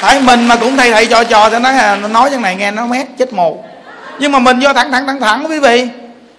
Tại 0.00 0.20
mình 0.20 0.48
mà 0.48 0.56
cũng 0.56 0.76
thầy 0.76 0.90
thầy 0.90 1.06
trò 1.06 1.24
trò 1.24 1.50
cho 1.50 1.58
nó 1.58 1.96
nói 2.08 2.30
cái 2.30 2.38
này 2.38 2.56
nghe 2.56 2.70
nó 2.70 2.86
mét 2.86 3.06
chết 3.18 3.32
mồ 3.32 3.64
nhưng 4.18 4.32
mà 4.32 4.38
mình 4.38 4.58
do 4.58 4.72
thẳng 4.72 4.92
thẳng 4.92 5.06
thẳng 5.06 5.20
thẳng, 5.20 5.46
quý 5.48 5.58
vị. 5.58 5.88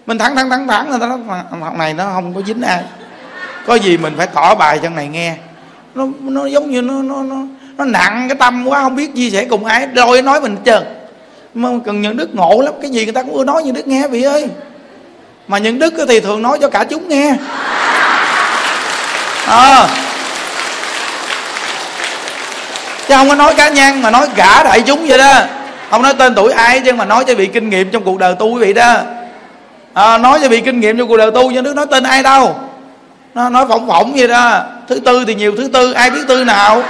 Mình 0.05 0.18
thẳng 0.18 0.35
thẳng 0.35 0.49
thẳng 0.49 0.68
thẳng 0.68 0.89
người 0.89 0.99
ta 0.99 1.07
nói 1.07 1.19
học 1.61 1.77
này 1.77 1.93
nó 1.93 2.03
không 2.14 2.34
có 2.34 2.41
dính 2.47 2.61
ai. 2.61 2.84
Có 3.65 3.76
gì 3.76 3.97
mình 3.97 4.14
phải 4.18 4.27
tỏ 4.27 4.55
bài 4.55 4.80
cho 4.84 4.89
này 4.89 5.07
nghe. 5.07 5.35
Nó 5.95 6.07
nó 6.19 6.45
giống 6.45 6.72
như 6.72 6.81
nó 6.81 6.93
nó 7.01 7.23
nó 7.23 7.35
nó 7.77 7.85
nặng 7.85 8.26
cái 8.30 8.35
tâm 8.35 8.68
quá, 8.68 8.81
không 8.81 8.95
biết 8.95 9.15
chia 9.15 9.30
sẻ 9.30 9.45
cùng 9.45 9.65
ai 9.65 9.88
rồi 9.95 10.22
nói 10.22 10.41
mình 10.41 10.57
trơn. 10.65 10.84
Mà 11.53 11.69
cần 11.85 12.01
những 12.01 12.18
đức 12.18 12.35
ngộ 12.35 12.61
lắm, 12.61 12.73
cái 12.81 12.91
gì 12.91 13.03
người 13.03 13.14
ta 13.14 13.23
cũng 13.23 13.35
ưa 13.35 13.43
nói 13.43 13.64
như 13.64 13.72
đức 13.72 13.88
nghe, 13.88 14.07
vị 14.07 14.23
ơi 14.23 14.47
mà 15.48 15.57
những 15.57 15.80
đức 15.80 15.94
thì 16.07 16.19
thường 16.19 16.41
nói 16.41 16.57
cho 16.61 16.69
cả 16.69 16.84
chúng 16.84 17.10
nghe. 17.10 17.34
À. 19.48 19.88
chứ 23.07 23.15
không 23.15 23.30
có 23.30 23.36
nói 23.36 23.53
cá 23.53 23.69
nhân 23.69 24.02
mà 24.02 24.11
nói 24.11 24.28
cả 24.36 24.64
đại 24.64 24.82
chúng 24.82 25.07
vậy 25.07 25.18
đó. 25.18 25.34
Không 25.90 26.02
nói 26.02 26.14
tên 26.14 26.36
tuổi 26.36 26.52
ai 26.52 26.80
chứ 26.80 26.94
mà 26.94 27.06
nói 27.06 27.24
cho 27.28 27.36
vị 27.36 27.45
kinh 27.45 27.69
nghiệm 27.69 27.91
trong 27.91 28.03
cuộc 28.03 28.19
đời 28.19 28.36
tu 28.40 28.53
quý 28.53 28.65
vị 28.65 28.74
đó. 28.74 28.95
À, 29.94 30.18
nói 30.18 30.40
cho 30.41 30.49
vị 30.49 30.61
kinh 30.61 30.80
nghiệm 30.80 30.98
trong 30.98 31.07
cuộc 31.07 31.18
đời 31.18 31.32
tu 31.32 31.52
nhưng 31.52 31.64
đức 31.64 31.76
nói 31.76 31.86
tên 31.91 32.03
ai 32.03 32.24
đâu. 32.24 32.60
Nó 33.34 33.49
nói 33.49 33.65
phỏng 33.69 33.88
phỏng 33.88 34.14
vậy 34.15 34.28
đó. 34.28 34.64
Thứ 34.90 34.99
tư 35.06 35.24
thì 35.28 35.36
nhiều 35.36 35.53
thứ 35.57 35.69
tư 35.74 35.91
ai 35.94 36.10
biết 36.10 36.22
tư 36.28 36.44
nào? 36.44 36.84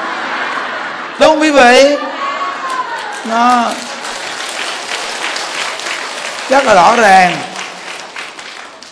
Đúng 1.20 1.30
không 1.30 1.42
quý 1.42 1.52
vị? 1.52 1.98
Nó 3.30 3.64
rất 6.50 6.66
là 6.66 6.74
rõ 6.74 6.96
ràng 6.96 7.38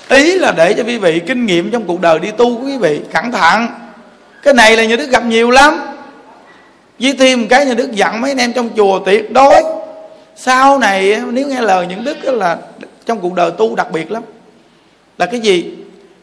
ý 0.09 0.35
là 0.35 0.51
để 0.51 0.73
cho 0.73 0.83
quý 0.83 0.97
vị 0.97 1.21
kinh 1.27 1.45
nghiệm 1.45 1.71
trong 1.71 1.83
cuộc 1.83 2.01
đời 2.01 2.19
đi 2.19 2.31
tu 2.31 2.65
quý 2.65 2.77
vị, 2.77 3.01
cẩn 3.13 3.31
thận. 3.31 3.67
Cái 4.43 4.53
này 4.53 4.77
là 4.77 4.85
nhà 4.85 4.95
đức 4.95 5.09
gặp 5.09 5.25
nhiều 5.25 5.51
lắm. 5.51 5.79
Với 6.99 7.15
thêm 7.19 7.47
cái 7.47 7.65
nhà 7.65 7.73
đức 7.73 7.91
dặn 7.91 8.21
mấy 8.21 8.31
anh 8.31 8.37
em 8.37 8.53
trong 8.53 8.69
chùa 8.77 8.99
tuyệt 8.99 9.31
đối. 9.31 9.63
Sau 10.35 10.79
này, 10.79 11.21
nếu 11.31 11.47
nghe 11.47 11.61
lời 11.61 11.87
những 11.89 12.03
đức 12.03 12.17
là 12.23 12.57
trong 13.05 13.19
cuộc 13.19 13.33
đời 13.33 13.51
tu 13.51 13.75
đặc 13.75 13.91
biệt 13.91 14.11
lắm. 14.11 14.23
Là 15.17 15.25
cái 15.25 15.39
gì? 15.39 15.73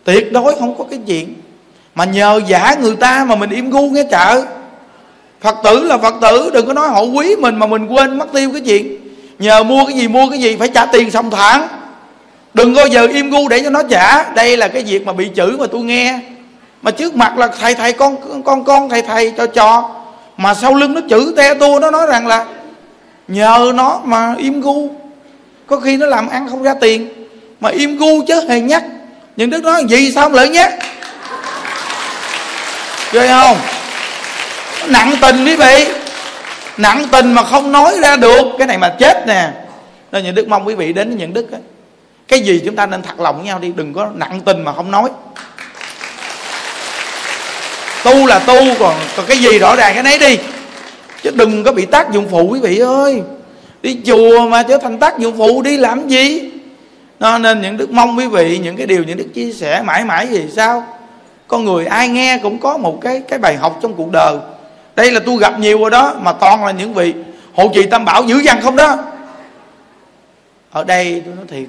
Tuyệt 0.04 0.32
đối 0.32 0.54
không 0.58 0.78
có 0.78 0.84
cái 0.90 0.98
chuyện 1.06 1.34
mà 1.94 2.04
nhờ 2.04 2.40
giả 2.46 2.74
người 2.80 2.96
ta 2.96 3.24
mà 3.28 3.34
mình 3.34 3.50
im 3.50 3.70
gu 3.70 3.90
nghe 3.90 4.04
chợ. 4.10 4.42
Phật 5.40 5.56
tử 5.64 5.84
là 5.84 5.98
phật 5.98 6.14
tử, 6.22 6.50
đừng 6.54 6.66
có 6.66 6.72
nói 6.72 6.88
họ 6.88 7.02
quý 7.02 7.36
mình 7.36 7.56
mà 7.56 7.66
mình 7.66 7.86
quên 7.86 8.18
mất 8.18 8.32
tiêu 8.32 8.50
cái 8.52 8.60
chuyện. 8.60 8.96
Nhờ 9.38 9.62
mua 9.62 9.84
cái 9.86 9.96
gì, 9.96 10.08
mua 10.08 10.30
cái 10.30 10.38
gì, 10.38 10.56
phải 10.56 10.68
trả 10.68 10.86
tiền 10.86 11.10
xong 11.10 11.30
thẳng 11.30 11.68
đừng 12.54 12.74
bao 12.74 12.86
giờ 12.86 13.06
im 13.06 13.30
gu 13.30 13.48
để 13.48 13.60
cho 13.60 13.70
nó 13.70 13.82
trả 13.82 14.32
đây 14.32 14.56
là 14.56 14.68
cái 14.68 14.82
việc 14.82 15.06
mà 15.06 15.12
bị 15.12 15.30
chửi 15.36 15.50
mà 15.50 15.66
tôi 15.72 15.80
nghe. 15.80 16.20
Mà 16.82 16.90
trước 16.90 17.16
mặt 17.16 17.38
là 17.38 17.48
thầy 17.60 17.74
thầy 17.74 17.92
con 17.92 18.42
con 18.44 18.64
con, 18.64 18.88
thầy 18.88 19.02
thầy 19.02 19.32
cho 19.36 19.46
cho 19.46 19.90
mà 20.36 20.54
sau 20.54 20.74
lưng 20.74 20.94
nó 20.94 21.00
chửi 21.10 21.24
te 21.36 21.54
tua, 21.54 21.78
nó 21.80 21.90
nói 21.90 22.06
rằng 22.06 22.26
là 22.26 22.44
nhờ 23.28 23.72
nó 23.74 24.00
mà 24.04 24.34
im 24.38 24.60
gu. 24.60 24.90
Có 25.66 25.76
khi 25.76 25.96
nó 25.96 26.06
làm 26.06 26.28
ăn 26.28 26.48
không 26.50 26.62
ra 26.62 26.74
tiền, 26.80 27.08
mà 27.60 27.70
im 27.70 27.98
gu 27.98 28.22
chứ, 28.26 28.48
hề 28.48 28.60
nhắc. 28.60 28.84
Nhưng 29.36 29.50
đức 29.50 29.62
nói, 29.62 29.84
gì 29.88 30.12
sao 30.12 30.30
lợi 30.30 30.48
nhắc? 30.48 30.74
Ghê 33.12 33.28
không? 33.28 33.56
Nặng 34.86 35.14
tình 35.20 35.44
quý 35.44 35.56
vị. 35.56 35.86
Nặng 36.76 37.06
tình 37.12 37.32
mà 37.32 37.44
không 37.44 37.72
nói 37.72 37.98
ra 38.02 38.16
được. 38.16 38.46
Cái 38.58 38.66
này 38.66 38.78
mà 38.78 38.94
chết 38.98 39.26
nè. 39.26 39.50
Nên 40.12 40.24
những 40.24 40.34
đức 40.34 40.48
mong 40.48 40.66
quý 40.66 40.74
vị 40.74 40.92
đến 40.92 41.16
những 41.16 41.34
đức 41.34 41.50
ấy 41.50 41.60
cái 42.28 42.40
gì 42.40 42.62
chúng 42.64 42.76
ta 42.76 42.86
nên 42.86 43.02
thật 43.02 43.20
lòng 43.20 43.36
với 43.36 43.46
nhau 43.46 43.58
đi, 43.58 43.72
đừng 43.76 43.92
có 43.92 44.10
nặng 44.14 44.40
tình 44.44 44.64
mà 44.64 44.72
không 44.72 44.90
nói. 44.90 45.10
Tu 48.04 48.26
là 48.26 48.38
tu, 48.38 48.54
còn 48.78 48.94
còn 49.16 49.26
cái 49.26 49.38
gì 49.38 49.58
rõ 49.58 49.76
ràng 49.76 49.94
cái 49.94 50.02
nấy 50.02 50.18
đi. 50.18 50.38
Chứ 51.22 51.30
đừng 51.34 51.64
có 51.64 51.72
bị 51.72 51.86
tác 51.86 52.12
dụng 52.12 52.28
phụ, 52.30 52.48
quý 52.50 52.60
vị 52.60 52.78
ơi. 52.78 53.22
Đi 53.82 54.00
chùa 54.06 54.48
mà 54.48 54.62
trở 54.62 54.78
thành 54.78 54.98
tác 54.98 55.18
dụng 55.18 55.38
phụ, 55.38 55.62
đi 55.62 55.76
làm 55.76 56.08
gì? 56.08 56.50
Nó 57.20 57.38
nên 57.38 57.60
những 57.60 57.76
đức 57.76 57.90
mong 57.90 58.18
quý 58.18 58.26
vị, 58.26 58.58
những 58.58 58.76
cái 58.76 58.86
điều 58.86 59.04
những 59.04 59.16
đức 59.16 59.28
chia 59.34 59.52
sẻ 59.52 59.82
mãi 59.82 60.04
mãi 60.04 60.26
gì 60.26 60.44
sao? 60.56 60.86
Con 61.48 61.64
người 61.64 61.86
ai 61.86 62.08
nghe 62.08 62.38
cũng 62.42 62.58
có 62.58 62.76
một 62.76 62.98
cái 63.00 63.22
cái 63.28 63.38
bài 63.38 63.56
học 63.56 63.78
trong 63.82 63.94
cuộc 63.94 64.12
đời. 64.12 64.36
Đây 64.96 65.10
là 65.10 65.20
tôi 65.26 65.36
gặp 65.36 65.58
nhiều 65.58 65.78
rồi 65.78 65.90
đó, 65.90 66.14
mà 66.20 66.32
toàn 66.32 66.64
là 66.64 66.70
những 66.70 66.94
vị 66.94 67.14
hộ 67.54 67.70
trì 67.74 67.86
tam 67.86 68.04
bảo 68.04 68.24
dữ 68.24 68.38
dằn 68.38 68.60
không 68.62 68.76
đó. 68.76 68.96
Ở 70.70 70.84
đây 70.84 71.22
tôi 71.24 71.34
nói 71.34 71.44
thiệt 71.48 71.68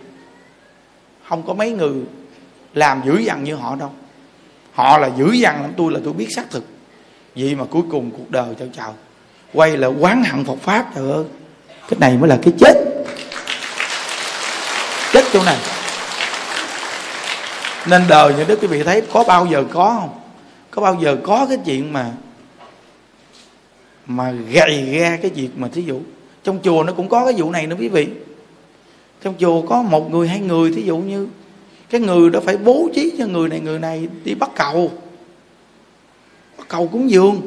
không 1.27 1.43
có 1.47 1.53
mấy 1.53 1.71
người 1.71 1.93
làm 2.73 3.01
dữ 3.05 3.17
dằn 3.17 3.43
như 3.43 3.55
họ 3.55 3.75
đâu. 3.75 3.91
Họ 4.73 4.97
là 4.97 5.09
dữ 5.17 5.31
dằn 5.31 5.61
lắm, 5.61 5.71
tôi 5.77 5.91
là 5.91 5.99
tôi 6.03 6.13
biết 6.13 6.27
xác 6.35 6.51
thực. 6.51 6.63
Vậy 7.35 7.55
mà 7.55 7.65
cuối 7.65 7.83
cùng 7.91 8.11
cuộc 8.11 8.31
đời 8.31 8.55
chào 8.59 8.67
chào. 8.73 8.95
Quay 9.53 9.77
lại 9.77 9.91
quán 9.99 10.23
hận 10.23 10.45
Phật 10.45 10.59
pháp, 10.61 10.85
trời 10.95 11.11
ơi. 11.11 11.23
Cái 11.89 11.99
này 11.99 12.17
mới 12.17 12.29
là 12.29 12.39
cái 12.41 12.53
chết. 12.59 12.73
Chết 15.13 15.23
chỗ 15.33 15.43
này. 15.43 15.57
Nên 17.87 18.03
đời 18.09 18.33
như 18.33 18.43
đức 18.43 18.59
quý 18.61 18.67
vị 18.67 18.83
thấy 18.83 19.01
có 19.13 19.23
bao 19.23 19.45
giờ 19.45 19.63
có 19.73 19.97
không? 19.99 20.19
Có 20.71 20.81
bao 20.81 20.97
giờ 21.01 21.17
có 21.23 21.45
cái 21.49 21.57
chuyện 21.65 21.93
mà 21.93 22.11
mà 24.05 24.31
gầy 24.31 24.99
ra 24.99 25.17
cái 25.21 25.31
việc 25.35 25.49
mà 25.55 25.67
thí 25.73 25.81
dụ? 25.81 26.01
Trong 26.43 26.59
chùa 26.63 26.83
nó 26.83 26.93
cũng 26.93 27.09
có 27.09 27.25
cái 27.25 27.33
vụ 27.37 27.51
này 27.51 27.67
nữa 27.67 27.75
quý 27.79 27.89
vị 27.89 28.07
trong 29.23 29.33
chùa 29.39 29.61
có 29.61 29.81
một 29.81 30.11
người 30.11 30.27
hai 30.27 30.39
người, 30.39 30.71
thí 30.71 30.81
dụ 30.81 30.97
như 30.97 31.27
cái 31.89 32.01
người 32.01 32.29
đó 32.29 32.39
phải 32.45 32.57
bố 32.57 32.89
trí 32.95 33.11
cho 33.17 33.27
người 33.27 33.49
này 33.49 33.59
người 33.59 33.79
này 33.79 34.07
đi 34.23 34.33
bắt 34.33 34.51
cầu. 34.55 34.91
Bắt 36.57 36.65
cầu 36.67 36.87
cúng 36.87 37.11
dường. 37.11 37.41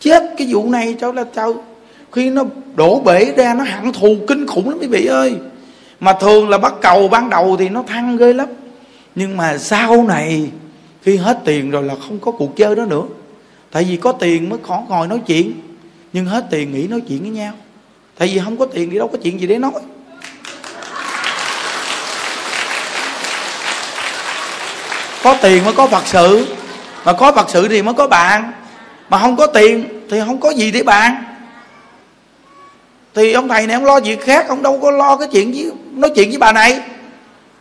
Chết 0.00 0.22
cái 0.36 0.46
vụ 0.50 0.70
này, 0.70 0.96
cháu 1.00 1.12
là 1.12 1.24
cháu, 1.34 1.64
khi 2.12 2.30
nó 2.30 2.44
đổ 2.74 3.00
bể 3.00 3.32
ra, 3.36 3.54
nó 3.54 3.64
hận 3.64 3.92
thù, 3.92 4.16
kinh 4.28 4.46
khủng 4.46 4.68
lắm, 4.68 4.78
quý 4.80 4.86
vị 4.86 5.06
ơi. 5.06 5.36
Mà 6.00 6.12
thường 6.20 6.48
là 6.48 6.58
bắt 6.58 6.74
cầu 6.80 7.08
ban 7.08 7.30
đầu 7.30 7.56
thì 7.56 7.68
nó 7.68 7.82
thăng 7.82 8.16
ghê 8.16 8.32
lắm. 8.32 8.48
Nhưng 9.14 9.36
mà 9.36 9.58
sau 9.58 10.04
này, 10.04 10.50
khi 11.02 11.16
hết 11.16 11.38
tiền 11.44 11.70
rồi 11.70 11.82
là 11.82 11.94
không 12.08 12.18
có 12.18 12.32
cuộc 12.32 12.56
chơi 12.56 12.76
đó 12.76 12.84
nữa. 12.84 13.02
Tại 13.70 13.84
vì 13.84 13.96
có 13.96 14.12
tiền 14.12 14.48
mới 14.48 14.58
khó 14.62 14.82
ngồi 14.88 15.08
nói 15.08 15.20
chuyện. 15.26 15.52
Nhưng 16.12 16.26
hết 16.26 16.46
tiền 16.50 16.72
nghĩ 16.72 16.86
nói 16.86 17.00
chuyện 17.00 17.20
với 17.20 17.30
nhau. 17.30 17.52
Tại 18.18 18.28
vì 18.28 18.40
không 18.44 18.56
có 18.56 18.66
tiền 18.66 18.90
thì 18.90 18.98
đâu 18.98 19.08
có 19.08 19.18
chuyện 19.22 19.40
gì 19.40 19.46
để 19.46 19.58
nói. 19.58 19.72
Có 25.24 25.36
tiền 25.42 25.64
mới 25.64 25.74
có 25.74 25.86
phật 25.86 26.02
sự. 26.06 26.46
Mà 27.04 27.12
có 27.12 27.32
phật 27.32 27.50
sự 27.50 27.68
thì 27.68 27.82
mới 27.82 27.94
có 27.94 28.06
bạn. 28.06 28.52
Mà 29.08 29.18
không 29.18 29.36
có 29.36 29.46
tiền 29.46 29.88
thì 30.10 30.20
không 30.26 30.40
có 30.40 30.50
gì 30.50 30.70
để 30.70 30.82
bạn. 30.82 31.24
Thì 33.14 33.32
ông 33.32 33.48
thầy 33.48 33.66
này 33.66 33.74
ông 33.74 33.84
lo 33.84 34.00
việc 34.00 34.24
khác, 34.24 34.48
ông 34.48 34.62
đâu 34.62 34.80
có 34.82 34.90
lo 34.90 35.16
cái 35.16 35.28
chuyện 35.32 35.52
với, 35.52 35.70
nói 35.92 36.10
chuyện 36.14 36.28
với 36.28 36.38
bà 36.38 36.52
này. 36.52 36.80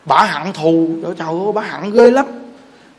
Bà 0.06 0.24
hận 0.24 0.54
thù. 0.54 0.90
Trời 1.04 1.28
ơi, 1.28 1.52
bà 1.56 1.62
hận 1.62 1.94
ghê 1.94 2.12
lắm. 2.12 2.26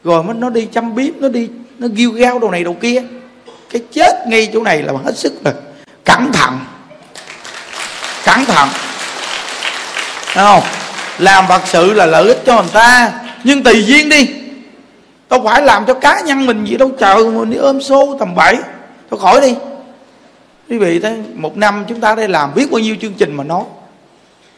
Rồi 0.04 0.22
mới 0.22 0.34
nó 0.34 0.50
đi 0.50 0.68
chăm 0.72 0.94
biếp 0.94 1.16
nó 1.16 1.28
đi, 1.28 1.48
nó 1.78 1.88
ghiêu 1.94 2.10
gao 2.10 2.38
đồ 2.38 2.50
này 2.50 2.64
đồ 2.64 2.74
kia. 2.80 3.02
Cái 3.70 3.82
chết 3.92 4.26
ngay 4.26 4.50
chỗ 4.52 4.62
này 4.62 4.82
là 4.82 4.92
hết 5.04 5.18
sức 5.18 5.32
là 5.44 5.52
cẩn 6.04 6.32
thận. 6.32 6.58
Cẩn 8.24 8.44
thận. 8.44 8.68
Đấy 10.36 10.44
không? 10.44 10.62
Làm 11.18 11.44
phật 11.48 11.62
sự 11.66 11.92
là 11.92 12.06
lợi 12.06 12.28
ích 12.28 12.42
cho 12.46 12.62
người 12.62 12.70
ta. 12.72 13.12
Nhưng 13.44 13.62
tùy 13.62 13.84
duyên 13.84 14.08
đi 14.08 14.43
đâu 15.34 15.42
phải 15.44 15.62
làm 15.62 15.86
cho 15.86 15.94
cá 15.94 16.20
nhân 16.20 16.46
mình 16.46 16.64
gì 16.64 16.76
đâu, 16.76 16.90
chờ 16.98 17.30
mình 17.34 17.50
đi 17.50 17.56
ôm 17.56 17.82
xô 17.82 18.16
tầm 18.18 18.34
bậy. 18.34 18.56
Thôi 19.10 19.20
khỏi 19.22 19.40
đi. 19.40 19.54
Quý 20.68 20.78
vị 20.78 21.00
thấy 21.00 21.22
một 21.34 21.56
năm 21.56 21.84
chúng 21.88 22.00
ta 22.00 22.14
đây 22.14 22.28
làm 22.28 22.54
biết 22.54 22.70
bao 22.70 22.78
nhiêu 22.78 22.96
chương 23.00 23.12
trình 23.12 23.34
mà 23.34 23.44
nói. 23.44 23.62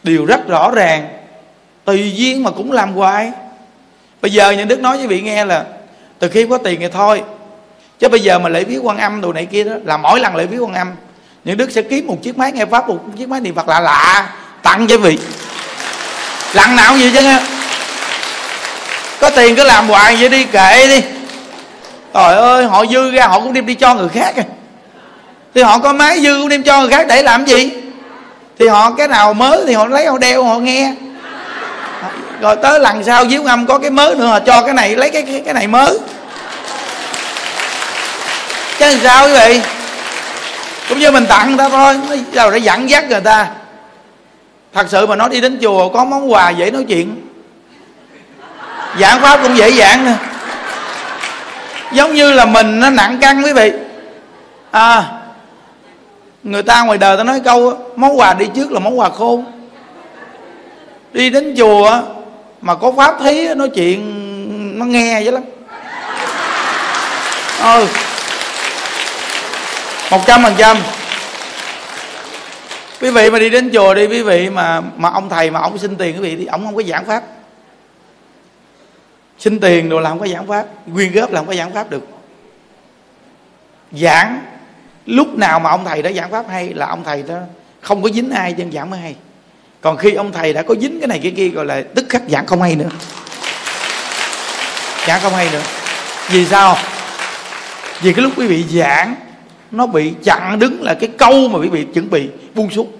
Điều 0.03 0.25
rất 0.25 0.47
rõ 0.47 0.71
ràng. 0.71 1.09
Tùy 1.85 2.13
duyên 2.15 2.43
mà 2.43 2.51
cũng 2.51 2.71
làm 2.71 2.93
hoài. 2.93 3.31
Bây 4.21 4.31
giờ 4.31 4.51
những 4.51 4.67
đức 4.67 4.79
nói 4.79 4.97
với 4.97 5.07
vị 5.07 5.21
nghe 5.21 5.45
là, 5.45 5.65
từ 6.19 6.29
khi 6.29 6.47
có 6.49 6.57
tiền 6.57 6.79
thì 6.79 6.87
thôi. 6.87 7.23
Chứ 7.99 8.09
bây 8.09 8.19
giờ 8.19 8.39
mà 8.39 8.49
lễ 8.49 8.63
viết 8.63 8.79
quan 8.83 8.97
âm 8.97 9.21
đồ 9.21 9.33
này 9.33 9.45
kia 9.45 9.63
đó, 9.63 9.73
là 9.83 9.97
mỗi 9.97 10.19
lần 10.19 10.35
lễ 10.35 10.45
viết 10.45 10.57
quan 10.57 10.73
âm 10.73 10.91
những 11.43 11.57
đức 11.57 11.71
sẽ 11.71 11.81
kiếm 11.81 12.07
một 12.07 12.17
chiếc 12.23 12.37
máy 12.37 12.51
nghe 12.51 12.65
pháp, 12.65 12.89
một 12.89 12.99
chiếc 13.17 13.29
máy 13.29 13.41
niệm 13.41 13.55
phật 13.55 13.67
lạ 13.67 13.79
lạ, 13.79 14.29
tặng 14.63 14.87
cho 14.87 14.97
vị. 14.97 15.19
Lần 16.53 16.75
nào 16.75 16.97
gì 16.97 17.11
chứ 17.13 17.21
nghe 17.21 17.56
có 19.21 19.29
tiền 19.29 19.55
cứ 19.55 19.63
làm 19.63 19.89
hoài 19.89 20.15
vậy 20.15 20.29
đi 20.29 20.43
kệ 20.43 20.87
đi. 20.87 21.01
Trời 22.13 22.35
ơi 22.35 22.65
họ 22.65 22.85
dư 22.85 23.11
ra 23.11 23.27
họ 23.27 23.39
cũng 23.39 23.53
đem 23.53 23.65
đi 23.65 23.75
cho 23.75 23.93
người 23.93 24.09
khác 24.09 24.35
à. 24.35 24.43
thì 25.55 25.61
họ 25.61 25.79
có 25.79 25.93
máy 25.93 26.19
dư 26.19 26.39
cũng 26.39 26.49
đem 26.49 26.63
cho 26.63 26.79
người 26.79 26.89
khác 26.89 27.07
để 27.07 27.23
làm 27.23 27.45
gì? 27.45 27.71
Thì 28.59 28.67
họ 28.67 28.91
cái 28.91 29.07
nào 29.07 29.33
mới 29.33 29.63
thì 29.67 29.73
họ 29.73 29.85
lấy 29.87 30.05
họ 30.05 30.17
đeo 30.17 30.43
họ 30.43 30.55
nghe. 30.59 30.93
Rồi 32.41 32.55
tới 32.55 32.79
lần 32.79 33.03
sau 33.03 33.25
díu 33.29 33.43
ngâm 33.43 33.65
có 33.65 33.79
cái 33.79 33.89
mới 33.89 34.15
nữa 34.15 34.25
họ 34.25 34.39
cho 34.39 34.61
cái 34.61 34.73
này 34.73 34.95
lấy 34.95 35.09
cái 35.09 35.21
cái, 35.21 35.41
cái 35.45 35.53
này 35.53 35.67
mới. 35.67 35.99
Chứ 38.79 38.97
sao 39.03 39.27
quý 39.27 39.33
vị? 39.33 39.61
Cũng 40.89 40.99
như 40.99 41.11
mình 41.11 41.25
tặng 41.25 41.47
người 41.47 41.57
ta 41.57 41.69
thôi 41.69 41.99
đâu 42.33 42.51
để 42.51 42.57
dẫn 42.57 42.89
dắt 42.89 43.09
người 43.09 43.21
ta. 43.21 43.47
Thật 44.73 44.87
sự 44.89 45.07
mà 45.07 45.15
nói 45.15 45.29
đi 45.29 45.41
đến 45.41 45.59
chùa 45.61 45.89
có 45.89 46.05
món 46.05 46.31
quà 46.31 46.49
dễ 46.49 46.71
nói 46.71 46.85
chuyện 46.87 47.26
giảng 48.99 49.21
pháp 49.21 49.39
cũng 49.43 49.57
dễ 49.57 49.69
dàng 49.69 50.05
nè 50.05 50.13
giống 51.91 52.13
như 52.13 52.33
là 52.33 52.45
mình 52.45 52.79
nó 52.79 52.89
nặng 52.89 53.17
cân 53.21 53.41
quý 53.41 53.53
vị. 53.53 53.71
À 54.71 55.03
người 56.43 56.63
ta 56.63 56.83
ngoài 56.83 56.97
đời 56.97 57.17
ta 57.17 57.23
nói 57.23 57.41
câu 57.45 57.73
món 57.95 58.19
quà 58.19 58.33
đi 58.33 58.45
trước 58.55 58.71
là 58.71 58.79
món 58.79 58.99
quà 58.99 59.09
khôn 59.09 59.45
đi 61.13 61.29
đến 61.29 61.55
chùa 61.57 62.01
mà 62.61 62.75
có 62.75 62.91
pháp 62.97 63.15
thí 63.23 63.47
nói 63.55 63.69
chuyện 63.69 64.79
nó 64.79 64.85
nghe 64.85 65.23
vậy 65.23 65.31
lắm. 65.31 65.43
Ừ. 67.61 67.87
Một 70.11 70.27
trăm 70.27 70.43
phần 70.43 70.53
trăm. 70.57 70.77
Quý 73.01 73.09
vị 73.09 73.29
mà 73.29 73.39
đi 73.39 73.49
đến 73.49 73.69
chùa 73.73 73.93
đi, 73.93 74.07
quý 74.07 74.21
vị 74.21 74.49
mà 74.49 74.81
mà 74.97 75.09
ông 75.09 75.29
thầy 75.29 75.51
mà 75.51 75.59
ông 75.59 75.77
xin 75.77 75.95
tiền 75.95 76.15
quý 76.15 76.21
vị 76.21 76.35
thì 76.35 76.45
ông 76.45 76.65
không 76.65 76.75
có 76.75 76.81
giảng 76.83 77.05
pháp 77.05 77.23
xin 79.39 79.59
tiền 79.59 79.89
đồ 79.89 79.99
là 79.99 80.09
không 80.09 80.19
có 80.19 80.27
giảng 80.27 80.47
pháp, 80.47 80.65
quyên 80.93 81.11
góp 81.11 81.31
là 81.31 81.39
không 81.39 81.47
có 81.47 81.53
giảng 81.55 81.73
pháp 81.73 81.89
được. 81.89 82.07
Giảng, 83.91 84.41
lúc 85.05 85.37
nào 85.37 85.59
mà 85.59 85.69
ông 85.69 85.85
thầy 85.85 86.01
đã 86.01 86.11
giảng 86.11 86.31
pháp 86.31 86.45
hay 86.49 86.73
là 86.73 86.85
ông 86.87 87.03
thầy 87.03 87.23
đó 87.23 87.35
không 87.81 88.01
có 88.01 88.09
dính 88.09 88.31
ai 88.31 88.53
chân 88.53 88.71
giảng 88.71 88.89
mới 88.89 88.99
hay. 88.99 89.15
Còn 89.81 89.97
khi 89.97 90.13
ông 90.13 90.31
thầy 90.31 90.53
đã 90.53 90.61
có 90.61 90.75
dính 90.81 90.99
cái 90.99 91.07
này 91.07 91.19
cái 91.23 91.31
kia 91.31 91.47
gọi 91.47 91.65
là 91.65 91.83
tức 91.95 92.05
khắc 92.09 92.21
giảng 92.29 92.45
không 92.45 92.61
hay 92.61 92.75
nữa. 92.75 92.89
Giảng 95.07 95.21
không 95.21 95.33
hay 95.33 95.49
nữa. 95.51 95.61
Vì 96.29 96.45
sao? 96.45 96.77
Vì 98.01 98.13
cái 98.13 98.23
lúc 98.23 98.33
quý 98.35 98.47
vị 98.47 98.65
giảng, 98.69 99.15
nó 99.71 99.87
bị 99.87 100.13
chặn 100.23 100.59
đứng 100.59 100.83
là 100.83 100.93
cái 100.93 101.09
câu 101.17 101.47
mà 101.47 101.59
quý 101.59 101.67
vị 101.67 101.85
chuẩn 101.93 102.09
bị 102.09 102.29
buông 102.55 102.71
xuống. 102.71 102.91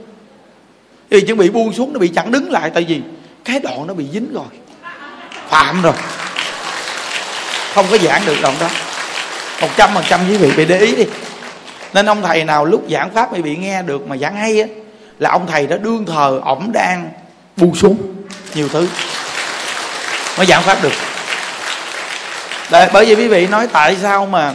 Vì 1.10 1.22
chuẩn 1.22 1.38
bị 1.38 1.50
buông 1.50 1.74
xuống 1.74 1.94
nó 1.94 2.00
bị 2.00 2.08
chặn 2.08 2.32
đứng 2.32 2.52
lại 2.52 2.72
tại 2.74 2.86
vì 2.88 3.02
cái 3.46 3.60
đoạn 3.60 3.88
nó 3.88 3.94
bị 3.94 4.06
dính 4.14 4.34
rồi. 4.34 4.46
Phạm 5.50 5.82
rồi 5.82 5.94
không 7.78 7.86
có 7.92 7.98
giảng 7.98 8.22
được 8.26 8.36
đoạn 8.42 8.56
đó. 8.60 8.70
Một 9.62 9.68
trăm 9.78 9.90
phần 9.94 10.04
trăm 10.08 10.20
quý 10.30 10.38
vị 10.38 10.52
phải 10.52 10.66
để 10.66 10.80
ý 10.80 10.96
đi. 10.96 11.06
Nên 11.94 12.06
ông 12.06 12.22
thầy 12.22 12.44
nào 12.44 12.66
lúc 12.66 12.84
giảng 12.90 13.10
pháp 13.14 13.34
quý 13.34 13.42
bị 13.42 13.56
nghe 13.56 13.82
được 13.82 14.08
mà 14.08 14.18
giảng 14.18 14.36
hay 14.36 14.62
á 14.62 14.68
là 15.20 15.30
ông 15.32 15.48
thầy 15.48 15.68
đó 15.68 15.78
đương 15.78 16.06
thờ 16.06 16.42
ổng 16.44 16.72
đang 16.72 17.10
buông 17.58 17.76
xuống 17.76 17.98
nhiều 18.56 18.70
thứ 18.70 18.88
mới 20.38 20.46
giảng 20.46 20.64
pháp 20.64 20.84
được. 20.84 20.94
Đấy, 22.72 22.90
bởi 22.94 23.06
vì 23.06 23.16
quý 23.16 23.28
vị 23.28 23.48
nói 23.48 23.68
tại 23.68 23.98
sao 24.02 24.26
mà 24.26 24.54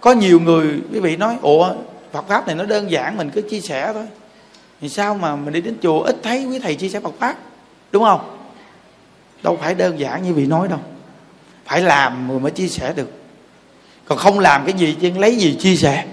có 0.00 0.12
nhiều 0.12 0.40
người 0.40 0.66
quý 0.92 1.00
vị 1.00 1.16
nói 1.16 1.36
ủa 1.42 1.70
Phật 2.12 2.28
pháp 2.28 2.46
này 2.46 2.56
nó 2.56 2.64
đơn 2.64 2.90
giản 2.90 3.16
mình 3.16 3.30
cứ 3.30 3.42
chia 3.50 3.60
sẻ 3.60 3.90
thôi. 3.94 4.06
Thì 4.80 4.88
sao 4.88 5.14
mà 5.14 5.36
mình 5.36 5.54
đi 5.54 5.60
đến 5.60 5.76
chùa 5.82 6.02
ít 6.02 6.16
thấy 6.22 6.44
quý 6.44 6.58
thầy 6.58 6.74
chia 6.74 6.88
sẻ 6.88 7.00
Phật 7.00 7.14
pháp 7.20 7.34
đúng 7.92 8.04
không? 8.04 8.46
Đâu 9.42 9.58
phải 9.62 9.74
đơn 9.74 9.98
giản 9.98 10.22
như 10.22 10.34
vị 10.34 10.46
nói 10.46 10.68
đâu 10.68 10.80
phải 11.66 11.80
làm 11.80 12.28
rồi 12.28 12.40
mới 12.40 12.50
chia 12.50 12.68
sẻ 12.68 12.92
được. 12.96 13.10
Còn 14.04 14.18
không 14.18 14.38
làm 14.38 14.64
cái 14.64 14.74
gì, 14.74 14.96
chứ 15.00 15.10
lấy 15.18 15.36
gì 15.36 15.56
chia 15.60 15.76
sẻ? 15.76 16.04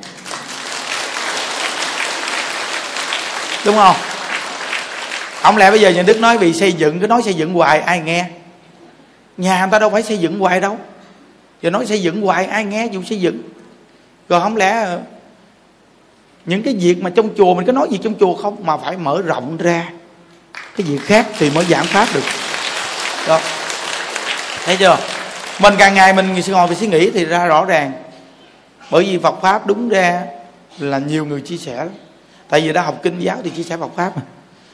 Đúng 3.66 3.76
không? 3.76 3.96
Không 5.42 5.58
lẽ 5.58 5.72
bây 5.72 5.80
giờ 5.80 5.90
nhà 5.90 6.02
đức 6.02 6.20
nói 6.20 6.38
vì 6.38 6.54
xây 6.54 6.72
dựng, 6.72 7.00
cứ 7.00 7.08
nói 7.08 7.22
xây 7.24 7.34
dựng 7.34 7.54
hoài, 7.54 7.80
ai 7.80 8.00
nghe? 8.00 8.26
Nhà 9.38 9.60
người 9.60 9.72
ta 9.72 9.80
đâu 9.80 9.90
phải 9.90 10.04
xây 10.04 10.18
dựng 10.18 10.40
hoài 10.40 10.62
đâu. 10.62 10.78
Giờ 11.62 11.70
nói 11.70 11.86
xây 11.86 12.02
dựng 12.02 12.22
hoài, 12.22 12.46
ai 12.46 12.66
nghe 12.66 12.88
dù 12.92 13.04
xây 13.04 13.22
dựng? 13.22 13.42
Rồi 14.30 14.42
không 14.42 14.58
lẽ 14.58 14.72
ờ, 14.72 15.02
những 16.46 16.64
cái 16.64 16.76
việc 16.80 16.98
mà 17.02 17.10
trong 17.16 17.30
chùa 17.38 17.54
mình 17.54 17.66
có 17.66 17.72
nói 17.72 17.88
gì 17.92 18.00
trong 18.04 18.14
chùa 18.20 18.36
không? 18.36 18.58
Mà 18.66 18.78
phải 18.78 18.98
mở 18.98 19.22
rộng 19.22 19.58
ra. 19.58 19.90
Cái 20.54 20.88
việc 20.88 21.02
khác 21.06 21.28
thì 21.38 21.50
mới 21.50 21.66
giảm 21.66 21.86
pháp 21.86 22.08
được. 22.14 22.24
Đó. 23.28 23.40
Thấy 24.66 24.78
chưa? 24.78 24.98
Mình 25.60 25.74
càng 25.78 25.94
ngày 25.94 26.14
mình 26.14 26.42
ngồi 26.48 26.68
về 26.68 26.76
suy 26.76 26.88
nghĩ 26.88 27.12
thì 27.12 27.26
ra 27.26 27.46
rõ 27.46 27.66
ràng. 27.66 28.04
Bởi 28.92 29.04
vì 29.04 29.18
Phật 29.18 29.42
pháp 29.42 29.68
đúng 29.68 29.90
ra 29.90 30.26
là 30.80 31.00
nhiều 31.00 31.26
người 31.26 31.42
chia 31.42 31.58
sẻ 31.58 31.76
lắm. 31.76 31.90
Tại 32.50 32.62
vì 32.62 32.74
đã 32.74 32.82
học 32.82 33.00
kinh 33.04 33.20
giáo 33.20 33.38
thì 33.44 33.50
chia 33.50 33.64
sẻ 33.64 33.78
Phật 33.78 33.92
pháp. 33.96 34.18
Mà 34.18 34.22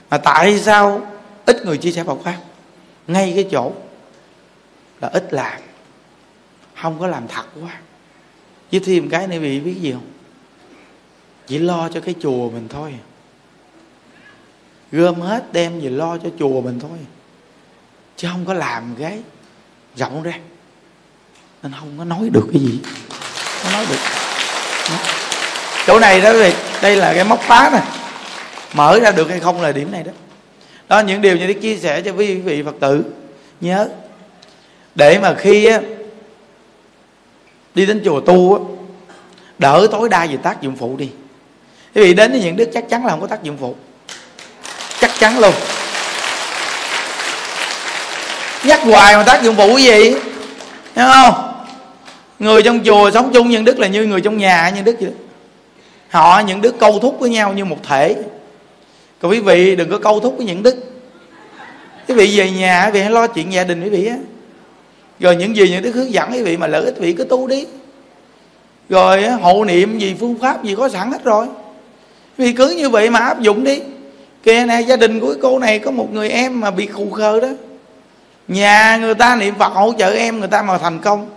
mà 0.09 0.17
tại 0.17 0.59
sao 0.59 1.07
ít 1.45 1.65
người 1.65 1.77
chia 1.77 1.91
sẻ 1.91 2.03
Phật 2.03 2.17
pháp? 2.23 2.37
Ngay 3.07 3.31
cái 3.35 3.47
chỗ 3.51 3.71
là 5.01 5.07
ít 5.07 5.33
làm. 5.33 5.61
Không 6.81 6.99
có 6.99 7.07
làm 7.07 7.27
thật 7.27 7.45
quá. 7.61 7.79
Với 8.71 8.81
thêm 8.85 9.09
cái 9.09 9.27
này 9.27 9.39
bị 9.39 9.59
biết 9.59 9.75
gì 9.81 9.91
không? 9.91 10.07
Chỉ 11.47 11.59
lo 11.59 11.89
cho 11.89 11.99
cái 11.99 12.15
chùa 12.19 12.49
mình 12.49 12.67
thôi. 12.67 12.93
Gom 14.91 15.21
hết 15.21 15.53
đem 15.53 15.79
về 15.79 15.89
lo 15.89 16.17
cho 16.17 16.29
chùa 16.39 16.61
mình 16.61 16.79
thôi. 16.79 16.97
Chứ 18.15 18.27
không 18.31 18.45
có 18.45 18.53
làm 18.53 18.95
cái 18.99 19.21
rộng 19.95 20.23
ra 20.23 20.39
nên 21.63 21.71
không 21.79 21.95
có 21.97 22.03
nói 22.03 22.29
được 22.31 22.47
cái 22.53 22.61
gì. 22.61 22.79
Không 23.63 23.71
nói 23.71 23.85
được. 23.89 23.97
Chỗ 25.87 25.99
này 25.99 26.21
đó 26.21 26.33
thì 26.33 26.53
đây 26.81 26.95
là 26.95 27.13
cái 27.13 27.23
móc 27.23 27.41
phá 27.41 27.69
này. 27.69 27.81
Mở 28.73 28.99
ra 28.99 29.11
được 29.11 29.29
hay 29.29 29.39
không 29.39 29.61
là 29.61 29.71
điểm 29.71 29.91
này 29.91 30.03
đó. 30.03 30.11
Đó 30.87 30.99
những 30.99 31.21
điều 31.21 31.37
như 31.37 31.47
đức 31.47 31.53
chia 31.53 31.77
sẻ 31.77 32.01
cho 32.01 32.11
quý 32.11 32.35
vị 32.35 32.63
phật 32.63 32.75
tử. 32.79 33.03
Nhớ 33.61 33.87
để 34.95 35.19
mà 35.19 35.35
khi 35.37 35.65
á, 35.65 35.79
đi 37.75 37.85
đến 37.85 38.01
chùa 38.05 38.19
tu 38.19 38.53
á, 38.53 38.59
đỡ 39.59 39.87
tối 39.91 40.09
đa 40.09 40.25
về 40.25 40.37
tác 40.43 40.61
dụng 40.61 40.75
phụ 40.75 40.95
đi. 40.97 41.09
Quý 41.95 42.01
vị 42.01 42.13
đến 42.13 42.31
với 42.31 42.41
những 42.41 42.55
đức 42.55 42.69
chắc 42.73 42.89
chắn 42.89 43.05
là 43.05 43.11
không 43.11 43.21
có 43.21 43.27
tác 43.27 43.43
dụng 43.43 43.57
phụ. 43.59 43.75
Chắc 44.99 45.11
chắn 45.19 45.39
luôn. 45.39 45.53
Nhắc 48.63 48.81
hoài 48.83 49.17
mà 49.17 49.23
tác 49.23 49.43
dụng 49.43 49.55
phụ 49.55 49.75
cái 49.75 49.85
gì? 49.85 50.15
Hiểu 50.95 51.07
không? 51.13 51.46
Người 52.39 52.63
trong 52.63 52.83
chùa 52.85 53.11
sống 53.11 53.31
chung 53.33 53.49
nhân 53.49 53.65
đức 53.65 53.79
là 53.79 53.87
như 53.87 54.05
người 54.05 54.21
trong 54.21 54.37
nhà 54.37 54.69
nhân 54.75 54.83
đức 54.83 54.95
vậy? 54.99 55.11
Họ, 56.09 56.41
những 56.47 56.61
đức 56.61 56.79
câu 56.79 56.99
thúc 56.99 57.17
với 57.19 57.29
nhau 57.29 57.53
như 57.53 57.65
một 57.65 57.77
thể. 57.83 58.15
Còn 59.21 59.31
quý 59.31 59.39
vị, 59.39 59.75
đừng 59.75 59.89
có 59.89 59.99
câu 59.99 60.19
thúc 60.19 60.33
với 60.37 60.45
những 60.45 60.63
đức. 60.63 60.75
Quý 62.07 62.15
vị 62.15 62.37
về 62.37 62.51
nhà 62.51 62.85
quý 62.85 62.91
vị 62.91 63.01
hãy 63.01 63.11
lo 63.11 63.27
chuyện 63.27 63.53
gia 63.53 63.63
đình 63.63 63.83
quý 63.83 63.89
vị 63.89 64.05
á. 64.07 64.15
Rồi 65.19 65.35
những 65.35 65.55
gì 65.55 65.69
những 65.69 65.83
đức 65.83 65.95
hướng 65.95 66.13
dẫn 66.13 66.31
quý 66.31 66.41
vị 66.41 66.57
mà 66.57 66.67
lợi 66.67 66.85
ích 66.85 66.93
quý 66.97 67.01
vị 67.01 67.13
cứ 67.13 67.23
tu 67.23 67.47
đi. 67.47 67.65
Rồi 68.89 69.27
hộ 69.27 69.65
niệm 69.65 69.99
gì, 69.99 70.15
phương 70.19 70.39
pháp 70.39 70.63
gì 70.63 70.75
có 70.75 70.89
sẵn 70.89 71.11
hết 71.11 71.23
rồi. 71.23 71.47
Vì 72.37 72.53
cứ 72.53 72.69
như 72.69 72.89
vậy 72.89 73.09
mà 73.09 73.19
áp 73.19 73.41
dụng 73.41 73.63
đi. 73.63 73.79
Kìa, 74.43 74.65
nè, 74.67 74.81
gia 74.81 74.95
đình 74.95 75.19
của 75.19 75.35
cô 75.41 75.59
này 75.59 75.79
có 75.79 75.91
một 75.91 76.13
người 76.13 76.29
em 76.29 76.59
mà 76.59 76.71
bị 76.71 76.85
khù 76.85 77.09
khờ 77.09 77.39
đó. 77.39 77.49
Nhà 78.47 78.97
người 78.97 79.13
ta 79.13 79.35
niệm 79.35 79.55
phật 79.59 79.73
hỗ 79.73 79.93
trợ 79.97 80.13
em, 80.13 80.39
người 80.39 80.47
ta 80.47 80.61
mà 80.61 80.77
thành 80.77 80.99
công. 80.99 81.29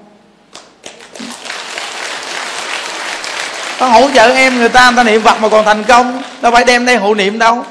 Có 3.81 3.87
hỗ 3.87 4.09
trợ 4.15 4.33
em, 4.35 4.59
người 4.59 4.69
ta 4.69 4.91
người 4.91 4.97
ta 4.97 5.03
niệm 5.03 5.23
phật 5.23 5.41
mà 5.41 5.49
còn 5.49 5.65
thành 5.65 5.85
công. 5.85 6.23
Đâu 6.43 6.53
phải 6.53 6.65
đem 6.65 6.87
đây 6.87 6.97
hộ 6.97 7.15
niệm 7.15 7.39
đâu. 7.39 7.65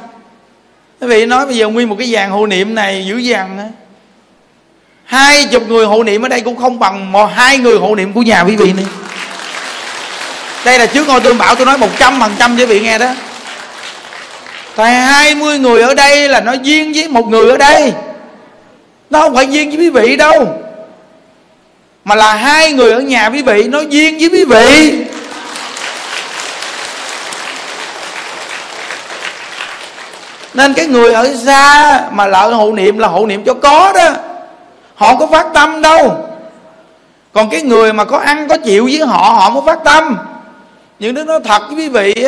Quý 1.01 1.07
vị 1.07 1.25
nói 1.25 1.45
bây 1.45 1.55
giờ 1.55 1.67
nguyên 1.67 1.89
một 1.89 1.95
cái 1.99 2.11
dàn 2.11 2.29
hộ 2.29 2.47
niệm 2.47 2.75
này 2.75 3.05
dữ 3.07 3.17
dằn 3.17 3.71
hai 5.05 5.45
chục 5.45 5.63
người 5.67 5.85
hộ 5.85 6.03
niệm 6.03 6.21
ở 6.21 6.27
đây 6.29 6.41
cũng 6.41 6.55
không 6.55 6.79
bằng 6.79 7.11
một 7.11 7.25
hai 7.35 7.57
người 7.57 7.77
hộ 7.77 7.95
niệm 7.95 8.13
của 8.13 8.21
nhà 8.21 8.41
quý 8.41 8.55
vị 8.55 8.73
nữa. 8.73 8.83
Đây 10.65 10.79
là 10.79 10.85
trước 10.85 11.07
ngôi 11.07 11.19
tôi 11.19 11.33
bảo, 11.33 11.55
tôi 11.55 11.65
nói 11.65 11.77
một 11.77 11.89
trăm 11.99 12.19
phần 12.19 12.31
trăm 12.39 12.57
quý 12.57 12.65
vị 12.65 12.79
nghe 12.79 12.97
đó. 12.97 13.11
Tại 14.75 14.93
hai 14.93 15.35
mươi 15.35 15.59
người 15.59 15.81
ở 15.81 15.93
đây 15.93 16.27
là 16.27 16.41
nó 16.41 16.53
duyên 16.53 16.93
với 16.93 17.07
một 17.07 17.27
người 17.27 17.49
ở 17.49 17.57
đây. 17.57 17.93
Nó 19.09 19.21
không 19.21 19.35
phải 19.35 19.47
duyên 19.47 19.69
với 19.69 19.77
quý 19.77 19.89
vị 19.89 20.15
đâu. 20.15 20.61
Mà 22.05 22.15
là 22.15 22.35
hai 22.35 22.73
người 22.73 22.91
ở 22.91 22.99
nhà 22.99 23.29
quý 23.29 23.41
vị, 23.41 23.63
nó 23.63 23.79
duyên 23.79 24.17
với 24.19 24.29
quý 24.29 24.45
vị. 24.45 25.05
Nên 30.59 30.73
cái 30.73 30.85
người 30.85 31.13
ở 31.13 31.35
xa 31.45 32.01
mà 32.11 32.27
lỡ 32.27 32.47
hộ 32.47 32.71
niệm 32.71 32.99
là 32.99 33.07
hộ 33.07 33.25
niệm 33.25 33.43
cho 33.45 33.53
có 33.53 33.93
đó. 33.95 34.09
Họ 34.95 35.15
có 35.15 35.27
phát 35.27 35.47
tâm 35.53 35.81
đâu. 35.81 36.25
Còn 37.33 37.49
cái 37.49 37.61
người 37.61 37.93
mà 37.93 38.05
có 38.05 38.17
ăn, 38.17 38.47
có 38.47 38.57
chịu 38.57 38.85
với 38.85 39.07
họ 39.07 39.17
họ 39.17 39.49
mới 39.49 39.63
phát 39.65 39.79
tâm. 39.83 40.17
Những 40.99 41.13
đức 41.13 41.27
nói 41.27 41.39
thật 41.43 41.61
với 41.67 41.75
quý 41.75 41.89
vị 41.89 42.25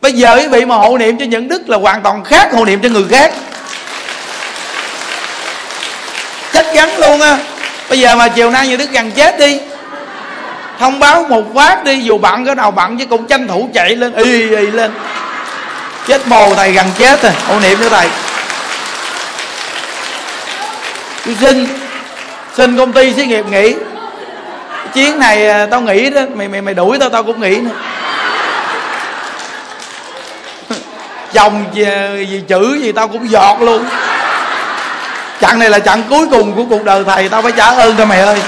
bây 0.00 0.12
giờ 0.12 0.36
quý 0.36 0.48
vị 0.48 0.64
mà 0.64 0.76
hộ 0.76 0.98
niệm 0.98 1.18
cho 1.18 1.24
những 1.24 1.48
đức 1.48 1.68
là 1.68 1.76
hoàn 1.76 2.02
toàn 2.02 2.24
khác 2.24 2.52
hộ 2.52 2.64
niệm 2.64 2.80
cho 2.82 2.88
người 2.88 3.04
khác. 3.10 3.32
Chắc 6.52 6.66
chắn 6.74 6.98
luôn 6.98 7.20
á. 7.20 7.38
Bây 7.88 8.00
giờ 8.00 8.16
mà 8.16 8.28
chiều 8.28 8.50
nay 8.50 8.68
như 8.68 8.76
đức 8.76 8.90
gần 8.90 9.10
chết 9.10 9.38
đi, 9.38 9.60
thông 10.78 10.98
báo 10.98 11.26
một 11.28 11.42
phát 11.54 11.84
đi, 11.84 12.00
dù 12.00 12.18
bận 12.18 12.44
cái 12.44 12.54
nào 12.54 12.70
bận 12.70 12.98
chứ 12.98 13.06
cũng 13.06 13.26
tranh 13.26 13.48
thủ 13.48 13.68
chạy 13.74 13.96
lên, 13.96 14.12
y 14.12 14.40
y 14.56 14.66
lên 14.66 14.90
chết 16.06 16.28
bồ 16.28 16.54
thầy 16.54 16.72
gần 16.72 16.86
chết 16.98 17.22
rồi. 17.22 17.32
Ô 17.48 17.60
niệm 17.60 17.78
cho 17.82 17.88
thầy. 17.88 18.08
Tôi 21.26 21.36
xin 21.40 21.66
xin 22.56 22.76
công 22.76 22.92
ty 22.92 23.14
xí 23.14 23.26
nghiệp 23.26 23.46
nghỉ. 23.50 23.74
Chuyến 24.94 25.18
này 25.18 25.48
à, 25.48 25.66
tao 25.70 25.80
nghỉ 25.80 26.10
đó. 26.10 26.20
Mày 26.34 26.48
mày 26.48 26.62
mày 26.62 26.74
đuổi 26.74 26.98
tao 26.98 27.08
tao 27.08 27.22
cũng 27.22 27.40
nghỉ 27.40 27.56
nữa. 27.56 27.70
Chồng 31.32 31.64
gì, 31.72 31.84
à, 31.84 32.08
gì 32.28 32.42
chữ 32.48 32.78
gì 32.82 32.92
tao 32.92 33.08
cũng 33.08 33.30
giọt 33.30 33.60
luôn. 33.60 33.84
Chặng 35.40 35.58
này 35.58 35.70
là 35.70 35.78
chặng 35.78 36.02
cuối 36.10 36.26
cùng 36.30 36.52
của 36.52 36.64
cuộc 36.64 36.84
đời 36.84 37.04
thầy. 37.04 37.28
Tao 37.28 37.42
phải 37.42 37.52
trả 37.52 37.66
ơn 37.66 37.96
cho 37.96 38.04
mày 38.04 38.20
ơi. 38.20 38.38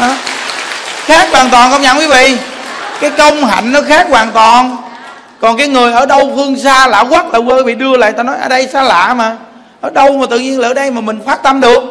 Đó. 0.00 0.08
khác 1.06 1.28
hoàn 1.32 1.50
toàn 1.50 1.70
không 1.70 1.82
nhận 1.82 1.98
quý 1.98 2.06
vị. 2.06 2.36
Cái 3.00 3.10
công 3.10 3.44
hạnh 3.44 3.72
nó 3.72 3.80
khác 3.88 4.06
hoàn 4.10 4.32
toàn 4.32 4.85
còn 5.40 5.56
cái 5.56 5.68
người 5.68 5.92
ở 5.92 6.06
đâu 6.06 6.32
phương 6.36 6.56
xa 6.56 6.86
lạ 6.86 7.04
quắc 7.10 7.26
là 7.34 7.40
quê 7.48 7.62
bị 7.62 7.74
đưa 7.74 7.96
lại 7.96 8.12
tao 8.12 8.24
nói 8.24 8.36
ở 8.36 8.48
đây 8.48 8.68
xa 8.68 8.82
lạ 8.82 9.14
mà. 9.14 9.36
Ở 9.80 9.90
đâu 9.90 10.16
mà 10.16 10.26
tự 10.30 10.38
nhiên 10.38 10.60
là 10.60 10.68
ở 10.68 10.74
đây 10.74 10.90
mà 10.90 11.00
mình 11.00 11.20
phát 11.26 11.42
tâm 11.42 11.60
được? 11.60 11.82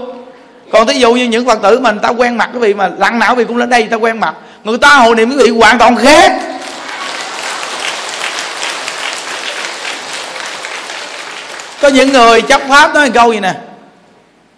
Còn 0.71 0.87
thí 0.87 0.99
dụ 0.99 1.13
như 1.13 1.25
những 1.25 1.45
phật 1.45 1.61
tử 1.61 1.79
mình 1.79 1.99
ta 1.99 2.09
quen 2.09 2.37
mặt 2.37 2.49
quý 2.53 2.59
vị 2.59 2.73
mà 2.73 2.89
lặng 2.97 3.19
não 3.19 3.35
vì 3.35 3.43
cũng 3.43 3.57
lên 3.57 3.69
đây 3.69 3.83
ta 3.83 3.95
quen 3.95 4.19
mặt. 4.19 4.35
Người 4.63 4.77
ta 4.77 4.89
hồi 4.95 5.15
niệm 5.15 5.29
quý 5.29 5.35
vị 5.37 5.49
hoàn 5.49 5.77
toàn 5.77 5.95
khác. 5.95 6.31
Có 11.81 11.87
những 11.87 12.13
người 12.13 12.41
chấp 12.41 12.61
pháp 12.69 12.93
nói 12.93 13.09
câu 13.09 13.33
gì 13.33 13.39
nè? 13.39 13.53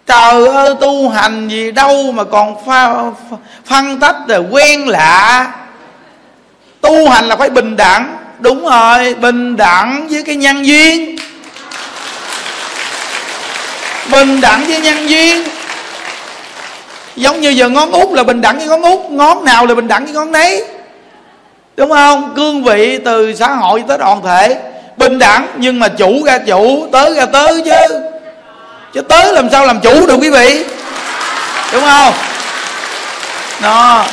Trời 0.06 0.46
ơi 0.48 0.74
tu 0.80 1.08
hành 1.08 1.48
gì 1.48 1.70
đâu 1.70 2.12
mà 2.12 2.24
còn 2.24 2.64
pha, 2.66 2.94
phân 3.66 4.00
tách 4.00 4.16
rồi 4.28 4.44
quen 4.50 4.88
lạ. 4.88 5.46
Tu 6.80 7.08
hành 7.08 7.24
là 7.24 7.36
phải 7.36 7.50
bình 7.50 7.76
đẳng 7.76 8.17
đúng 8.38 8.64
rồi, 8.64 9.14
bình 9.14 9.56
đẳng 9.56 10.08
với 10.10 10.22
cái 10.22 10.36
nhân 10.36 10.66
duyên. 10.66 11.16
Bình 14.10 14.40
đẳng 14.40 14.64
với 14.64 14.80
nhân 14.80 15.10
duyên. 15.10 15.44
Giống 17.16 17.40
như 17.40 17.48
giờ 17.48 17.68
ngón 17.68 17.92
út 17.92 18.08
là 18.12 18.22
bình 18.22 18.40
đẳng 18.40 18.58
với 18.58 18.66
ngón 18.66 18.82
út, 18.82 19.10
ngón 19.10 19.44
nào 19.44 19.66
là 19.66 19.74
bình 19.74 19.88
đẳng 19.88 20.04
với 20.04 20.14
ngón 20.14 20.32
nấy. 20.32 20.64
Đúng 21.76 21.90
không? 21.90 22.32
Cương 22.36 22.64
vị 22.64 22.98
từ 23.04 23.34
xã 23.34 23.48
hội 23.48 23.84
tới 23.88 23.98
đoàn 23.98 24.20
thể. 24.24 24.56
Bình 24.96 25.18
đẳng, 25.18 25.46
nhưng 25.56 25.80
mà 25.80 25.88
chủ 25.88 26.22
ra 26.26 26.38
chủ, 26.38 26.88
tới 26.92 27.14
ra 27.14 27.26
tới 27.26 27.62
chứ. 27.64 28.00
Chứ 28.94 29.00
tới 29.00 29.32
làm 29.32 29.50
sao 29.50 29.66
làm 29.66 29.80
chủ 29.80 30.06
được 30.06 30.16
quý 30.20 30.30
vị? 30.30 30.64
Đúng 31.72 31.84
không? 31.84 32.14
Nó 33.62 34.04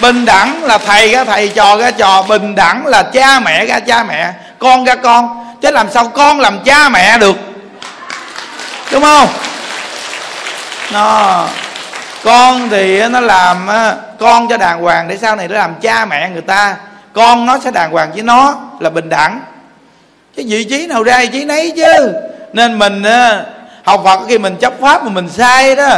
bình 0.00 0.24
đẳng 0.24 0.64
là 0.64 0.78
thầy 0.78 1.12
ra 1.12 1.24
thầy, 1.24 1.48
trò 1.48 1.76
ra 1.76 1.90
trò. 1.90 2.22
Bình 2.22 2.54
đẳng 2.54 2.86
là 2.86 3.02
cha 3.02 3.40
mẹ 3.40 3.66
ra 3.66 3.80
cha 3.80 4.04
mẹ. 4.04 4.32
Con 4.58 4.84
ra 4.84 4.94
con. 4.94 5.46
Chứ 5.62 5.70
làm 5.70 5.90
sao 5.90 6.08
con 6.08 6.40
làm 6.40 6.58
cha 6.64 6.88
mẹ 6.88 7.18
được? 7.18 7.36
Đúng 8.92 9.02
không? 9.02 9.28
Nó, 10.92 11.46
con 12.24 12.68
thì 12.70 13.08
nó 13.08 13.20
làm 13.20 13.68
con 14.20 14.48
cho 14.48 14.56
đàng 14.56 14.80
hoàng 14.80 15.08
để 15.08 15.18
sau 15.22 15.36
này 15.36 15.48
nó 15.48 15.58
làm 15.58 15.74
cha 15.74 16.04
mẹ 16.04 16.30
người 16.30 16.42
ta. 16.42 16.76
Con 17.12 17.46
nó 17.46 17.58
sẽ 17.64 17.70
đàng 17.70 17.90
hoàng 17.92 18.12
với 18.12 18.22
nó 18.22 18.54
là 18.80 18.90
bình 18.90 19.08
đẳng. 19.08 19.40
Cái 20.36 20.46
vị 20.48 20.64
trí 20.64 20.86
nào 20.86 21.02
ra, 21.02 21.18
vị 21.18 21.28
trí 21.32 21.44
nấy 21.44 21.72
chứ. 21.76 22.12
Nên 22.52 22.78
mình 22.78 23.02
học 23.84 24.00
phật 24.04 24.20
khi 24.28 24.38
mình 24.38 24.56
chấp 24.56 24.72
pháp 24.80 25.04
mà 25.04 25.10
mình 25.10 25.28
sai 25.28 25.76
đó, 25.76 25.88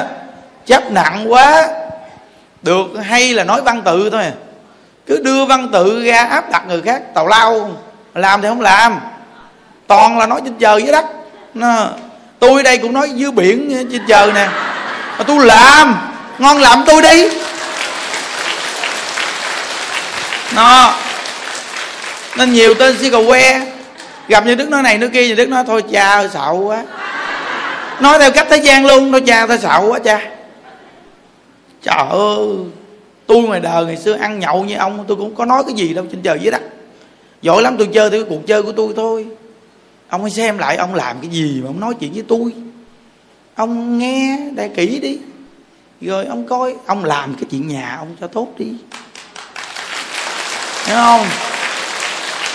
chấp 0.67 0.91
nặng 0.91 1.33
quá 1.33 1.69
được 2.63 2.87
hay 3.05 3.35
là 3.35 3.45
nói 3.45 3.63
văn 3.63 3.83
tự 3.85 4.11
thôi. 4.11 4.25
Cứ 5.07 5.21
đưa 5.25 5.45
văn 5.45 5.69
tự 5.73 6.05
ra 6.05 6.25
áp 6.25 6.51
đặt 6.51 6.63
người 6.69 6.83
khác 6.83 7.03
tào 7.15 7.27
lao. 7.27 7.71
Làm 8.15 8.43
thì 8.43 8.49
không 8.49 8.61
làm. 8.61 9.01
Toàn 9.87 10.19
là 10.19 10.27
nói 10.27 10.41
trên 10.45 10.55
trời 10.59 10.83
dưới 10.83 10.93
đất. 10.93 11.05
Nó, 11.55 11.89
tôi 12.39 12.63
đây 12.63 12.79
cũng 12.79 12.93
nói 12.93 13.11
dưới 13.11 13.31
biển 13.31 13.87
trên 13.93 14.03
trời 14.09 14.33
nè. 14.33 14.49
Mà 15.19 15.25
tôi 15.27 15.47
làm. 15.47 16.09
Ngon 16.39 16.59
làm 16.59 16.85
tôi 16.87 17.03
đi. 17.03 17.29
Nó 20.55 20.95
nên 22.37 22.53
nhiều 22.53 22.75
tên 22.75 22.99
si 23.01 23.11
cầu 23.11 23.25
que. 23.29 23.61
Gặp 24.29 24.47
như 24.47 24.55
đức 24.55 24.69
nói 24.69 24.83
này 24.83 24.99
nói 24.99 25.11
kia 25.13 25.29
như 25.29 25.35
đức 25.35 25.49
nói 25.49 25.65
thôi 25.67 25.83
cha 25.93 26.09
ơi 26.09 26.29
sợ 26.35 26.55
quá. 26.63 26.83
Nói 28.01 28.19
theo 28.19 28.31
cách 28.31 28.47
thế 28.51 28.57
gian 28.57 28.87
luôn 28.87 29.13
thôi 29.13 29.23
cha 29.27 29.47
thôi 29.47 29.59
sợ 29.63 29.81
quá 29.89 29.99
cha 30.05 30.21
trời 31.83 32.07
ơi, 32.11 32.47
tôi 33.27 33.43
ngoài 33.43 33.61
đời 33.61 33.87
ngày 33.87 33.97
xưa 33.97 34.13
ăn 34.13 34.39
nhậu 34.39 34.65
như 34.65 34.77
ông, 34.77 35.05
tôi 35.09 35.17
cũng 35.17 35.35
có 35.35 35.45
nói 35.45 35.63
cái 35.67 35.75
gì 35.75 35.95
đâu 35.95 36.05
trên 36.11 36.23
trời 36.23 36.39
dưới 36.41 36.51
đất. 36.51 36.63
Giỏi 37.43 37.63
lắm, 37.63 37.77
tôi 37.79 37.89
chơi 37.93 38.11
theo 38.11 38.21
cái 38.21 38.31
cuộc 38.31 38.47
chơi 38.47 38.63
của 38.63 38.73
tôi 38.73 38.93
thôi. 38.97 39.27
Ông 40.09 40.23
hãy 40.23 40.31
xem 40.31 40.59
lại, 40.59 40.77
ông 40.77 40.95
làm 40.95 41.17
cái 41.21 41.31
gì 41.31 41.61
mà 41.63 41.69
ông 41.69 41.81
nói 41.81 41.95
chuyện 42.01 42.13
với 42.13 42.25
tôi. 42.29 42.53
Ông 43.55 43.99
nghe 43.99 44.39
đại 44.55 44.71
kỹ 44.77 44.99
đi. 44.99 45.19
Rồi 46.01 46.27
ông 46.27 46.47
coi, 46.49 46.75
ông 46.87 47.05
làm 47.05 47.35
cái 47.35 47.45
chuyện 47.51 47.69
nhà 47.69 47.97
ông 47.99 48.17
cho 48.21 48.27
tốt 48.27 48.49
đi. 48.59 48.67
Hiểu 50.87 50.97
không? 50.97 51.27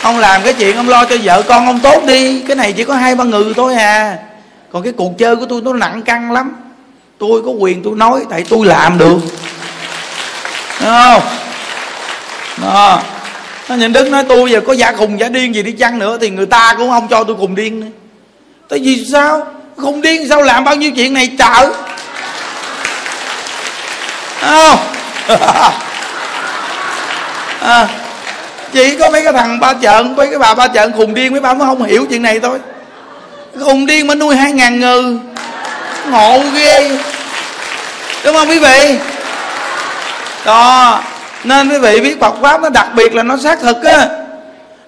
Ông 0.02 0.20
làm 0.20 0.42
cái 0.44 0.54
chuyện 0.54 0.76
ông 0.76 0.90
lo 0.90 1.06
cho 1.06 1.18
vợ 1.24 1.44
con 1.48 1.66
ông 1.66 1.80
tốt 1.80 2.04
đi. 2.08 2.42
Cái 2.42 2.56
này 2.56 2.74
chỉ 2.74 2.84
có 2.84 2.96
hai 2.96 3.16
ba 3.16 3.24
người 3.24 3.54
thôi 3.54 3.76
à. 3.76 4.18
Còn 4.72 4.84
cái 4.84 4.94
cuộc 4.94 5.18
chơi 5.18 5.36
của 5.36 5.46
tôi 5.50 5.62
nó 5.62 5.74
nặng 5.74 6.02
căng 6.02 6.32
lắm 6.32 6.56
tôi 7.20 7.42
có 7.46 7.52
quyền 7.52 7.84
tôi 7.84 7.96
nói 7.96 8.26
tại 8.30 8.44
tôi 8.50 8.66
làm 8.66 8.98
được. 8.98 9.18
Đúng 10.82 10.90
không? 10.90 11.22
Đó. 12.62 13.02
Nó 13.70 13.76
nhìn 13.76 13.94
đức 13.94 14.10
nói 14.10 14.24
tôi 14.30 14.52
giờ 14.52 14.62
có 14.68 14.74
giả 14.74 14.92
khùng 14.92 15.20
giả 15.20 15.30
điên 15.30 15.56
gì 15.56 15.64
đi 15.64 15.72
chăng 15.72 16.00
nữa 16.00 16.18
thì 16.22 16.30
người 16.30 16.46
ta 16.46 16.76
cũng 16.78 16.90
không 16.90 17.08
cho 17.08 17.24
tôi 17.24 17.36
cùng 17.40 17.56
điên 17.56 17.80
nữa. 17.80 17.88
Tại 18.70 18.80
vì 18.80 19.06
sao? 19.12 19.48
Khùng 19.78 20.02
điên 20.02 20.30
sao? 20.30 20.42
Làm 20.42 20.64
bao 20.64 20.76
nhiêu 20.76 20.92
chuyện 20.92 21.14
này 21.14 21.32
trợ 21.38 21.72
không? 24.42 24.80
À, 27.60 27.88
chỉ 28.74 28.98
có 28.98 29.10
mấy 29.10 29.24
cái 29.24 29.34
thằng 29.34 29.60
ba 29.60 29.74
trận, 29.74 30.16
mấy 30.16 30.28
cái 30.28 30.40
bà 30.40 30.54
ba 30.54 30.68
trận 30.68 30.92
khùng 30.94 31.14
điên 31.14 31.32
mấy 31.32 31.42
bà 31.42 31.54
mới 31.54 31.68
không 31.68 31.84
hiểu 31.84 32.06
chuyện 32.10 32.22
này 32.22 32.40
thôi. 32.40 32.60
Khùng 33.60 33.86
điên 33.86 34.08
mà 34.08 34.16
nuôi 34.16 34.36
hai 34.36 34.52
ngàn 34.52 34.80
ngừ 34.80 35.20
ngộ 36.12 36.44
ghê. 36.56 36.98
Đúng 38.26 38.36
không 38.36 38.50
quý 38.50 38.60
vị? 38.60 38.98
Đó 40.46 41.02
nên 41.44 41.70
quý 41.70 41.78
vị 41.78 42.02
biết 42.02 42.20
Phật 42.20 42.34
pháp 42.42 42.62
nó 42.62 42.70
đặc 42.70 42.88
biệt 42.96 43.16
là 43.16 43.24
nó 43.24 43.38
xác 43.38 43.60
thực 43.60 43.84
á. 43.84 44.08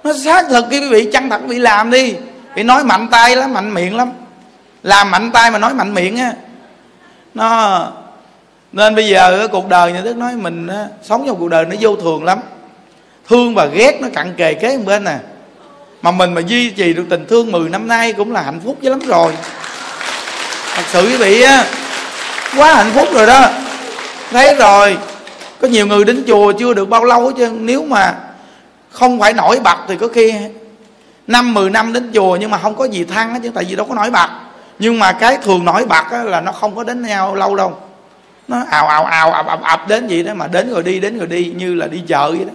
Nó 0.03 0.13
xác 0.23 0.45
thực 0.49 0.65
khi 0.71 0.79
quý 0.79 0.89
vị 0.89 1.09
chăng 1.13 1.29
thật 1.29 1.41
quý 1.41 1.47
vị 1.47 1.59
làm 1.59 1.91
đi. 1.91 2.15
Vì 2.55 2.63
nói 2.63 2.83
mạnh 2.83 3.07
tay 3.11 3.35
lắm 3.35 3.53
mạnh 3.53 3.73
miệng 3.73 3.97
lắm. 3.97 4.11
Làm 4.83 5.11
mạnh 5.11 5.31
tay 5.31 5.51
mà 5.51 5.59
nói 5.59 5.73
mạnh 5.73 5.93
miệng 5.93 6.17
á. 6.17 6.33
Nó 7.33 7.87
nên 8.71 8.95
bây 8.95 9.07
giờ 9.07 9.47
cuộc 9.51 9.69
đời 9.69 9.91
nhà 9.91 10.01
đức 10.03 10.17
nói 10.17 10.35
mình 10.35 10.67
á, 10.67 10.85
sống 11.03 11.23
trong 11.27 11.39
cuộc 11.39 11.49
đời 11.49 11.65
nó 11.65 11.75
vô 11.79 11.95
thường 11.95 12.23
lắm. 12.23 12.39
Thương 13.29 13.55
và 13.55 13.65
ghét 13.65 14.01
nó 14.01 14.07
cặn 14.13 14.33
kề 14.33 14.53
kế 14.53 14.77
bên 14.77 15.03
nè 15.03 15.15
mà 16.01 16.11
mình 16.11 16.33
mà 16.33 16.41
duy 16.41 16.69
trì 16.69 16.93
được 16.93 17.05
tình 17.09 17.25
thương 17.29 17.51
10 17.51 17.69
năm 17.69 17.87
nay 17.87 18.13
cũng 18.13 18.31
là 18.31 18.41
hạnh 18.41 18.59
phúc 18.65 18.77
chứ 18.81 18.89
lắm 18.89 18.99
rồi 18.99 19.33
thật 20.79 20.85
sự 20.91 21.07
quý 21.09 21.17
vị 21.17 21.41
á, 21.41 21.65
quá 22.57 22.73
hạnh 22.73 22.91
phúc 22.95 23.07
rồi 23.13 23.27
đó. 23.27 23.49
Thấy 24.31 24.55
rồi, 24.55 24.97
có 25.61 25.67
nhiều 25.67 25.87
người 25.87 26.05
đến 26.05 26.23
chùa 26.27 26.51
chưa 26.51 26.73
được 26.73 26.89
bao 26.89 27.05
lâu 27.05 27.31
chứ. 27.31 27.49
Nếu 27.49 27.83
mà 27.83 28.13
không 28.91 29.19
phải 29.19 29.33
nổi 29.33 29.59
bật 29.59 29.77
thì 29.87 29.95
có 29.95 30.07
khi 30.07 30.33
năm, 31.27 31.53
mười 31.53 31.69
năm 31.69 31.93
đến 31.93 32.11
chùa 32.13 32.35
nhưng 32.35 32.51
mà 32.51 32.57
không 32.57 32.75
có 32.75 32.85
gì 32.85 33.03
thăng 33.03 33.33
hết 33.33 33.39
chứ, 33.43 33.51
tại 33.55 33.65
vì 33.69 33.75
đâu 33.75 33.85
có 33.89 33.95
nổi 33.95 34.09
bật 34.09 34.29
nhưng 34.79 34.99
mà 34.99 35.11
cái 35.11 35.37
thường 35.43 35.65
nổi 35.65 35.85
bật 35.85 36.03
là 36.23 36.41
nó 36.41 36.51
không 36.51 36.75
có 36.75 36.83
đến 36.83 37.07
nhau 37.07 37.35
lâu 37.35 37.55
đâu. 37.55 37.77
Nó 38.47 38.57
ào 38.71 38.87
ào 38.87 39.05
ào, 39.05 39.33
ập 39.33 39.47
ập 39.47 39.61
ập 39.61 39.87
đến 39.87 40.07
vậy 40.07 40.23
đó, 40.23 40.33
mà 40.33 40.47
đến 40.47 40.73
rồi 40.73 40.83
đi, 40.83 40.99
đến 40.99 41.17
rồi 41.17 41.27
đi, 41.27 41.51
như 41.55 41.75
là 41.75 41.87
đi 41.87 42.01
chợ 42.07 42.31
vậy 42.31 42.45
đó. 42.45 42.53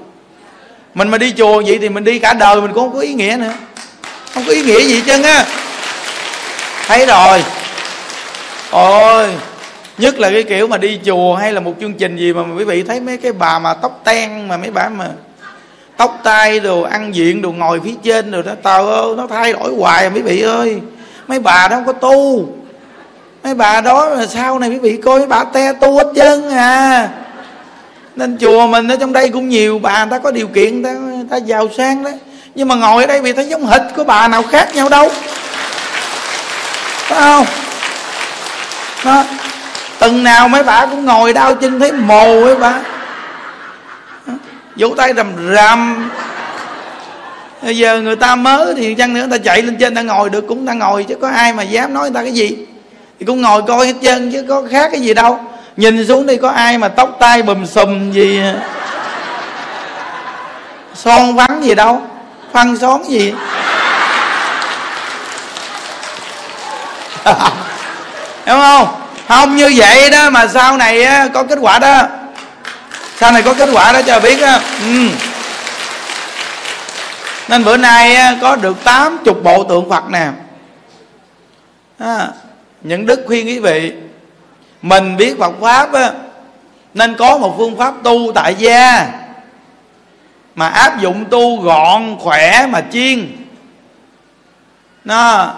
Mình 0.95 1.09
mà 1.09 1.19
đi 1.19 1.35
chùa 1.39 1.63
vậy 1.67 1.79
thì 1.81 1.89
mình 1.89 2.05
đi 2.05 2.19
cả 2.19 2.33
đời 2.33 2.61
mình 2.61 2.73
cũng 2.73 2.85
không 2.89 2.95
có 2.95 3.01
ý 3.01 3.15
nghĩa 3.15 3.37
nữa. 3.41 3.53
Không 4.35 4.45
có 4.47 4.53
ý 4.53 4.63
nghĩa 4.63 4.81
gì 4.81 5.03
chứ 5.07 5.23
á. 5.23 5.45
Thấy 6.87 7.07
rồi 7.07 7.45
ôi 8.75 9.35
nhất 9.99 10.19
là 10.19 10.31
cái 10.31 10.43
kiểu 10.43 10.67
mà 10.67 10.77
đi 10.77 11.01
chùa 11.05 11.35
hay 11.35 11.53
là 11.53 11.61
một 11.61 11.75
chương 11.81 11.95
trình 11.95 12.17
gì 12.17 12.33
mà 12.33 12.43
quý 12.57 12.65
vị 12.65 12.83
thấy 12.83 13.01
mấy 13.01 13.17
cái 13.17 13.33
bà 13.33 13.59
mà 13.59 13.75
tóc 13.75 14.01
ten 14.05 14.49
mà 14.49 14.57
mấy 14.57 14.71
bà 14.71 14.89
mà 14.89 15.09
tóc 15.97 16.21
tai 16.25 16.61
đồ 16.61 16.83
ăn 16.83 17.15
diện 17.15 17.43
đồ 17.43 17.53
ngồi 17.53 17.81
phía 17.85 17.95
trên 18.03 18.31
rồi 18.31 18.43
đó 18.43 18.53
tao 18.63 18.87
ơi 18.87 19.15
nó 19.17 19.27
thay 19.27 19.53
đổi 19.53 19.75
hoài 19.79 20.05
à, 20.05 20.11
mấy 20.11 20.23
quý 20.23 20.23
vị 20.23 20.43
ơi. 20.43 20.81
Mấy 21.27 21.39
bà 21.39 21.69
đó 21.69 21.77
không 21.77 21.87
có 21.87 21.93
tu. 21.93 22.49
Mấy 23.45 23.55
bà 23.55 23.81
đó 23.81 24.09
là 24.09 24.27
sau 24.27 24.59
này 24.59 24.71
quý 24.71 24.79
vị 24.79 24.97
coi 25.05 25.19
mấy 25.19 25.29
bà 25.29 25.45
te 25.45 25.73
tu 25.73 25.97
hết 25.97 26.07
chân 26.15 26.51
à. 26.51 27.09
Nên 28.17 28.39
chùa 28.41 28.67
mình 28.67 28.89
ở 28.89 28.97
trong 28.97 29.13
đây 29.13 29.29
cũng 29.29 29.49
nhiều 29.49 29.79
bà 29.79 30.05
ta 30.05 30.19
có 30.19 30.31
điều 30.31 30.47
kiện 30.47 30.83
ta, 30.83 30.95
ta 31.31 31.37
giàu 31.37 31.69
sang 31.77 32.05
đấy. 32.05 32.15
Nhưng 32.55 32.69
mà 32.69 32.75
ngồi 32.75 33.03
ở 33.03 33.07
đây 33.07 33.21
vì 33.21 33.33
thấy 33.33 33.49
giống 33.49 33.67
hịch 33.67 33.83
của 33.97 34.05
bà 34.05 34.29
nào 34.29 34.43
khác 34.43 34.75
nhau 34.75 34.89
đâu. 34.89 35.09
Phải 37.09 37.21
không? 37.21 37.47
Đó 39.05 39.25
từng 39.99 40.23
nào 40.23 40.49
mấy 40.49 40.63
bà 40.63 40.87
cũng 40.87 41.05
ngồi 41.05 41.33
đau 41.33 41.55
chân 41.55 41.81
thấy 41.81 41.93
mồ 41.93 42.45
ấy 42.45 42.57
bà. 42.57 42.75
Vỗ 44.77 44.95
tay 44.97 45.13
rầm 45.17 45.55
rầm. 45.55 46.11
Bây 47.63 47.77
giờ 47.77 48.01
người 48.01 48.17
ta 48.17 48.37
mới 48.37 48.75
thì 48.77 48.95
chăng 48.95 49.15
nữa, 49.15 49.21
người 49.21 49.39
ta 49.39 49.45
chạy 49.45 49.63
lên 49.63 49.77
trên 49.81 49.95
ta 49.95 50.03
ngồi 50.03 50.31
được 50.31 50.45
cũng 50.49 50.67
ta 50.67 50.73
ngồi 50.73 51.05
chứ 51.05 51.15
có 51.21 51.29
ai 51.29 51.53
mà 51.53 51.63
dám 51.63 51.95
nói 51.95 52.03
người 52.03 52.15
ta 52.15 52.23
cái 52.23 52.33
gì. 52.33 52.57
Thì 53.21 53.27
cũng 53.27 53.43
ngồi 53.43 53.63
coi 53.63 53.87
hết 53.87 53.95
trơn 54.03 54.33
chứ 54.33 54.45
có 54.49 54.63
khác 54.71 54.89
cái 54.93 55.01
gì 55.01 55.15
đâu. 55.15 55.41
Nhìn 55.77 56.07
xuống 56.07 56.27
đi, 56.27 56.37
có 56.37 56.49
ai 56.49 56.79
mà 56.79 56.89
tóc 56.89 57.17
tai 57.21 57.43
bùm 57.43 57.67
xùm 57.67 58.13
gì. 58.13 58.41
Son 60.95 61.35
vắng 61.35 61.65
gì 61.65 61.75
đâu. 61.75 62.03
Phân 62.53 62.77
xón 62.77 63.03
gì. 63.05 63.33
hiểu 68.47 68.57
không? 68.57 69.01
Không 69.29 69.57
như 69.57 69.73
vậy 69.77 70.11
đó 70.11 70.31
mà 70.31 70.47
sau 70.47 70.77
này 70.77 71.03
á, 71.03 71.29
có 71.35 71.43
kết 71.43 71.59
quả 71.61 71.79
đó. 71.79 72.03
Sau 73.17 73.33
này 73.33 73.43
có 73.43 73.55
kết 73.55 73.69
quả 73.73 73.93
đó 73.93 74.03
cho 74.07 74.21
biết 74.21 74.41
á. 74.43 74.61
Ừ. 74.83 75.09
nên 77.49 77.65
bữa 77.65 77.77
nay 77.77 78.15
á, 78.15 78.37
có 78.41 78.57
được 78.57 78.85
tám 78.85 79.19
chục 79.25 79.43
bộ 79.43 79.65
tượng 79.65 79.91
phật 79.91 80.05
nè. 80.11 80.29
À, 81.99 82.29
những 82.83 83.07
đức 83.07 83.25
khuyên 83.27 83.47
quý 83.47 83.59
vị. 83.59 83.93
Mình 84.83 85.17
biết 85.17 85.39
Phật 85.39 85.53
pháp 85.61 85.93
á, 85.93 86.11
nên 86.95 87.15
có 87.17 87.39
một 87.39 87.55
phương 87.59 87.77
pháp 87.77 87.95
tu 88.03 88.33
tại 88.35 88.55
gia. 88.59 89.07
Mà 90.55 90.69
áp 90.69 91.01
dụng 91.01 91.25
tu 91.31 91.61
gọn 91.61 92.17
khỏe 92.19 92.67
mà 92.67 92.83
chiên. 92.93 93.37
Nó 95.05 95.51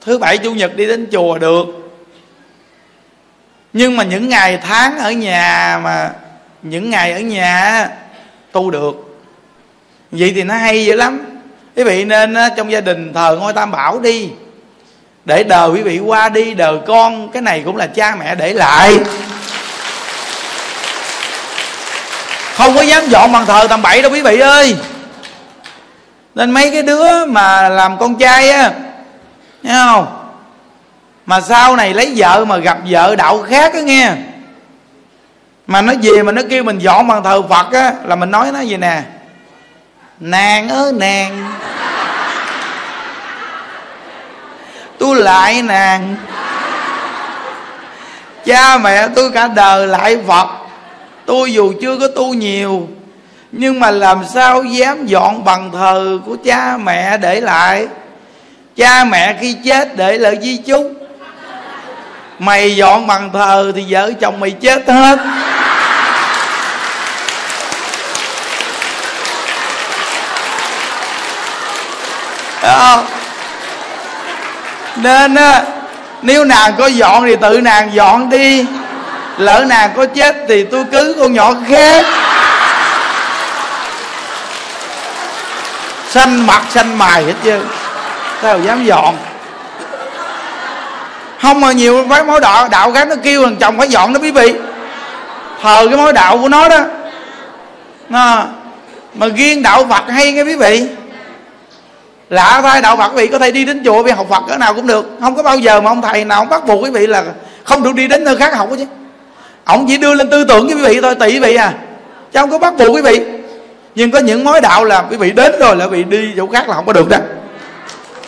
thứ 0.00 0.18
bảy 0.18 0.38
chủ 0.38 0.54
nhật 0.54 0.76
đi 0.76 0.86
đến 0.86 1.08
chùa 1.12 1.38
được 1.38 1.87
nhưng 3.78 3.96
mà 3.96 4.04
những 4.04 4.28
ngày 4.28 4.58
tháng 4.68 4.98
ở 4.98 5.10
nhà 5.10 5.80
mà, 5.82 6.10
những 6.62 6.90
ngày 6.90 7.12
ở 7.12 7.20
nhà 7.20 7.88
tu 8.52 8.70
được. 8.70 9.20
Vậy 10.10 10.32
thì 10.34 10.42
nó 10.42 10.54
hay 10.54 10.84
dữ 10.84 10.96
lắm. 10.96 11.20
Quý 11.76 11.82
vị 11.84 12.04
nên 12.04 12.34
trong 12.56 12.72
gia 12.72 12.80
đình 12.80 13.12
thờ 13.14 13.36
ngôi 13.40 13.52
tam 13.52 13.70
bảo 13.70 13.98
đi. 13.98 14.28
Để 15.24 15.42
đời 15.44 15.70
quý 15.70 15.82
vị 15.82 15.98
qua 15.98 16.28
đi 16.28 16.54
đời 16.54 16.78
con, 16.86 17.28
cái 17.28 17.42
này 17.42 17.62
cũng 17.64 17.76
là 17.76 17.86
cha 17.86 18.16
mẹ 18.20 18.34
để 18.34 18.52
lại. 18.52 18.98
Không 22.54 22.74
có 22.74 22.82
dám 22.82 23.08
dọn 23.08 23.32
bằng 23.32 23.46
thờ 23.46 23.66
tầm 23.70 23.82
bậy 23.82 24.02
đâu 24.02 24.12
quý 24.12 24.22
vị 24.22 24.38
ơi. 24.38 24.76
Nên 26.34 26.50
mấy 26.50 26.70
cái 26.70 26.82
đứa 26.82 27.26
mà 27.26 27.68
làm 27.68 27.98
con 27.98 28.18
trai 28.18 28.50
á 28.50 28.72
nghe 29.62 29.72
không? 29.72 30.17
Mà 31.28 31.40
sau 31.40 31.76
này 31.76 31.94
lấy 31.94 32.12
vợ 32.16 32.44
mà 32.44 32.56
gặp 32.56 32.78
vợ 32.88 33.16
đạo 33.16 33.42
khác 33.42 33.74
á 33.74 33.80
nghe. 33.80 34.12
Mà 35.66 35.82
nó 35.82 35.92
về 36.02 36.22
mà 36.22 36.32
nó 36.32 36.42
kêu 36.50 36.64
mình 36.64 36.78
dọn 36.78 37.08
bằng 37.08 37.24
thờ 37.24 37.42
phật 37.42 37.72
á, 37.72 37.92
là 38.04 38.16
mình 38.16 38.30
nói 38.30 38.52
nó 38.52 38.60
gì 38.60 38.76
nè. 38.76 39.02
Nàng 40.20 40.68
ơi 40.68 40.92
nàng. 40.92 41.52
Tôi 44.98 45.16
lại 45.16 45.62
nàng. 45.62 46.16
Cha 48.44 48.78
mẹ 48.78 49.08
tôi 49.08 49.30
cả 49.30 49.48
đời 49.48 49.86
lại 49.86 50.18
phật. 50.26 50.48
Tôi 51.26 51.52
dù 51.52 51.72
chưa 51.80 51.96
có 51.96 52.08
tu 52.08 52.34
nhiều, 52.34 52.88
nhưng 53.52 53.80
mà 53.80 53.90
làm 53.90 54.24
sao 54.34 54.62
dám 54.62 55.06
dọn 55.06 55.44
bằng 55.44 55.72
thờ 55.72 56.18
của 56.26 56.36
cha 56.44 56.76
mẹ 56.76 57.16
để 57.16 57.40
lại? 57.40 57.86
Cha 58.76 59.04
mẹ 59.04 59.36
khi 59.40 59.56
chết 59.64 59.96
để 59.96 60.18
lại 60.18 60.38
di 60.42 60.56
chúc 60.56 60.98
mày 62.38 62.76
dọn 62.76 63.06
bằng 63.06 63.30
thờ 63.32 63.72
thì 63.76 63.84
vợ 63.88 64.10
chồng 64.20 64.40
mày 64.40 64.50
chết 64.50 64.88
hết. 64.88 65.18
Không? 72.62 73.06
Nên 74.96 75.34
á, 75.34 75.62
nếu 76.22 76.44
nàng 76.44 76.74
có 76.78 76.86
dọn 76.86 77.26
thì 77.26 77.36
tự 77.36 77.60
nàng 77.60 77.90
dọn 77.94 78.30
đi. 78.30 78.66
Lỡ 79.38 79.64
nàng 79.68 79.90
có 79.96 80.06
chết 80.06 80.36
thì 80.48 80.64
tôi 80.64 80.84
cứ 80.92 81.16
con 81.20 81.32
nhỏ 81.32 81.52
khác. 81.68 82.04
Xanh 86.10 86.46
mặt 86.46 86.62
xanh 86.70 86.98
mày 86.98 87.24
hết 87.24 87.34
chứ. 87.44 87.60
Sao 88.42 88.58
dám 88.60 88.84
dọn 88.84 89.16
không 91.42 91.60
mà 91.60 91.72
nhiều 91.72 92.06
cái 92.10 92.24
mối 92.24 92.40
đạo 92.40 92.68
đạo 92.68 92.92
khác 92.92 93.08
nó 93.08 93.14
kêu 93.22 93.44
thằng 93.44 93.56
chồng 93.56 93.78
phải 93.78 93.88
dọn 93.88 94.12
đó 94.12 94.20
quý 94.22 94.30
vị. 94.30 94.54
Thờ 95.62 95.86
cái 95.88 95.96
mối 95.96 96.12
đạo 96.12 96.38
của 96.38 96.48
nó 96.48 96.68
đó. 96.68 96.78
À, 98.10 98.44
mà 99.14 99.26
riêng 99.36 99.62
đạo 99.62 99.86
phật 99.90 100.04
hay 100.08 100.32
nghe 100.32 100.42
quý 100.42 100.56
vị. 100.56 100.86
Lạ 102.30 102.60
thay 102.62 102.82
đạo 102.82 102.96
phật 102.96 103.08
quý 103.08 103.16
vị 103.16 103.26
có 103.26 103.38
thể 103.38 103.50
đi 103.50 103.64
đến 103.64 103.82
chùa 103.84 104.02
vì 104.02 104.10
học 104.10 104.26
phật 104.30 104.42
cỡ 104.48 104.56
nào 104.56 104.74
cũng 104.74 104.86
được. 104.86 105.10
Không 105.20 105.36
có 105.36 105.42
bao 105.42 105.58
giờ 105.58 105.80
mà 105.80 105.90
ông 105.90 106.02
thầy 106.02 106.24
nào 106.24 106.38
ông 106.38 106.48
bắt 106.48 106.66
buộc 106.66 106.84
quý 106.84 106.90
vị 106.90 107.06
là 107.06 107.24
không 107.64 107.82
được 107.82 107.94
đi 107.94 108.08
đến 108.08 108.24
nơi 108.24 108.36
khác 108.36 108.56
học 108.56 108.68
chứ. 108.78 108.84
Ông 109.64 109.86
chỉ 109.88 109.98
đưa 109.98 110.14
lên 110.14 110.30
tư 110.30 110.44
tưởng 110.44 110.66
với 110.66 110.76
quý 110.76 110.82
vị 110.82 111.00
thôi 111.00 111.14
tỷ 111.14 111.26
quý 111.26 111.38
vị 111.38 111.54
à. 111.54 111.72
Chứ 112.32 112.40
không 112.40 112.50
có 112.50 112.58
bắt 112.58 112.74
buộc 112.78 112.94
quý 112.94 113.02
vị. 113.02 113.20
Nhưng 113.94 114.10
có 114.10 114.18
những 114.18 114.44
mối 114.44 114.60
đạo 114.60 114.84
là 114.84 115.02
quý 115.10 115.16
vị 115.16 115.30
đến 115.30 115.52
rồi 115.60 115.76
là 115.76 115.84
quý 115.84 116.02
vị 116.02 116.04
đi 116.04 116.32
chỗ 116.36 116.46
khác 116.46 116.68
là 116.68 116.74
không 116.74 116.86
có 116.86 116.92
được 116.92 117.08
đó. 117.08 117.16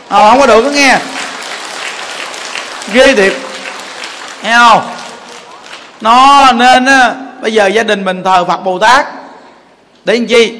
À, 0.09 0.31
không 0.31 0.41
có 0.41 0.47
được 0.47 0.65
đó 0.65 0.71
nghe 0.71 0.99
ghê 2.93 3.15
thiệt. 3.15 3.33
Nghe 4.43 4.57
không 4.57 4.83
nó 6.01 6.53
nên 6.53 6.85
á 6.87 7.15
bây 7.41 7.53
giờ 7.53 7.67
gia 7.67 7.83
đình 7.83 8.05
mình 8.05 8.23
thờ 8.25 8.45
phật 8.45 8.57
bồ 8.57 8.79
tát. 8.79 9.07
Để 10.05 10.15
làm 10.15 10.27
chi? 10.27 10.59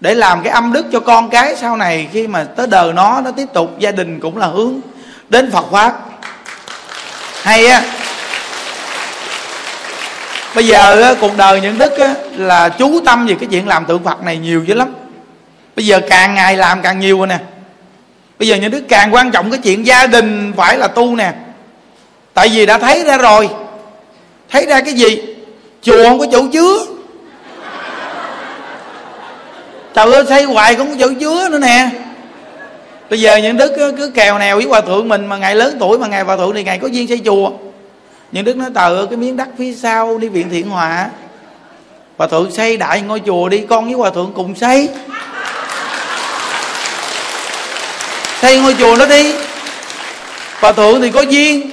Để 0.00 0.14
làm 0.14 0.42
cái 0.42 0.52
âm 0.52 0.72
đức 0.72 0.86
cho 0.92 1.00
con 1.00 1.30
cái 1.30 1.56
sau 1.56 1.76
này 1.76 2.08
khi 2.12 2.26
mà 2.26 2.44
tới 2.44 2.66
đời 2.66 2.92
nó 2.92 3.20
nó 3.20 3.30
tiếp 3.30 3.46
tục 3.54 3.78
gia 3.78 3.90
đình 3.90 4.20
cũng 4.20 4.36
là 4.36 4.46
hướng 4.46 4.74
đến 5.28 5.50
phật 5.50 5.64
pháp. 5.72 5.94
Hay 7.42 7.66
á. 7.66 7.82
Bây 10.54 10.66
giờ 10.66 11.02
á, 11.02 11.14
cuộc 11.20 11.36
đời 11.36 11.60
những 11.60 11.78
đức 11.78 11.98
á, 11.98 12.14
là 12.36 12.68
chú 12.68 13.00
tâm 13.06 13.26
về 13.26 13.36
cái 13.40 13.48
chuyện 13.50 13.68
làm 13.68 13.84
tượng 13.84 14.04
phật 14.04 14.22
này 14.22 14.36
nhiều 14.36 14.64
dữ 14.64 14.74
lắm. 14.74 14.94
Bây 15.76 15.86
giờ 15.86 16.00
càng 16.10 16.34
ngày 16.34 16.56
làm 16.56 16.82
càng 16.82 17.00
nhiều 17.00 17.18
rồi 17.18 17.26
nè 17.26 17.38
bây 18.38 18.48
giờ 18.48 18.56
những 18.56 18.70
đức 18.70 18.82
càng 18.88 19.14
quan 19.14 19.30
trọng 19.30 19.50
cái 19.50 19.60
chuyện 19.64 19.86
gia 19.86 20.06
đình 20.06 20.52
phải 20.56 20.78
là 20.78 20.88
tu 20.88 21.16
nè. 21.16 21.32
Tại 22.34 22.48
vì 22.48 22.66
đã 22.66 22.78
thấy 22.78 23.04
ra 23.04 23.18
rồi. 23.18 23.48
Thấy 24.50 24.66
ra 24.66 24.80
cái 24.80 24.94
gì? 24.94 25.22
Chùa 25.82 26.04
không 26.04 26.18
có 26.18 26.26
chỗ 26.32 26.42
chứa. 26.52 26.78
Trời 29.94 30.12
ơi 30.12 30.24
xây 30.28 30.42
hoài 30.42 30.74
cũng 30.74 30.90
có 30.90 30.96
chỗ 31.00 31.08
chứa 31.20 31.48
nữa 31.48 31.58
nè. 31.58 31.90
Bây 33.10 33.20
giờ 33.20 33.36
những 33.36 33.56
đức 33.56 33.72
cứ, 33.76 33.92
cứ 33.98 34.10
kèo 34.10 34.38
nèo 34.38 34.56
với 34.56 34.64
hòa 34.64 34.80
thượng 34.80 35.08
mình 35.08 35.26
mà 35.26 35.36
ngày 35.36 35.54
lớn 35.54 35.76
tuổi 35.80 35.98
mà 35.98 36.06
ngày 36.06 36.22
hòa 36.22 36.36
thượng 36.36 36.54
thì 36.54 36.64
ngày 36.64 36.78
có 36.78 36.88
duyên 36.88 37.08
xây 37.08 37.20
chùa. 37.24 37.50
Những 38.32 38.44
đức 38.44 38.56
nói 38.56 38.70
trời 38.74 38.96
ơi 38.96 39.06
cái 39.10 39.16
miếng 39.16 39.36
đất 39.36 39.48
phía 39.58 39.74
sau 39.74 40.18
đi 40.18 40.28
viện 40.28 40.50
thiện 40.50 40.68
hòa 40.68 41.08
hòa 42.16 42.26
thượng 42.26 42.50
xây 42.50 42.76
đại 42.76 43.00
ngôi 43.00 43.20
chùa 43.26 43.48
đi 43.48 43.58
con 43.68 43.84
với 43.84 43.92
hòa 43.92 44.10
thượng 44.10 44.32
cùng 44.34 44.54
xây 44.54 44.88
xây 48.44 48.60
ngôi 48.60 48.74
chùa 48.78 48.96
đó 48.96 49.06
đi. 49.06 49.32
Hòa 50.60 50.72
thượng 50.72 51.00
thì 51.00 51.10
có 51.10 51.20
duyên. 51.20 51.70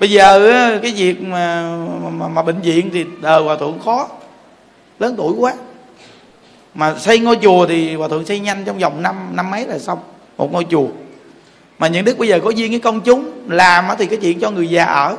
Bây 0.00 0.10
giờ 0.10 0.40
cái 0.82 0.92
việc 0.96 1.22
mà 1.22 1.62
mà, 2.18 2.28
mà 2.28 2.42
bệnh 2.42 2.60
viện 2.60 2.90
thì 2.92 3.04
đời 3.20 3.42
hòa 3.42 3.56
thượng 3.56 3.80
khó. 3.84 4.08
Lớn 4.98 5.14
tuổi 5.16 5.32
quá. 5.38 5.52
Mà 6.74 6.94
xây 6.98 7.18
ngôi 7.18 7.38
chùa 7.42 7.66
thì 7.66 7.94
hòa 7.94 8.08
thượng 8.08 8.26
xây 8.26 8.38
nhanh 8.38 8.64
trong 8.64 8.78
vòng 8.78 9.02
năm 9.02 9.16
năm 9.32 9.50
mấy 9.50 9.66
là 9.66 9.78
xong 9.78 9.98
một 10.36 10.52
ngôi 10.52 10.66
chùa. 10.70 10.86
Mà 11.78 11.88
những 11.88 12.04
đức 12.04 12.18
bây 12.18 12.28
giờ 12.28 12.40
có 12.44 12.50
duyên 12.50 12.70
với 12.70 12.80
công 12.80 13.00
chúng 13.00 13.30
làm 13.48 13.88
thì 13.98 14.06
cái 14.06 14.18
chuyện 14.22 14.40
cho 14.40 14.50
người 14.50 14.68
già 14.68 14.84
ở. 14.84 15.16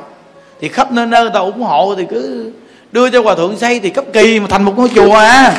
Thì 0.60 0.68
khắp 0.68 0.92
nơi 0.92 1.06
nơi 1.06 1.22
người 1.22 1.32
ta 1.34 1.40
ủng 1.40 1.62
hộ 1.62 1.94
thì 1.98 2.04
cứ 2.10 2.52
đưa 2.92 3.10
cho 3.10 3.22
hòa 3.22 3.34
thượng 3.34 3.58
xây 3.58 3.80
thì 3.80 3.90
cấp 3.90 4.04
kỳ 4.12 4.40
mà 4.40 4.46
thành 4.50 4.64
một 4.64 4.72
ngôi 4.76 4.90
chùa 4.94 5.14
à. 5.14 5.54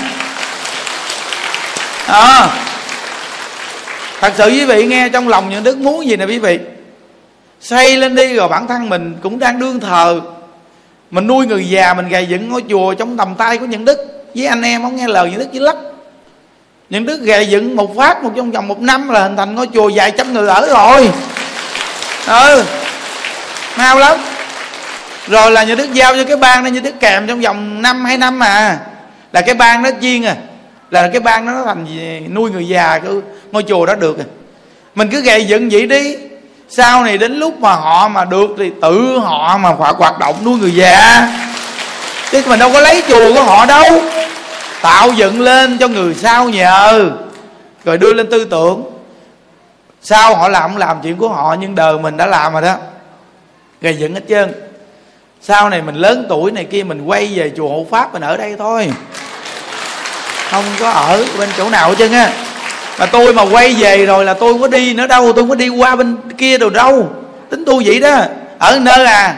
À 2.08 2.66
thật 4.20 4.34
sự 4.38 4.48
quý 4.48 4.66
vị 4.66 4.86
nghe 4.86 5.10
trong 5.10 5.28
lòng 5.28 5.50
những 5.50 5.64
đức 5.64 5.78
muốn 5.78 6.08
gì 6.08 6.16
nè 6.16 6.26
quý 6.26 6.40
vị? 6.40 6.60
Xây 7.62 7.98
lên 7.98 8.16
đi 8.16 8.34
rồi 8.34 8.48
bản 8.48 8.68
thân 8.68 8.90
mình 8.90 9.16
cũng 9.24 9.40
đang 9.40 9.60
đương 9.60 9.80
thờ. 9.80 10.22
Mình 11.12 11.28
nuôi 11.28 11.48
người 11.48 11.70
già, 11.70 11.94
mình 11.94 12.10
gầy 12.10 12.26
dựng 12.26 12.50
ngôi 12.50 12.64
chùa 12.70 12.94
trong 12.94 13.18
tầm 13.18 13.36
tay 13.36 13.58
của 13.58 13.66
những 13.66 13.86
đức 13.86 14.00
với 14.36 14.46
anh 14.46 14.62
em, 14.62 14.82
không 14.82 14.96
nghe 14.96 15.08
lời 15.08 15.30
những 15.32 15.40
đức 15.40 15.48
chỉ 15.54 15.60
lắm 15.60 15.76
những 16.90 17.06
đức 17.06 17.22
gầy 17.22 17.48
dựng 17.48 17.76
một 17.76 17.96
phát, 17.96 18.24
một 18.24 18.32
trong 18.36 18.52
vòng 18.52 18.68
một 18.68 18.80
năm 18.80 19.10
là 19.10 19.24
hình 19.24 19.38
thành 19.38 19.56
ngôi 19.56 19.68
chùa 19.74 19.92
vài 19.96 20.12
trăm 20.12 20.34
người 20.34 20.48
ở 20.48 20.68
rồi. 20.68 21.12
Ừ 22.28 22.64
mau 23.80 24.00
lắm. 24.00 24.20
Rồi 25.28 25.52
là 25.52 25.64
những 25.64 25.78
đức 25.78 25.94
giao 25.94 26.16
cho 26.16 26.24
cái 26.24 26.38
ban 26.38 26.64
đó 26.64 26.68
như 26.68 26.80
đức 26.80 27.00
kèm 27.00 27.28
trong 27.28 27.42
vòng 27.42 27.82
năm, 27.82 28.06
hai 28.06 28.18
năm 28.18 28.40
mà. 28.40 28.80
Là 29.34 29.42
cái 29.42 29.56
ban 29.56 29.84
đó 29.84 29.90
chiên 30.02 30.24
à 30.24 30.36
là 30.92 31.10
cái 31.14 31.20
bang 31.20 31.46
đó 31.46 31.52
nó 31.52 31.64
thành 31.66 31.86
gì, 31.86 32.20
nuôi 32.34 32.52
người 32.52 32.68
già 32.68 33.00
cái 33.00 33.12
ngôi 33.52 33.64
chùa 33.64 33.86
đó 33.86 33.96
được. 33.96 34.18
Rồi 34.18 34.26
mình 34.96 35.10
cứ 35.12 35.22
gầy 35.22 35.46
dựng 35.46 35.70
vậy 35.70 35.88
đi. 35.88 36.18
Sau 36.70 37.04
này 37.04 37.18
đến 37.18 37.40
lúc 37.40 37.60
mà 37.60 37.76
họ 37.76 38.08
mà 38.08 38.26
được 38.26 38.50
thì 38.58 38.72
tự 38.82 39.20
họ 39.20 39.58
mà 39.58 39.76
phải 39.80 39.94
hoạt 39.94 40.20
động 40.20 40.36
nuôi 40.46 40.58
người 40.58 40.76
già. 40.76 41.28
Chứ 42.32 42.44
mình 42.48 42.60
đâu 42.60 42.70
có 42.74 42.80
lấy 42.80 43.04
chùa 43.08 43.34
của 43.34 43.44
họ 43.44 43.66
đâu. 43.66 44.02
Tạo 44.82 45.12
dựng 45.12 45.42
lên 45.42 45.78
cho 45.78 45.88
người 45.88 46.16
sau 46.16 46.50
nhờ. 46.50 47.10
Rồi 47.86 47.98
đưa 47.98 48.14
lên 48.14 48.30
tư 48.30 48.46
tưởng. 48.46 48.84
Sao 50.02 50.36
họ 50.36 50.48
làm 50.48 50.76
làm 50.76 50.98
chuyện 51.04 51.18
của 51.18 51.30
họ 51.30 51.56
nhưng 51.60 51.76
đời 51.76 51.98
mình 51.98 52.18
đã 52.18 52.26
làm 52.26 52.54
rồi 52.54 52.62
đó. 52.62 52.76
Gầy 53.82 53.98
dựng 53.98 54.14
hết 54.14 54.22
trơn. 54.30 54.54
Sau 55.42 55.70
này 55.70 55.82
mình 55.82 55.96
lớn 55.96 56.26
tuổi 56.30 56.52
này 56.52 56.64
kia 56.64 56.84
mình 56.84 57.06
quay 57.06 57.32
về 57.36 57.52
chùa 57.58 57.70
hộ 57.70 57.86
pháp 57.92 58.14
mình 58.14 58.22
ở 58.22 58.38
đây 58.38 58.56
thôi 58.60 58.92
không 60.52 60.64
có 60.80 60.90
ở 60.90 61.26
bên 61.40 61.50
chỗ 61.58 61.70
nào 61.70 61.90
hết 61.90 61.96
trơn 62.00 62.12
á. 62.12 62.32
Mà 63.00 63.06
tôi 63.06 63.34
mà 63.34 63.42
quay 63.52 63.74
về 63.74 64.06
rồi 64.06 64.26
là 64.26 64.34
tôi 64.34 64.54
không 64.54 64.62
có 64.62 64.68
đi 64.68 64.94
nữa 64.94 65.08
đâu 65.08 65.26
tôi 65.26 65.44
không 65.44 65.50
có 65.50 65.56
đi 65.56 65.70
qua 65.70 65.96
bên 65.96 66.18
kia 66.38 66.58
đâu 66.58 66.70
đâu. 66.70 67.10
Tính 67.50 67.66
tôi 67.66 67.84
vậy 67.86 68.00
đó. 68.00 68.22
Ở 68.60 68.80
nơi 68.80 69.06
à, 69.06 69.36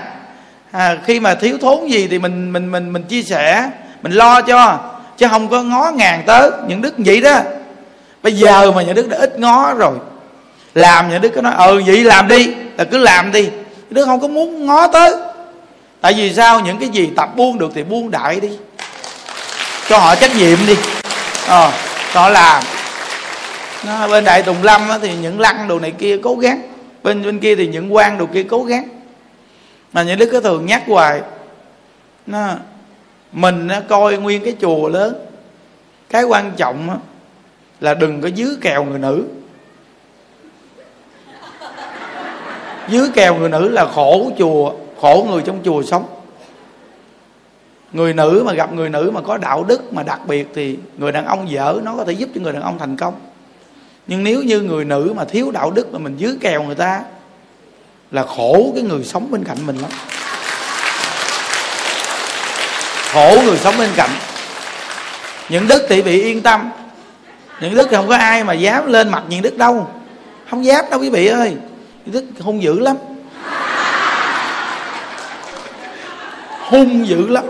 à 0.72 0.98
khi 1.06 1.20
mà 1.20 1.36
thiếu 1.36 1.58
thốn 1.62 1.88
gì 1.88 2.08
thì 2.12 2.20
mình 2.20 2.54
mình 2.54 2.72
mình 2.72 2.94
mình 2.94 3.04
chia 3.04 3.24
sẻ 3.24 3.70
mình 4.02 4.12
lo 4.12 4.42
cho 4.42 4.80
chứ 5.18 5.28
không 5.28 5.48
có 5.48 5.64
ngó 5.64 5.92
ngàn 5.96 6.24
tới 6.26 6.52
những 6.68 6.82
đức 6.82 6.94
vậy 6.98 7.22
đó. 7.22 7.40
Bây 8.24 8.34
giờ 8.34 8.72
mà 8.72 8.82
những 8.82 8.96
đức 8.96 9.10
đã 9.10 9.18
ít 9.18 9.40
ngó 9.40 9.74
rồi 9.74 9.94
làm 10.76 11.10
những 11.10 11.22
đức 11.22 11.32
có 11.36 11.42
nói 11.42 11.54
ừ 11.58 11.82
vậy 11.86 12.04
làm 12.04 12.28
đi 12.28 12.54
là 12.78 12.84
cứ 12.84 12.98
làm 12.98 13.32
đi. 13.32 13.50
Đức 13.90 14.06
không 14.06 14.20
có 14.20 14.28
muốn 14.28 14.66
ngó 14.66 14.88
tới. 14.88 15.14
Tại 16.02 16.14
vì 16.14 16.34
sao? 16.34 16.60
Những 16.60 16.78
cái 16.78 16.90
gì 16.90 17.10
tập 17.16 17.30
buông 17.36 17.60
được 17.60 17.72
thì 17.76 17.84
buông 17.84 18.12
đại 18.12 18.40
đi. 18.40 18.50
Cho 19.90 19.98
họ 19.98 20.16
trách 20.16 20.36
nhiệm 20.36 20.58
đi 20.68 20.76
ờ 21.48 21.72
đó 22.16 22.30
họ 22.30 22.62
nó 23.84 24.08
bên 24.08 24.24
đại 24.24 24.42
tùng 24.42 24.64
lâm 24.64 24.90
á, 24.90 24.98
thì 25.02 25.16
những 25.16 25.40
lăng 25.40 25.68
đồ 25.68 25.80
này 25.80 25.92
kia 25.92 26.18
cố 26.24 26.36
gắng. 26.36 26.62
Bên 27.04 27.24
bên 27.24 27.40
kia 27.40 27.56
thì 27.56 27.68
những 27.68 27.94
quan 27.94 28.18
đồ 28.18 28.26
kia 28.26 28.44
cố 28.44 28.64
gắng. 28.64 28.88
Mà 29.94 30.04
những 30.04 30.20
đức 30.20 30.30
có 30.32 30.42
thường 30.42 30.66
nhắc 30.66 30.84
hoài 30.88 31.22
nó 32.26 32.48
mình 33.32 33.68
nó 33.68 33.76
coi 33.90 34.18
nguyên 34.18 34.44
cái 34.44 34.56
chùa 34.62 34.90
lớn. 34.90 35.26
Cái 36.10 36.24
quan 36.24 36.52
trọng 36.58 36.90
á, 36.90 36.96
là 37.80 37.94
đừng 37.94 38.22
có 38.22 38.28
dưới 38.28 38.56
kèo 38.62 38.84
người 38.84 39.00
nữ. 39.00 39.26
Dưới 42.88 43.10
kèo 43.14 43.36
người 43.36 43.50
nữ 43.50 43.70
là 43.70 43.86
khổ 43.86 44.32
chùa 44.38 44.74
khổ 45.02 45.28
người 45.30 45.42
trong 45.46 45.60
chùa 45.66 45.84
sống 45.84 46.06
người 47.94 48.14
nữ 48.14 48.44
mà 48.46 48.54
gặp 48.54 48.74
người 48.74 48.90
nữ 48.90 49.12
mà 49.14 49.22
có 49.22 49.38
đạo 49.38 49.64
đức 49.64 49.94
mà 49.94 50.04
đặc 50.04 50.20
biệt 50.28 50.48
thì 50.56 50.78
người 50.98 51.12
đàn 51.12 51.26
ông 51.26 51.52
dở, 51.52 51.80
nó 51.84 51.96
có 51.98 52.06
thể 52.06 52.12
giúp 52.12 52.30
cho 52.36 52.42
người 52.42 52.54
đàn 52.54 52.62
ông 52.62 52.80
thành 52.80 52.96
công. 52.96 53.14
Nhưng 54.08 54.24
nếu 54.24 54.44
như 54.44 54.60
người 54.62 54.86
nữ 54.86 55.14
mà 55.16 55.26
thiếu 55.26 55.52
đạo 55.52 55.72
đức 55.72 55.94
mà 55.94 56.00
mình 56.00 56.18
dưới 56.18 56.38
kèo 56.42 56.64
người 56.64 56.76
ta, 56.76 57.02
là 58.12 58.24
khổ 58.24 58.72
cái 58.76 58.84
người 58.84 59.04
sống 59.04 59.32
bên 59.32 59.44
cạnh 59.44 59.58
mình 59.66 59.78
lắm. 59.78 59.92
Khổ 63.14 63.42
người 63.46 63.58
sống 63.58 63.78
bên 63.78 63.90
cạnh. 63.96 64.10
Những 65.50 65.68
đức 65.68 65.86
thì 65.90 66.02
bị 66.02 66.24
yên 66.24 66.42
tâm. 66.42 66.72
Những 67.62 67.76
đức 67.76 67.88
thì 67.90 67.96
không 67.96 68.08
có 68.08 68.16
ai 68.16 68.44
mà 68.44 68.54
dám 68.54 68.88
lên 68.88 69.10
mặt 69.10 69.24
những 69.30 69.42
đức 69.42 69.58
đâu. 69.58 69.88
Không 70.50 70.66
dám 70.66 70.86
đâu 70.92 71.00
quý 71.00 71.10
vị 71.10 71.28
ơi. 71.28 71.56
Những 72.06 72.14
đức 72.14 72.44
hung 72.44 72.64
dữ 72.64 72.80
lắm. 72.80 72.96
Hung 76.60 77.08
dữ 77.08 77.28
lắm. 77.28 77.44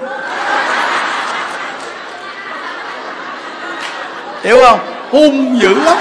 Hiểu 4.43 4.59
không? 4.63 4.79
Hung 5.11 5.61
dữ 5.61 5.73
lắm. 5.73 5.97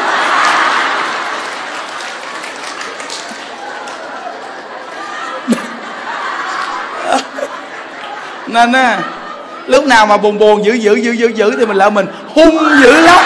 Nên 8.47 8.73
á, 8.73 9.01
lúc 9.67 9.87
nào 9.87 10.07
mà 10.07 10.17
buồn 10.17 10.39
buồn 10.39 10.65
dữ 10.65 10.73
dữ 10.73 10.95
dữ 10.95 11.13
dữ 11.13 11.29
dữ 11.29 11.57
thì 11.59 11.67
mình 11.67 11.77
lại 11.77 11.91
mình 11.91 12.07
hung 12.35 12.59
dữ 12.83 13.03
lắm. 13.03 13.19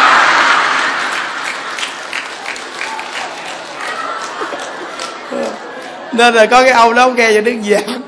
Nên 6.13 6.35
là 6.35 6.47
có 6.47 6.63
cái 6.63 6.73
ông 6.73 6.95
đó, 6.95 7.03
ông 7.03 7.17
nghe 7.17 7.33
cho 7.35 7.41
đức 7.41 7.55
giảng. 7.71 8.01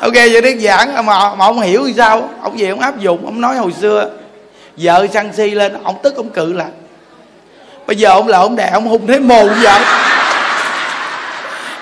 Ông 0.00 0.12
nghe 0.12 0.28
cho 0.28 0.40
đức 0.40 0.56
giảng, 0.60 1.06
mà 1.06 1.34
mà 1.34 1.44
ông 1.44 1.60
hiểu 1.60 1.84
thì 1.86 1.94
sao? 1.96 2.30
Ông 2.42 2.56
về 2.56 2.68
ông 2.68 2.80
áp 2.80 2.98
dụng, 2.98 3.24
ông 3.24 3.40
nói 3.40 3.56
hồi 3.56 3.72
xưa 3.80 4.10
vợ 4.76 5.06
săn 5.14 5.32
si 5.36 5.50
lên, 5.50 5.72
ông 5.84 5.96
tức 6.02 6.16
ông 6.16 6.30
cự 6.30 6.52
lại. 6.52 6.68
Bây 7.86 7.96
giờ 7.96 8.10
ông 8.10 8.28
là 8.28 8.38
ông 8.38 8.56
đè 8.56 8.70
ông 8.72 8.86
hung 8.86 9.06
thấy 9.06 9.20
mù 9.20 9.48
vợ 9.62 9.78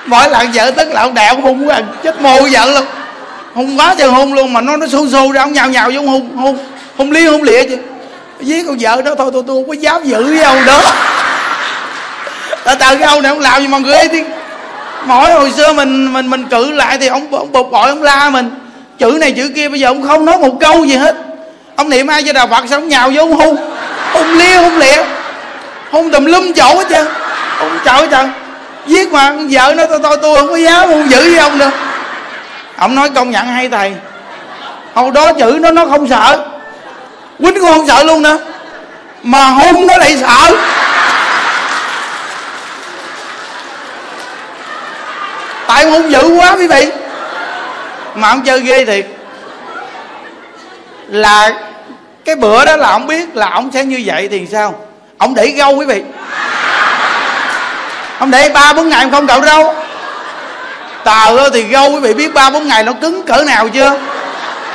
mỗi 0.06 0.31
lần 0.31 0.48
vợ 0.55 0.70
tức 0.70 0.89
là 0.93 1.01
ông 1.01 1.14
đè 1.14 1.27
ông 1.27 1.43
hung 1.43 1.69
quá 1.69 1.81
chết 2.02 2.20
mồ 2.20 2.39
vợ 2.52 2.66
luôn. 2.66 2.85
Hung 3.55 3.78
quá 3.78 3.94
trời 3.98 4.09
hung 4.09 4.35
luôn, 4.35 4.52
mà 4.52 4.60
nó 4.60 4.77
nó 4.77 4.86
xô 4.86 5.06
xô 5.12 5.32
ra, 5.32 5.43
ông 5.43 5.52
nhào 5.52 5.69
nhào 5.69 5.90
vô 5.90 6.01
hung 6.01 6.36
hung 6.36 6.59
hung 6.97 7.12
lia, 7.12 7.31
hung 7.31 7.43
lịa 7.43 7.62
chứ. 7.64 7.77
Với 8.40 8.64
con 8.66 8.77
vợ 8.81 9.02
đó, 9.02 9.14
thôi 9.19 9.31
tôi 9.32 9.43
tôi 9.47 9.56
không 9.56 9.69
có 9.69 9.73
dám 9.73 10.05
giữ 10.05 10.24
với 10.24 10.43
ông 10.43 10.66
đó. 10.66 10.81
Là 12.64 12.74
tại 12.74 12.97
cái 12.97 13.09
ông 13.09 13.23
này 13.23 13.31
ông 13.31 13.40
làm 13.40 13.62
gì 13.62 13.69
mà 13.69 13.78
người 13.78 13.94
ấy 13.94 14.24
mỗi 15.05 15.32
hồi 15.32 15.51
xưa 15.51 15.73
mình 15.73 16.12
mình 16.12 16.31
mình 16.31 16.44
cự 16.48 16.70
lại 16.70 16.98
thì 16.98 17.06
ông 17.06 17.35
ông 17.35 17.52
bực 17.52 17.70
bội, 17.70 17.89
ông 17.89 18.02
la 18.02 18.31
mình. 18.31 18.51
Chữ 18.98 19.19
này, 19.20 19.32
chữ 19.32 19.51
kia, 19.55 19.69
bây 19.69 19.81
giờ 19.81 19.89
ông 19.89 20.02
không 20.02 20.24
nói 20.24 20.39
một 20.39 20.60
câu 20.60 20.85
gì 20.85 20.97
hết 20.97 21.16
ông 21.77 21.90
niệm 21.90 22.07
ai 22.07 22.23
cho 22.23 22.32
đạo 22.32 22.47
phật 22.47 22.65
sao 22.69 22.78
ông 22.78 22.89
nhào 22.89 23.11
vô 23.11 23.20
ông 23.20 23.32
hung? 23.32 23.57
Hung 24.12 24.39
lia, 24.39 24.57
hung 24.57 24.78
lịa 24.78 25.03
hung 25.90 26.11
tùm 26.11 26.24
lum 26.24 26.53
chỗ 26.53 26.77
hết 26.77 26.86
trơn. 26.90 27.07
Ông 27.59 27.78
trời 27.85 28.09
trời 28.11 28.27
giết 28.86 29.12
mà 29.12 29.32
vợ 29.51 29.74
nó 29.77 29.86
tôi 29.86 29.99
tôi 30.03 30.16
tôi 30.23 30.36
không 30.36 30.49
có 30.49 30.57
dám 30.57 30.89
hung 30.89 31.11
dữ 31.11 31.20
với 31.20 31.39
ông 31.39 31.59
nữa 31.59 31.70
ông 32.77 32.94
nói 32.94 33.11
công 33.11 33.31
nhận 33.31 33.47
hay 33.47 33.69
thầy. 33.69 33.93
Hồi 34.94 35.11
đó 35.11 35.32
chữ 35.32 35.59
nó 35.61 35.70
nó 35.70 35.86
không 35.86 36.09
sợ. 36.09 36.47
Quýnh 37.39 37.55
cũng 37.55 37.73
không 37.73 37.86
sợ 37.86 38.03
luôn 38.05 38.23
nữa. 38.23 38.39
Mà 39.23 39.44
hung 39.44 39.86
nó 39.86 39.97
lại 39.97 40.16
sợ. 40.20 40.57
Tại 45.66 45.85
hung 45.85 46.11
dữ 46.12 46.36
quá 46.39 46.57
quý 46.57 46.66
vị. 46.66 46.86
Mà 48.15 48.28
ông 48.28 48.43
chơi 48.43 48.61
ghê 48.61 48.85
thiệt 48.85 49.07
là 51.12 51.52
cái 52.24 52.36
bữa 52.36 52.64
đó 52.64 52.76
là 52.76 52.89
ông 52.89 53.06
biết 53.06 53.36
là 53.36 53.51
ông 53.51 53.70
sẽ 53.74 53.84
như 53.84 54.02
vậy 54.05 54.28
thì 54.30 54.47
sao? 54.52 54.74
Ông 55.18 55.34
để 55.34 55.47
gâu 55.47 55.76
quý 55.76 55.86
vị. 55.86 56.02
Ông 58.18 58.30
để 58.30 58.48
ba 58.48 58.72
bốn 58.72 58.89
ngày 58.89 59.06
không 59.10 59.26
cạo 59.26 59.43
râu 59.43 59.74
tờ 61.05 61.51
thì 61.51 61.62
gâu 61.62 61.90
quý 61.90 61.98
vị 62.01 62.14
biết 62.14 62.34
ba 62.34 62.51
bốn 62.51 62.68
ngày 62.68 62.82
nó 62.82 62.93
cứng 62.93 63.22
cỡ 63.22 63.44
nào 63.47 63.68
chưa? 63.68 63.98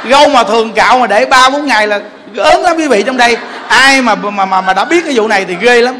Gâu 0.04 0.28
mà 0.30 0.44
thường 0.44 0.74
cạo 0.74 1.00
mà 1.00 1.08
để 1.08 1.26
ba 1.26 1.50
bốn 1.50 1.68
ngày 1.68 1.88
là 1.88 2.00
ớn 2.38 2.64
lắm 2.64 2.78
quý 2.78 2.88
vị 2.88 3.04
trong 3.04 3.18
đây. 3.18 3.38
Ai 3.68 4.02
mà 4.02 4.16
mà 4.16 4.46
mà, 4.46 4.62
mà 4.62 4.74
đã 4.74 4.86
biết 4.86 5.06
cái 5.06 5.14
vụ 5.16 5.28
này 5.28 5.46
thì 5.48 5.56
ghê 5.62 5.82
lắm. 5.82 5.96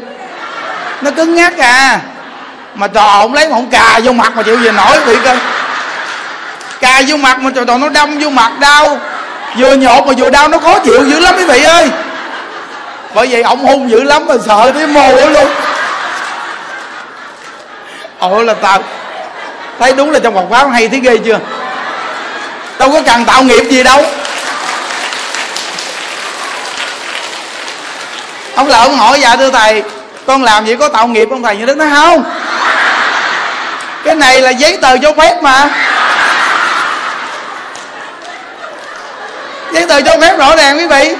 Nó 1.00 1.10
cứng 1.10 1.34
ngắc 1.34 1.58
à. 1.58 2.00
Mà 2.74 2.86
trò 2.86 3.02
ông 3.02 3.34
lấy 3.34 3.48
một 3.48 3.54
ông 3.54 3.70
cà 3.70 4.00
vô 4.04 4.12
mặt 4.12 4.36
mà 4.36 4.42
chịu 4.42 4.60
gì 4.60 4.70
nổi 4.70 4.98
bị 5.06 5.16
cơ 5.24 5.36
cà 6.80 7.02
vô 7.08 7.16
mặt 7.16 7.40
mà 7.40 7.50
trò 7.54 7.64
trò 7.64 7.78
nó 7.78 7.88
đâm 7.88 8.18
vô 8.18 8.30
mặt 8.30 8.52
đau 8.60 8.98
vừa 9.58 9.74
nhột 9.74 10.06
mà 10.06 10.12
vừa 10.16 10.30
đau, 10.30 10.48
nó 10.48 10.58
khó 10.58 10.78
chịu 10.78 11.04
dữ 11.04 11.20
lắm 11.20 11.34
quý 11.38 11.44
vị 11.44 11.62
ơi. 11.62 11.88
Bởi 13.14 13.26
vậy 13.30 13.42
ông 13.42 13.66
hung 13.66 13.90
dữ 13.90 14.02
lắm 14.02 14.26
mà 14.26 14.34
sợ 14.46 14.72
tới 14.74 14.86
mồ 14.86 15.12
luôn. 15.12 15.48
Ồ, 18.18 18.42
là 18.42 18.54
tao. 18.54 18.78
Thấy 19.78 19.92
đúng 19.92 20.10
là 20.10 20.18
trong 20.18 20.34
Phật 20.34 20.44
pháp 20.50 20.68
hay 20.72 20.88
thế 20.88 20.98
ghê 20.98 21.18
chưa? 21.24 21.38
Đâu 22.78 22.90
có 22.92 23.02
cần 23.06 23.24
tạo 23.24 23.42
nghiệp 23.42 23.64
gì 23.70 23.82
đâu. 23.82 24.04
Ông 28.54 28.68
là 28.68 28.78
ông 28.78 28.96
hỏi 28.96 29.20
dạ 29.20 29.36
thưa 29.36 29.50
thầy, 29.50 29.82
con 30.26 30.42
làm 30.42 30.64
vậy 30.64 30.76
có 30.76 30.88
tạo 30.88 31.06
nghiệp 31.06 31.28
không 31.30 31.42
thầy? 31.42 31.56
Như 31.56 31.66
đức 31.66 31.76
nói, 31.76 31.88
không. 31.94 32.24
Cái 34.04 34.14
này 34.14 34.42
là 34.42 34.50
giấy 34.50 34.78
tờ 34.82 34.98
cho 35.02 35.12
phép 35.12 35.42
mà. 35.42 35.68
Giấy 39.72 39.86
tờ 39.88 40.00
cho 40.00 40.16
phép 40.20 40.38
rõ 40.38 40.56
ràng 40.56 40.78
quý 40.78 40.86
vị. 40.86 41.14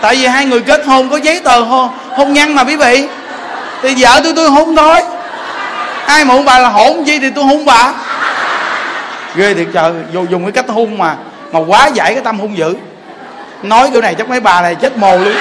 Tại 0.00 0.16
vì 0.16 0.26
hai 0.26 0.44
người 0.44 0.60
kết 0.60 0.82
hôn 0.86 1.10
có 1.10 1.16
giấy 1.16 1.40
tờ 1.44 1.60
hôn, 1.60 1.90
hôn 2.10 2.32
nhân 2.32 2.54
mà 2.54 2.64
quý 2.64 2.76
vị. 2.76 3.06
Thì 3.82 3.94
vợ 3.98 4.20
tôi 4.24 4.32
tôi 4.36 4.50
hôn 4.50 4.76
thôi. 4.76 5.00
Ai 6.06 6.24
mà 6.24 6.34
hôn 6.34 6.44
bà 6.44 6.58
là 6.58 6.68
hỗn 6.68 7.04
gì 7.04 7.18
thì 7.18 7.30
tôi 7.34 7.44
hôn 7.44 7.64
bà. 7.64 7.92
Ghê 9.34 9.54
thiệt 9.54 9.66
trời 9.74 9.92
vô 10.12 10.24
dùng 10.30 10.42
cái 10.44 10.52
cách 10.52 10.64
hung 10.68 10.98
mà 10.98 11.14
mà 11.52 11.60
quá 11.66 11.86
giải 11.86 12.14
cái 12.14 12.22
tâm 12.24 12.40
hung 12.40 12.58
dữ. 12.58 12.74
Nói 13.62 13.90
kiểu 13.92 14.00
này 14.00 14.14
chắc 14.18 14.28
mấy 14.28 14.40
bà 14.40 14.60
này 14.60 14.74
chết 14.74 14.96
mồ 14.96 15.16
luôn. 15.16 15.34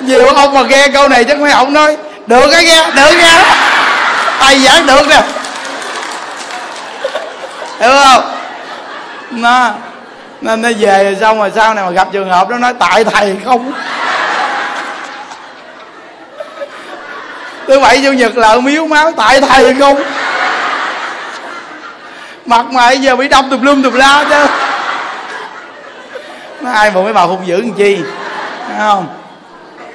Nhiều 0.00 0.26
ông 0.26 0.54
mà 0.54 0.62
nghe 0.62 0.88
câu 0.88 1.08
này 1.08 1.24
chắc 1.24 1.38
mấy 1.38 1.52
ông 1.52 1.72
nói 1.72 1.96
được 2.26 2.50
cái 2.52 2.64
nghe 2.64 2.86
được 2.94 3.16
nghe 3.18 3.42
thầy 4.44 4.58
giảng 4.58 4.86
được 4.86 5.08
nè. 5.08 5.22
Hiểu 7.80 7.90
không? 8.04 8.22
Nó 9.30 9.70
nên 10.40 10.62
nó 10.62 10.68
về 10.78 11.04
rồi 11.04 11.16
xong 11.20 11.38
rồi 11.38 11.52
sau 11.54 11.74
này 11.74 11.84
mà 11.84 11.90
gặp 11.90 12.08
trường 12.12 12.30
hợp 12.30 12.50
nó 12.50 12.58
nói 12.58 12.74
tại 12.78 13.04
thầy 13.04 13.36
không? 13.44 13.72
Thứ 17.66 17.80
bảy 17.80 18.00
chủ 18.04 18.12
nhật 18.12 18.36
là 18.36 18.56
miếu 18.56 18.86
máu 18.86 19.12
tại 19.16 19.40
thầy 19.40 19.74
không? 19.74 20.02
Mặt 22.46 22.66
mày 22.66 22.98
giờ 22.98 23.16
bị 23.16 23.28
đâm 23.28 23.50
tùm 23.50 23.62
lum 23.62 23.82
tùm 23.82 23.94
la 23.94 24.24
chứ. 24.30 24.46
Nó 26.60 26.70
ai 26.72 26.90
mà 26.90 27.00
mấy 27.02 27.12
bà 27.12 27.22
hung 27.22 27.46
dữ 27.46 27.56
làm 27.56 27.72
chi? 27.72 27.98
Thấy 28.68 28.78
không? 28.78 29.06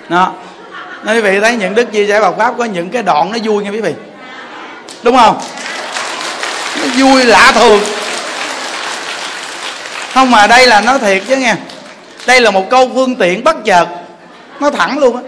Đó. 0.10 0.32
Nên 1.04 1.16
quý 1.16 1.22
vị 1.22 1.40
thấy 1.40 1.56
những 1.56 1.76
đức 1.76 1.92
chia 1.92 2.08
sẻ 2.08 2.20
bà 2.22 2.32
pháp 2.38 2.54
có 2.58 2.66
những 2.66 2.90
cái 2.90 3.04
đoạn 3.04 3.32
nó 3.32 3.38
vui 3.44 3.64
nha 3.64 3.70
quý 3.70 3.82
vị 3.82 3.94
đúng 5.04 5.18
không? 5.18 5.42
Nó 6.76 6.86
vui 6.98 7.24
lạ 7.26 7.52
thường. 7.56 7.80
Không 10.14 10.32
mà 10.32 10.48
đây 10.48 10.68
là 10.68 10.82
nó 10.82 10.98
thiệt 10.98 11.24
chứ 11.28 11.36
nghe. 11.36 11.56
Đây 12.26 12.42
là 12.42 12.52
một 12.52 12.70
câu 12.70 12.92
phương 12.96 13.16
tiện 13.16 13.44
bất 13.44 13.66
chợt. 13.66 13.86
Nó 14.60 14.70
thẳng 14.70 15.00
luôn 15.00 15.16
á. 15.16 15.22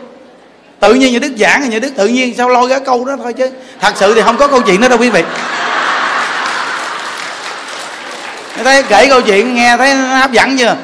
Tự 0.79 0.93
nhiên 0.93 1.13
như 1.13 1.19
đức 1.19 1.31
giảng 1.37 1.69
như 1.69 1.79
đức 1.79 1.91
tự 1.97 2.07
nhiên 2.07 2.33
sao 2.37 2.49
lôi 2.49 2.69
cái 2.69 2.79
câu 2.85 3.05
đó 3.05 3.13
thôi 3.23 3.33
chứ. 3.33 3.49
Thật 3.79 3.93
sự 3.95 4.15
thì 4.15 4.21
không 4.21 4.37
có 4.37 4.47
câu 4.47 4.61
chuyện 4.61 4.81
đó 4.81 4.87
đâu 4.87 4.97
quý 4.97 5.09
vị. 5.09 5.23
Thấy 8.63 8.83
kể 8.83 9.07
câu 9.07 9.21
chuyện 9.21 9.55
nghe 9.55 9.77
thấy 9.77 9.93
nó 9.93 10.17
hấp 10.17 10.31
dẫn 10.31 10.57
chưa? 10.57 10.75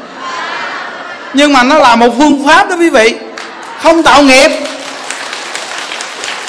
Nhưng 1.33 1.53
mà 1.53 1.63
nó 1.63 1.77
là 1.77 1.95
một 1.95 2.09
phương 2.17 2.45
pháp 2.47 2.69
đó 2.69 2.75
quý 2.79 2.89
vị. 2.89 3.15
Không 3.83 4.03
tạo 4.03 4.21
nghiệp. 4.21 4.51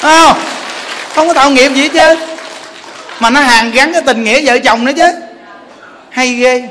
Không? 0.01 0.39
Không 1.15 1.27
có 1.27 1.33
tạo 1.33 1.49
nghiệp 1.49 1.71
gì 1.73 1.81
hết 1.81 1.89
chứ 1.93 2.28
mà 3.19 3.29
nó 3.29 3.41
hàn 3.41 3.71
gắn 3.71 3.93
cái 3.93 4.01
tình 4.01 4.23
nghĩa 4.23 4.41
vợ 4.45 4.59
chồng 4.63 4.85
nữa 4.85 4.91
chứ. 4.97 5.11
Hay 6.09 6.33
ghê. 6.33 6.63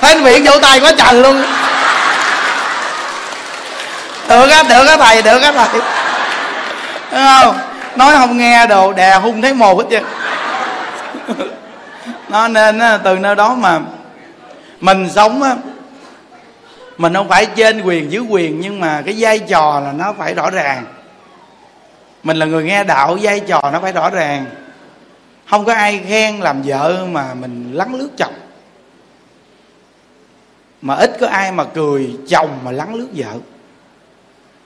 Thấy 0.00 0.20
miệng 0.20 0.44
vỗ 0.44 0.58
tay 0.62 0.80
quá 0.80 0.92
trời 0.98 1.14
luôn. 1.14 1.44
Được 4.28 4.50
á 4.50 4.62
được 4.62 4.86
á 4.86 4.96
thầy, 4.96 5.22
được 5.22 5.42
á 5.42 5.52
thầy. 5.52 5.80
Đúng 7.10 7.26
không? 7.26 7.58
Nói 7.96 8.14
không 8.14 8.38
nghe 8.38 8.66
đồ 8.66 8.92
đè 8.92 9.14
hung 9.14 9.42
thấy 9.42 9.54
mồ 9.54 9.74
hết 9.74 9.84
chứ. 9.90 9.98
Nó 12.28 12.48
nên 12.48 12.80
từ 13.04 13.16
nơi 13.16 13.34
đó 13.34 13.54
mà 13.54 13.78
mình 14.80 15.10
sống 15.14 15.42
á, 15.42 15.50
mình 16.98 17.14
không 17.14 17.28
phải 17.28 17.46
trên 17.46 17.82
quyền, 17.82 18.12
dưới 18.12 18.22
quyền, 18.28 18.60
nhưng 18.60 18.80
mà 18.80 19.02
cái 19.06 19.14
vai 19.18 19.38
trò 19.38 19.80
là 19.84 19.92
nó 19.92 20.14
phải 20.18 20.34
rõ 20.34 20.50
ràng 20.50 20.84
mình 22.24 22.36
là 22.36 22.46
người 22.46 22.64
nghe 22.64 22.84
đạo 22.84 23.18
vai 23.22 23.40
trò 23.40 23.70
nó 23.72 23.80
phải 23.80 23.92
rõ 23.92 24.10
ràng. 24.10 24.46
Không 25.50 25.64
có 25.64 25.74
ai 25.74 26.00
khen 26.08 26.40
làm 26.40 26.62
vợ 26.62 27.06
mà 27.10 27.34
mình 27.34 27.72
lắng 27.72 27.94
lướt 27.94 28.08
chồng. 28.16 28.34
Mà 30.82 30.94
ít 30.94 31.16
có 31.20 31.26
ai 31.26 31.52
mà 31.52 31.64
cười 31.64 32.16
chồng 32.28 32.58
mà 32.64 32.72
lắng 32.72 32.94
lướt 32.94 33.08
vợ. 33.14 33.38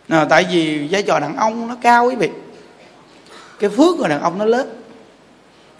À, 0.08 0.24
tại 0.24 0.46
vì 0.50 0.88
vai 0.90 1.02
trò 1.02 1.18
đàn 1.18 1.36
ông 1.36 1.68
nó 1.68 1.76
cao 1.80 2.06
quý 2.06 2.14
vị. 2.16 2.30
Cái 3.58 3.70
phước 3.70 3.98
của 3.98 4.08
đàn 4.08 4.20
ông 4.20 4.38
nó 4.38 4.44
lớn. 4.44 4.82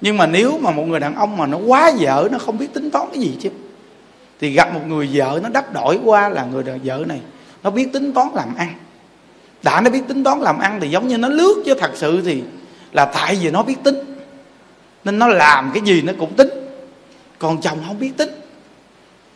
Nhưng 0.00 0.16
mà 0.16 0.26
nếu 0.26 0.59
mà 0.59 0.70
một 0.70 0.82
người 0.82 1.00
đàn 1.00 1.14
ông 1.14 1.36
mà 1.36 1.46
nó 1.46 1.59
quá 1.59 1.92
vợ 1.98 2.28
nó 2.32 2.38
không 2.38 2.59
biết 2.59 2.74
tính 2.74 2.90
toán 2.90 3.09
cái 3.12 3.22
gì 3.22 3.36
chứ. 3.40 3.50
Thì 4.40 4.50
gặp 4.50 4.74
một 4.74 4.80
người 4.86 5.10
vợ 5.12 5.40
nó 5.42 5.48
đắp 5.48 5.72
đổi 5.72 6.00
qua 6.05 6.28
là 6.28 6.44
người 6.44 6.62
đàn 6.62 6.80
vợ 6.84 7.05
này 7.06 7.20
nó 7.62 7.70
biết 7.70 7.92
tính 7.92 8.12
toán 8.12 8.28
làm 8.34 8.55
ăn 8.55 8.74
đã 9.62 9.80
nó 9.80 9.90
biết 9.90 10.02
tính 10.09 10.24
toán 10.24 10.40
làm 10.40 10.59
ăn 10.59 10.78
thì 10.80 10.90
giống 10.90 11.09
như 11.09 11.18
nó 11.18 11.28
lướt 11.28 11.62
chứ 11.64 11.74
thật 11.74 11.90
sự 11.94 12.22
thì 12.24 12.43
là 12.93 13.05
tại 13.05 13.39
vì 13.43 13.51
nó 13.51 13.62
biết 13.62 13.76
tính. 13.85 13.97
Nên 15.05 15.18
nó 15.18 15.28
làm 15.28 15.70
cái 15.74 15.82
gì 15.86 16.02
nó 16.02 16.12
cũng 16.18 16.35
tính. 16.35 16.51
Còn 17.39 17.60
chồng 17.60 17.78
không 17.86 17.98
biết 17.98 18.16
tính. 18.16 18.30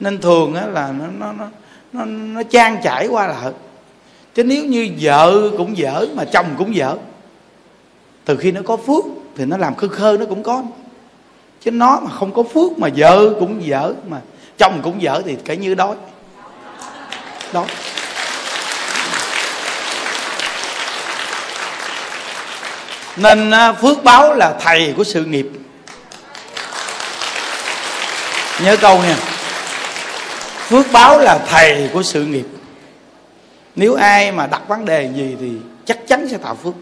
Nên 0.01 0.20
thường 0.20 0.55
là 0.55 0.93
nó 0.99 1.07
nó 1.19 1.32
nó 1.32 1.47
nó, 1.93 2.05
nó 2.05 2.43
trang 2.43 2.77
trải 2.85 3.07
qua 3.07 3.27
lại. 3.27 3.53
Chứ 4.35 4.44
nếu 4.44 4.65
như 4.65 4.89
vợ 5.01 5.51
cũng 5.59 5.77
dở 5.77 6.07
mà 6.15 6.24
chồng 6.24 6.47
cũng 6.59 6.74
dở 6.74 6.97
từ 8.24 8.36
khi 8.36 8.53
nó 8.53 8.61
có 8.65 8.77
phước 8.77 9.05
thì 9.36 9.44
nó 9.44 9.57
làm 9.57 9.74
khơ 9.74 9.89
khơ 9.89 10.16
nó 10.20 10.27
cũng 10.27 10.43
có. 10.43 10.62
Chứ 11.61 11.70
nó 11.70 12.01
mà 12.01 12.11
không 12.11 12.32
có 12.32 12.43
phước 12.43 12.78
mà 12.78 12.89
vợ 12.97 13.35
cũng 13.40 13.66
dở 13.66 13.94
mà 14.09 14.20
chồng 14.59 14.81
cũng 14.82 15.03
dở 15.03 15.23
thì 15.24 15.36
cái 15.44 15.57
như 15.57 15.74
đói. 15.74 15.97
Đói. 17.53 17.66
Nên 23.16 23.51
à, 23.51 23.72
phước 23.72 24.05
báo 24.05 24.34
là 24.34 24.55
thầy 24.60 24.94
của 24.97 25.05
sự 25.05 25.24
nghiệp. 25.24 25.47
Nhớ 28.62 28.76
câu 28.76 28.98
nha. 28.98 29.16
Phước 30.68 30.86
báo 30.93 31.18
là 31.18 31.39
thầy 31.48 31.90
của 31.93 32.02
sự 32.02 32.24
nghiệp. 32.24 32.47
Nếu 33.76 33.94
ai 33.94 34.32
mà 34.32 34.47
đặt 34.47 34.68
vấn 34.68 34.84
đề 34.84 35.10
gì 35.16 35.36
thì 35.40 35.51
chắc 35.84 35.98
chắn 36.09 36.28
sẽ 36.28 36.36
tạo 36.36 36.55
phước. 36.55 36.74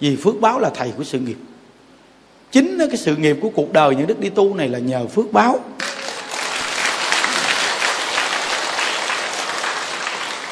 Vì 0.00 0.16
phước 0.16 0.40
báo 0.40 0.60
là 0.60 0.70
thầy 0.74 0.92
của 0.96 1.04
sự 1.04 1.18
nghiệp. 1.18 1.36
Chính 2.52 2.78
cái 2.78 2.96
sự 2.96 3.16
nghiệp 3.16 3.36
của 3.42 3.48
cuộc 3.48 3.72
đời 3.72 3.94
những 3.94 4.06
đức 4.06 4.20
đi 4.20 4.28
tu 4.28 4.54
này 4.54 4.68
là 4.68 4.78
nhờ 4.78 5.06
phước 5.06 5.32
báo. 5.32 5.60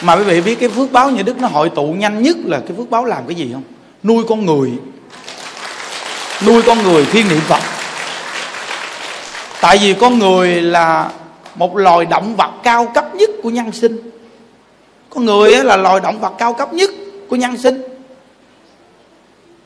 Mà 0.02 0.16
quý 0.16 0.22
vị 0.22 0.40
biết 0.40 0.60
cái 0.60 0.68
phước 0.68 0.93
báo 0.93 1.10
như 1.10 1.22
đức 1.22 1.38
nó 1.40 1.48
hội 1.48 1.70
tụ 1.70 1.86
nhanh 1.86 2.22
nhất 2.22 2.36
là 2.44 2.60
cái 2.60 2.76
phước 2.76 2.90
báo 2.90 3.05
làm 3.05 3.26
cái 3.26 3.34
gì 3.34 3.51
không? 3.52 3.62
Nuôi 4.02 4.24
con 4.28 4.47
người 4.47 4.70
nuôi 6.44 6.62
con 6.62 6.82
người 6.82 7.06
thiên 7.06 7.28
niệm 7.28 7.40
phật. 7.40 7.60
Tại 9.60 9.78
vì 9.78 9.94
con 9.94 10.18
người 10.18 10.62
là 10.62 11.10
một 11.54 11.76
loài 11.76 12.06
động 12.06 12.36
vật 12.36 12.50
cao 12.62 12.86
cấp 12.94 13.14
nhất 13.14 13.30
của 13.42 13.50
nhân 13.50 13.72
sinh. 13.72 14.10
Con 15.10 15.24
người 15.24 15.64
là 15.64 15.76
loài 15.76 16.00
động 16.00 16.20
vật 16.20 16.32
cao 16.38 16.54
cấp 16.54 16.72
nhất 16.72 16.90
của 17.28 17.36
nhân 17.36 17.56
sinh. 17.56 17.82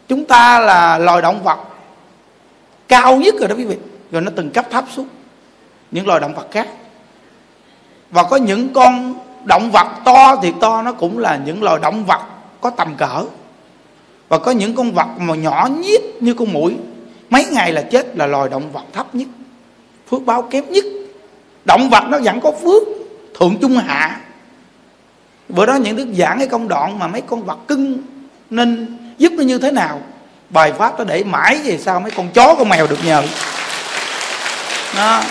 Chúng 0.09 0.25
ta 0.25 0.61
là 0.61 0.99
loài 0.99 1.23
động 1.23 1.43
vật 1.43 1.59
cao 2.89 3.17
nhất 3.17 3.35
rồi 3.39 3.49
đó 3.49 3.55
quý 3.59 3.65
vị. 3.65 3.77
Rồi 4.11 4.23
nó 4.23 4.31
từng 4.37 4.51
cấp 4.51 4.67
thấp 4.71 4.85
xuống. 4.97 5.09
Những 5.91 6.07
loài 6.07 6.21
động 6.21 6.35
vật 6.35 6.47
khác. 6.51 6.69
Và 8.11 8.23
có 8.23 8.37
những 8.37 8.73
con 8.73 9.15
động 9.45 9.71
vật 9.71 9.87
to 10.05 10.37
thì 10.43 10.53
to, 10.61 10.83
nó 10.83 10.93
cũng 10.93 11.19
là 11.19 11.39
những 11.45 11.63
loài 11.63 11.79
động 11.83 12.05
vật 12.05 12.21
có 12.61 12.71
tầm 12.71 12.95
cỡ 12.95 13.25
và 14.31 14.39
có 14.39 14.51
những 14.51 14.75
con 14.75 14.93
vật 14.93 15.09
mà 15.19 15.35
nhỏ 15.35 15.69
nhất 15.73 16.03
như 16.21 16.35
con 16.35 16.53
mũi, 16.53 16.75
mấy 17.31 17.45
ngày 17.45 17.73
là 17.73 17.83
chết 17.83 18.17
là 18.17 18.27
loài 18.27 18.49
động 18.49 18.73
vật 18.73 18.85
thấp 18.93 19.15
nhất, 19.15 19.29
phước 20.11 20.23
báo 20.23 20.43
kém 20.43 20.65
nhất. 20.71 20.85
Động 21.65 21.91
vật 21.91 22.05
nó 22.09 22.19
vẫn 22.19 22.41
có 22.41 22.53
phước, 22.63 22.83
thượng 23.41 23.57
trung 23.61 23.77
hạ. 23.77 24.21
Bữa 25.49 25.67
đó 25.67 25.75
những 25.75 25.97
đức 25.97 26.07
giảng 26.19 26.39
cái 26.39 26.49
công 26.49 26.69
đoạn 26.69 26.99
mà 26.99 27.07
mấy 27.07 27.21
con 27.21 27.45
vật 27.45 27.59
cưng 27.69 27.99
nên 28.51 28.97
giúp 29.19 29.33
nó 29.33 29.43
như 29.43 29.59
thế 29.59 29.71
nào? 29.71 30.01
Bài 30.51 30.73
pháp 30.79 30.99
nó 30.99 31.05
để 31.05 31.25
mãi 31.25 31.59
về 31.65 31.79
sao 31.79 32.01
mấy 32.01 32.11
con 32.11 32.29
chó 32.35 32.55
con 32.55 32.69
mèo 32.69 32.87
được 32.87 33.05
nhờ. 33.05 33.23
Đó. 34.97 35.23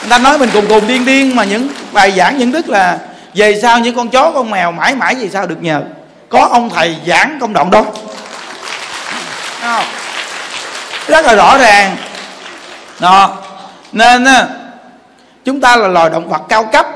Người 0.00 0.10
ta 0.10 0.18
nói 0.18 0.38
mình 0.38 0.50
cùng 0.52 0.64
cùng 0.68 0.86
điên 0.86 1.04
điên 1.04 1.36
mà 1.36 1.44
những 1.44 1.68
bài 1.92 2.12
giảng 2.16 2.38
những 2.38 2.52
đức 2.52 2.68
là 2.68 2.98
về 3.34 3.60
sao 3.62 3.80
những 3.80 3.96
con 3.96 4.08
chó 4.08 4.30
con 4.30 4.50
mèo 4.50 4.72
mãi 4.72 4.94
mãi 4.94 5.14
về 5.14 5.28
sao 5.28 5.46
được 5.46 5.62
nhờ. 5.62 5.82
Có 6.28 6.48
ông 6.52 6.70
thầy 6.70 6.96
giảng 7.06 7.38
công 7.40 7.52
đoạn 7.52 7.70
đó 7.70 7.84
rất 11.06 11.26
là 11.26 11.34
rõ 11.34 11.58
ràng. 11.58 11.96
Đó. 13.00 13.36
Nên 13.92 14.24
chúng 15.44 15.60
ta 15.60 15.76
là 15.76 15.88
loài 15.88 16.10
động 16.10 16.28
vật 16.28 16.42
cao 16.48 16.64
cấp. 16.64 16.86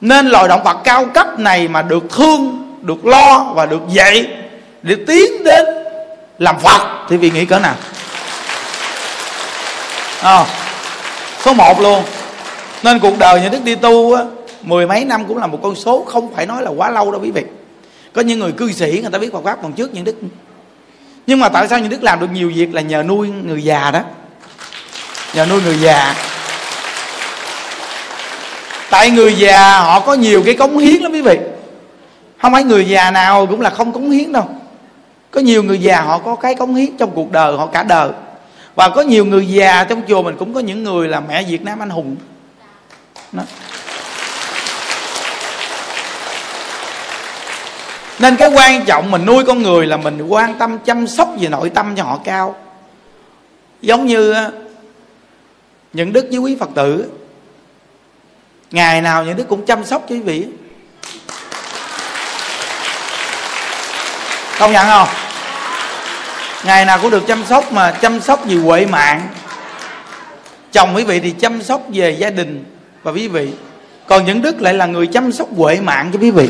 Nên 0.00 0.26
loài 0.28 0.48
động 0.48 0.62
vật 0.62 0.76
cao 0.84 1.04
cấp 1.14 1.38
này 1.38 1.68
mà 1.68 1.82
được 1.82 2.04
thương 2.10 2.58
được 2.82 3.06
lo 3.06 3.52
và 3.54 3.66
được 3.66 3.80
dạy 3.88 4.26
để 4.82 4.96
tiến 5.06 5.44
đến 5.44 5.66
làm 6.38 6.58
phật 6.58 6.80
thì 7.08 7.16
vì 7.16 7.30
nghĩ 7.30 7.44
cỡ 7.44 7.58
nào? 7.58 7.74
À, 10.22 10.46
số 11.44 11.54
một 11.54 11.80
luôn. 11.80 12.02
Nên 12.82 12.98
cuộc 12.98 13.18
đời 13.18 13.40
nhà 13.40 13.48
đức 13.48 13.64
đi 13.64 13.74
tu 13.74 14.14
á, 14.14 14.22
mười 14.62 14.86
mấy 14.86 15.04
năm 15.04 15.24
cũng 15.28 15.38
là 15.38 15.46
một 15.46 15.58
con 15.62 15.74
số 15.74 16.04
không 16.08 16.34
phải 16.34 16.46
nói 16.46 16.62
là 16.62 16.70
quá 16.70 16.90
lâu 16.90 17.12
đâu 17.12 17.20
quý 17.20 17.30
vị. 17.30 17.42
Có 18.12 18.22
những 18.22 18.38
người 18.38 18.52
cư 18.52 18.72
sĩ 18.72 18.98
người 19.02 19.10
ta 19.12 19.18
biết 19.18 19.32
Phật 19.32 19.44
pháp 19.44 19.58
còn 19.62 19.72
trước 19.72 19.94
những 19.94 20.04
đức 20.04 20.16
nhưng 21.26 21.40
mà 21.40 21.48
tại 21.48 21.68
sao 21.68 21.78
những 21.78 21.88
đức 21.88 22.02
làm 22.02 22.20
được 22.20 22.30
nhiều 22.32 22.52
việc 22.54 22.74
là 22.74 22.80
nhờ 22.80 23.02
nuôi 23.02 23.28
người 23.28 23.64
già 23.64 23.90
đó? 23.90 24.00
Nhờ 25.34 25.46
nuôi 25.46 25.62
người 25.62 25.80
già. 25.80 26.14
Tại 28.90 29.10
người 29.10 29.34
già 29.34 29.78
họ 29.80 30.00
có 30.00 30.14
nhiều 30.14 30.42
cái 30.46 30.54
cống 30.54 30.78
hiến 30.78 31.02
lắm 31.02 31.12
quý 31.12 31.22
vị. 31.22 31.38
Không 32.38 32.52
phải 32.52 32.64
người 32.64 32.88
già 32.88 33.10
nào 33.10 33.46
cũng 33.46 33.60
là 33.60 33.70
không 33.70 33.92
cống 33.92 34.10
hiến 34.10 34.32
đâu. 34.32 34.48
Có 35.30 35.40
nhiều 35.40 35.62
người 35.62 35.78
già 35.78 36.00
họ 36.00 36.18
có 36.18 36.36
cái 36.36 36.54
cống 36.54 36.74
hiến 36.74 36.96
trong 36.96 37.10
cuộc 37.14 37.32
đời 37.32 37.56
họ 37.56 37.66
cả 37.66 37.82
đời. 37.82 38.10
Và 38.74 38.88
có 38.88 39.02
nhiều 39.02 39.24
người 39.24 39.48
già 39.48 39.84
trong 39.84 40.02
chùa 40.08 40.22
mình 40.22 40.36
cũng 40.38 40.54
có 40.54 40.60
những 40.60 40.84
người 40.84 41.08
là 41.08 41.20
mẹ 41.20 41.42
việt 41.42 41.62
nam 41.62 41.82
anh 41.82 41.90
hùng. 41.90 42.16
Đó. 43.32 43.42
Nên 48.22 48.36
cái 48.36 48.50
quan 48.54 48.84
trọng 48.84 49.10
mình 49.10 49.26
nuôi 49.26 49.44
con 49.44 49.62
người 49.62 49.86
là 49.86 49.96
mình 49.96 50.26
quan 50.26 50.58
tâm, 50.58 50.78
chăm 50.78 51.06
sóc 51.06 51.34
về 51.40 51.48
nội 51.48 51.70
tâm 51.70 51.96
cho 51.96 52.02
họ 52.02 52.18
cao. 52.24 52.56
Giống 53.80 54.06
như 54.06 54.34
những 55.92 56.12
đức 56.12 56.26
với 56.30 56.38
quý 56.38 56.56
phật 56.60 56.68
tử. 56.74 57.04
Ngày 58.70 59.00
nào 59.00 59.24
những 59.24 59.36
đức 59.36 59.48
cũng 59.48 59.66
chăm 59.66 59.84
sóc 59.84 60.06
cho 60.08 60.14
quý 60.14 60.20
vị. 60.20 60.46
Công 64.58 64.72
nhận 64.72 64.86
không? 64.86 65.08
Ngày 66.64 66.84
nào 66.84 66.98
cũng 67.02 67.10
được 67.10 67.26
chăm 67.26 67.44
sóc 67.44 67.72
mà 67.72 67.90
chăm 67.90 68.20
sóc 68.20 68.40
vì 68.44 68.58
huệ 68.58 68.86
mạng. 68.86 69.28
Chồng 70.72 70.96
quý 70.96 71.04
vị 71.04 71.20
thì 71.20 71.30
chăm 71.30 71.62
sóc 71.62 71.82
về 71.92 72.10
gia 72.10 72.30
đình 72.30 72.64
và 73.02 73.12
quý 73.12 73.28
vị. 73.28 73.52
Còn 74.06 74.24
những 74.24 74.42
đức 74.42 74.62
lại 74.62 74.74
là 74.74 74.86
người 74.86 75.06
chăm 75.06 75.32
sóc 75.32 75.48
huệ 75.56 75.80
mạng 75.80 76.10
cho 76.12 76.18
quý 76.18 76.30
vị. 76.30 76.48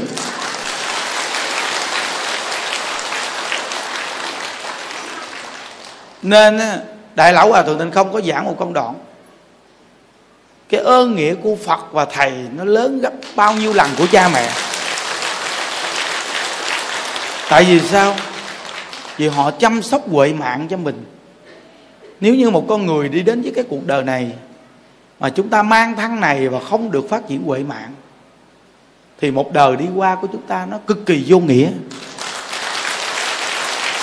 Nên 6.22 6.60
đại 7.14 7.32
lão 7.32 7.48
hòa 7.48 7.62
thượng 7.62 7.78
tịnh 7.78 7.90
không 7.90 8.12
có 8.12 8.20
giảng 8.20 8.44
một 8.44 8.56
công 8.58 8.72
đoạn. 8.72 8.94
Cái 10.68 10.80
ơn 10.80 11.16
nghĩa 11.16 11.34
của 11.34 11.56
phật 11.66 11.92
và 11.92 12.04
thầy 12.04 12.32
nó 12.56 12.64
lớn 12.64 13.00
gấp 13.00 13.12
bao 13.36 13.54
nhiêu 13.54 13.72
lần 13.72 13.90
của 13.98 14.06
cha 14.12 14.28
mẹ. 14.28 14.50
Tại 17.48 17.64
vì 17.64 17.80
sao? 17.80 18.16
Vì 19.16 19.28
họ 19.28 19.50
chăm 19.50 19.82
sóc 19.82 20.02
huệ 20.10 20.32
mạng 20.32 20.66
cho 20.70 20.76
mình. 20.76 21.04
Nếu 22.20 22.34
như 22.34 22.50
một 22.50 22.64
con 22.68 22.86
người 22.86 23.08
đi 23.08 23.20
đến 23.20 23.42
với 23.42 23.52
cái 23.54 23.64
cuộc 23.68 23.86
đời 23.86 24.04
này 24.04 24.30
mà 25.20 25.28
chúng 25.28 25.48
ta 25.48 25.62
mang 25.62 25.96
thân 25.96 26.20
này 26.20 26.48
và 26.48 26.60
không 26.70 26.90
được 26.90 27.06
phát 27.10 27.28
triển 27.28 27.42
huệ 27.42 27.58
mạng, 27.58 27.92
thì 29.20 29.30
một 29.30 29.52
đời 29.52 29.76
đi 29.76 29.84
qua 29.94 30.14
của 30.14 30.26
chúng 30.32 30.42
ta 30.42 30.66
nó 30.70 30.78
cực 30.86 31.06
kỳ 31.06 31.24
vô 31.26 31.38
nghĩa. 31.38 31.68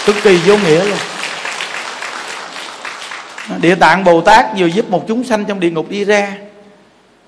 Cực 0.05 0.15
kỳ 0.23 0.37
vô 0.37 0.57
nghĩa 0.57 0.85
luôn 0.85 0.97
địa 3.61 3.75
tạng 3.75 4.03
bồ 4.03 4.21
tát 4.21 4.45
vừa 4.57 4.65
giúp 4.65 4.89
một 4.89 5.05
chúng 5.07 5.23
sanh 5.23 5.45
trong 5.45 5.59
địa 5.59 5.71
ngục 5.71 5.89
đi 5.89 6.05
ra. 6.05 6.37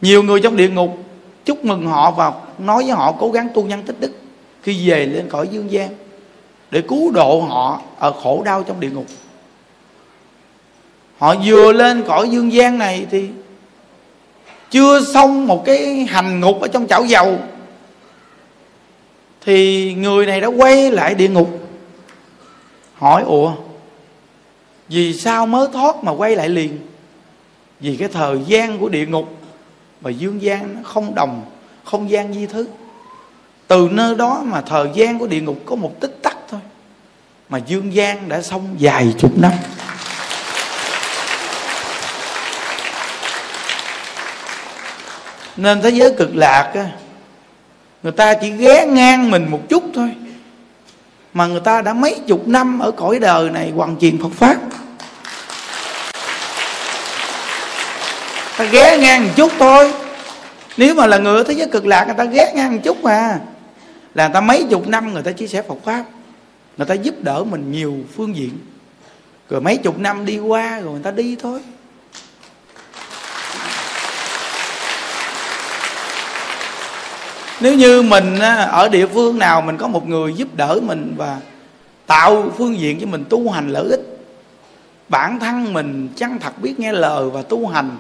Nhiều 0.01 0.23
người 0.23 0.41
trong 0.41 0.55
địa 0.55 0.69
ngục 0.69 0.97
chúc 1.45 1.65
mừng 1.65 1.87
họ 1.87 2.11
và 2.11 2.33
nói 2.59 2.83
với 2.83 2.91
họ 2.91 3.11
cố 3.11 3.31
gắng 3.31 3.49
tu 3.53 3.63
nhân 3.63 3.83
tích 3.83 3.99
đức 3.99 4.11
khi 4.63 4.89
về 4.89 5.05
lên 5.05 5.29
cõi 5.29 5.47
dương 5.51 5.71
gian 5.71 5.89
để 6.71 6.81
cứu 6.81 7.11
độ 7.11 7.39
họ 7.39 7.81
ở 7.97 8.11
khổ 8.11 8.41
đau 8.45 8.63
trong 8.63 8.79
địa 8.79 8.89
ngục. 8.89 9.05
Họ 11.17 11.35
vừa 11.45 11.71
lên 11.71 12.03
cõi 12.07 12.29
dương 12.29 12.53
gian 12.53 12.77
này 12.77 13.05
thì 13.11 13.29
chưa 14.71 15.01
xong 15.13 15.47
một 15.47 15.65
cái 15.65 16.05
hành 16.09 16.39
ngục 16.39 16.61
ở 16.61 16.67
trong 16.67 16.87
chảo 16.87 17.05
dầu. 17.05 17.39
Thì 19.45 19.93
người 19.93 20.25
này 20.25 20.41
đã 20.41 20.47
quay 20.47 20.91
lại 20.91 21.15
địa 21.15 21.29
ngục, 21.29 21.49
hỏi, 22.93 23.23
ủa 23.23 23.53
vì 24.91 25.13
sao 25.13 25.45
mới 25.45 25.67
thoát 25.73 26.03
mà 26.03 26.11
quay 26.11 26.35
lại 26.35 26.49
liền? 26.49 26.79
Vì 27.79 27.95
cái 27.95 28.07
thời 28.07 28.39
gian 28.47 28.79
của 28.79 28.89
địa 28.89 29.05
ngục 29.05 29.37
và 30.01 30.11
dương 30.11 30.41
gian 30.41 30.75
nó 30.75 30.89
không 30.89 31.15
đồng, 31.15 31.45
không 31.83 32.09
gian 32.09 32.33
di 32.33 32.45
thứ. 32.45 32.67
Từ 33.67 33.89
nơi 33.91 34.15
đó 34.15 34.41
mà 34.45 34.61
thời 34.61 34.89
gian 34.93 35.19
của 35.19 35.27
địa 35.27 35.41
ngục 35.41 35.57
có 35.65 35.75
một 35.75 35.99
tích 35.99 36.19
tắc 36.23 36.37
thôi, 36.49 36.59
mà 37.49 37.57
dương 37.57 37.93
gian 37.93 38.29
đã 38.29 38.41
xong 38.41 38.75
dài 38.77 39.13
chục 39.17 39.39
năm. 39.39 39.51
Nên 45.57 45.81
thế 45.81 45.89
giới 45.89 46.13
cực 46.17 46.35
lạc 46.35 46.71
á, 46.75 46.85
người 48.03 48.11
ta 48.11 48.33
chỉ 48.33 48.51
ghé 48.51 48.85
ngang 48.85 49.31
mình 49.31 49.51
một 49.51 49.61
chút 49.69 49.83
thôi 49.93 50.11
mà 51.33 51.47
người 51.47 51.59
ta 51.59 51.81
đã 51.81 51.93
mấy 51.93 52.19
chục 52.27 52.47
năm 52.47 52.79
ở 52.79 52.91
cõi 52.91 53.19
đời 53.19 53.49
này 53.49 53.71
hoàn 53.71 53.97
truyền 53.97 54.21
Phật 54.21 54.31
pháp. 54.31 54.57
Ta 58.57 58.65
ghé 58.65 58.97
ngang 58.97 59.23
một 59.23 59.31
chút 59.35 59.51
thôi. 59.59 59.93
Nếu 60.77 60.95
mà 60.95 61.07
là 61.07 61.17
người 61.17 61.37
ở 61.37 61.43
thế 61.43 61.53
giới 61.53 61.67
cực 61.67 61.85
lạc, 61.85 62.05
người 62.05 62.15
ta 62.17 62.23
ghé 62.23 62.51
ngang 62.55 62.71
một 62.71 62.81
chút 62.83 63.03
mà. 63.03 63.39
Là 64.13 64.27
người 64.27 64.33
ta 64.33 64.41
mấy 64.41 64.65
chục 64.69 64.87
năm 64.87 65.13
người 65.13 65.23
ta 65.23 65.31
chia 65.31 65.47
sẻ 65.47 65.61
Phật 65.61 65.77
pháp. 65.85 66.03
Người 66.77 66.87
ta 66.87 66.93
giúp 66.93 67.15
đỡ 67.21 67.43
mình 67.43 67.71
nhiều 67.71 67.95
phương 68.15 68.35
diện. 68.35 68.57
Rồi 69.49 69.61
mấy 69.61 69.77
chục 69.77 69.99
năm 69.99 70.25
đi 70.25 70.39
qua 70.39 70.79
rồi 70.79 70.93
người 70.93 71.03
ta 71.03 71.11
đi 71.11 71.35
thôi. 71.35 71.59
Nếu 77.61 77.75
như 77.75 78.01
mình 78.01 78.39
ở 78.69 78.89
địa 78.89 79.07
phương 79.07 79.39
nào 79.39 79.61
mình 79.61 79.77
có 79.77 79.87
một 79.87 80.07
người 80.07 80.33
giúp 80.33 80.47
đỡ 80.55 80.79
mình 80.83 81.13
và 81.17 81.39
tạo 82.07 82.51
phương 82.57 82.79
diện 82.79 82.99
cho 82.99 83.07
mình 83.07 83.23
tu 83.29 83.49
hành 83.49 83.69
lợi 83.69 83.87
ích, 83.89 84.25
bản 85.09 85.39
thân 85.39 85.73
mình 85.73 86.09
chăng 86.15 86.39
thật 86.39 86.61
biết 86.61 86.79
nghe 86.79 86.93
lời 86.93 87.29
và 87.29 87.41
tu 87.41 87.67
hành 87.67 87.97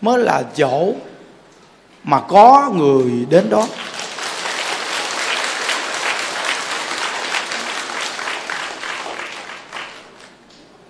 mới 0.00 0.18
là 0.18 0.42
chỗ 0.56 0.92
mà 2.04 2.20
có 2.20 2.72
người 2.76 3.26
đến 3.30 3.50
đó. 3.50 3.66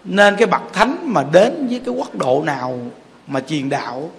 Nên 0.05 0.37
cái 0.37 0.47
bậc 0.47 0.63
thánh 0.73 0.97
mà 1.03 1.25
đến 1.33 1.67
với 1.71 1.81
cái 1.87 1.95
quốc 1.95 2.15
độ 2.15 2.43
nào 2.47 2.79
mà 3.27 3.41
truyền 3.41 3.69
đạo 3.69 4.11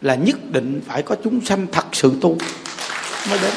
là 0.00 0.14
nhất 0.14 0.36
định 0.52 0.80
phải 0.86 1.02
có 1.02 1.16
chúng 1.24 1.40
sanh 1.44 1.66
thật 1.72 1.84
sự 1.92 2.12
tu 2.20 2.36
mới 3.30 3.38
đến. 3.42 3.50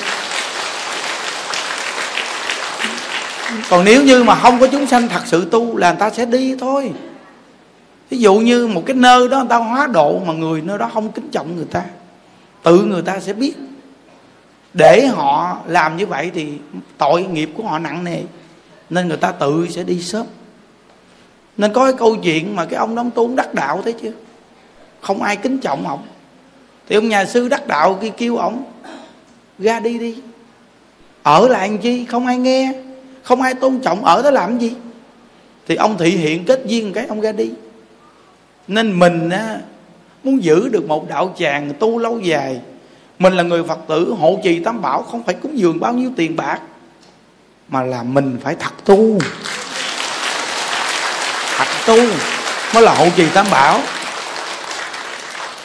Còn 3.70 3.86
nếu 3.86 4.04
như 4.04 4.24
mà 4.24 4.36
không 4.36 4.60
có 4.60 4.68
chúng 4.68 4.88
sanh 4.88 5.08
thật 5.08 5.22
sự 5.26 5.48
tu 5.52 5.78
là 5.78 5.92
người 5.92 6.00
ta 6.00 6.10
sẽ 6.10 6.26
đi 6.26 6.56
thôi. 6.60 6.92
Ví 8.10 8.18
dụ 8.18 8.36
như 8.36 8.68
một 8.68 8.84
cái 8.86 8.96
nơi 8.96 9.28
đó 9.28 9.38
người 9.38 9.50
ta 9.50 9.58
hóa 9.58 9.88
độ 9.88 10.20
mà 10.26 10.34
người 10.34 10.62
nơi 10.62 10.78
đó 10.78 10.90
không 10.94 11.12
kính 11.12 11.30
trọng 11.32 11.56
người 11.56 11.66
ta, 11.72 11.82
tự 12.64 12.84
người 12.84 13.02
ta 13.02 13.20
sẽ 13.20 13.34
biết. 13.34 13.54
Để 14.74 15.08
họ 15.08 15.58
làm 15.68 15.98
như 15.98 16.06
vậy 16.06 16.32
thì 16.34 16.48
tội 16.98 17.24
nghiệp 17.24 17.50
của 17.58 17.64
họ 17.64 17.80
nặng 17.80 18.04
nề, 18.04 18.22
nên 18.90 19.08
người 19.08 19.18
ta 19.18 19.32
tự 19.32 19.68
sẽ 19.70 19.84
đi 19.84 20.02
sớm. 20.02 20.26
Nên 21.58 21.74
có 21.74 21.84
cái 21.84 21.94
câu 21.98 22.16
chuyện 22.16 22.56
mà 22.56 22.66
cái 22.66 22.76
ông 22.76 22.96
đóng 22.96 23.12
tu 23.12 23.36
đắc 23.36 23.54
đạo 23.54 23.82
thấy 23.84 23.94
chưa? 24.02 24.12
Không 25.02 25.24
ai 25.24 25.38
kính 25.38 25.58
trọng 25.58 25.88
ông. 25.88 26.04
Thì 26.90 26.96
ông 26.96 27.10
nhà 27.10 27.26
sư 27.26 27.48
đắc 27.48 27.68
đạo 27.68 28.00
kia 28.02 28.10
kêu 28.18 28.38
ông 28.38 28.64
ra 29.62 29.80
đi 29.80 29.98
đi. 29.98 30.16
Ở 31.24 31.48
lại 31.48 31.70
làm 31.70 31.78
chi? 31.78 32.06
Không 32.06 32.28
ai 32.28 32.38
nghe. 32.38 32.74
Không 33.24 33.42
ai 33.42 33.54
tôn 33.54 33.80
trọng. 33.80 34.06
Ở 34.06 34.22
đó 34.22 34.32
làm 34.32 34.60
gì? 34.60 34.74
Thì 35.68 35.76
ông 35.76 35.98
thị 35.98 36.10
hiện 36.10 36.46
kết 36.46 36.62
duyên 36.66 36.94
cái, 36.94 37.06
ông 37.06 37.22
ra 37.22 37.32
đi. 37.32 37.52
Nên 38.68 39.00
mình 39.00 39.30
á, 39.30 39.58
muốn 40.24 40.44
giữ 40.44 40.70
được 40.70 40.88
một 40.88 41.10
đạo 41.10 41.36
tràng 41.40 41.74
tu 41.80 42.00
lâu 42.00 42.20
dài. 42.20 42.60
Mình 43.20 43.34
là 43.34 43.44
người 43.44 43.64
phật 43.64 43.80
tử, 43.88 44.16
hộ 44.20 44.40
trì 44.44 44.60
tam 44.60 44.82
bảo, 44.82 45.04
không 45.04 45.24
phải 45.24 45.36
cúng 45.36 45.58
dường 45.58 45.80
bao 45.80 45.94
nhiêu 45.94 46.12
tiền 46.16 46.36
bạc, 46.36 46.60
mà 47.68 47.84
là 47.84 48.04
mình 48.04 48.38
phải 48.44 48.56
thật 48.56 48.72
tu. 48.86 49.20
Thật 51.58 51.68
tu 51.86 51.98
mới 52.74 52.84
là 52.84 52.94
hộ 52.94 53.08
trì 53.16 53.26
tam 53.34 53.46
bảo. 53.52 53.80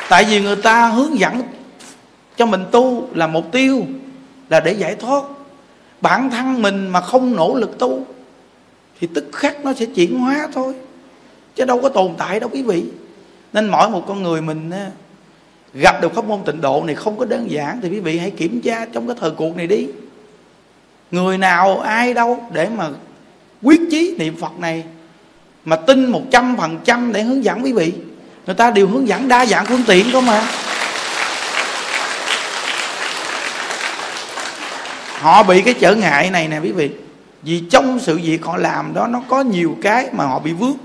Tại 0.08 0.24
vì 0.24 0.40
người 0.40 0.56
ta 0.56 0.86
hướng 0.86 1.18
dẫn 1.18 1.42
cho 2.36 2.46
mình 2.46 2.64
tu 2.70 3.08
là 3.14 3.26
mục 3.26 3.52
tiêu, 3.52 3.84
là 4.50 4.60
để 4.60 4.72
giải 4.72 4.94
thoát. 4.94 5.22
Bản 6.00 6.30
thân 6.30 6.62
mình 6.62 6.88
mà 6.88 7.00
không 7.00 7.36
nỗ 7.36 7.54
lực 7.54 7.78
tu, 7.78 8.06
thì 9.00 9.08
tức 9.14 9.26
khắc 9.32 9.64
nó 9.64 9.72
sẽ 9.72 9.86
chuyển 9.86 10.18
hóa 10.18 10.48
thôi. 10.52 10.74
Chứ 11.54 11.64
đâu 11.64 11.80
có 11.82 11.88
tồn 11.88 12.14
tại 12.18 12.40
đâu 12.40 12.50
quý 12.52 12.62
vị. 12.62 12.84
Nên 13.52 13.68
mỗi 13.68 13.90
một 13.90 14.04
con 14.08 14.22
người 14.22 14.40
mình 14.40 14.70
gặp 15.74 16.02
được 16.02 16.14
pháp 16.14 16.24
môn 16.24 16.40
tịnh 16.46 16.60
độ 16.60 16.82
này 16.86 16.94
không 16.94 17.18
có 17.18 17.24
đơn 17.24 17.50
giản, 17.50 17.80
thì 17.82 17.88
quý 17.88 18.00
vị 18.00 18.18
hãy 18.18 18.30
kiểm 18.30 18.60
tra 18.60 18.86
trong 18.92 19.06
cái 19.06 19.16
thời 19.20 19.30
cuộc 19.30 19.56
này 19.56 19.66
đi. 19.66 19.86
Người 21.10 21.38
nào, 21.38 21.78
ai 21.80 22.14
đâu, 22.14 22.42
để 22.52 22.68
mà 22.76 22.88
quyết 23.62 23.80
chí 23.90 24.14
niệm 24.18 24.36
phật 24.40 24.58
này, 24.58 24.84
mà 25.64 25.76
tin 25.76 26.06
một 26.06 26.22
trăm 26.30 26.56
phần 26.56 26.78
trăm 26.84 27.12
để 27.12 27.22
hướng 27.22 27.44
dẫn 27.44 27.64
quý 27.64 27.72
vị. 27.72 27.92
Người 28.46 28.54
ta 28.54 28.70
đều 28.70 28.88
hướng 28.88 29.08
dẫn 29.08 29.28
đa 29.28 29.46
dạng 29.46 29.66
phương 29.66 29.82
tiện 29.86 30.06
không 30.12 30.26
mà 30.26 30.48
họ 35.20 35.42
bị 35.42 35.62
cái 35.62 35.74
trở 35.74 35.94
ngại 35.94 36.30
này 36.30 36.48
nè 36.48 36.58
quý 36.58 36.72
vị. 36.72 36.90
Vì 37.42 37.62
trong 37.70 37.98
sự 38.00 38.20
việc 38.22 38.44
họ 38.44 38.56
làm 38.56 38.94
đó, 38.94 39.06
nó 39.06 39.20
có 39.28 39.40
nhiều 39.40 39.76
cái 39.82 40.08
mà 40.12 40.24
họ 40.24 40.38
bị 40.38 40.52
vướng. 40.52 40.76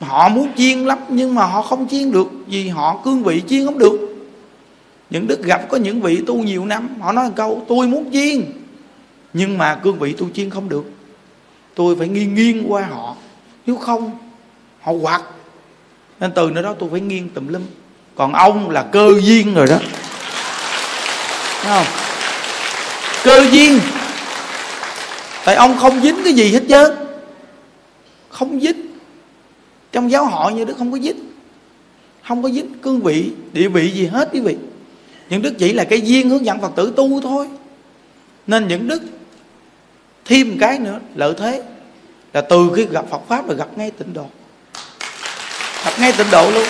Họ 0.00 0.28
muốn 0.28 0.48
chiên 0.56 0.78
lắm, 0.78 0.98
nhưng 1.08 1.34
mà 1.34 1.44
họ 1.44 1.62
không 1.62 1.88
chiên 1.88 2.12
được, 2.12 2.26
vì 2.46 2.68
họ 2.68 3.00
cương 3.04 3.22
vị 3.22 3.42
chiên 3.48 3.66
không 3.66 3.78
được. 3.78 4.16
Những 5.10 5.26
đức 5.26 5.42
gặp 5.42 5.68
có 5.68 5.76
những 5.76 6.00
vị 6.00 6.22
tu 6.26 6.34
nhiều 6.34 6.64
năm, 6.64 6.88
họ 7.00 7.12
nói 7.12 7.24
một 7.24 7.32
câu, 7.36 7.62
tôi 7.68 7.86
muốn 7.86 8.10
chiên, 8.12 8.52
nhưng 9.32 9.58
mà 9.58 9.74
cương 9.74 9.98
vị 9.98 10.12
tu 10.12 10.26
chiên 10.34 10.50
không 10.50 10.68
được. 10.68 10.84
Tôi 11.74 11.96
phải 11.96 12.08
nghiêng 12.08 12.34
nghiêng 12.34 12.72
qua 12.72 12.86
họ. 12.90 13.16
Nếu 13.66 13.76
không, 13.76 14.10
họ 14.80 14.92
quạt. 14.92 15.22
Nên 16.20 16.32
từ 16.34 16.50
nơi 16.50 16.62
đó 16.62 16.74
tôi 16.78 16.88
phải 16.90 17.00
nghiêng 17.00 17.28
tùm 17.28 17.48
lum. 17.48 17.62
Còn 18.14 18.32
ông 18.32 18.70
là 18.70 18.82
cơ 18.82 19.12
duyên 19.20 19.54
rồi 19.54 19.66
đó. 19.66 19.78
Thấy 21.62 21.84
không? 21.84 22.09
Cơ 23.24 23.46
duyên. 23.50 23.80
Tại 25.44 25.54
ông 25.54 25.78
không 25.78 26.00
dính 26.00 26.20
cái 26.24 26.32
gì 26.32 26.52
hết 26.52 26.62
trơn. 26.68 26.96
Không 28.28 28.60
dính. 28.60 28.86
Trong 29.92 30.10
giáo 30.10 30.24
hội 30.24 30.52
như 30.52 30.64
đức 30.64 30.74
không 30.78 30.92
có 30.92 30.98
dính. 30.98 31.32
Không 32.28 32.42
có 32.42 32.48
dính. 32.48 32.78
Cương 32.82 33.00
vị, 33.00 33.30
địa 33.52 33.68
vị 33.68 33.90
gì 33.90 34.06
hết 34.06 34.28
quý 34.32 34.40
vị. 34.40 34.56
Những 35.28 35.42
đức 35.42 35.54
chỉ 35.58 35.72
là 35.72 35.84
cái 35.84 36.00
duyên 36.00 36.30
hướng 36.30 36.44
dẫn 36.44 36.60
phật 36.60 36.72
tử 36.76 36.92
tu 36.96 37.20
thôi. 37.20 37.48
Nên 38.46 38.68
những 38.68 38.88
đức 38.88 39.02
thêm 40.24 40.58
cái 40.60 40.78
nữa, 40.78 40.98
lợi 41.14 41.34
thế 41.38 41.62
là 42.32 42.40
từ 42.40 42.70
khi 42.76 42.86
gặp 42.90 43.04
phật 43.10 43.20
pháp 43.28 43.48
là 43.48 43.54
gặp 43.54 43.68
ngay 43.76 43.90
tịnh 43.90 44.14
độ. 44.14 44.26
Gặp 45.84 45.92
ngay 45.98 46.12
tịnh 46.12 46.30
độ 46.30 46.50
luôn. 46.50 46.64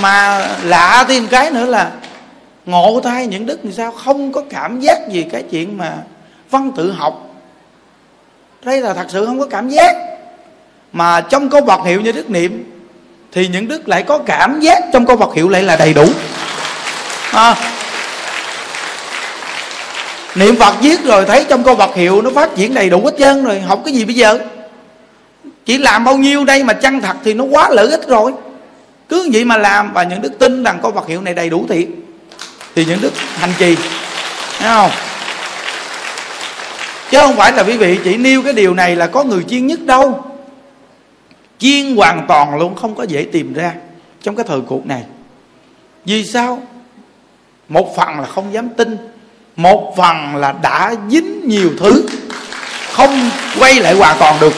Mà 0.00 0.48
lạ 0.64 1.04
thêm 1.08 1.26
cái 1.26 1.50
nữa 1.50 1.66
là 1.66 1.92
ngộ 2.70 3.00
thai 3.00 3.26
những 3.26 3.46
đức 3.46 3.60
thì 3.64 3.72
sao? 3.72 3.90
Không 3.90 4.32
có 4.32 4.42
cảm 4.50 4.80
giác 4.80 5.08
gì 5.08 5.26
cái 5.32 5.42
chuyện 5.50 5.78
mà 5.78 5.96
văn 6.50 6.72
tự 6.76 6.92
học. 6.92 7.26
Đây 8.64 8.80
là 8.80 8.94
thật 8.94 9.06
sự 9.08 9.26
không 9.26 9.38
có 9.38 9.46
cảm 9.46 9.68
giác. 9.68 9.96
Mà 10.92 11.20
trong 11.20 11.50
câu 11.50 11.60
vật 11.60 11.80
hiệu 11.84 12.00
như 12.00 12.12
đức 12.12 12.30
niệm 12.30 12.72
thì 13.32 13.48
những 13.48 13.68
đức 13.68 13.88
lại 13.88 14.02
có 14.02 14.18
cảm 14.18 14.60
giác 14.60 14.84
trong 14.92 15.06
câu 15.06 15.16
vật 15.16 15.34
hiệu 15.34 15.48
lại 15.48 15.62
là 15.62 15.76
đầy 15.76 15.94
đủ. 15.94 16.06
À, 17.32 17.54
niệm 20.34 20.56
phật 20.56 20.74
viết 20.80 21.04
rồi 21.04 21.24
thấy 21.24 21.44
trong 21.48 21.64
câu 21.64 21.74
vật 21.74 21.94
hiệu 21.94 22.22
nó 22.22 22.30
phát 22.30 22.56
triển 22.56 22.74
đầy 22.74 22.90
đủ 22.90 23.02
hết 23.04 23.14
trơn 23.18 23.44
rồi 23.44 23.60
học 23.60 23.80
cái 23.84 23.94
gì 23.94 24.04
bây 24.04 24.14
giờ? 24.14 24.38
Chỉ 25.66 25.78
làm 25.78 26.04
bao 26.04 26.16
nhiêu 26.16 26.44
đây 26.44 26.64
mà 26.64 26.72
chăng 26.72 27.00
thật 27.00 27.16
thì 27.24 27.34
nó 27.34 27.44
quá 27.44 27.68
lợi 27.70 27.88
ích 27.90 28.08
rồi. 28.08 28.32
Cứ 29.08 29.28
vậy 29.32 29.44
mà 29.44 29.56
làm 29.56 29.92
và 29.92 30.02
những 30.02 30.22
đức 30.22 30.38
tin 30.38 30.64
rằng 30.64 30.78
câu 30.82 30.90
vật 30.90 31.08
hiệu 31.08 31.20
này 31.20 31.34
đầy 31.34 31.50
đủ 31.50 31.66
thiệt 31.68 31.86
thì 32.74 32.84
những 32.84 33.00
đức 33.00 33.12
hành 33.36 33.52
trì, 33.58 33.76
thấy 34.58 34.68
không? 34.68 34.90
Chứ 37.10 37.18
không 37.18 37.36
phải 37.36 37.52
là 37.52 37.62
quý 37.62 37.76
vị 37.76 37.98
chỉ 38.04 38.16
nêu 38.16 38.42
cái 38.42 38.52
điều 38.52 38.74
này 38.74 38.96
là 38.96 39.06
có 39.06 39.24
người 39.24 39.44
chuyên 39.50 39.66
nhất 39.66 39.80
đâu. 39.80 40.24
Chuyên 41.58 41.96
hoàn 41.96 42.24
toàn 42.28 42.58
luôn, 42.58 42.74
không 42.74 42.94
có 42.94 43.02
dễ 43.02 43.26
tìm 43.32 43.52
ra 43.54 43.72
trong 44.22 44.36
cái 44.36 44.44
thời 44.48 44.60
cuộc 44.60 44.86
này. 44.86 45.02
Vì 46.04 46.24
sao? 46.24 46.62
Một 47.68 47.96
phần 47.96 48.20
là 48.20 48.26
không 48.26 48.52
dám 48.52 48.68
tin, 48.68 48.96
một 49.56 49.94
phần 49.96 50.36
là 50.36 50.52
đã 50.62 50.94
dính 51.10 51.48
nhiều 51.48 51.70
thứ, 51.80 52.06
không 52.92 53.30
quay 53.58 53.74
lại 53.74 53.94
hoàn 53.94 54.18
toàn 54.18 54.36
được. 54.40 54.54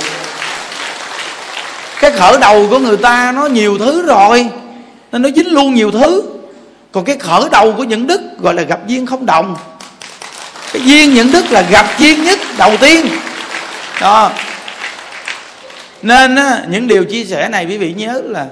Cái 2.01 2.11
khởi 2.11 2.39
đầu 2.41 2.67
của 2.71 2.79
người 2.79 2.97
ta, 2.97 3.33
nó 3.33 3.47
nhiều 3.47 3.79
thứ 3.79 4.07
rồi, 4.07 4.49
nên 5.13 5.23
nó 5.23 5.29
dính 5.37 5.53
luôn 5.53 5.75
nhiều 5.75 5.91
thứ 5.91 6.23
còn 6.93 7.05
cái 7.05 7.17
khởi 7.19 7.43
đầu 7.51 7.75
của 7.77 7.85
những 7.85 8.07
đức 8.07 8.21
gọi 8.39 8.55
là 8.55 8.63
gặp 8.63 8.87
duyên 8.87 9.07
không 9.07 9.27
đồng. 9.27 9.57
Cái 10.73 10.83
duyên 10.85 11.15
những 11.15 11.33
đức 11.33 11.51
là 11.51 11.63
gặp 11.63 11.87
duyên 11.99 12.25
nhất 12.25 12.39
đầu 12.59 12.77
tiên. 12.77 13.07
Đó. 14.01 14.31
Nên 16.03 16.37
á, 16.37 16.63
những 16.69 16.89
điều 16.89 17.05
chia 17.05 17.25
sẻ 17.25 17.49
này 17.49 17.67
quý 17.67 17.79
vị 17.79 17.93
nhớ 17.93 18.23
là 18.25 18.47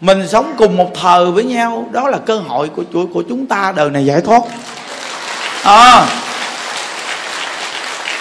mình 0.00 0.28
sống 0.28 0.54
cùng 0.58 0.76
một 0.76 0.90
thời 1.00 1.26
với 1.26 1.44
nhau 1.44 1.88
đó 1.92 2.08
là 2.08 2.18
cơ 2.18 2.38
hội 2.38 2.68
của 2.68 2.82
của, 2.92 3.06
của 3.14 3.22
chúng 3.28 3.46
ta 3.46 3.72
đời 3.76 3.90
này 3.90 4.06
giải 4.06 4.20
thoát. 4.20 4.42
À, 5.62 6.06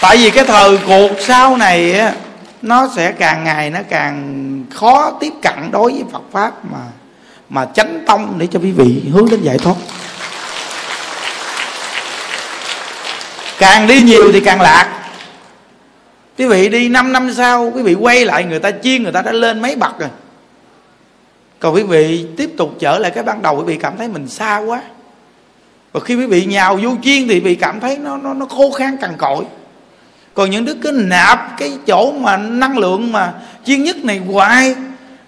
tại 0.01 0.17
vì 0.17 0.29
cái 0.29 0.45
thời 0.45 0.77
cuộc 0.87 1.11
sau 1.19 1.57
này 1.57 1.99
á, 1.99 2.13
nó 2.61 2.89
sẽ 2.95 3.11
càng 3.11 3.43
ngày 3.43 3.69
nó 3.69 3.79
càng 3.89 4.65
khó 4.73 5.11
tiếp 5.19 5.33
cận 5.41 5.71
đối 5.71 5.91
với 5.91 6.03
Phật 6.11 6.23
pháp 6.31 6.51
mà 6.71 6.79
mà 7.49 7.65
chánh 7.65 8.03
tông 8.07 8.35
để 8.37 8.47
cho 8.47 8.59
quý 8.59 8.71
vị 8.71 9.01
hướng 9.11 9.29
đến 9.29 9.41
giải 9.41 9.57
thoát. 9.57 9.75
Càng 13.57 13.87
đi 13.87 14.01
nhiều 14.01 14.31
thì 14.31 14.39
càng 14.39 14.61
lạc. 14.61 15.01
Quý 16.37 16.45
vị 16.45 16.69
đi 16.69 16.89
5 16.89 17.13
năm 17.13 17.33
sau, 17.33 17.71
quý 17.75 17.81
vị 17.81 17.93
quay 17.93 18.25
lại 18.25 18.43
người 18.43 18.59
ta 18.59 18.71
chiên, 18.83 19.03
người 19.03 19.11
ta 19.11 19.21
đã 19.21 19.31
lên 19.31 19.61
mấy 19.61 19.75
bậc 19.75 19.99
rồi. 19.99 20.09
Còn 21.59 21.75
quý 21.75 21.83
vị 21.83 22.25
tiếp 22.37 22.49
tục 22.57 22.75
trở 22.79 22.99
lại 22.99 23.11
cái 23.11 23.23
ban 23.23 23.41
đầu, 23.41 23.57
quý 23.57 23.63
vị 23.65 23.77
cảm 23.81 23.97
thấy 23.97 24.07
mình 24.07 24.27
xa 24.27 24.57
quá. 24.57 24.81
Và 25.93 25.99
khi 25.99 26.15
quý 26.15 26.25
vị 26.25 26.45
nhào 26.45 26.79
vô 26.83 26.89
chiên 27.03 27.27
thì 27.27 27.33
quý 27.33 27.39
vị 27.39 27.55
cảm 27.55 27.79
thấy 27.79 27.97
nó 27.97 28.17
nó 28.17 28.33
nó 28.33 28.45
khô 28.45 28.71
khan 28.71 28.97
cằn 28.97 29.17
cội 29.17 29.45
còn 30.35 30.49
những 30.51 30.65
đứa 30.65 30.73
cứ 30.73 30.91
nạp 30.91 31.57
cái 31.57 31.77
chỗ 31.87 32.11
mà 32.11 32.37
năng 32.37 32.77
lượng 32.77 33.11
mà 33.11 33.33
chiên 33.65 33.83
nhất 33.83 33.97
này 34.05 34.17
hoài 34.17 34.75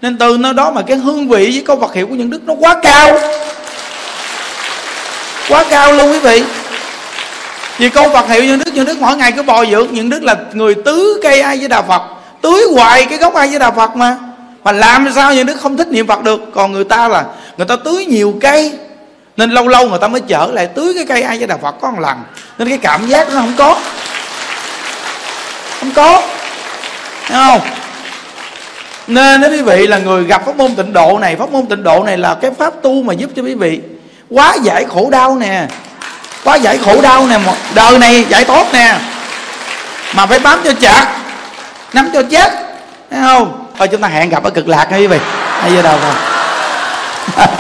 nên 0.02 0.18
từ 0.18 0.38
nơi 0.38 0.54
đó 0.54 0.72
mà 0.72 0.82
cái 0.82 0.98
hương 0.98 1.30
vị 1.30 1.52
với 1.54 1.64
câu 1.68 1.76
vật 1.76 1.94
hiệu 1.94 2.08
của 2.08 2.16
những 2.16 2.30
đức 2.30 2.42
nó 2.46 2.54
quá 2.60 2.76
cao. 2.84 3.20
Quá 5.50 5.66
cao 5.70 5.94
luôn 5.94 6.12
quý 6.12 6.20
vị. 6.20 6.44
Vì 7.78 7.90
câu 7.90 8.10
vật 8.10 8.28
hiệu 8.30 8.44
những 8.44 8.60
đức 8.60 8.74
những 8.74 8.86
đức 8.86 8.98
mỗi 9.00 9.18
ngày 9.18 9.32
cứ 9.32 9.44
bồi 9.44 9.68
dưỡng. 9.72 9.88
Những 9.92 10.10
đức 10.10 10.24
là 10.24 10.36
người 10.54 10.76
tứ 10.86 11.20
cây 11.24 11.42
ai 11.42 11.58
với 11.58 11.68
đà 11.68 11.82
Phật. 11.82 12.02
Tưới 12.42 12.64
hoài 12.74 13.06
cái 13.06 13.18
gốc 13.18 13.34
ai 13.34 13.48
với 13.48 13.60
đà 13.60 13.72
Phật 13.72 13.96
mà. 13.96 14.18
Mà 14.64 14.72
làm 14.72 15.12
sao 15.16 15.34
những 15.34 15.46
đức 15.46 15.58
không 15.62 15.78
thích 15.78 15.88
niệm 15.88 16.08
Phật 16.08 16.24
được? 16.24 16.42
Còn 16.54 16.72
người 16.72 16.84
ta 16.84 17.08
là 17.08 17.24
người 17.58 17.68
ta 17.68 17.76
tưới 17.76 18.06
nhiều 18.06 18.38
cây. 18.42 18.74
Nên 19.38 19.52
lâu 19.52 19.68
lâu 19.68 19.90
người 19.90 20.00
ta 20.02 20.08
mới 20.08 20.22
trở 20.28 20.48
lại 20.54 20.68
tưới 20.76 20.94
cái 20.96 21.06
cây 21.08 21.22
ai 21.22 21.38
với 21.38 21.48
đà 21.48 21.58
Phật 21.58 21.76
có 21.82 21.92
một 21.92 22.00
lần. 22.00 22.18
Nên 22.58 22.70
cái 22.70 22.78
cảm 22.78 23.08
giác 23.08 23.28
nó 23.34 23.42
không 23.42 23.54
có. 23.58 23.80
Không 25.80 25.92
có. 25.92 26.22
Thấy 27.28 27.38
không? 27.48 27.62
Nên 29.08 29.42
đó 29.42 29.48
quý 29.48 29.62
vị 29.62 29.88
là 29.88 29.98
người 29.98 30.24
gặp 30.24 30.46
pháp 30.46 30.56
môn 30.56 30.76
tịnh 30.76 30.94
độ 30.94 31.20
này, 31.20 31.36
pháp 31.36 31.52
môn 31.52 31.66
tịnh 31.66 31.84
độ 31.84 32.04
này 32.04 32.18
là 32.18 32.36
cái 32.42 32.52
pháp 32.52 32.74
tu 32.82 33.04
mà 33.04 33.14
giúp 33.14 33.30
cho 33.36 33.44
quý 33.44 33.54
vị 33.56 33.80
quá 34.30 34.56
giải 34.64 34.86
khổ 34.86 35.10
đau 35.10 35.36
nè, 35.36 35.68
quá 36.44 36.56
giải 36.56 36.78
khổ 36.78 37.02
đau 37.02 37.28
nè 37.28 37.40
đời 37.76 37.98
này 38.00 38.26
giải 38.30 38.44
tốt 38.44 38.68
nè. 38.74 39.00
Mà 40.16 40.26
phải 40.26 40.40
bám 40.40 40.60
cho 40.64 40.74
chặt, 40.80 41.08
nắm 41.94 42.10
cho 42.14 42.24
chết, 42.24 42.52
thấy 43.12 43.20
không? 43.22 43.66
Thôi 43.78 43.88
chúng 43.88 44.02
ta 44.02 44.08
hẹn 44.08 44.30
gặp 44.30 44.44
ở 44.44 44.50
cực 44.50 44.68
lạc 44.68 44.92
nha 44.92 44.98
quý 44.98 45.08
vị. 45.08 45.18
Hay 45.62 45.72
giờ 45.74 45.82
đâu 45.82 45.98
rồi 46.04 46.14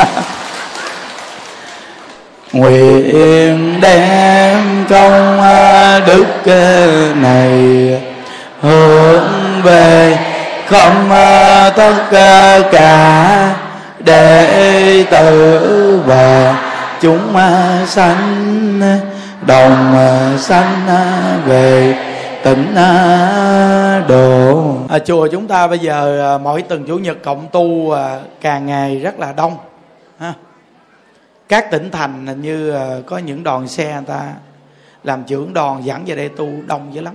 nguyện 2.51 3.81
đem 3.81 4.85
công 4.89 5.41
đức 6.07 6.25
này 7.15 7.51
hướng 8.61 9.61
về 9.63 10.17
không 10.69 11.11
à, 11.11 11.69
tất 11.69 11.93
cả 12.71 13.55
đệ 13.99 15.05
tử 15.11 16.01
và 16.05 16.57
chúng 17.01 17.35
à, 17.35 17.85
sanh 17.87 18.81
đồng 19.47 19.93
à, 19.95 20.37
sanh 20.37 20.87
về 21.45 21.95
tỉnh 22.43 22.75
độ. 24.07 24.75
À, 24.89 24.99
chùa 24.99 25.27
chúng 25.31 25.47
ta 25.47 25.67
bây 25.67 25.79
giờ 25.79 26.39
mỗi 26.43 26.61
tuần 26.61 26.83
chủ 26.87 26.97
nhật 26.97 27.17
cộng 27.23 27.47
tu 27.51 27.95
càng 28.41 28.65
ngày 28.65 28.99
rất 28.99 29.19
là 29.19 29.31
đông 29.31 29.57
ha. 30.19 30.33
Các 31.49 31.71
tỉnh 31.71 31.91
thành 31.91 32.41
như 32.41 32.73
có 33.05 33.17
những 33.17 33.43
đoàn 33.43 33.67
xe 33.67 33.93
người 33.93 34.03
ta 34.07 34.21
làm 35.03 35.23
trưởng 35.23 35.53
đoàn 35.53 35.85
dẫn 35.85 36.05
về 36.05 36.15
đây 36.15 36.29
tu 36.29 36.47
đông 36.67 36.93
dữ 36.93 37.01
lắm 37.01 37.13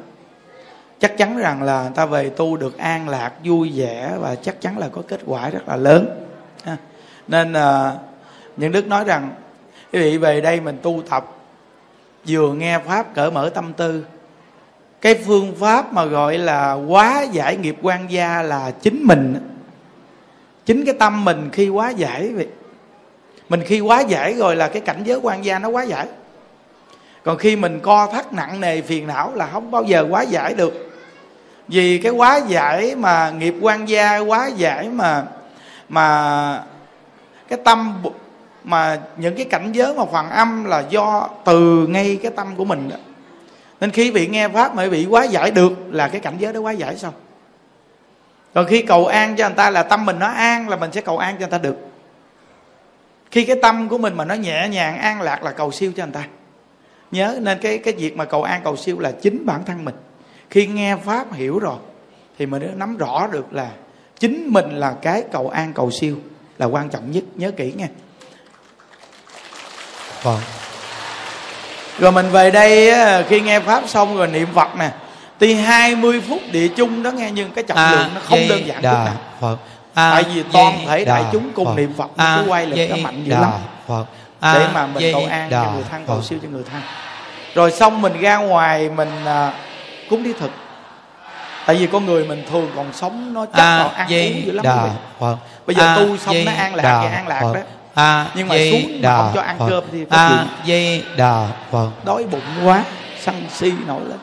chắc 1.03 1.19
chắn 1.19 1.37
rằng 1.37 1.63
là 1.63 1.83
người 1.83 1.93
ta 1.95 2.07
về 2.07 2.31
tu 2.31 2.57
được 2.57 2.79
an 2.79 3.09
lạc, 3.09 3.33
vui 3.45 3.73
vẻ 3.75 4.13
và 4.21 4.35
chắc 4.35 4.61
chắn 4.61 4.79
là 4.79 4.89
có 4.93 5.03
kết 5.09 5.21
quả 5.27 5.51
rất 5.51 5.69
là 5.69 5.77
lớn. 5.77 6.27
Nên 7.29 7.53
à, 7.53 7.93
những 8.57 8.73
đức 8.73 8.87
nói 8.87 9.05
rằng, 9.05 9.31
quý 9.93 10.01
vị 10.01 10.19
về 10.19 10.41
đây 10.41 10.61
mình 10.61 10.79
tu 10.83 11.03
tập, 11.11 11.37
vừa 12.29 12.53
nghe 12.53 12.79
pháp 12.79 13.15
cởi 13.15 13.31
mở 13.31 13.51
tâm 13.55 13.73
tư. 13.73 14.05
Cái 15.01 15.15
phương 15.27 15.55
pháp 15.61 15.93
mà 15.93 16.05
gọi 16.05 16.39
là 16.39 16.73
quá 16.73 17.23
giải 17.33 17.57
nghiệp 17.57 17.77
quan 17.83 18.13
gia 18.13 18.43
là 18.43 18.71
chính 18.71 19.03
mình. 19.05 19.35
Chính 20.67 20.85
cái 20.85 20.95
tâm 20.99 21.25
mình 21.25 21.49
khi 21.53 21.69
quá 21.69 21.91
giải 21.91 22.29
vậy 22.35 22.49
mình 23.49 23.63
khi 23.67 23.81
quá 23.81 24.01
giải 24.01 24.35
rồi 24.35 24.57
là 24.57 24.69
cái 24.69 24.83
cảnh 24.83 25.03
giới 25.05 25.19
quan 25.23 25.45
gia 25.45 25.59
nó 25.59 25.69
quá 25.69 25.83
giải. 25.83 26.07
Còn 27.23 27.39
khi 27.39 27.57
mình 27.57 27.81
co 27.81 28.07
thắt 28.07 28.33
nặng 28.33 28.61
nề 28.61 28.81
phiền 28.81 29.07
não 29.07 29.33
là 29.35 29.47
không 29.47 29.71
bao 29.71 29.83
giờ 29.83 30.07
quá 30.11 30.23
giải 30.23 30.55
được 30.55 30.92
vì 31.73 31.99
cái 31.99 32.13
quá 32.13 32.41
giải 32.49 32.95
mà 32.97 33.31
nghiệp 33.31 33.55
quan 33.61 33.89
gia, 33.89 34.19
quá 34.19 34.47
giải 34.47 34.89
mà 34.89 35.25
mà 35.89 36.65
cái 37.49 37.59
tâm 37.65 38.03
mà 38.65 39.01
những 39.17 39.37
cái 39.37 39.45
cảnh 39.45 39.73
giới 39.73 39.95
mà 39.95 40.03
hoàng 40.03 40.31
âm 40.31 40.65
là 40.65 40.85
do 40.91 41.29
từ 41.45 41.87
ngay 41.87 42.19
cái 42.23 42.33
tâm 42.37 42.57
của 42.57 42.65
mình 42.65 42.89
đó. 42.89 42.97
Nên 43.81 43.91
khi 43.91 44.11
bị 44.11 44.27
nghe 44.27 44.49
pháp 44.49 44.75
mà 44.75 44.89
bị 44.89 45.07
quá 45.07 45.25
giải 45.25 45.51
được 45.51 45.73
là 45.91 46.09
cái 46.09 46.21
cảnh 46.21 46.35
giới 46.39 46.53
đó 46.53 46.61
quá 46.61 46.73
giải 46.73 46.97
xong. 46.97 47.15
Còn 48.55 48.67
khi 48.67 48.83
cầu 48.83 49.07
an 49.07 49.37
cho 49.37 49.49
người 49.49 49.57
ta 49.57 49.71
là 49.71 49.83
tâm 49.83 50.05
mình 50.05 50.19
nó 50.19 50.27
an 50.27 50.69
là 50.69 50.77
mình 50.77 50.93
sẽ 50.93 51.01
cầu 51.01 51.19
an 51.19 51.35
cho 51.35 51.39
người 51.39 51.51
ta 51.51 51.59
được. 51.59 51.77
Khi 53.31 53.45
cái 53.45 53.57
tâm 53.63 53.89
của 53.89 53.99
mình 53.99 54.15
mà 54.17 54.25
nó 54.25 54.35
nhẹ 54.35 54.69
nhàng, 54.69 54.99
an 54.99 55.21
lạc 55.21 55.43
là 55.43 55.51
cầu 55.51 55.73
siêu 55.73 55.93
cho 55.97 56.05
người 56.05 56.15
ta. 56.15 56.25
Nhớ, 57.11 57.39
nên 57.41 57.59
cái 57.63 57.79
cái 57.79 57.95
việc 57.95 58.17
mà 58.17 58.25
cầu 58.25 58.43
an, 58.43 58.61
cầu 58.65 58.77
siêu 58.77 58.99
là 58.99 59.11
chính 59.11 59.47
bản 59.47 59.65
thân 59.65 59.85
mình 59.85 59.95
khi 60.53 60.67
nghe 60.67 60.97
pháp 60.97 61.33
hiểu 61.33 61.59
rồi 61.59 61.77
thì 62.39 62.47
mình 62.47 62.73
nắm 62.77 62.97
rõ 62.97 63.27
được 63.27 63.53
là 63.53 63.69
chính 64.19 64.49
mình 64.49 64.71
là 64.71 64.95
cái 65.03 65.25
cầu 65.33 65.49
an 65.49 65.73
cầu 65.73 65.91
siêu 65.91 66.17
là 66.59 66.67
quan 66.67 66.89
trọng 66.89 67.11
nhất. 67.11 67.25
Nhớ 67.35 67.51
kỹ 67.51 67.73
nha 67.77 67.87
vâng. 70.23 70.39
Rồi 71.99 72.13
mình 72.13 72.31
về 72.31 72.51
đây 72.51 72.93
khi 73.29 73.41
nghe 73.41 73.61
pháp 73.61 73.89
xong 73.89 74.17
rồi 74.17 74.27
niệm 74.27 74.49
phật 74.55 74.77
nè 74.79 74.91
tuy 75.39 75.55
20 75.55 76.21
phút 76.29 76.41
địa 76.53 76.69
chung 76.69 77.03
đó 77.03 77.11
nghe 77.11 77.31
nhưng 77.31 77.51
cái 77.51 77.65
trọng 77.65 77.79
lượng 77.91 78.11
nó 78.15 78.21
không 78.25 78.39
đơn 78.49 78.67
giản 78.67 78.83
chút 78.83 78.89
nào. 78.89 79.17
Phật. 79.41 79.57
À, 79.95 80.11
tại 80.13 80.25
vì 80.35 80.43
toàn 80.53 80.79
thể 80.87 81.05
đại 81.05 81.25
chúng 81.33 81.53
cùng 81.53 81.67
Phật. 81.67 81.75
niệm 81.77 81.93
phật 81.97 82.11
nó 82.17 82.39
cứ 82.39 82.51
quay 82.51 82.67
lực 82.67 82.91
nó 82.91 82.97
mạnh 82.97 83.25
dữ 83.25 83.33
lắm. 83.33 83.53
Phật. 83.87 84.05
À, 84.41 84.55
để 84.55 84.69
mà 84.75 84.87
mình 84.87 85.13
cầu 85.13 85.27
an 85.31 85.51
cho 85.51 85.73
người 85.75 85.85
thân 85.91 86.05
cầu 86.07 86.23
siêu 86.23 86.39
cho 86.43 86.49
người 86.49 86.65
thân. 86.73 86.83
Rồi 87.55 87.73
xong 87.73 88.03
mình 88.03 88.21
ra 88.21 88.37
ngoài 88.37 88.89
mình 88.89 89.11
à, 89.25 89.53
cúng 90.13 90.23
đi 90.23 90.33
thực. 90.41 90.51
Tại 91.67 91.77
vì 91.77 91.87
con 91.87 92.07
người 92.07 92.25
mình 92.25 92.45
thường 92.51 92.71
còn 92.77 92.93
sống 92.93 93.35
nó 93.35 93.47
chắc 93.47 93.63
vào 93.63 93.89
ăn 93.89 94.07
uống 94.09 94.47
dữ 94.47 94.53
lắm 94.53 94.65
đà, 94.65 94.87
Phật. 95.19 95.37
bây 95.67 95.77
giờ 95.77 95.97
tu 95.97 96.17
xong 96.17 96.37
nó 96.45 96.53
an 96.53 96.75
lạc 96.75 97.01
thì 97.03 97.15
an 97.17 97.29
lạc 97.29 97.41
đó. 97.41 97.55
A 97.95 98.27
nhưng 98.35 98.49
mà 98.49 98.57
xuống 98.71 99.01
mà 99.03 99.17
không 99.17 99.31
cho 99.35 99.41
ăn 99.41 99.59
Phật. 99.59 99.67
cơm 99.69 99.85
thì 99.93 100.05
có 100.11 100.17
a 100.17 100.47
di 100.67 101.03
đà 101.17 101.49
phật. 101.71 101.91
Đói 102.05 102.25
bụng 102.25 102.41
quá 102.65 102.85
sân 103.21 103.43
si 103.51 103.73
nổi 103.87 104.01
lên. 104.09 104.19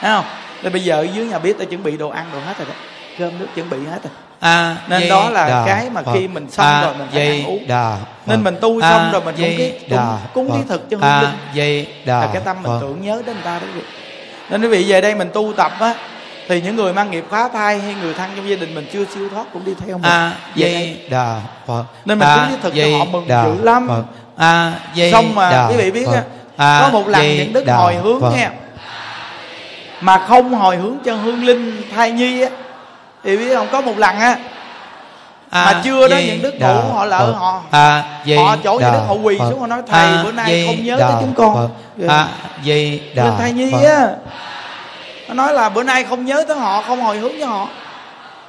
Thấy 0.00 0.10
không? 0.16 0.24
Nên 0.62 0.72
bây 0.72 0.84
giờ 0.84 0.96
ở 0.96 1.02
dưới 1.02 1.26
nhà 1.26 1.38
biết 1.38 1.58
ta 1.58 1.64
chuẩn 1.64 1.82
bị 1.82 1.96
đồ 1.96 2.08
ăn 2.08 2.26
đồ 2.32 2.38
hết 2.38 2.58
rồi 2.58 2.66
đó. 2.68 2.74
Cơm 3.18 3.38
nước 3.38 3.46
chuẩn 3.54 3.70
bị 3.70 3.78
hết 3.90 4.02
rồi. 4.02 4.12
A 4.40 4.76
nên 4.88 5.08
đó 5.08 5.30
là 5.30 5.48
đà, 5.48 5.64
cái 5.66 5.90
mà 5.90 6.02
Phật. 6.02 6.12
khi 6.14 6.28
mình 6.28 6.50
xong 6.50 6.66
a, 6.66 6.82
rồi 6.82 6.94
mình 6.98 7.08
phải 7.12 7.28
ăn 7.28 7.46
uống. 7.46 7.68
đà, 7.68 7.96
nên 8.26 8.44
mình 8.44 8.56
tu 8.60 8.80
xong 8.80 9.10
rồi 9.12 9.20
mình 9.24 9.34
cũng 9.36 9.54
cái 9.58 9.80
cúng, 9.90 10.48
cúng 10.48 10.58
thí 10.58 10.68
thực 10.68 10.90
cho 10.90 10.96
hương 10.96 11.30
linh. 11.54 11.86
là 12.06 12.28
cái 12.32 12.42
tâm 12.44 12.62
mình 12.62 12.72
tưởng 12.80 13.02
nhớ 13.02 13.22
đến 13.26 13.34
người 13.36 13.44
ta 13.44 13.58
đó 13.58 13.66
nên 14.50 14.62
quý 14.62 14.68
vị 14.68 14.84
về 14.88 15.00
đây 15.00 15.14
mình 15.14 15.30
tu 15.34 15.52
tập 15.56 15.72
á 15.80 15.94
thì 16.48 16.60
những 16.60 16.76
người 16.76 16.92
mang 16.92 17.10
nghiệp 17.10 17.24
phá 17.30 17.48
thai 17.48 17.78
hay 17.78 17.94
người 18.02 18.14
thân 18.14 18.30
trong 18.36 18.48
gia 18.48 18.56
đình 18.56 18.74
mình 18.74 18.86
chưa 18.92 19.04
siêu 19.14 19.28
thoát 19.28 19.44
cũng 19.52 19.64
đi 19.64 19.72
theo 19.86 19.98
mình 19.98 20.10
a 20.10 20.32
di 20.56 20.96
đà 21.10 21.40
phật 21.66 21.84
nên 22.04 22.18
mình 22.18 22.28
cũng 22.50 22.60
thực 22.62 22.74
cho 22.76 22.98
họ 22.98 23.04
mừng 23.04 23.28
dữ 23.28 23.64
lắm 23.64 23.88
phật. 23.88 24.02
a 24.36 24.72
di 24.94 25.12
xong 25.12 25.34
mà 25.34 25.50
đà, 25.50 25.68
quý 25.68 25.76
vị 25.76 25.90
biết 25.90 26.06
phật. 26.06 26.22
A, 26.56 26.80
có 26.82 26.88
một 26.88 27.08
lần 27.08 27.36
những 27.36 27.52
đức 27.52 27.66
đà, 27.66 27.76
hồi 27.76 27.94
hướng 27.94 28.20
phật. 28.20 28.30
nha 28.30 28.50
mà 30.00 30.18
không 30.28 30.54
hồi 30.54 30.76
hướng 30.76 30.96
cho 31.04 31.14
hương 31.14 31.44
linh 31.44 31.82
thai 31.94 32.10
nhi 32.10 32.40
á 32.40 32.48
thì 33.24 33.36
biết 33.36 33.54
không 33.54 33.68
có 33.72 33.80
một 33.80 33.98
lần 33.98 34.16
á 34.16 34.36
à, 35.54 35.64
mà 35.64 35.80
chưa 35.84 36.08
đó 36.08 36.16
những 36.26 36.42
đức 36.42 36.60
ngủ 36.60 36.80
họ 36.92 37.04
lỡ 37.04 37.34
họ 37.38 37.62
à, 37.70 38.04
họ 38.36 38.56
chỗ 38.64 38.72
những 38.72 38.92
đức 38.92 39.04
họ 39.08 39.14
quỳ 39.14 39.38
xuống 39.38 39.60
họ 39.60 39.66
nói 39.66 39.82
thầy 39.86 40.06
à, 40.06 40.22
bữa 40.24 40.32
nay 40.32 40.64
không 40.66 40.84
nhớ 40.84 40.96
tới 40.98 41.12
chúng 41.20 41.34
con. 41.34 41.54
Phật. 41.54 41.68
à, 42.08 42.28
di 42.64 43.00
đà 43.14 43.30
thai 43.38 43.52
nhi 43.52 43.72
á. 43.86 44.08
Nó 45.28 45.34
nói 45.34 45.52
là 45.52 45.68
bữa 45.68 45.82
nay 45.82 46.04
không 46.04 46.26
nhớ 46.26 46.44
tới 46.48 46.56
họ 46.56 46.82
không 46.82 47.02
hồi 47.02 47.18
hướng 47.18 47.32
cho 47.40 47.46
họ. 47.46 47.68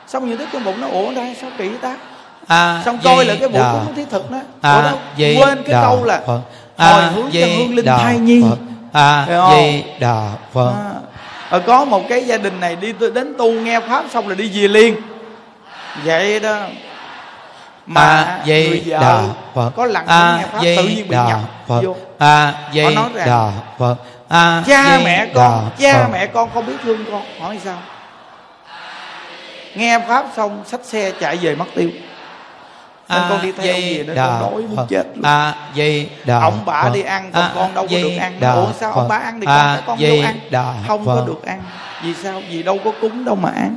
Xong 0.08 0.30
những 0.30 0.38
đức 0.38 0.46
trong 0.54 0.64
bụng 0.64 0.82
nó 0.82 0.88
ủa 0.88 1.12
đây 1.12 1.36
sao 1.42 1.50
kỳ 1.58 1.70
ta? 1.82 1.98
À, 2.48 2.82
xong 2.86 3.00
coi 3.04 3.26
là 3.26 3.36
cái 3.40 3.50
buổi 3.50 3.64
cúng 3.72 3.96
thiết 3.96 4.10
thực 4.10 4.32
đó. 4.32 4.38
À, 4.62 4.82
đó 4.82 4.92
quên 5.18 5.64
cái 5.64 5.82
câu 5.82 6.04
là 6.04 6.22
Phật. 6.28 6.40
À, 6.78 6.92
hồi 6.92 7.04
hướng 7.04 7.30
cho 7.34 7.40
hương 7.58 7.76
linh 7.76 7.86
thai 7.86 8.18
nhi. 8.18 8.44
À 8.94 9.26
di 9.52 9.84
đà 10.00 10.30
phật. 10.54 10.74
À, 11.50 11.60
có 11.66 11.86
một 11.86 12.04
cái 12.10 12.24
gia 12.24 12.38
đình 12.38 12.60
này 12.60 12.76
đi 12.76 12.94
đến 13.14 13.34
tu 13.38 13.52
nghe 13.52 13.80
pháp 13.80 14.06
xong 14.14 14.28
rồi 14.28 14.36
đi 14.36 14.52
về 14.54 14.68
liền. 14.68 14.96
Vậy 16.04 16.40
đó 16.40 16.58
mà 17.86 18.24
à, 18.24 18.44
vợ 18.46 19.00
đà 19.02 19.24
phật. 19.54 19.70
có 19.76 19.86
lần 19.86 20.06
à, 20.06 20.38
nghe 20.38 20.48
pháp 20.52 20.60
tự 20.62 20.88
nhiên 20.88 21.08
bị 21.08 21.16
nhập 21.16 21.40
phật. 21.68 21.82
vô. 21.82 21.96
À 22.18 22.54
di 22.74 22.82
nói 22.82 23.10
rằng, 23.14 23.28
đà 23.28 23.52
phật. 23.80 23.96
À, 24.30 24.64
cha 24.68 25.00
mẹ 25.04 25.28
con 25.36 25.70
cha 25.78 26.08
mẹ 26.12 26.28
con 26.28 26.50
không 26.54 26.66
biết 26.66 26.76
thương 26.84 27.06
con. 27.12 27.22
Hỏi 27.40 27.60
sao? 27.64 27.78
Nghe 29.76 30.00
pháp 30.08 30.26
xong 30.36 30.64
xách 30.66 30.86
xe 30.86 31.12
chạy 31.20 31.38
về 31.38 31.56
mất 31.56 31.66
tiêu. 31.76 31.90
Nên 33.10 33.22
à, 33.22 33.28
con 33.30 33.42
đi 33.42 33.52
theo 33.52 33.74
gì 33.76 34.04
nữa 34.04 34.14
con 34.16 34.42
đói 34.42 34.62
muốn 34.62 34.88
chết 34.90 35.04
luôn. 35.16 35.24
À, 35.24 35.54
di 35.76 36.08
đà 36.26 36.40
ông 36.40 36.60
bà 36.66 36.84
Phật. 36.84 36.94
đi 36.94 37.02
ăn 37.02 37.32
còn 37.34 37.44
à, 37.44 37.52
con 37.56 37.74
đâu 37.74 37.88
có 37.92 37.98
được 37.98 38.18
ăn. 38.20 38.40
đà 38.40 38.52
ủa 38.52 38.72
sao 38.80 38.92
Phật. 38.94 39.02
ông 39.02 39.08
bà 39.08 39.18
ăn 39.18 39.40
thì 39.40 39.46
con 39.46 39.56
à, 39.56 39.82
con 39.88 40.00
đâu 40.02 40.18
ăn? 40.24 40.40
đà 40.50 40.74
không 40.88 41.06
Phật. 41.06 41.16
có 41.16 41.28
được 41.28 41.46
ăn. 41.46 41.64
Vì 42.04 42.14
sao? 42.14 42.42
Vì 42.50 42.64
đâu 42.64 42.80
có 42.84 42.92
cúng 43.02 43.26
đâu 43.26 43.36
mà 43.36 43.50
ăn. 43.50 43.76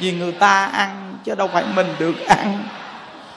Vì 0.00 0.12
người 0.12 0.32
ta 0.32 0.66
ăn 0.66 1.18
chứ 1.24 1.34
đâu 1.34 1.50
phải 1.52 1.64
mình 1.74 1.94
được 1.98 2.26
ăn 2.26 2.64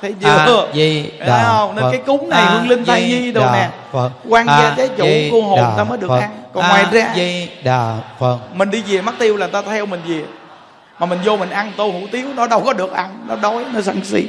thấy 0.05 0.15
chưa? 0.21 0.27
À, 0.27 0.73
di 0.73 1.09
đà 1.19 1.43
không? 1.43 1.75
Nên 1.75 1.83
Phật. 1.83 1.91
cái 1.91 2.01
cúng 2.05 2.29
này 2.29 2.41
à, 2.41 2.49
hương 2.49 2.69
linh 2.69 2.85
thai 2.85 3.01
nhi 3.01 3.31
đồ 3.31 3.41
nè. 3.53 3.69
Phật. 3.91 4.09
quan 4.29 4.45
gia 4.45 4.73
trái 4.77 4.89
chủ 4.97 5.05
cô 5.31 5.41
hồn 5.41 5.73
ta 5.77 5.83
mới 5.83 5.97
được 5.97 6.07
Phật. 6.07 6.19
ăn. 6.19 6.29
Còn 6.53 6.63
à, 6.63 6.69
ngoài 6.69 6.85
ra 6.91 7.13
di 7.15 7.47
đà 7.63 7.97
Phật. 8.19 8.37
mình 8.53 8.71
đi 8.71 8.83
về 8.87 9.01
mất 9.01 9.11
tiêu 9.19 9.37
là 9.37 9.47
ta 9.47 9.61
theo 9.61 9.85
mình 9.85 10.01
về. 10.07 10.21
Mà 10.99 11.05
mình 11.05 11.19
vô 11.25 11.37
mình 11.37 11.49
ăn 11.49 11.71
tô 11.77 11.85
hủ 11.85 12.01
tiếu 12.11 12.27
nó 12.35 12.47
đâu 12.47 12.61
có 12.65 12.73
được 12.73 12.93
ăn 12.93 13.25
nó 13.27 13.35
đói 13.35 13.63
nó 13.73 13.81
sân 13.81 14.01
si. 14.03 14.27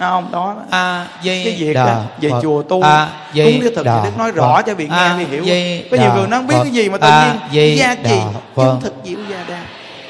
Không? 0.00 0.28
Đó. 0.32 0.54
A 0.70 1.06
di 1.22 1.44
cái 1.44 1.56
việc 1.58 1.74
đà, 1.74 2.02
về 2.20 2.30
Phật. 2.30 2.40
chùa 2.42 2.62
tu 2.62 2.82
a 2.82 3.08
di 3.34 3.44
cúng 3.44 3.60
cái 3.62 3.72
thực 3.76 3.86
đà, 3.86 4.04
đức 4.04 4.18
nói 4.18 4.30
rõ 4.30 4.62
cho 4.62 4.74
vị 4.74 4.88
nghe 4.90 5.10
thì 5.18 5.24
hiểu. 5.24 5.44
di 5.44 5.82
có 5.90 5.96
nhiều 5.96 6.12
người 6.14 6.26
nó 6.28 6.36
không 6.36 6.46
biết 6.46 6.56
cái 6.62 6.72
gì 6.72 6.88
mà 6.88 6.98
tự 6.98 7.08
nhiên 7.08 7.38
di 7.52 7.76
gia 7.76 7.94
trì 7.94 8.18
chứng 8.56 8.80
thực 8.82 8.94
diệu 9.04 9.18
gia 9.30 9.38
đa. 9.48 9.60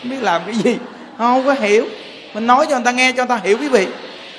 Không 0.03 0.11
biết 0.11 0.23
làm 0.23 0.43
cái 0.47 0.55
gì. 0.55 0.77
Không 1.19 1.45
có 1.45 1.53
hiểu. 1.53 1.85
Mình 2.35 2.47
nói 2.47 2.67
cho 2.71 2.77
người 2.77 2.85
ta 2.85 2.91
nghe 2.91 3.13
cho 3.13 3.17
người 3.17 3.29
ta 3.29 3.41
hiểu 3.45 3.59
quý 3.61 3.69
vị 3.69 3.87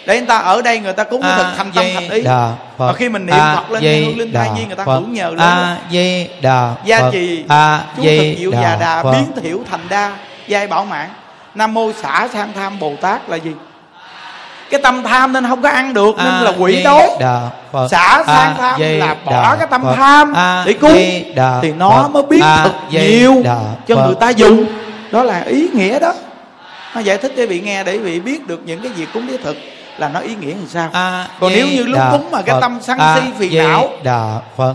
để 0.08 0.18
người 0.18 0.28
ta 0.28 0.38
ở 0.38 0.62
đây 0.62 0.80
người 0.80 0.94
ta 0.94 1.04
cúng 1.04 1.22
à, 1.22 1.38
thực 1.38 1.48
thành 1.58 1.72
tâm 1.72 1.86
thành 1.94 2.10
ý. 2.10 2.22
đà, 2.22 2.52
Phật. 2.78 2.88
và 2.88 2.94
khi 2.94 3.10
mình 3.10 3.26
niệm 3.26 3.36
à, 3.36 3.56
Phật 3.56 3.72
lên 3.72 3.82
di, 3.82 4.04
hương 4.04 4.18
linh 4.18 4.34
thai 4.34 4.50
nhi 4.56 4.66
người 4.66 4.76
ta 4.76 4.84
hưởng 4.84 5.14
nhờ 5.14 5.30
lên 5.30 5.40
a 5.40 5.78
di 5.92 6.28
đà 6.42 6.76
gia 6.86 7.12
trì 7.12 7.46
a 7.48 7.82
chú 7.98 8.04
thực 8.04 8.36
diệu 8.40 8.52
già 8.52 8.78
đà 8.80 9.04
Phật. 9.04 9.12
biến 9.12 9.32
thiểu 9.44 9.60
thành 9.72 9.80
đa 9.90 10.12
giai 10.48 10.68
bảo 10.68 10.86
mạng. 10.86 11.10
Nam 11.56 11.74
mô 11.74 11.92
xả 12.02 12.28
sang 12.34 12.54
tham 12.56 12.80
bồ 12.80 12.94
tát 13.02 13.30
là 13.30 13.36
gì? 13.36 13.52
Cái 14.70 14.82
tâm 14.84 15.04
tham 15.04 15.34
nên 15.34 15.48
không 15.48 15.62
có 15.62 15.70
ăn 15.70 15.94
được 15.94 16.16
nên 16.18 16.34
là 16.34 16.52
quỷ 16.58 16.84
đói 16.84 17.10
xả 17.90 18.24
sang 18.28 18.56
tham 18.58 18.82
là 18.82 19.16
bỏ 19.26 19.56
cái 19.56 19.68
tâm 19.68 19.84
tham 19.96 20.34
để 20.66 20.74
cúng 20.74 21.24
thì 21.62 21.72
nó 21.78 22.08
mới 22.08 22.24
biết 22.24 22.42
thật 22.42 22.74
nhiều 22.90 23.44
cho 23.88 23.96
người 23.96 24.16
ta 24.20 24.30
dùng. 24.30 24.66
Đó 25.12 25.24
là 25.24 25.42
ý 25.42 25.68
nghĩa 25.74 26.00
đó. 26.00 26.14
Nó 26.96 27.02
giải 27.02 27.18
thích 27.18 27.34
cho 27.38 27.46
vị 27.46 27.62
nghe 27.62 27.84
để 27.84 27.98
vị 27.98 28.20
biết 28.20 28.48
được 28.48 28.62
những 28.66 28.82
cái 28.82 28.92
việc 28.92 29.08
cúng 29.14 29.28
đế 29.28 29.38
thực 29.38 29.58
là 29.98 30.10
nó 30.10 30.20
ý 30.20 30.36
nghĩa 30.36 30.54
làm 30.54 30.68
sao? 30.68 30.90
À, 30.94 31.28
còn 31.40 31.52
nếu 31.56 31.68
như 31.68 31.84
lúc 31.84 32.00
cúng 32.12 32.32
mà 32.32 32.42
cái 32.42 32.56
tâm 32.62 32.80
sân 32.82 33.00
si 33.16 33.22
phiền 33.38 33.64
não 33.64 33.90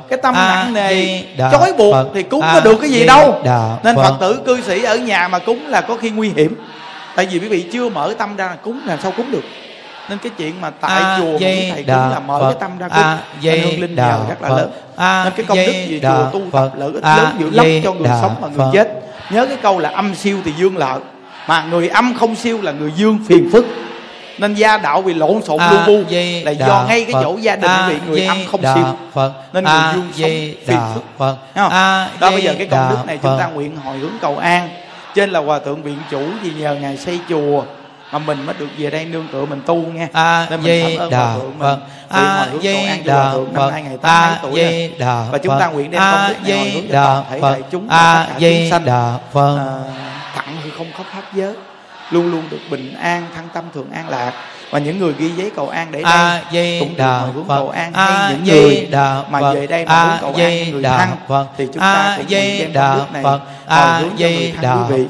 cái 0.08 0.18
tâm 0.22 0.34
nặng 0.34 0.74
nề 0.74 1.22
chói 1.38 1.72
buộc 1.72 1.96
thì 2.14 2.22
cúng 2.22 2.40
có 2.40 2.60
được 2.60 2.76
cái 2.80 2.90
gì 2.90 3.06
đâu. 3.06 3.42
Nên 3.84 3.96
phật 3.96 4.14
tử 4.20 4.40
cư 4.46 4.62
sĩ 4.62 4.82
ở 4.82 4.96
nhà 4.96 5.28
mà 5.28 5.38
cúng 5.38 5.66
là 5.66 5.80
có 5.80 5.96
khi 5.96 6.10
nguy 6.10 6.32
hiểm. 6.36 6.54
Tại 7.16 7.26
vì 7.26 7.38
quý 7.38 7.48
vị 7.48 7.64
chưa 7.72 7.88
mở 7.88 8.14
tâm 8.18 8.36
ra 8.36 8.46
là 8.46 8.56
cúng 8.62 8.80
làm 8.86 8.98
sao 9.02 9.12
cúng 9.16 9.30
được? 9.30 9.44
Nên 10.08 10.18
cái 10.18 10.32
chuyện 10.38 10.60
mà 10.60 10.70
tại 10.70 11.02
à, 11.02 11.18
chùa 11.20 11.38
dây, 11.38 11.70
thầy 11.74 11.82
cúng 11.82 12.10
là 12.10 12.20
mở 12.26 12.40
Phật. 12.40 12.52
cái 12.52 12.60
tâm 12.60 12.78
ra 12.78 12.88
cúng 12.88 13.02
à, 13.02 13.18
dây, 13.40 13.60
hương 13.60 13.80
linh 13.80 13.94
nhờ 13.94 14.18
rất 14.28 14.42
là 14.42 14.48
Phật. 14.48 14.56
lớn. 14.56 14.70
À, 14.96 15.24
nên 15.24 15.32
cái 15.36 15.46
công 15.48 15.58
đức 15.58 15.72
gì 15.72 16.00
chùa 16.02 16.30
tu 16.32 16.40
tập 16.52 16.70
lợi 16.76 16.92
ích 16.92 17.04
lớn 17.04 17.36
dữ 17.38 17.50
lắm 17.50 17.66
cho 17.84 17.92
người 17.92 18.08
sống 18.22 18.34
và 18.40 18.48
người 18.48 18.66
chết. 18.72 18.88
Nhớ 19.30 19.46
cái 19.46 19.56
câu 19.62 19.78
là 19.78 19.90
âm 19.90 20.14
siêu 20.14 20.38
thì 20.44 20.52
dương 20.58 20.76
lợi 20.76 21.00
mà 21.46 21.64
người 21.70 21.88
âm 21.88 22.14
không 22.14 22.34
siêu 22.34 22.58
là 22.62 22.72
người 22.72 22.92
dương 22.96 23.18
phiền 23.28 23.48
phức 23.52 23.66
nên 24.38 24.54
gia 24.54 24.78
đạo 24.78 25.02
bị 25.02 25.14
lộn 25.14 25.42
xộn 25.42 25.60
lu 25.70 25.76
bu. 25.86 26.02
là 26.44 26.50
do 26.50 26.84
ngay 26.88 27.04
cái 27.04 27.22
chỗ 27.22 27.36
gia 27.40 27.56
đình 27.56 27.70
bị 27.88 27.94
người 28.06 28.26
âm 28.26 28.38
không 28.50 28.60
siêu. 28.74 29.30
Nên 29.52 29.64
người 29.64 29.80
dương 29.94 30.10
sống 30.16 30.66
phiền 30.66 30.78
phức. 30.94 31.04
Phật. 31.18 31.36
đó 32.20 32.30
bây 32.30 32.42
giờ 32.42 32.54
cái 32.58 32.66
công 32.66 32.90
đức 32.90 33.06
này 33.06 33.18
chúng 33.22 33.38
ta 33.38 33.46
nguyện 33.46 33.76
hồi 33.76 33.98
hướng 33.98 34.18
cầu 34.20 34.38
an. 34.38 34.68
Trên 35.14 35.30
là 35.30 35.40
hòa 35.40 35.58
thượng 35.58 35.82
viện 35.82 35.98
chủ 36.10 36.22
vì 36.42 36.50
nhờ 36.50 36.74
ngài 36.74 36.96
xây 36.96 37.18
chùa 37.28 37.62
mà 38.12 38.18
mình 38.18 38.46
mới 38.46 38.54
được 38.58 38.68
về 38.78 38.90
đây 38.90 39.04
nương 39.04 39.28
tựa 39.32 39.44
mình 39.44 39.62
tu 39.66 39.76
nghe 39.76 40.08
à, 40.12 40.46
nên 40.50 40.62
mình 40.62 40.98
cảm 40.98 41.00
ơn 41.00 41.10
hòa 41.12 41.34
thượng 41.34 41.58
mình 41.58 41.78
à, 42.08 42.36
hồi 42.38 42.48
hướng 42.48 42.62
cầu 42.62 42.84
an 42.88 43.02
cho 43.06 43.14
hòa 43.14 43.32
thượng 43.32 43.54
năm 43.54 43.70
nay 43.70 43.82
ngày 43.82 43.96
tám 44.02 44.34
tuổi 44.42 44.62
rồi. 44.98 45.26
và 45.30 45.38
chúng 45.38 45.58
ta 45.60 45.66
nguyện 45.66 45.90
đem 45.90 46.02
công 46.12 46.28
đức 46.28 46.48
này 46.48 46.58
hồi 46.58 46.70
hướng 46.70 46.84
cho 46.92 47.02
toàn 47.02 47.24
thể 47.30 47.40
đại 47.40 47.62
chúng 47.70 47.86
và 47.88 48.26
tất 48.28 48.32
cả 48.32 48.38
chúng 48.40 48.70
sanh. 48.70 48.84
thẳng 50.34 50.56
hư 50.64 50.70
không 50.70 50.86
khóc 50.96 51.06
hát 51.10 51.24
giới 51.34 51.54
luôn 52.12 52.30
luôn 52.30 52.42
được 52.50 52.60
bình 52.70 52.94
an 52.94 53.26
thăng 53.34 53.48
tâm 53.54 53.64
thường 53.74 53.90
an 53.92 54.08
lạc. 54.08 54.32
Và 54.70 54.78
những 54.78 54.98
người 54.98 55.12
ghi 55.18 55.30
giấy 55.36 55.50
cầu 55.56 55.68
an 55.68 55.88
để 55.90 56.02
đây 56.02 56.40
di 56.52 56.80
cũng 56.80 56.96
được 56.96 57.04
hồi 57.04 57.30
hướng 57.34 57.44
cầu 57.48 57.68
an 57.68 57.92
hay 57.92 58.34
những 58.34 58.44
người 58.44 58.88
mà 59.30 59.52
về 59.52 59.66
đây 59.66 59.84
mà 59.86 60.04
hướng 60.04 60.18
cầu 60.20 60.34
an 60.36 60.70
người 60.70 60.82
thân 60.82 61.08
thì 61.56 61.66
chúng 61.66 61.80
ta 61.80 62.14
cũng 62.16 62.26
đem 62.30 62.72
công 62.74 62.96
đức 62.96 63.12
này 63.12 63.22
hồi 63.66 64.00
hướng 64.00 64.16
cho 64.18 64.28
người 64.28 64.52
thân 64.62 64.84
quý 64.88 64.96
vị 64.96 65.06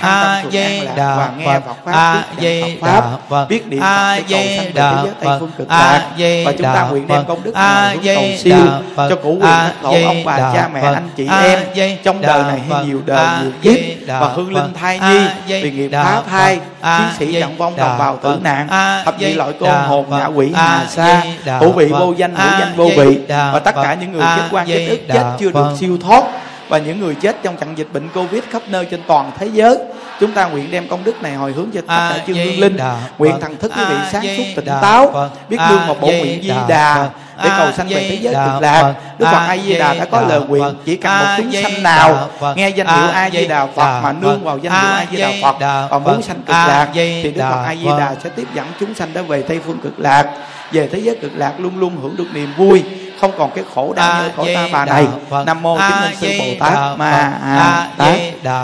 a 0.00 0.44
di 0.52 0.86
đà 0.96 1.30
Phật. 1.44 1.92
a 1.92 2.24
di 2.40 2.76
đà 2.82 3.02
Phật. 3.28 3.46
biết 3.48 3.66
niệm 3.66 3.80
Phật 3.80 4.22
cầu 4.30 4.40
sanh 4.56 4.72
về 4.72 4.72
thế 4.74 4.96
giới 5.04 5.12
tây 5.20 5.38
phương 5.40 5.50
cực 5.58 5.68
lạc. 5.68 6.10
Và 6.44 6.52
chúng 6.52 6.62
ta 6.62 6.86
nguyện 6.90 7.06
đem 7.06 7.24
công 7.28 7.42
đức 7.42 7.54
này 7.54 7.98
cầu 8.04 8.24
siêu 8.38 8.56
cho 8.96 9.16
cụ 9.22 9.30
quyền 9.30 9.72
tổ 9.82 9.92
ông 10.06 10.24
bà 10.24 10.38
cha 10.38 10.70
mẹ 10.74 10.80
anh 10.80 11.08
chị 11.16 11.28
em. 11.74 11.96
Trong 12.04 12.20
đời 12.20 12.42
này 12.42 12.60
hay 12.70 12.84
nhiều 12.84 13.00
đời 13.06 13.26
nhiều 13.42 13.52
kiếp 13.62 13.78
và 14.06 14.28
hương 14.28 14.54
linh 14.54 14.72
thai 14.80 15.00
nhi 15.00 15.60
vì 15.62 15.70
nghiệp 15.70 15.90
phá 15.92 16.22
thai 16.30 16.60
chiến 16.82 17.06
sĩ 17.18 17.40
trọng 17.40 17.56
vong 17.56 17.76
đồng 17.76 17.98
bào 17.98 18.16
tử 18.16 18.38
nạn 18.42 18.68
thập 19.04 19.20
nhị 19.20 19.34
loại 19.34 19.52
côn 19.60 19.70
hồn 19.70 20.06
ngạ 20.10 20.26
quỷ 20.26 20.52
hà 20.54 20.86
sa 20.88 21.22
hữu 21.60 21.72
vị 21.72 21.86
vô 21.86 22.14
danh 22.16 22.34
hữu 22.34 22.60
danh 22.60 22.76
vô 22.76 22.90
vị. 22.96 23.18
Và 23.28 23.60
tất 23.64 23.74
cả 23.74 23.96
những 24.00 24.12
người 24.12 24.22
chết 24.36 24.42
quan 24.50 24.66
chết 24.66 24.86
ức 24.88 25.00
chết 25.12 25.24
chưa 25.38 25.50
được 25.52 25.76
siêu 25.80 25.98
thoát 26.02 26.24
và 26.68 26.78
những 26.78 27.00
người 27.00 27.14
chết 27.14 27.36
trong 27.42 27.56
trận 27.56 27.78
dịch 27.78 27.88
bệnh 27.92 28.08
covid 28.14 28.42
khắp 28.50 28.62
nơi 28.68 28.84
trên 28.84 29.00
toàn 29.06 29.30
thế 29.38 29.48
giới 29.52 29.78
chúng 30.20 30.32
ta 30.32 30.46
nguyện 30.48 30.70
đem 30.70 30.88
công 30.88 31.04
đức 31.04 31.22
này 31.22 31.34
hồi 31.34 31.52
hướng 31.52 31.70
cho 31.74 31.80
tất 31.80 31.94
cả 31.96 32.24
chư 32.26 32.34
hương 32.34 32.60
linh. 32.60 32.76
nguyện 33.18 33.34
thần 33.40 33.56
thức 33.56 33.72
quý 33.76 33.84
vị 33.88 33.94
sáng 34.12 34.22
suốt 34.36 34.44
tỉnh 34.56 34.66
táo 34.82 35.30
biết 35.48 35.56
đương 35.70 35.86
một 35.86 36.00
bộ 36.00 36.08
nguyện 36.08 36.42
di 36.42 36.52
đà 36.68 37.08
để 37.44 37.50
cầu 37.58 37.72
sanh 37.72 37.88
về 37.88 38.06
thế 38.08 38.14
giới 38.14 38.34
cực 38.34 38.62
lạc. 38.62 38.94
đức 39.18 39.26
phật 39.26 39.46
a 39.48 39.56
di 39.56 39.78
đà 39.78 39.94
đã 39.94 40.04
có 40.04 40.20
lời 40.20 40.40
nguyện 40.40 40.74
chỉ 40.84 40.96
cần 40.96 41.18
một 41.18 41.26
chúng 41.36 41.52
sanh 41.62 41.82
nào 41.82 42.28
nghe 42.56 42.68
danh 42.68 42.86
hiệu 42.86 43.08
a 43.12 43.30
di 43.30 43.46
đà 43.46 43.66
phật 43.66 44.00
mà 44.00 44.12
nương 44.12 44.44
vào 44.44 44.58
danh 44.58 44.72
hiệu 44.72 44.90
a 44.92 45.06
di 45.10 45.16
đà 45.16 45.32
phật 45.42 45.56
và 45.90 45.98
muốn 45.98 46.22
sanh 46.22 46.36
cực 46.36 46.56
lạc 46.56 46.88
thì 46.94 47.32
đức 47.34 47.40
phật 47.50 47.62
a 47.64 47.74
di 47.74 47.86
đà 47.98 48.14
sẽ 48.24 48.30
tiếp 48.36 48.46
dẫn 48.54 48.66
chúng 48.80 48.94
sanh 48.94 49.12
đó 49.12 49.22
về 49.22 49.42
tây 49.42 49.60
phương 49.66 49.78
cực 49.78 50.00
lạc. 50.00 50.26
Về 50.72 50.88
thế 50.92 50.98
giới 50.98 51.16
cực 51.16 51.32
lạc 51.34 51.52
luôn 51.58 51.78
luôn 51.78 51.96
hưởng 52.02 52.16
được 52.16 52.26
niềm 52.34 52.52
vui 52.56 52.82
không 53.20 53.32
còn 53.38 53.50
cái 53.54 53.64
khổ 53.74 53.92
đau 53.96 54.22
như 54.22 54.30
khổ 54.36 54.46
ta 54.54 54.68
bà 54.72 54.84
này. 54.84 55.06
Nam 55.46 55.62
mô 55.62 55.78
chứng 55.78 56.00
minh 56.00 56.16
sư 56.20 56.28
bồ 56.38 56.44
tát 56.60 56.98
ma 56.98 57.32
a 57.44 57.88
tát. 57.96 58.18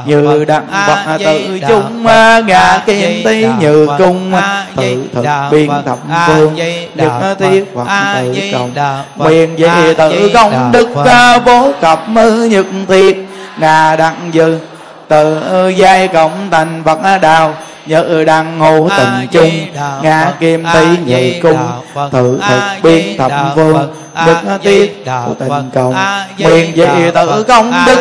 Như 0.06 0.44
đặng 0.44 0.66
phật 0.86 1.18
tự 1.18 1.60
chúng 1.68 2.06
ngã 2.46 2.82
kim 2.86 3.24
tí 3.24 3.46
như 3.60 3.88
cung 3.98 4.32
tự 4.76 5.04
thực 5.14 5.26
biên 5.50 5.68
thập 5.68 5.98
phương. 6.26 6.56
Nhất 6.94 7.36
thiết 7.38 7.64
phật 7.74 7.86
tự 8.20 8.36
cộng 8.52 9.02
quyền 9.18 9.56
về 9.56 9.94
tự 9.94 10.30
công 10.34 10.72
đức 10.72 10.88
vô 11.44 11.72
cập 11.80 12.08
mư 12.08 12.44
nhật 12.44 12.66
thiệt 12.88 13.16
ngà 13.58 13.96
đặng 13.96 14.30
dư. 14.34 14.58
Tự 15.08 15.40
giai 15.76 16.08
cộng 16.08 16.48
thành 16.50 16.82
phật 16.84 17.18
đạo 17.22 17.54
nhớ 17.86 18.24
đăng 18.26 18.58
ngô 18.58 18.88
tình 18.96 19.28
chung 19.30 19.50
ngã 20.02 20.32
kim 20.40 20.64
tí 20.74 20.86
nhị 21.06 21.40
cung 21.40 21.58
tự 22.12 22.40
thực 22.48 22.60
biến 22.82 23.18
thập 23.18 23.32
phương 23.54 23.94
đức 24.26 24.36
tiết 24.62 25.04
tình 25.38 25.70
cộng 25.74 25.94
nguyện 26.38 26.72
dị 26.76 27.10
tự 27.14 27.42
công 27.42 27.72
đức 27.86 28.00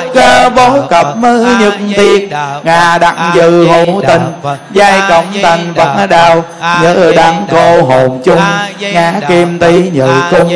vô 0.56 0.82
cập 0.90 1.18
mư 1.18 1.46
nhật 1.60 1.74
tiết 1.96 2.30
ngà 2.64 2.98
đặng 2.98 3.32
dư 3.36 3.68
hộ 3.68 4.02
tình 4.08 4.22
giai 4.72 5.02
cộng 5.10 5.26
thành 5.44 5.74
phật 5.76 6.08
đạo 6.08 6.44
nhớ 6.82 7.12
đăng 7.16 7.46
cô 7.52 7.84
hồn 7.84 8.22
chung 8.24 8.42
ngã 8.80 9.20
kim 9.28 9.60
tí 9.60 9.90
nhị 9.90 10.02
cung. 10.32 10.50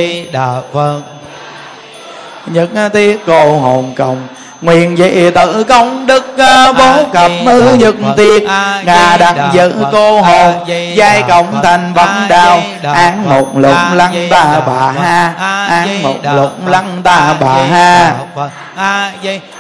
Nhất 2.46 2.70
tiết 2.94 3.20
cô 3.28 3.60
hồn 3.60 3.94
cộng 3.96 4.28
nguyện 4.66 4.98
dị 4.98 5.30
tự 5.30 5.64
công 5.64 6.06
đức 6.06 6.36
bố 6.78 7.06
cập 7.14 7.32
mư 7.44 7.74
nhật 7.74 7.96
tiệt. 8.18 8.44
ngà 8.86 9.18
đặng 9.18 9.50
giữ 9.54 9.74
cô 9.92 10.22
hồn 10.22 10.54
giai 10.96 11.24
cộng 11.28 11.62
thành 11.64 11.94
vấn 11.94 12.28
đạo 12.30 12.62
án 12.94 13.30
một 13.30 13.58
lục 13.58 13.78
lăng 13.94 14.28
ta 14.32 14.60
bà 14.68 14.92
ha. 15.02 15.34
án 15.70 16.04
một 16.04 16.16
lục 16.34 16.68
lăng 16.68 17.02
ta 17.04 17.34
bà 17.40 17.54
ha. 17.54 18.14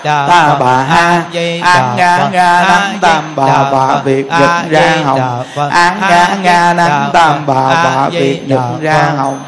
Ta 0.03 0.55
bà 0.59 0.83
ha. 0.83 1.21
án 1.63 1.95
nga 1.97 2.19
nga 2.31 2.63
năng 2.67 2.97
tam 3.01 3.35
bà 3.35 3.71
bà 3.71 3.95
việt 4.03 4.25
nhật 4.25 4.69
ra 4.69 4.97
hồng. 5.05 5.43
án 5.71 6.01
nga 6.09 6.27
nga 6.43 6.73
năng 6.73 7.09
tam 7.13 7.45
bà 7.45 7.83
bà 7.83 8.09
việt 8.09 8.47
nhật 8.47 8.81
ra 8.81 9.11
hồng 9.17 9.39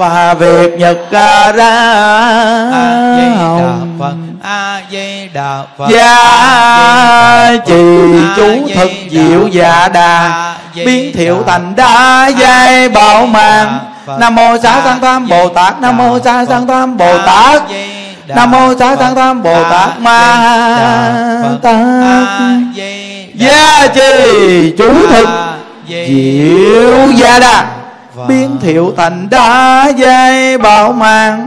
và 0.00 0.34
việc 0.34 0.78
nhật 0.78 0.98
ca 1.10 1.52
ra. 1.52 1.70
A 2.72 3.10
di 3.20 3.28
đà 3.34 3.72
phật 3.98 4.14
a 4.42 4.80
di 4.90 5.28
đà 5.34 5.62
phật 5.78 5.88
gia 5.88 7.56
trì 7.66 7.84
chú 8.36 8.68
thực 8.74 8.90
diệu 9.10 9.48
dạ 9.48 9.88
đà 9.88 10.54
biến 10.74 11.12
thiệu 11.14 11.44
thành 11.46 11.76
đa 11.76 12.26
giai 12.38 12.88
bảo 12.88 13.26
mạng. 13.26 13.78
Nam 14.18 14.34
mô 14.34 14.58
xá 14.62 14.80
sanh 14.84 15.00
tham 15.00 15.28
bồ 15.28 15.48
tát 15.48 15.80
nam 15.80 15.96
mô 15.96 16.18
xá 16.18 16.44
sanh 16.44 16.66
tham 16.66 16.96
bồ 16.96 17.18
tát. 17.26 17.62
Nam 18.28 18.50
mô 18.50 18.74
xá 18.78 18.96
sanh 18.96 19.14
tham 19.14 19.42
bồ 19.42 19.62
tát 19.70 20.00
ma 20.00 20.36
tát. 21.62 21.74
Gia 23.34 23.86
trì 23.94 24.72
chú 24.78 24.94
thực 25.12 25.28
diệu 25.88 27.12
dạ 27.14 27.38
đà 27.38 27.64
biến 28.28 28.56
thiệu 28.60 28.92
thành 28.96 29.28
đá 29.30 29.88
giai 29.96 30.58
bảo 30.58 30.92
mạng 30.92 31.46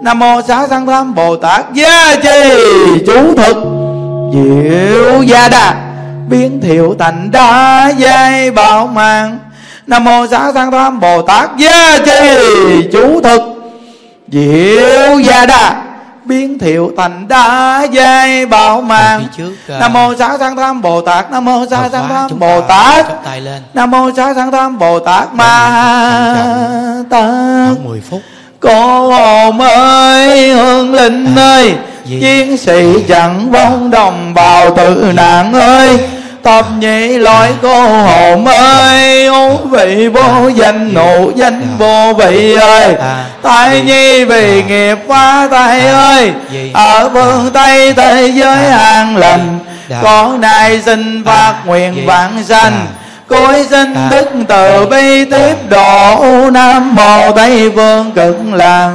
nam 0.00 0.18
mô 0.18 0.42
xá 0.48 0.66
sanh 0.68 0.86
tham 0.86 1.14
bồ 1.14 1.36
tát 1.36 1.72
gia 1.74 2.16
trì. 2.22 2.58
Chú 3.06 3.34
thực, 3.36 3.56
diệu 4.32 5.22
gia 5.22 5.48
đà. 5.48 5.74
Biến 6.28 6.60
thiệu 6.62 6.96
thành 6.98 7.30
đá 7.30 7.92
giai 7.96 8.50
bảo 8.50 8.86
mạng 8.86 9.38
nam 9.86 10.04
mô 10.04 10.26
xá 10.26 10.52
sanh 10.54 10.70
tham 10.70 11.00
bồ 11.00 11.22
tát 11.22 11.50
gia 11.56 11.98
trì. 12.06 12.38
Chú 12.92 13.20
thực, 13.20 13.40
diệu 14.28 15.18
gia 15.18 15.46
đà 15.46 15.82
biến 16.28 16.58
thiệu 16.58 16.92
thành 16.96 17.28
đa 17.28 17.82
giai 17.92 18.46
bảo 18.46 18.80
mạng 18.80 19.26
uh, 19.46 19.52
nam 19.80 19.92
mô 19.92 20.14
xá 20.14 20.38
sanh 20.38 20.56
tham 20.56 20.82
bồ 20.82 21.00
tát 21.00 21.30
nam 21.30 21.44
mô 21.44 21.66
xá 21.70 21.88
sanh 21.92 22.08
tham 22.08 22.38
bồ 22.38 22.60
tát. 22.60 23.06
nam 23.74 23.90
mô 23.90 24.10
xá 24.16 24.34
sanh 24.34 24.52
tham 24.52 24.78
bồ 24.78 24.98
tát 24.98 25.34
ma 25.34 27.04
tát. 27.10 27.76
Cô 28.60 29.10
hồn 29.10 29.60
ơi 29.60 30.52
hương 30.52 30.94
linh 30.94 31.36
ơi 31.36 31.74
chiến 32.04 32.56
sĩ 32.56 33.04
chẳng 33.08 33.50
vong 33.50 33.90
đồng 33.90 34.34
bào 34.34 34.76
tự 34.76 35.12
nạn 35.14 35.52
ơi 35.52 35.98
thập 36.44 36.66
nhị 36.78 37.18
loại 37.18 37.52
cô 37.62 37.82
hồn 37.82 38.44
ơi 38.46 39.26
ô 39.26 39.56
vị 39.56 40.08
vô 40.08 40.48
danh 40.48 40.94
nụ 40.94 41.30
danh 41.36 41.62
vô 41.78 42.12
vị 42.12 42.54
ơi. 42.54 42.94
Tại 43.42 43.80
nhi 43.80 44.24
vì 44.24 44.62
nghiệp 44.62 44.98
quá 45.06 45.48
tay 45.50 45.88
ơi, 45.88 46.32
ở 46.74 47.10
phương 47.12 47.50
tây 47.52 47.94
thế 47.94 48.32
giới 48.34 48.66
an 48.66 49.16
lành. 49.16 49.58
Con 50.02 50.40
nay 50.40 50.82
xin 50.82 51.24
phát 51.24 51.54
nguyện 51.66 52.06
vạn 52.06 52.44
sanh 52.44 52.86
Cối 53.28 53.66
sinh 53.70 53.94
đức 54.10 54.28
từ 54.48 54.86
bi 54.86 55.24
tiếp 55.24 55.54
độ, 55.68 56.50
Nam 56.50 56.94
Mô 56.94 57.32
Tây 57.32 57.72
Phương 57.74 58.12
Cực 58.12 58.36
Lạc. 58.52 58.90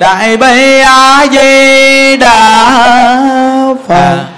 Đại 0.00 0.36
bi 0.36 0.80
A 0.80 1.26
Di 1.32 2.16
Đà 2.16 2.70
Phật. 3.88 4.37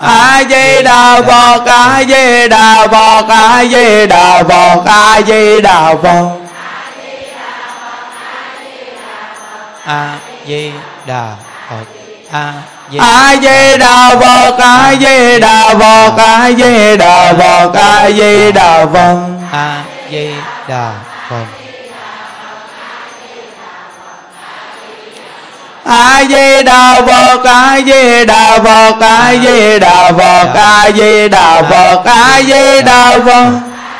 a 0.00 0.42
di 0.50 0.82
đà 0.82 1.22
phật 1.22 1.66
a 1.66 2.04
di 2.08 2.48
đà 2.48 2.86
phật 2.86 3.28
a 3.28 3.64
di 3.64 4.06
đà 4.06 4.42
phật 4.42 4.82
a 4.86 5.20
di 5.26 5.60
đà 5.60 5.94
phật 6.02 6.30
a 9.86 10.18
di 10.46 10.72
đà 11.06 11.36
phật 11.68 11.86
a 12.30 12.52
a 12.98 13.36
di 13.42 13.78
đà 13.78 14.16
phật 14.20 14.58
a 14.58 14.94
di 15.00 15.38
đà 15.40 15.74
phật 15.78 16.16
a 16.16 16.50
di 16.50 16.96
đà 16.96 17.32
phật 17.32 17.74
a 17.74 18.10
di 18.10 18.52
đà 18.52 18.86
phật 18.86 19.20
a 19.52 19.84
di 20.10 20.34
đà 20.68 20.92
phật 21.28 21.63
a 25.84 26.24
di 26.28 26.62
đà 26.64 27.02
phật 27.06 27.44
a 27.44 27.80
di 27.80 28.24
đà 28.26 28.58
phật 28.58 29.00
a 29.00 29.32
di 29.36 29.78
đà 29.78 30.12
phật 30.12 30.54
a 30.54 30.90
di 30.96 31.28
đà 31.28 31.62
phật 31.62 32.02
a 32.04 32.40
di 32.40 32.56
đà 32.86 33.18
phật 33.20 33.50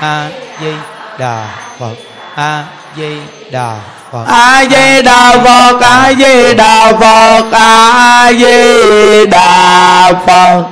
a 0.01 0.29
di 0.61 0.71
đà 1.19 1.47
phật 1.79 1.97
a 2.37 2.65
di 2.97 3.21
đà 3.51 3.77
phật 4.13 4.27
a 4.27 4.65
di 4.65 5.03
đà 5.03 5.37
phật 5.41 5.81
a 5.83 6.03
di 6.03 6.47
đà 6.57 6.93
phật 7.01 7.45
a 7.57 8.33
di 8.33 9.27
đà 9.27 10.13
phật 10.27 10.65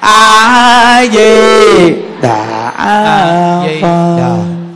a 0.00 1.04
di 1.12 1.94
đà 2.22 2.44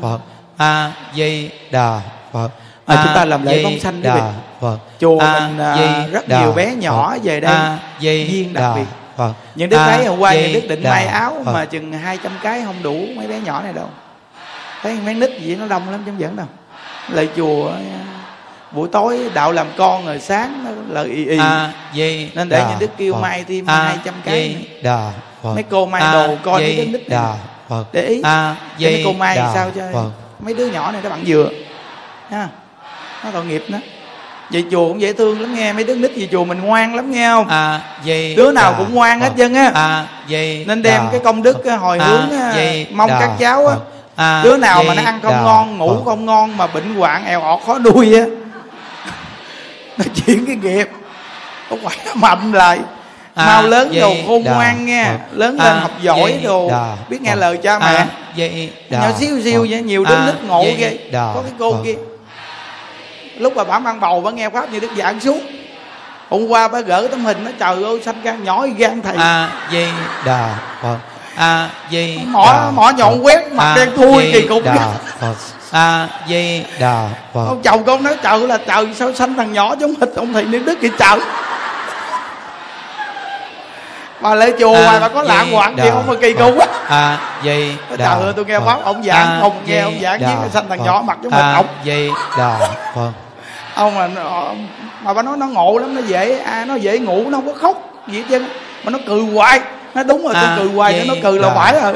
phật 0.03 0.19
a 0.57 0.91
di 1.15 1.51
đà 1.71 2.01
phật 2.33 2.49
à, 2.87 3.03
chúng 3.05 3.15
ta 3.15 3.25
làm 3.25 3.45
lễ 3.47 3.63
phóng 3.65 3.81
sanh 3.81 4.03
đà 4.03 4.31
phật. 4.63 4.79
Chùa 5.01 5.19
mình 5.19 5.59
à, 5.59 6.07
rất 6.13 6.29
nhiều 6.29 6.53
bé 6.53 6.75
nhỏ 6.75 7.17
về 7.23 7.41
đây 7.41 7.79
duyên 8.01 8.53
đặc 8.53 8.73
biệt. 8.77 8.85
Phật. 9.17 9.33
những 9.55 9.69
đứa 9.69 9.77
cái 9.77 10.05
hôm 10.07 10.19
qua 10.19 10.35
những 10.35 10.53
đứa 10.53 10.69
định 10.69 10.83
may 10.83 11.07
áo 11.07 11.43
mà 11.45 11.65
chừng 11.65 11.93
200 11.93 12.33
cái 12.43 12.63
không 12.65 12.83
đủ 12.83 13.07
mấy 13.17 13.27
bé 13.27 13.41
nhỏ 13.41 13.63
này 13.63 13.73
đâu. 13.73 13.89
Thấy 14.83 14.99
mấy 15.05 15.15
nít 15.15 15.31
gì 15.41 15.57
nó 15.57 15.67
đông 15.67 15.91
lắm 15.91 16.03
chẳng 16.07 16.21
dẫn 16.21 16.37
đâu. 16.37 16.47
Lại 17.09 17.29
chùa 17.37 17.73
buổi 18.73 18.89
tối 18.93 19.21
đạo 19.35 19.53
làm 19.53 19.67
con 19.77 20.07
rồi 20.07 20.19
sáng 20.19 20.65
nó 20.65 20.71
là 20.95 21.03
y 21.03 21.25
y. 21.25 21.39
À, 21.39 21.73
di 21.95 22.31
nên 22.35 22.49
để 22.49 22.65
những 22.69 22.79
đức 22.79 22.91
kêu 22.97 23.15
mai 23.15 23.45
thêm 23.49 23.67
hai 23.67 23.99
trăm 24.05 24.15
cái 24.25 24.67
đà 24.83 25.11
Phật. 25.43 25.55
mấy 25.55 25.63
cô 25.63 25.87
mai 25.87 26.13
đồ 26.13 26.37
coi 26.43 26.61
mấy 26.61 26.77
đứa 26.77 26.85
nít 26.85 27.09
đà 27.09 27.35
Phật. 27.69 27.85
để 27.93 28.03
ý. 28.03 28.23
À, 28.23 28.57
mấy 28.81 29.03
cô 29.05 29.13
mai 29.13 29.37
sao 29.55 29.71
cho 29.75 29.83
Phật. 29.93 30.11
mấy 30.41 30.55
đứa 30.55 30.67
nhỏ 30.67 30.93
này 30.93 31.01
nó 31.05 31.11
bằng 31.11 31.25
dừa. 31.27 31.51
Ha? 32.31 32.49
Nó 33.25 33.31
tội 33.31 33.45
nghiệp 33.45 33.65
đó 33.69 33.79
vậy 34.53 34.65
chùa 34.71 34.89
cũng 34.89 35.01
dễ 35.01 35.13
thương 35.13 35.41
lắm 35.41 35.55
nghe 35.55 35.73
mấy 35.73 35.85
đứa 35.85 35.95
nít 35.95 36.15
gì 36.15 36.29
chùa 36.33 36.45
mình 36.45 36.61
ngoan 36.61 36.95
lắm 36.95 37.11
nghe 37.11 37.29
không? 37.29 37.49
À, 37.49 37.81
gì 38.05 38.35
đứa 38.37 38.53
nào 38.53 38.75
cũng 38.79 38.95
ngoan 38.95 39.21
hết 39.21 39.33
chân 39.37 39.55
á. 39.55 39.71
à, 39.75 40.07
gì 40.27 40.65
nên 40.69 40.83
đem 40.83 41.03
cái 41.11 41.21
công 41.25 41.43
đức 41.43 41.57
hồi 41.81 41.99
à, 41.99 42.07
hướng 42.07 42.55
gì 42.55 42.87
mong 42.93 43.11
các 43.11 43.31
cháu 43.39 43.67
á. 43.67 43.77
À, 44.17 44.43
đứa 44.45 44.57
nào 44.57 44.83
mà 44.83 44.95
nó 44.95 45.03
ăn 45.05 45.21
không 45.23 45.45
ngon 45.45 45.79
ngủ 45.79 46.03
không 46.05 46.27
ngon 46.27 46.57
mà 46.57 46.67
bệnh 46.67 46.95
hoạn 46.95 47.25
eo 47.25 47.43
ọt 47.43 47.61
khó 47.67 47.79
nuôi 47.79 48.15
á. 48.15 48.25
Nó 49.99 50.05
chuyển 50.15 50.47
cái 50.47 50.57
nghiệp. 50.57 50.89
Nó 51.71 51.77
khỏe 51.83 52.15
mạnh 52.15 52.53
lại. 52.53 52.79
À, 53.35 53.47
mau 53.47 53.63
lớn 53.63 53.93
đồ 54.01 54.15
khôn 54.27 54.43
ngoan 54.45 54.87
nghe. 54.87 55.03
À, 55.03 55.19
lớn 55.33 55.59
lên 55.59 55.73
à, 55.77 55.81
học 55.81 55.91
giỏi 56.03 56.41
đồ. 56.45 56.71
đà, 56.71 56.97
biết 57.09 57.23
nghe 57.23 57.37
lời 57.37 57.57
cha 57.57 57.79
mẹ. 57.79 57.87
À, 57.87 58.07
nhỏ 58.91 59.13
xíu 59.19 59.41
xíu 59.45 59.67
vậy 59.71 59.83
nhiều 59.83 60.05
đứa 60.05 60.15
à, 60.15 60.27
nít 60.27 60.45
ngộ 60.45 60.65
ghê. 60.79 60.99
có 61.13 61.43
cái 61.45 61.53
cô 61.59 61.77
kia 61.85 61.95
lúc 63.43 63.57
mà 63.57 63.65
bà 63.65 63.79
mang 63.79 64.01
bầu 64.01 64.21
bà 64.21 64.31
nghe 64.31 64.51
pháp 64.51 64.73
như 64.73 64.81
đức 64.81 64.91
giảng 64.97 65.21
xuống. 65.21 65.41
Hôm 66.31 66.49
qua 66.49 66.69
bà 66.69 66.81
gỡ 66.81 67.09
tấm 67.11 67.25
hình 67.25 67.45
nó 67.45 67.51
trời 67.59 67.85
ơi 67.85 68.01
xanh 68.05 68.23
gan 68.23 68.45
nhỏ 68.45 68.67
gan 68.77 69.03
thầy. 69.03 69.17
A 69.17 69.49
di 69.73 69.87
đà 70.25 70.49
phật. 70.83 70.97
A 71.37 71.69
di 71.91 72.19
mỏ 72.27 72.71
mỏ 72.75 72.91
nhọn 72.91 73.19
quét 73.23 73.53
mặt 73.53 73.75
đen 73.77 73.91
thui 73.97 74.31
kỳ 74.33 74.49
cục 74.49 74.63
a 75.71 76.09
di 76.29 76.65
đà 76.79 77.09
phật. 77.35 77.45
Ông 77.49 77.63
chồng 77.63 77.85
con 77.85 78.03
nói 78.03 78.17
trời 78.23 78.39
là 78.39 78.59
trời 78.67 78.95
sao 78.95 79.13
sanh 79.15 79.35
thằng 79.35 79.53
nhỏ 79.53 79.75
giống 79.79 79.95
hịch 80.01 80.15
ông 80.17 80.33
thầy 80.33 80.45
niệm 80.45 80.65
đức 80.65 80.79
kìa 80.81 80.89
trời? 80.99 81.19
Mà 84.21 84.35
lễ 84.35 84.53
chùa 84.59 84.75
à, 84.75 84.93
mà 84.93 85.01
bà 85.01 85.09
có 85.09 85.23
lạng 85.23 85.53
hoạn 85.53 85.77
gì 85.77 85.91
không 85.91 86.07
mà 86.07 86.15
kỳ 86.21 86.33
cục 86.33 86.55
quá. 86.57 87.19
Di 87.45 87.75
đà 87.91 87.97
trời 87.97 88.23
ơi 88.23 88.33
tôi 88.37 88.45
nghe 88.45 88.61
pháp 88.61 88.79
ông 88.85 89.03
giảng 89.03 89.39
không 89.41 89.63
nghe 89.67 89.81
ông 89.81 89.99
giảng 90.03 90.21
với 90.21 90.51
sanh 90.53 90.69
thằng 90.69 90.85
nhỏ 90.85 91.03
mặt 91.07 91.19
giống 91.23 91.33
hịch 91.33 91.55
ông. 91.55 91.67
Di 91.85 92.11
đà 92.39 92.59
phật 92.95 93.11
ông 93.75 93.95
mà 93.95 94.09
mà 95.05 95.13
bà 95.15 95.23
nói 95.23 95.37
nó 95.37 95.47
ngộ 95.47 95.79
lắm 95.79 95.95
nó 95.95 96.01
dễ 96.01 96.39
à, 96.39 96.65
nó 96.65 96.75
dễ 96.75 96.99
ngủ 96.99 97.31
nó 97.31 97.39
không 97.39 97.47
có 97.47 97.53
khóc 97.53 98.05
gì 98.09 98.19
hết 98.19 98.25
trơn 98.31 98.47
mà 98.85 98.91
nó 98.91 98.99
cười 99.07 99.21
hoài 99.21 99.61
nó 99.95 100.03
đúng 100.03 100.23
rồi 100.23 100.35
à, 100.35 100.43
tôi 100.43 100.59
cười 100.59 100.75
hoài 100.75 101.05
nó 101.09 101.15
cười 101.23 101.39
là 101.39 101.55
phải 101.55 101.81
rồi. 101.81 101.95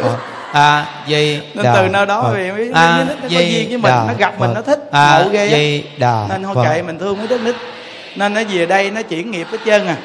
à 0.53 0.87
gì 1.07 1.41
nên 1.55 1.65
đà, 1.65 1.75
từ 1.75 1.89
nơi 1.89 2.07
đó 2.07 2.23
Phật. 2.23 2.33
vì 2.35 2.51
mấy 2.51 2.71
à, 2.75 3.05
nó 3.09 3.15
có 3.23 3.29
duyên 3.29 3.69
với 3.69 3.79
mình 3.79 3.93
đà, 3.93 4.05
nó 4.09 4.15
gặp 4.19 4.35
Phật. 4.39 4.47
mình 4.47 4.55
nó 4.55 4.63
thích 4.63 4.89
à, 4.93 5.19
ngộ 5.19 5.31
ghê 5.31 5.49
gì, 5.49 5.85
đà, 5.99 6.25
nên 6.29 6.43
thôi 6.43 6.65
kệ 6.65 6.83
mình 6.83 6.99
thương 6.99 7.19
mấy 7.19 7.27
đứa 7.27 7.39
nít. 7.39 7.55
Nên 8.17 8.35
nó 8.35 8.41
về 8.49 8.67
đây 8.67 8.91
nó 8.91 9.03
chuyển 9.03 9.31
nghiệp 9.31 9.47
hết 9.53 9.59
trơn 9.67 9.87
à. 9.87 9.97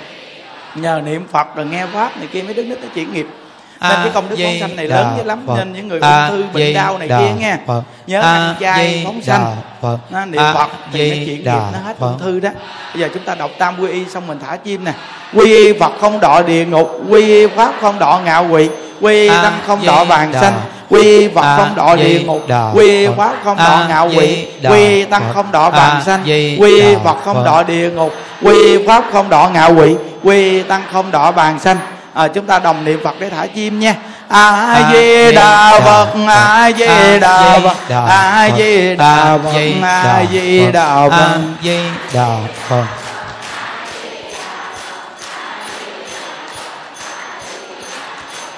Nhờ 0.75 1.01
niệm 1.05 1.27
phật 1.31 1.55
rồi 1.55 1.65
nghe 1.65 1.85
pháp 1.93 2.17
này 2.17 2.27
kia 2.31 2.41
mấy 2.41 2.53
đứa 2.53 2.63
nít 2.63 2.77
nó 2.81 2.87
chuyển 2.95 3.13
nghiệp 3.13 3.27
nên 3.81 3.99
cái 4.03 4.09
công 4.13 4.29
đức 4.29 4.35
phóng 4.43 4.59
sanh 4.59 4.75
này 4.75 4.87
lớn 4.87 5.13
dữ 5.17 5.23
lắm 5.23 5.43
Phật. 5.47 5.55
nên 5.57 5.73
những 5.73 5.87
người 5.87 5.99
ung 5.99 6.29
thư 6.29 6.43
bệnh 6.53 6.73
đau 6.73 6.97
này 6.97 7.07
kia 7.07 7.31
nghe 7.39 7.57
Phật. 7.67 7.81
nhớ 8.07 8.21
ăn 8.21 8.55
chay 8.59 9.01
phóng 9.05 9.21
sanh 9.21 9.55
nó 10.09 10.25
niệm 10.25 10.41
Phật 10.53 10.69
thì 10.93 11.09
nó 11.09 11.25
chuyển 11.25 11.43
nghiệp 11.43 11.61
nó 11.73 11.79
hết 11.85 11.99
ung 11.99 12.19
thư 12.19 12.39
đó 12.39 12.49
bây 12.93 13.01
giờ 13.01 13.09
chúng 13.13 13.23
ta 13.23 13.35
đọc 13.35 13.51
tam 13.57 13.79
quy 13.79 13.87
y 13.87 14.05
xong 14.05 14.27
mình 14.27 14.39
thả 14.47 14.55
chim 14.55 14.83
nè 14.83 14.93
quy 15.33 15.45
y 15.45 15.79
Phật 15.79 15.91
không 16.01 16.19
đọa 16.19 16.41
địa 16.41 16.65
ngục 16.65 17.01
quy 17.09 17.27
y 17.27 17.47
pháp 17.47 17.73
không 17.81 17.99
đọa 17.99 18.19
ngạo 18.19 18.47
quỷ 18.49 18.69
quy 19.01 19.21
y 19.21 19.29
tăng 19.29 19.53
không 19.67 19.85
đọa 19.85 20.03
vàng 20.03 20.33
sanh 20.33 20.53
quy 20.89 21.27
Phật 21.27 21.57
không 21.57 21.75
đọa 21.75 21.95
địa 21.95 22.19
ngục 22.19 22.41
quy 22.73 23.07
pháp 23.17 23.35
không 23.43 23.57
đọa 23.57 23.87
ngạo 23.87 24.09
quỷ 24.17 24.47
quy 24.69 25.05
tăng 25.05 25.23
không 25.33 25.51
đọa 25.51 25.69
vàng 25.69 26.01
sanh 26.05 26.23
quy 26.59 26.95
Phật 27.03 27.17
không 27.23 27.43
đọa 27.43 27.63
địa 27.63 27.89
ngục 27.89 28.13
quy 28.41 28.85
pháp 28.87 29.03
không 29.11 29.29
đọa 29.29 29.49
ngạo 29.49 29.73
quỷ 29.75 29.95
quy 30.23 30.63
tăng 30.63 30.81
không 30.91 31.11
đọa 31.11 31.31
vàng 31.31 31.59
sanh 31.59 31.77
à, 32.13 32.27
chúng 32.27 32.45
ta 32.45 32.59
đồng 32.59 32.85
niệm 32.85 32.99
phật 33.03 33.15
để 33.19 33.29
thả 33.29 33.45
chim 33.47 33.79
nha 33.79 33.95
a 34.27 34.91
di 34.93 35.31
đà 35.35 35.79
phật 35.79 36.07
a 36.27 36.71
di 36.71 37.19
đà 37.19 37.59
phật 37.59 37.77
a 38.07 38.49
di 38.57 38.95
đà 38.95 39.37
phật 39.37 39.51
a 39.83 40.23
di 40.31 40.71
đà 40.71 41.09
phật 41.09 41.25
a 41.33 41.47
di 41.63 41.79
đà 42.13 42.37
phật 42.69 42.85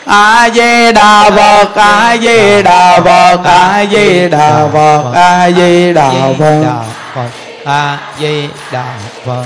a 0.06 0.50
di 0.50 0.92
đà 0.94 1.30
phật 1.30 1.76
a 1.76 2.18
di 2.18 2.62
đà 2.64 3.00
phật 3.00 3.40
a 3.46 3.86
di 3.92 4.30
đà 4.30 4.68
phật 4.74 5.12
a 5.14 5.50
di 5.52 5.94
đà 5.94 6.12
phật 7.16 7.30
a 7.66 7.98
di 8.20 8.48
đà 8.72 8.86
phật 9.26 9.46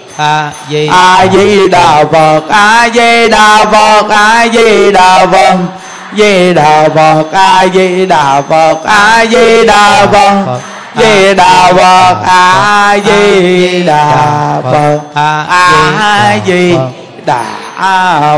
a 0.21 0.51
di 0.69 0.87
a 0.87 1.27
di 1.33 1.67
đà 1.67 2.03
phật 2.11 2.41
a 2.49 2.89
di 2.93 3.29
đà 3.29 3.65
phật 3.71 4.09
a 4.09 4.47
di 4.53 4.91
đà 4.91 5.25
phật 5.25 5.57
di 6.17 6.53
đà 6.53 6.89
phật 6.95 7.31
a 7.31 7.67
di 7.73 8.05
đà 8.05 8.41
phật 8.41 8.83
a 8.85 9.25
di 9.25 9.65
đà 9.65 10.05
phật 10.13 10.59
di 10.95 11.33
đà 11.33 11.73
phật 11.73 12.15
a 12.25 12.97
di 13.05 13.83
đà 13.83 14.61
phật 14.71 14.99
a 15.15 16.37
di 16.47 16.75
đà 17.25 17.43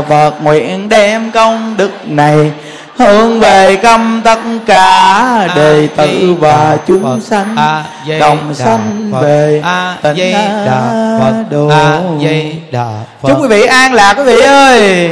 phật 0.08 0.32
nguyện 0.42 0.88
đem 0.88 1.30
công 1.30 1.76
đức 1.76 1.90
này 2.04 2.52
hướng 2.98 3.40
về 3.40 3.76
công 3.76 4.20
tất 4.24 4.38
cả 4.66 5.48
đệ 5.56 5.88
tử 5.96 6.34
và 6.40 6.78
chúng 6.86 7.20
sanh 7.20 7.56
đồng 8.20 8.54
sanh 8.54 9.12
về 9.22 9.62
tịnh 10.02 10.36
độ 11.50 11.70
chúc 13.22 13.42
quý 13.42 13.48
vị 13.48 13.62
an 13.62 13.92
lạc 13.94 14.14
quý 14.14 14.24
vị 14.24 14.40
ơi 14.40 15.10